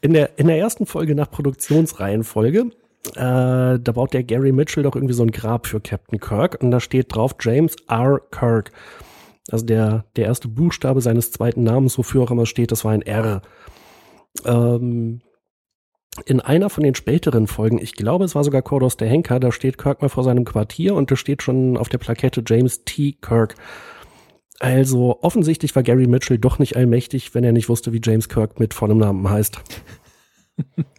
in, 0.00 0.14
der, 0.14 0.36
in 0.38 0.48
der 0.48 0.58
ersten 0.58 0.86
Folge 0.86 1.14
nach 1.14 1.30
Produktionsreihenfolge 1.30 2.72
äh, 3.14 3.78
da 3.78 3.92
baut 3.92 4.14
der 4.14 4.22
Gary 4.22 4.52
Mitchell 4.52 4.84
doch 4.84 4.94
irgendwie 4.94 5.14
so 5.14 5.24
ein 5.24 5.32
Grab 5.32 5.66
für 5.66 5.80
Captain 5.80 6.20
Kirk 6.20 6.58
und 6.62 6.70
da 6.70 6.80
steht 6.80 7.14
drauf 7.14 7.34
James 7.40 7.76
R. 7.88 8.20
Kirk. 8.30 8.72
Also 9.50 9.66
der, 9.66 10.04
der 10.16 10.26
erste 10.26 10.48
Buchstabe 10.48 11.00
seines 11.00 11.32
zweiten 11.32 11.64
Namens, 11.64 11.98
wofür 11.98 12.22
auch 12.22 12.30
immer 12.30 12.46
steht, 12.46 12.70
das 12.70 12.84
war 12.84 12.92
ein 12.92 13.02
R. 13.02 13.42
Ähm, 14.44 15.20
in 16.26 16.40
einer 16.40 16.70
von 16.70 16.84
den 16.84 16.94
späteren 16.94 17.46
Folgen, 17.46 17.78
ich 17.78 17.94
glaube, 17.94 18.24
es 18.24 18.34
war 18.34 18.44
sogar 18.44 18.62
Kordos 18.62 18.96
der 18.96 19.08
Henker, 19.08 19.40
da 19.40 19.50
steht 19.50 19.78
Kirk 19.78 20.02
mal 20.02 20.08
vor 20.08 20.24
seinem 20.24 20.44
Quartier 20.44 20.94
und 20.94 21.10
da 21.10 21.16
steht 21.16 21.42
schon 21.42 21.76
auf 21.76 21.88
der 21.88 21.98
Plakette 21.98 22.42
James 22.46 22.84
T. 22.84 23.16
Kirk. 23.20 23.56
Also 24.60 25.18
offensichtlich 25.22 25.74
war 25.74 25.82
Gary 25.82 26.06
Mitchell 26.06 26.38
doch 26.38 26.58
nicht 26.58 26.76
allmächtig, 26.76 27.34
wenn 27.34 27.42
er 27.42 27.52
nicht 27.52 27.68
wusste, 27.68 27.92
wie 27.92 28.00
James 28.02 28.28
Kirk 28.28 28.60
mit 28.60 28.74
vollem 28.74 28.98
Namen 28.98 29.28
heißt. 29.28 29.60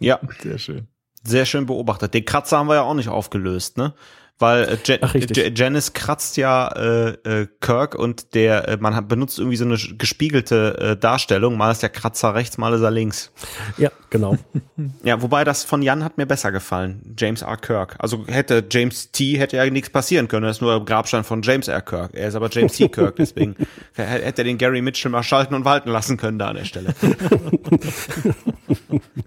Ja, 0.00 0.20
sehr 0.42 0.58
schön. 0.58 0.88
Sehr 1.26 1.46
schön 1.46 1.66
beobachtet. 1.66 2.14
Den 2.14 2.24
Kratzer 2.24 2.58
haben 2.58 2.68
wir 2.68 2.74
ja 2.74 2.82
auch 2.82 2.94
nicht 2.94 3.08
aufgelöst, 3.08 3.78
ne? 3.78 3.94
Weil 4.40 4.64
äh, 4.64 4.78
Jan 4.84 4.98
Ach, 5.02 5.14
Janice 5.54 5.92
kratzt 5.92 6.36
ja 6.36 6.66
äh, 6.66 7.10
äh, 7.22 7.46
Kirk 7.60 7.94
und 7.94 8.34
der 8.34 8.66
äh, 8.66 8.76
man 8.80 8.96
hat 8.96 9.06
benutzt 9.06 9.38
irgendwie 9.38 9.56
so 9.56 9.64
eine 9.64 9.76
gespiegelte 9.96 10.76
äh, 10.80 10.96
Darstellung. 10.96 11.56
Mal 11.56 11.70
ist 11.70 11.82
der 11.82 11.88
Kratzer 11.88 12.34
rechts, 12.34 12.58
mal 12.58 12.74
ist 12.74 12.80
er 12.80 12.90
links. 12.90 13.30
Ja, 13.78 13.92
genau. 14.10 14.36
ja, 15.04 15.22
wobei 15.22 15.44
das 15.44 15.62
von 15.62 15.82
Jan 15.82 16.02
hat 16.02 16.18
mir 16.18 16.26
besser 16.26 16.50
gefallen. 16.50 17.14
James 17.16 17.42
R. 17.42 17.56
Kirk. 17.56 17.94
Also 17.98 18.26
hätte 18.26 18.64
James 18.68 19.12
T. 19.12 19.38
hätte 19.38 19.56
ja 19.56 19.70
nichts 19.70 19.90
passieren 19.90 20.26
können. 20.26 20.42
Das 20.42 20.56
ist 20.56 20.62
nur 20.62 20.78
der 20.78 20.84
Grabstein 20.84 21.22
von 21.22 21.40
James 21.42 21.68
R. 21.68 21.80
Kirk. 21.80 22.10
Er 22.14 22.26
ist 22.26 22.34
aber 22.34 22.50
James 22.50 22.72
T. 22.72 22.88
Kirk, 22.88 23.14
deswegen 23.16 23.54
hätte 23.94 24.42
er 24.42 24.44
den 24.44 24.58
Gary 24.58 24.82
Mitchell 24.82 25.12
mal 25.12 25.22
schalten 25.22 25.54
und 25.54 25.64
walten 25.64 25.90
lassen 25.90 26.16
können 26.16 26.40
da 26.40 26.48
an 26.48 26.56
der 26.56 26.64
Stelle. 26.64 26.92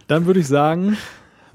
Dann 0.07 0.25
würde 0.25 0.41
ich 0.41 0.47
sagen, 0.47 0.97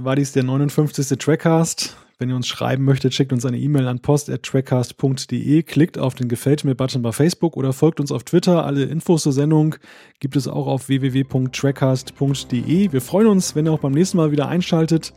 war 0.04 0.16
dies 0.16 0.32
der 0.32 0.42
59. 0.42 1.18
Trackcast. 1.18 1.96
Wenn 2.18 2.30
ihr 2.30 2.36
uns 2.36 2.46
schreiben 2.46 2.84
möchtet, 2.84 3.14
schickt 3.14 3.32
uns 3.32 3.44
eine 3.44 3.58
E-Mail 3.58 3.88
an 3.88 3.98
post.trackcast.de, 4.00 5.62
klickt 5.64 5.98
auf 5.98 6.14
den 6.14 6.28
Gefällt 6.28 6.64
mir-Button 6.64 7.02
bei 7.02 7.10
Facebook 7.10 7.56
oder 7.56 7.72
folgt 7.72 7.98
uns 7.98 8.12
auf 8.12 8.22
Twitter. 8.22 8.64
Alle 8.64 8.84
Infos 8.84 9.24
zur 9.24 9.32
Sendung 9.32 9.74
gibt 10.20 10.36
es 10.36 10.46
auch 10.46 10.68
auf 10.68 10.88
www.trackcast.de. 10.88 12.92
Wir 12.92 13.00
freuen 13.00 13.26
uns, 13.26 13.56
wenn 13.56 13.66
ihr 13.66 13.72
auch 13.72 13.80
beim 13.80 13.92
nächsten 13.92 14.18
Mal 14.18 14.30
wieder 14.30 14.46
einschaltet. 14.48 15.12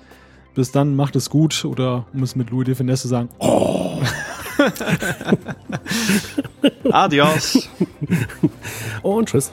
Bis 0.56 0.72
dann, 0.72 0.95
macht 0.95 1.16
es 1.16 1.30
gut 1.30 1.64
oder 1.66 2.07
um 2.14 2.24
es 2.24 2.36
mit 2.36 2.49
Louis 2.49 2.66
de 2.66 2.74
Finesse 2.76 3.03
zu 3.03 3.10
sagen, 3.10 3.30
oh! 3.40 4.02
Adios. 6.91 7.70
Und 9.03 9.30
tschüss. 9.30 9.52